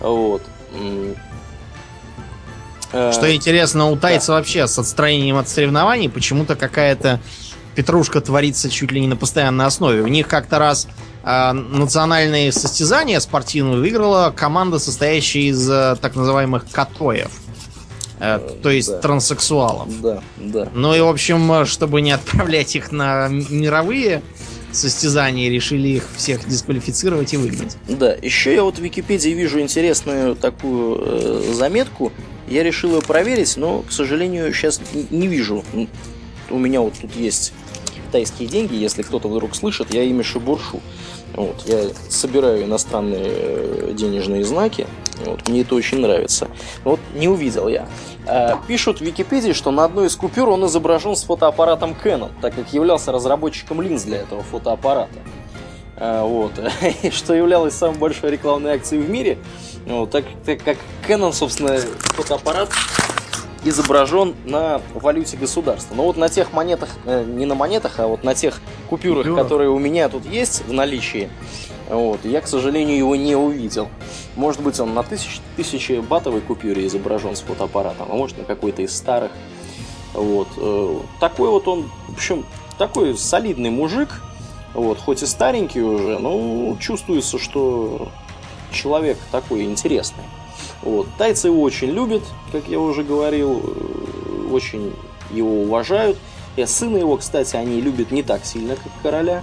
Вот. 0.00 0.42
Э, 2.92 3.12
Что 3.12 3.34
интересно, 3.34 3.90
у 3.90 3.96
тайца 3.96 4.32
вообще 4.32 4.68
с 4.68 4.78
отстранением 4.78 5.36
от 5.36 5.48
соревнований 5.48 6.08
почему-то 6.08 6.54
какая-то 6.54 7.18
петрушка 7.74 8.20
творится 8.20 8.70
чуть 8.70 8.92
ли 8.92 9.00
не 9.00 9.06
на 9.06 9.16
постоянной 9.16 9.66
основе. 9.66 10.02
У 10.02 10.06
них 10.06 10.28
как-то 10.28 10.58
раз 10.58 10.86
э, 11.22 11.52
национальные 11.52 12.52
состязания 12.52 13.20
спортивные 13.20 13.78
выиграла 13.78 14.32
команда, 14.34 14.78
состоящая 14.78 15.42
из 15.42 15.68
э, 15.68 15.96
так 16.00 16.16
называемых 16.16 16.66
катоев. 16.70 17.30
Э, 18.20 18.38
то 18.62 18.70
есть 18.70 18.88
да. 18.88 18.98
транссексуалов. 18.98 20.00
Да, 20.00 20.22
да. 20.36 20.68
Ну 20.74 20.94
и, 20.94 21.00
в 21.00 21.08
общем, 21.08 21.50
э, 21.52 21.64
чтобы 21.66 22.00
не 22.00 22.12
отправлять 22.12 22.76
их 22.76 22.92
на 22.92 23.28
мировые 23.28 24.22
состязания, 24.72 25.50
решили 25.50 25.88
их 25.88 26.04
всех 26.16 26.48
дисквалифицировать 26.48 27.34
и 27.34 27.36
выгнать. 27.36 27.76
Да, 27.88 28.12
еще 28.12 28.54
я 28.54 28.62
вот 28.62 28.78
в 28.78 28.82
Википедии 28.82 29.30
вижу 29.30 29.60
интересную 29.60 30.36
такую 30.36 31.00
э, 31.00 31.52
заметку. 31.54 32.12
Я 32.48 32.62
решил 32.62 32.94
ее 32.94 33.02
проверить, 33.02 33.56
но, 33.56 33.82
к 33.82 33.92
сожалению, 33.92 34.52
сейчас 34.52 34.80
не 35.10 35.26
вижу. 35.26 35.64
У 36.50 36.58
меня 36.58 36.80
вот 36.80 36.94
тут 37.00 37.16
есть 37.16 37.52
тайские 38.14 38.46
деньги, 38.48 38.76
если 38.76 39.02
кто-то 39.02 39.26
вдруг 39.26 39.56
слышит, 39.56 39.92
я 39.92 40.04
ими 40.04 40.22
шибуршу. 40.22 40.80
Вот, 41.34 41.64
я 41.66 41.80
собираю 42.08 42.62
иностранные 42.62 43.24
э, 43.26 43.92
денежные 43.92 44.44
знаки. 44.44 44.86
Вот, 45.26 45.48
мне 45.48 45.62
это 45.62 45.74
очень 45.74 45.98
нравится. 45.98 46.46
Вот 46.84 47.00
не 47.16 47.26
увидел 47.26 47.66
я. 47.66 47.88
Э, 48.28 48.52
Пишут 48.68 48.98
в 48.98 49.00
Википедии, 49.00 49.50
что 49.50 49.72
на 49.72 49.84
одной 49.84 50.06
из 50.06 50.14
купюр 50.14 50.48
он 50.48 50.64
изображен 50.66 51.16
с 51.16 51.24
фотоаппаратом 51.24 51.96
Canon, 52.04 52.30
так 52.40 52.54
как 52.54 52.72
являлся 52.72 53.10
разработчиком 53.10 53.82
линз 53.82 54.04
для 54.04 54.18
этого 54.18 54.44
фотоаппарата. 54.44 55.18
Э, 55.96 56.22
Вот. 56.22 56.52
Что 57.10 57.34
являлось 57.34 57.74
самой 57.74 57.98
большой 57.98 58.30
рекламной 58.30 58.74
акцией 58.74 59.02
в 59.02 59.10
мире, 59.10 59.38
вот, 59.86 60.12
так, 60.12 60.24
так 60.46 60.62
как 60.62 60.76
Canon, 61.08 61.32
собственно, 61.32 61.76
фотоаппарат 62.14 62.70
изображен 63.64 64.34
на 64.44 64.80
валюте 64.94 65.36
государства. 65.36 65.94
Но 65.94 66.04
вот 66.04 66.16
на 66.16 66.28
тех 66.28 66.52
монетах, 66.52 66.90
э, 67.04 67.24
не 67.24 67.46
на 67.46 67.54
монетах, 67.54 67.98
а 67.98 68.06
вот 68.06 68.22
на 68.24 68.34
тех 68.34 68.60
купюрах, 68.88 69.24
Купюрах. 69.24 69.42
которые 69.42 69.70
у 69.70 69.78
меня 69.78 70.08
тут 70.08 70.24
есть 70.26 70.64
в 70.66 70.72
наличии, 70.72 71.30
вот, 71.88 72.24
я, 72.24 72.40
к 72.40 72.46
сожалению, 72.46 72.96
его 72.96 73.16
не 73.16 73.36
увидел. 73.36 73.88
Может 74.36 74.62
быть, 74.62 74.78
он 74.80 74.94
на 74.94 75.02
тысяч, 75.02 75.40
тысячи 75.56 76.00
батовой 76.00 76.40
купюре 76.40 76.86
изображен 76.86 77.36
с 77.36 77.40
фотоаппаратом, 77.40 78.06
а 78.10 78.14
может 78.14 78.38
на 78.38 78.44
какой-то 78.44 78.82
из 78.82 78.94
старых. 78.96 79.32
Вот. 80.14 80.48
э, 80.56 80.98
Такой 81.20 81.48
вот 81.50 81.66
он, 81.68 81.90
в 82.08 82.14
общем, 82.14 82.46
такой 82.78 83.16
солидный 83.16 83.70
мужик, 83.70 84.08
вот, 84.72 84.98
хоть 84.98 85.22
и 85.22 85.26
старенький 85.26 85.82
уже, 85.82 86.18
но 86.18 86.76
чувствуется, 86.80 87.38
что 87.38 88.08
человек 88.72 89.18
такой 89.30 89.64
интересный. 89.64 90.24
Вот. 90.84 91.06
Тайцы 91.16 91.48
его 91.48 91.62
очень 91.62 91.88
любят, 91.88 92.22
как 92.52 92.68
я 92.68 92.78
уже 92.78 93.02
говорил, 93.04 93.62
э, 93.64 94.52
очень 94.52 94.94
его 95.30 95.62
уважают. 95.62 96.18
И 96.56 96.64
сына 96.66 96.98
его, 96.98 97.16
кстати, 97.16 97.56
они 97.56 97.80
любят 97.80 98.10
не 98.10 98.22
так 98.22 98.44
сильно, 98.44 98.76
как 98.76 98.92
короля. 99.02 99.42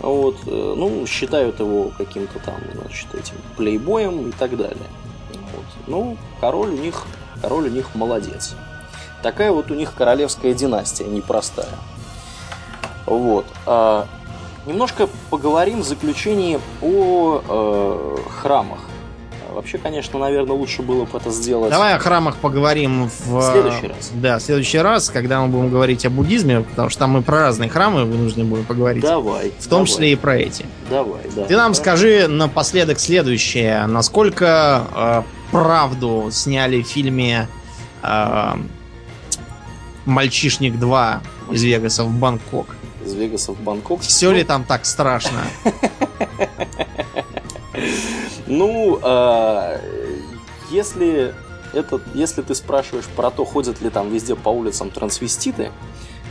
Вот, 0.00 0.36
э, 0.46 0.74
ну, 0.76 1.06
считают 1.06 1.60
его 1.60 1.92
каким-то 1.96 2.38
там, 2.38 2.56
значит, 2.74 3.14
этим 3.14 3.36
плейбоем 3.56 4.30
и 4.30 4.32
так 4.32 4.56
далее. 4.56 4.88
Вот. 5.30 5.64
Ну, 5.86 6.16
король 6.40 6.70
у 6.70 6.78
них, 6.78 7.04
король 7.42 7.66
у 7.66 7.70
них 7.70 7.94
молодец. 7.94 8.54
Такая 9.22 9.52
вот 9.52 9.70
у 9.70 9.74
них 9.74 9.94
королевская 9.94 10.54
династия, 10.54 11.04
непростая. 11.04 11.68
Вот. 13.04 13.44
А, 13.66 14.08
немножко 14.66 15.06
поговорим 15.28 15.82
в 15.82 15.84
заключении 15.84 16.58
о 16.80 17.42
э, 17.46 18.16
храмах. 18.40 18.80
Вообще, 19.52 19.78
конечно, 19.78 20.18
наверное, 20.18 20.56
лучше 20.56 20.82
было 20.82 21.04
бы 21.04 21.18
это 21.18 21.30
сделать. 21.30 21.70
Давай 21.70 21.94
о 21.94 21.98
храмах 21.98 22.36
поговорим 22.36 23.10
в... 23.26 23.42
Следующий 23.52 23.88
раз. 23.88 24.10
Да, 24.14 24.38
в 24.38 24.42
следующий 24.42 24.78
раз, 24.78 25.10
когда 25.10 25.40
мы 25.42 25.48
будем 25.48 25.70
говорить 25.70 26.04
о 26.06 26.10
буддизме, 26.10 26.62
потому 26.62 26.88
что 26.88 27.00
там 27.00 27.10
мы 27.10 27.22
про 27.22 27.38
разные 27.40 27.68
храмы 27.70 28.04
вынуждены 28.04 28.44
будем 28.44 28.64
поговорить. 28.64 29.02
Давай. 29.02 29.50
В 29.58 29.62
том 29.68 29.70
давай, 29.70 29.86
числе 29.86 30.12
и 30.12 30.16
про 30.16 30.36
эти. 30.36 30.66
Давай, 30.90 31.22
да. 31.36 31.44
Ты 31.44 31.56
нам 31.56 31.72
Да. 31.72 31.78
скажи 31.78 32.26
напоследок 32.28 32.98
следующее. 32.98 33.86
Насколько 33.86 34.84
э, 34.94 35.22
правду 35.50 36.28
сняли 36.32 36.82
в 36.82 36.86
фильме 36.86 37.48
э, 38.02 38.54
«Мальчишник 40.06 40.74
2» 40.74 41.18
из 41.52 41.62
Вегаса 41.62 42.04
в 42.04 42.10
Бангкок? 42.12 42.66
Из 43.04 43.14
Вегаса 43.14 43.52
в 43.52 43.60
Бангкок. 43.60 44.00
Все 44.00 44.32
ли 44.32 44.44
там 44.44 44.64
так 44.64 44.86
страшно? 44.86 45.40
Ну, 48.52 48.98
а, 49.02 49.80
если 50.70 51.34
это, 51.72 52.00
если 52.14 52.42
ты 52.42 52.54
спрашиваешь 52.54 53.06
про 53.06 53.30
то, 53.30 53.44
ходят 53.44 53.80
ли 53.80 53.88
там 53.90 54.10
везде 54.10 54.34
по 54.36 54.50
улицам 54.50 54.90
трансвеститы, 54.90 55.70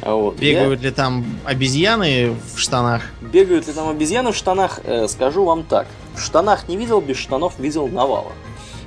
а 0.03 0.13
вот, 0.13 0.39
я- 0.41 0.53
Бегают 0.61 0.81
ли 0.81 0.91
там 0.91 1.25
обезьяны 1.45 2.35
в 2.55 2.59
штанах? 2.59 3.01
бегают 3.21 3.67
ли 3.67 3.73
там 3.73 3.89
обезьяны 3.89 4.31
в 4.31 4.35
штанах, 4.35 4.79
э, 4.83 5.07
скажу 5.07 5.45
вам 5.45 5.63
так. 5.63 5.87
В 6.15 6.21
штанах 6.21 6.67
не 6.67 6.77
видел, 6.77 7.01
без 7.01 7.17
штанов 7.17 7.57
видел 7.59 7.87
навала. 7.87 8.31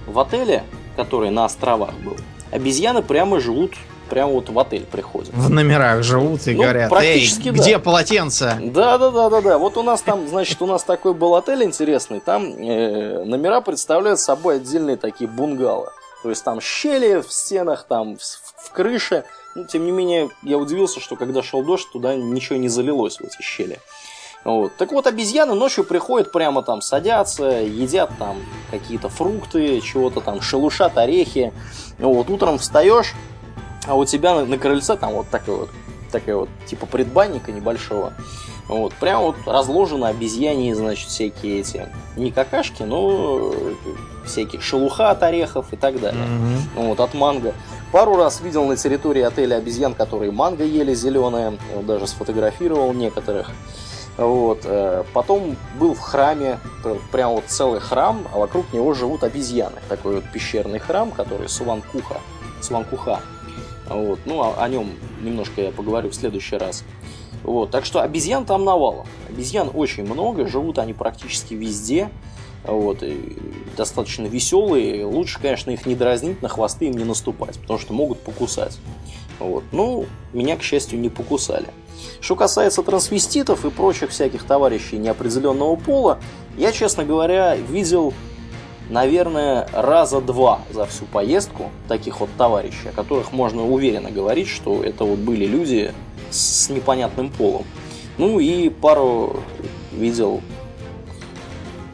В 0.07 0.19
отеле, 0.21 0.63
который 0.97 1.31
на 1.31 1.45
островах 1.45 1.95
был, 2.05 2.17
обезьяны 2.53 3.03
прямо 3.03 3.41
живут, 3.41 3.75
прямо 4.15 4.33
вот 4.35 4.49
в 4.49 4.57
отель 4.61 4.85
приходят. 4.85 5.31
В 5.33 5.51
номерах 5.51 6.05
живут 6.05 6.47
и 6.47 6.55
Ну, 6.55 6.63
говорят, 6.63 6.85
эй, 6.85 6.89
практически 6.89 7.51
да. 7.51 7.59
где 7.59 7.79
полотенце? 7.81 8.57
Да, 8.63 8.97
да, 8.97 9.11
да, 9.11 9.29
да, 9.29 9.41
да. 9.41 9.59
Вот 9.59 9.77
у 9.77 9.83
нас 9.83 10.03
там, 10.03 10.29
значит, 10.29 10.63
у 10.63 10.67
нас 10.67 10.85
такой 10.85 11.15
был 11.15 11.35
отель 11.35 11.65
интересный. 11.65 12.21
Там 12.21 12.45
э, 12.45 13.25
номера 13.25 13.61
представляют 13.61 14.21
собой 14.21 14.57
отдельные 14.57 14.97
такие 14.97 15.29
бунгало. 15.29 15.93
То 16.23 16.31
есть 16.31 16.45
там 16.45 16.61
щели 16.61 17.23
в 17.23 17.33
стенах, 17.33 17.87
там 17.89 18.17
в, 18.17 18.21
в 18.21 18.71
крыше. 18.71 19.25
Ну, 19.57 19.65
тем 19.65 19.85
не 19.85 19.91
менее, 19.91 20.31
я 20.45 20.59
удивился, 20.59 21.01
что 21.01 21.17
когда 21.17 21.43
шел 21.43 21.65
дождь, 21.65 21.89
туда 21.93 22.15
ничего 22.15 22.57
не 22.57 22.69
залилось 22.69 23.17
в 23.19 23.25
эти 23.25 23.43
щели. 23.43 23.81
Вот. 24.45 24.77
Так 24.77 24.93
вот, 24.93 25.09
обезьяны 25.09 25.55
ночью 25.55 25.83
приходят, 25.83 26.31
прямо 26.31 26.63
там 26.63 26.83
садятся, 26.83 27.47
едят 27.47 28.11
там 28.19 28.37
какие-то 28.71 29.09
фрукты, 29.09 29.81
чего-то 29.81 30.21
там, 30.21 30.41
шелушат 30.41 30.99
орехи. 30.99 31.53
Вот, 31.99 32.31
утром 32.31 32.59
встаешь, 32.59 33.15
а 33.87 33.95
у 33.95 34.05
тебя 34.05 34.35
на, 34.35 34.45
на 34.45 34.59
крыльце 34.59 34.97
там 34.97 35.15
вот 35.15 35.29
такой 35.29 35.57
вот, 35.57 35.71
такая 36.11 36.37
вот, 36.37 36.49
типа 36.67 36.87
предбанника 36.87 37.53
небольшого. 37.53 38.13
Вот, 38.69 38.95
прям 38.95 39.23
вот 39.23 39.37
разложены 39.45 40.07
обезьяне, 40.07 40.75
значит, 40.75 41.09
всякие 41.09 41.61
эти, 41.61 41.87
не 42.17 42.31
какашки, 42.31 42.83
но 42.83 43.53
э, 43.53 43.75
всякие 44.25 44.63
шелуха 44.63 45.11
от 45.11 45.23
орехов 45.23 45.73
и 45.73 45.77
так 45.77 46.01
далее. 46.01 46.25
Мгм. 46.25 46.87
Вот, 46.87 47.01
от 47.01 47.13
манго. 47.13 47.53
Пару 47.93 48.17
раз 48.17 48.41
видел 48.41 48.65
на 48.65 48.77
территории 48.77 49.21
отеля 49.21 49.57
обезьян, 49.57 49.95
которые 49.95 50.33
манго 50.33 50.65
ели 50.65 50.95
зеленые, 50.95 51.59
вот, 51.75 51.85
даже 51.85 52.07
сфотографировал 52.07 52.93
некоторых. 52.95 53.51
Вот. 54.17 54.61
э, 54.65 55.05
Потом 55.13 55.57
был 55.79 55.95
в 55.95 56.01
храме, 56.01 56.59
прям 57.13 57.33
вот 57.33 57.45
целый 57.47 57.81
храм, 57.81 58.27
а 58.33 58.39
вокруг 58.39 58.73
него 58.73 58.95
живут 58.95 59.25
обезьяны. 59.25 59.77
Такой 59.89 60.17
вот 60.17 60.25
пещерный 60.33 60.79
храм, 60.79 61.11
который 61.11 61.49
Суванкуха. 61.49 62.17
Суванкуха. 62.63 63.21
Вот. 63.89 64.21
Ну, 64.25 64.41
о, 64.41 64.55
о 64.59 64.69
нем 64.69 64.91
немножко 65.23 65.63
я 65.63 65.71
поговорю 65.71 66.11
в 66.11 66.15
следующий 66.15 66.57
раз. 66.57 66.85
Вот. 67.43 67.71
Так 67.71 67.85
что 67.85 68.01
обезьян 68.01 68.45
там 68.45 68.65
навалом. 68.65 69.07
Обезьян 69.29 69.71
очень 69.73 70.05
много, 70.05 70.47
живут 70.47 70.79
они 70.79 70.93
практически 70.93 71.55
везде. 71.55 72.11
Вот, 72.65 73.03
и 73.03 73.37
достаточно 73.77 74.27
веселые. 74.27 75.05
Лучше, 75.05 75.39
конечно, 75.39 75.71
их 75.71 75.85
не 75.85 75.95
дразнить, 75.95 76.41
на 76.41 76.49
хвосты 76.49 76.87
им 76.87 76.95
не 76.95 77.05
наступать, 77.05 77.59
потому 77.61 77.79
что 77.79 77.93
могут 77.93 78.21
покусать. 78.21 78.79
Вот. 79.39 79.65
Ну, 79.71 80.07
меня, 80.33 80.57
к 80.57 80.63
счастью, 80.63 80.99
не 80.99 81.11
покусали. 81.11 81.67
Что 82.21 82.37
касается 82.37 82.83
трансвеститов 82.83 83.67
и 83.67 83.71
прочих 83.71 84.11
всяких 84.11 84.45
товарищей 84.45 84.97
неопределенного 84.97 85.77
пола, 85.77 86.19
я, 86.57 86.73
честно 86.73 87.05
говоря, 87.05 87.55
видел, 87.55 88.15
наверное, 88.91 89.69
раза 89.73 90.21
два 90.21 90.61
за 90.71 90.87
всю 90.87 91.05
поездку 91.07 91.71
таких 91.89 92.21
вот 92.21 92.31
товарищей, 92.37 92.89
о 92.89 92.93
которых 92.93 93.33
можно 93.33 93.65
уверенно 93.65 94.11
говорить, 94.11 94.49
что 94.49 94.83
это 94.83 95.05
вот 95.05 95.19
были 95.19 95.47
люди 95.47 95.93
с 96.31 96.69
непонятным 96.71 97.31
полом. 97.31 97.65
Ну 98.19 98.39
и 98.39 98.69
пару 98.69 99.41
видел 99.93 100.41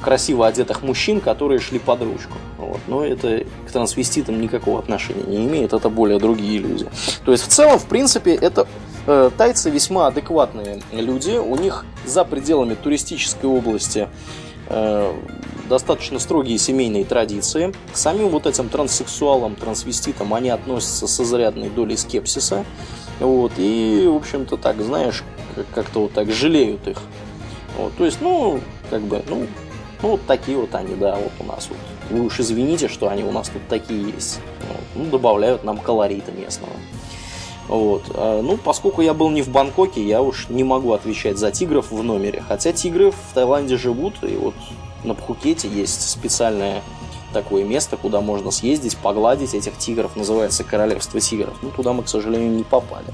красиво 0.00 0.46
одетых 0.46 0.82
мужчин, 0.82 1.20
которые 1.20 1.60
шли 1.60 1.78
под 1.78 2.02
ручку. 2.02 2.34
Вот. 2.58 2.80
Но 2.88 3.04
это 3.04 3.44
к 3.66 3.70
трансвеститам 3.70 4.40
никакого 4.40 4.78
отношения 4.78 5.24
не 5.24 5.46
имеет, 5.46 5.72
это 5.72 5.88
более 5.88 6.18
другие 6.18 6.58
люди. 6.58 6.86
То 7.24 7.32
есть 7.32 7.44
в 7.44 7.48
целом, 7.48 7.78
в 7.78 7.86
принципе, 7.86 8.34
это 8.34 8.66
э, 9.06 9.30
тайцы 9.36 9.70
весьма 9.70 10.06
адекватные 10.06 10.82
люди. 10.92 11.36
У 11.36 11.56
них 11.56 11.84
за 12.06 12.24
пределами 12.24 12.74
туристической 12.74 13.48
области 13.48 14.08
э, 14.68 15.12
достаточно 15.70 16.18
строгие 16.18 16.58
семейные 16.58 17.04
традиции. 17.04 17.72
К 17.92 17.96
самим 17.96 18.28
вот 18.28 18.46
этим 18.46 18.68
транссексуалам, 18.68 19.54
трансвеститам 19.54 20.34
они 20.34 20.50
относятся 20.50 21.06
с 21.06 21.20
изрядной 21.20 21.70
долей 21.70 21.96
скепсиса. 21.96 22.66
Вот, 23.20 23.52
и, 23.56 24.06
в 24.06 24.16
общем-то, 24.16 24.56
так, 24.56 24.82
знаешь, 24.82 25.22
как- 25.54 25.70
как-то 25.74 26.00
вот 26.00 26.12
так 26.12 26.30
жалеют 26.32 26.86
их. 26.88 26.98
Вот, 27.78 27.96
то 27.96 28.04
есть, 28.04 28.18
ну, 28.20 28.60
как 28.90 29.02
бы, 29.02 29.22
ну, 29.28 29.46
ну, 30.02 30.08
вот 30.10 30.20
такие 30.26 30.58
вот 30.58 30.74
они, 30.74 30.96
да, 30.96 31.16
вот 31.16 31.32
у 31.38 31.44
нас 31.44 31.68
вот. 31.68 31.78
Вы 32.10 32.24
уж 32.26 32.40
извините, 32.40 32.88
что 32.88 33.08
они 33.08 33.22
у 33.22 33.30
нас 33.30 33.48
тут 33.48 33.62
такие 33.68 34.10
есть. 34.10 34.40
Вот. 34.68 34.80
Ну, 34.96 35.04
добавляют 35.10 35.62
нам 35.62 35.78
колорита 35.78 36.32
местного. 36.32 36.72
Вот. 37.68 38.02
А, 38.14 38.42
Ну, 38.42 38.56
поскольку 38.56 39.02
я 39.02 39.14
был 39.14 39.30
не 39.30 39.42
в 39.42 39.50
Бангкоке, 39.50 40.02
я 40.02 40.20
уж 40.22 40.48
не 40.48 40.64
могу 40.64 40.92
отвечать 40.92 41.38
за 41.38 41.52
тигров 41.52 41.92
в 41.92 42.02
номере. 42.02 42.42
Хотя 42.48 42.72
тигры 42.72 43.12
в 43.12 43.34
Таиланде 43.34 43.76
живут, 43.76 44.14
и 44.22 44.34
вот 44.34 44.54
на 45.04 45.14
Пхукете 45.14 45.68
есть 45.68 46.10
специальное 46.10 46.82
такое 47.32 47.64
место, 47.64 47.96
куда 47.96 48.20
можно 48.20 48.50
съездить, 48.50 48.96
погладить 48.96 49.54
этих 49.54 49.76
тигров, 49.78 50.16
называется 50.16 50.64
Королевство 50.64 51.20
тигров. 51.20 51.56
Ну, 51.62 51.70
туда 51.70 51.92
мы, 51.92 52.02
к 52.02 52.08
сожалению, 52.08 52.50
не 52.50 52.64
попали. 52.64 53.06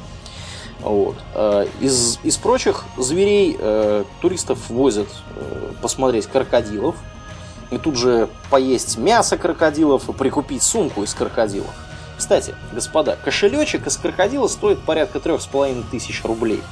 Вот. 0.81 1.17
Э, 1.35 1.67
Из, 1.81 2.19
из 2.23 2.37
прочих 2.37 2.85
зверей 2.97 3.57
э, 3.59 4.05
туристов 4.21 4.71
возят 4.71 5.09
э, 5.35 5.73
посмотреть 5.83 6.27
крокодилов, 6.27 6.97
и 7.71 7.79
тут 7.79 7.97
же 7.97 8.29
поесть 8.51 8.97
мясо 8.97 9.37
крокодилов 9.37 10.09
и 10.09 10.13
прикупить 10.13 10.63
сумку 10.63 11.03
из 11.03 11.13
крокодилов. 11.15 11.75
Кстати, 12.17 12.55
господа, 12.73 13.19
кошелечек 13.23 13.87
из 13.87 13.97
крокодила 13.97 14.47
стоит 14.49 14.81
порядка 14.81 15.21
трех 15.21 15.43
с 15.43 15.47
половиной 15.47 15.85
тысяч 15.91 16.25
рублей. 16.25 16.63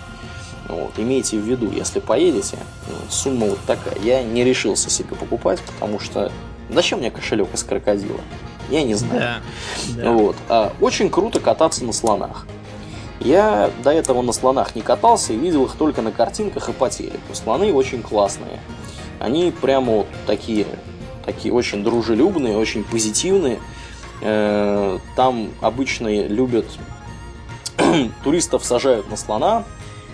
Вот, 0.68 0.92
имейте 0.96 1.38
в 1.38 1.42
виду, 1.42 1.70
если 1.70 2.00
поедете, 2.00 2.56
ну, 2.88 2.94
сумма 3.10 3.46
вот 3.48 3.58
такая. 3.66 3.98
Я 4.02 4.22
не 4.22 4.44
решился 4.44 4.88
себе 4.88 5.14
покупать, 5.14 5.60
потому 5.60 6.00
что 6.00 6.32
зачем 6.70 7.00
мне 7.00 7.10
кошелек 7.10 7.52
из 7.52 7.62
крокодила? 7.62 8.20
Я 8.70 8.82
не 8.82 8.94
знаю. 8.94 9.42
Да. 9.88 10.12
Вот. 10.12 10.36
А, 10.48 10.72
очень 10.80 11.10
круто 11.10 11.38
кататься 11.38 11.84
на 11.84 11.92
слонах. 11.92 12.46
Я 13.20 13.70
до 13.82 13.90
этого 13.90 14.22
на 14.22 14.32
слонах 14.32 14.74
не 14.74 14.82
катался 14.82 15.32
и 15.32 15.36
видел 15.36 15.64
их 15.66 15.72
только 15.76 16.02
на 16.02 16.12
картинках 16.12 16.68
и 16.68 16.72
по 16.72 16.88
телеку. 16.90 17.34
Слоны 17.34 17.72
очень 17.72 18.02
классные. 18.02 18.60
Они 19.20 19.50
прямо 19.50 19.92
вот 19.92 20.06
такие, 20.26 20.66
такие 21.24 21.52
очень 21.54 21.84
дружелюбные, 21.84 22.56
очень 22.56 22.84
позитивные. 22.84 23.60
Э, 24.20 24.98
Там 25.16 25.50
обычно 25.60 26.26
любят 26.26 26.66
туристов 28.24 28.64
сажают 28.64 29.10
на 29.10 29.16
слона, 29.16 29.64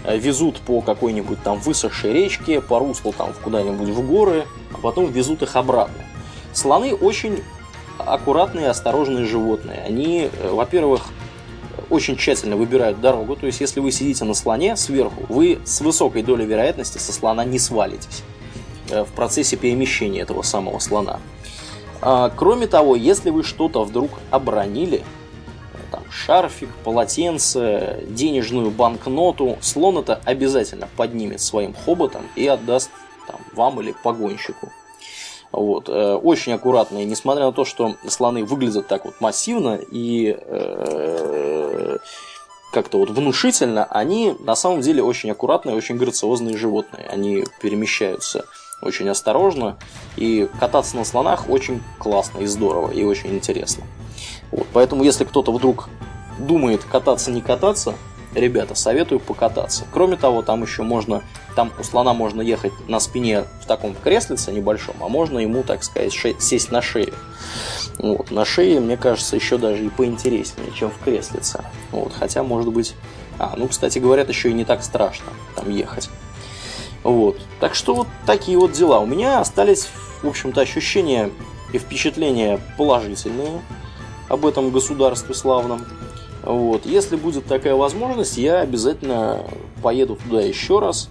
везут 0.05 0.61
по 0.61 0.81
какой-нибудь 0.81 1.43
там 1.43 1.59
высохшей 1.59 2.13
речке, 2.13 2.61
по 2.61 2.79
руслу 2.79 3.13
там 3.13 3.33
куда-нибудь 3.43 3.89
в 3.89 4.07
горы, 4.07 4.47
а 4.73 4.79
потом 4.79 5.11
везут 5.11 5.43
их 5.43 5.57
обратно. 5.57 6.03
Слоны 6.53 6.95
очень 6.95 7.43
аккуратные 7.99 8.69
осторожные 8.69 9.25
животные. 9.25 9.83
Они, 9.87 10.31
э, 10.33 10.49
во-первых, 10.51 11.03
очень 11.89 12.17
тщательно 12.17 12.57
выбирают 12.57 13.01
дорогу, 13.01 13.37
то 13.37 13.47
есть 13.47 13.61
если 13.61 13.81
вы 13.81 13.91
сидите 13.91 14.25
на 14.25 14.35
слоне 14.35 14.77
сверху, 14.77 15.25
вы 15.29 15.59
с 15.65 15.81
высокой 15.81 16.23
долей 16.23 16.47
вероятности 16.47 16.99
со 16.99 17.13
слона 17.13 17.45
не 17.45 17.59
свалитесь 17.59 18.23
э, 18.91 19.05
в 19.05 19.09
процессе 19.09 19.57
перемещения 19.57 20.21
этого 20.21 20.43
самого 20.43 20.79
слона. 20.79 21.21
А, 22.03 22.31
Кроме 22.35 22.67
того, 22.67 22.97
если 22.97 23.31
вы 23.31 23.43
что-то 23.43 23.85
вдруг 23.85 24.11
обронили, 24.31 25.03
там, 25.91 26.03
шарфик, 26.11 26.69
полотенце, 26.85 28.05
денежную 28.09 28.71
банкноту, 28.71 29.59
слон 29.61 29.99
это 29.99 30.21
обязательно 30.25 30.89
поднимет 30.97 31.41
своим 31.41 31.75
хоботом 31.75 32.23
и 32.37 32.47
отдаст 32.47 32.91
там, 33.27 33.41
вам 33.55 33.81
или 33.81 33.95
погонщику. 34.03 34.71
Вот. 35.53 35.89
э, 35.89 36.15
Очень 36.15 36.53
аккуратные, 36.53 37.05
несмотря 37.05 37.47
на 37.47 37.53
то, 37.53 37.65
что 37.65 37.97
слоны 38.07 38.45
выглядят 38.45 38.87
так 38.87 39.05
вот 39.05 39.21
массивно 39.21 39.79
и 39.91 40.37
э, 40.39 41.99
как-то 42.73 42.99
вот 42.99 43.11
внушительно, 43.11 43.85
они 43.85 44.37
на 44.39 44.55
самом 44.55 44.81
деле 44.81 45.03
очень 45.03 45.31
аккуратные, 45.31 45.77
очень 45.77 45.97
грациозные 45.97 46.57
животные. 46.57 47.07
Они 47.11 47.45
перемещаются 47.61 48.47
очень 48.83 49.09
осторожно, 49.09 49.77
и 50.17 50.49
кататься 50.59 50.97
на 50.97 51.05
слонах 51.05 51.51
очень 51.51 51.83
классно 51.99 52.39
и 52.39 52.47
здорово, 52.47 52.91
и 52.91 53.05
очень 53.05 53.35
интересно. 53.35 53.85
Вот, 54.51 54.67
поэтому, 54.73 55.05
если 55.05 55.25
кто-то 55.25 55.53
вдруг 55.53 55.89
думает 56.39 56.85
кататься, 56.85 57.31
не 57.31 57.41
кататься, 57.41 57.95
ребята, 58.35 58.75
советую 58.75 59.21
покататься. 59.21 59.85
Кроме 59.93 60.17
того, 60.17 60.43
там 60.43 60.63
еще 60.63 60.83
можно, 60.83 61.23
там 61.55 61.73
у 61.79 61.83
слона 61.83 62.15
можно 62.15 62.41
ехать 62.41 62.73
на 62.89 63.01
спине 63.01 63.45
в 63.63 63.67
таком 63.67 63.95
креслице 63.95 64.53
небольшом, 64.53 64.97
а 65.01 65.09
можно 65.09 65.39
ему, 65.39 65.63
так 65.63 65.85
сказать, 65.85 66.13
ше- 66.13 66.37
сесть 66.39 66.71
на 66.71 66.83
шею. 66.83 67.15
Вот, 67.99 68.31
на 68.31 68.45
шее, 68.45 68.81
мне 68.81 68.97
кажется, 68.97 69.37
еще 69.37 69.59
даже 69.59 69.85
и 69.85 69.89
поинтереснее, 69.89 70.73
чем 70.73 70.91
в 70.91 70.99
креслице. 71.05 71.65
Вот, 71.91 72.13
хотя, 72.19 72.43
может 72.43 72.73
быть... 72.73 72.95
А, 73.39 73.55
ну, 73.57 73.69
кстати, 73.69 73.99
говорят, 73.99 74.29
еще 74.29 74.51
и 74.51 74.53
не 74.53 74.67
так 74.67 74.83
страшно 74.83 75.33
там 75.57 75.71
ехать. 75.71 76.11
Вот. 77.03 77.41
Так 77.59 77.75
что 77.75 77.95
вот 77.95 78.07
такие 78.27 78.59
вот 78.59 78.73
дела. 78.73 79.01
У 79.01 79.07
меня 79.07 79.41
остались, 79.41 79.89
в 80.23 80.29
общем-то, 80.29 80.61
ощущения 80.61 81.31
и 81.73 81.79
впечатления 81.79 82.61
положительные 82.77 83.63
об 84.31 84.47
этом 84.47 84.71
государстве 84.71 85.35
славном. 85.35 85.85
Вот. 86.43 86.87
Если 86.87 87.17
будет 87.17 87.45
такая 87.45 87.75
возможность, 87.75 88.39
я 88.39 88.61
обязательно 88.61 89.45
поеду 89.83 90.17
туда 90.17 90.41
еще 90.41 90.79
раз. 90.79 91.11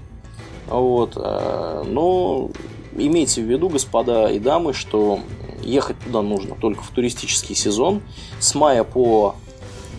Вот. 0.67 1.13
э, 1.15 1.83
Но 1.85 2.49
имейте 2.95 3.41
в 3.41 3.45
виду, 3.45 3.69
господа 3.69 4.27
и 4.29 4.39
дамы, 4.39 4.73
что 4.73 5.19
ехать 5.61 5.99
туда 5.99 6.21
нужно 6.21 6.55
только 6.55 6.81
в 6.81 6.89
туристический 6.89 7.55
сезон. 7.55 8.01
С 8.39 8.55
мая 8.55 8.85
по 8.85 9.35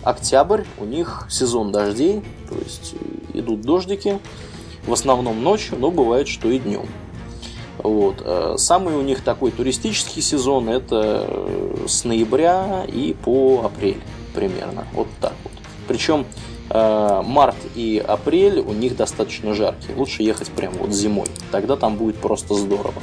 октябрь 0.03 0.63
у 0.79 0.85
них 0.85 1.27
сезон 1.29 1.71
дождей, 1.71 2.23
то 2.49 2.55
есть 2.55 2.95
идут 3.35 3.61
дождики, 3.61 4.19
в 4.87 4.93
основном 4.93 5.43
ночью, 5.43 5.77
но 5.77 5.91
бывает, 5.91 6.27
что 6.27 6.49
и 6.49 6.57
днем. 6.57 6.87
Вот. 7.77 8.21
э, 8.23 8.55
Самый 8.57 8.95
у 8.95 9.01
них 9.01 9.23
такой 9.23 9.51
туристический 9.51 10.21
сезон 10.21 10.69
это 10.69 11.25
э, 11.27 11.85
с 11.87 12.03
ноября 12.03 12.85
и 12.87 13.13
по 13.13 13.63
апрель 13.65 14.01
примерно. 14.33 14.85
Вот 14.93 15.07
так 15.19 15.33
вот. 15.43 15.53
Причем 15.87 16.25
э, 16.69 17.21
март 17.25 17.55
и 17.75 18.03
апрель 18.05 18.59
у 18.59 18.73
них 18.73 18.95
достаточно 18.95 19.53
жаркие. 19.53 19.95
Лучше 19.95 20.23
ехать 20.23 20.49
прямо 20.49 20.75
вот 20.79 20.91
зимой. 20.91 21.27
Тогда 21.51 21.75
там 21.75 21.95
будет 21.95 22.17
просто 22.17 22.53
здорово. 22.53 23.01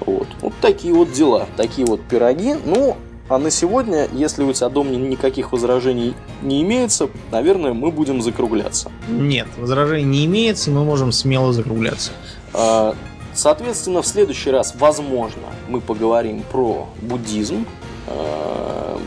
Вот. 0.00 0.28
Вот 0.40 0.52
такие 0.60 0.94
вот 0.94 1.12
дела, 1.12 1.46
такие 1.56 1.86
вот 1.86 2.00
пироги. 2.02 2.56
Ну, 2.64 2.96
а 3.28 3.38
на 3.38 3.50
сегодня, 3.50 4.08
если 4.12 4.42
у 4.42 4.52
тебя 4.52 4.70
дом 4.70 4.90
никаких 5.10 5.52
возражений 5.52 6.14
не 6.42 6.62
имеется, 6.62 7.10
наверное, 7.30 7.74
мы 7.74 7.90
будем 7.90 8.22
закругляться. 8.22 8.90
Нет, 9.08 9.46
возражений 9.58 10.04
не 10.04 10.24
имеется, 10.24 10.70
мы 10.70 10.82
можем 10.82 11.12
смело 11.12 11.52
закругляться. 11.52 12.12
А, 12.54 12.94
Соответственно, 13.38 14.02
в 14.02 14.06
следующий 14.08 14.50
раз, 14.50 14.74
возможно, 14.74 15.44
мы 15.68 15.80
поговорим 15.80 16.42
про 16.42 16.88
буддизм, 17.00 17.66
а, 18.08 19.00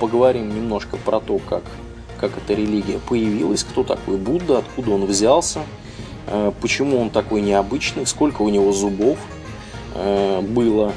поговорим 0.00 0.48
немножко 0.48 0.96
про 0.96 1.20
то, 1.20 1.38
как, 1.46 1.62
как 2.18 2.30
эта 2.38 2.54
религия 2.54 2.98
появилась, 3.06 3.64
кто 3.64 3.84
такой 3.84 4.16
Будда, 4.16 4.60
откуда 4.60 4.92
он 4.92 5.04
взялся, 5.04 5.60
а, 6.26 6.54
почему 6.62 6.98
он 6.98 7.10
такой 7.10 7.42
необычный, 7.42 8.06
сколько 8.06 8.40
у 8.40 8.48
него 8.48 8.72
зубов 8.72 9.18
а, 9.94 10.40
было. 10.40 10.94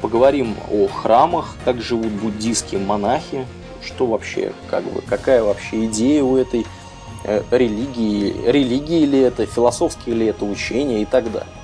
Поговорим 0.00 0.54
о 0.70 0.86
храмах, 0.86 1.54
как 1.66 1.82
живут 1.82 2.12
буддийские 2.12 2.80
монахи, 2.80 3.46
что 3.84 4.06
вообще, 4.06 4.54
как 4.70 4.84
бы, 4.84 5.02
какая 5.02 5.42
вообще 5.42 5.84
идея 5.84 6.22
у 6.22 6.36
этой 6.36 6.64
э, 7.24 7.42
религии, 7.50 8.32
религии 8.46 9.04
ли 9.04 9.18
это, 9.18 9.44
философские 9.44 10.14
ли 10.14 10.26
это 10.26 10.46
учения 10.46 11.02
и 11.02 11.04
так 11.04 11.30
далее. 11.30 11.55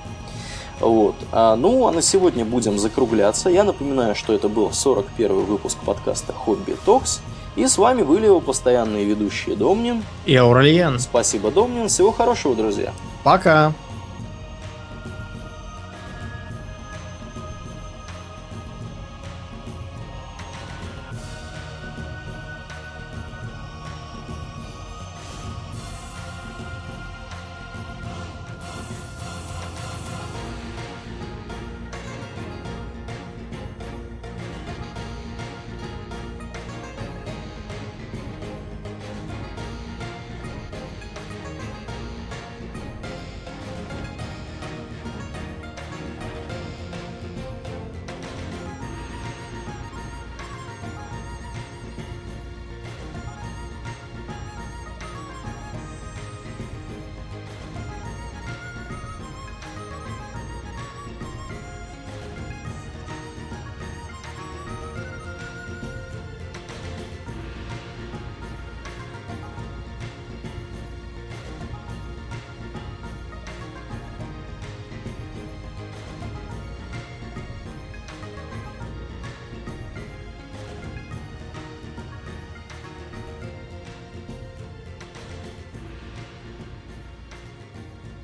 Вот. 0.82 1.14
А, 1.30 1.56
ну, 1.56 1.86
а 1.86 1.92
на 1.92 2.02
сегодня 2.02 2.44
будем 2.44 2.78
закругляться. 2.78 3.48
Я 3.48 3.64
напоминаю, 3.64 4.14
что 4.14 4.34
это 4.34 4.48
был 4.48 4.72
41 4.72 5.44
выпуск 5.44 5.78
подкаста 5.86 6.32
Хобби 6.32 6.76
Токс. 6.84 7.22
И 7.54 7.66
с 7.66 7.78
вами 7.78 8.02
были 8.02 8.26
его 8.26 8.40
постоянные 8.40 9.04
ведущие 9.04 9.56
Домнин. 9.56 10.02
И 10.26 10.34
Аурельян. 10.34 10.98
Спасибо, 10.98 11.50
Домнин. 11.50 11.88
Всего 11.88 12.10
хорошего, 12.10 12.54
друзья. 12.54 12.92
Пока. 13.22 13.72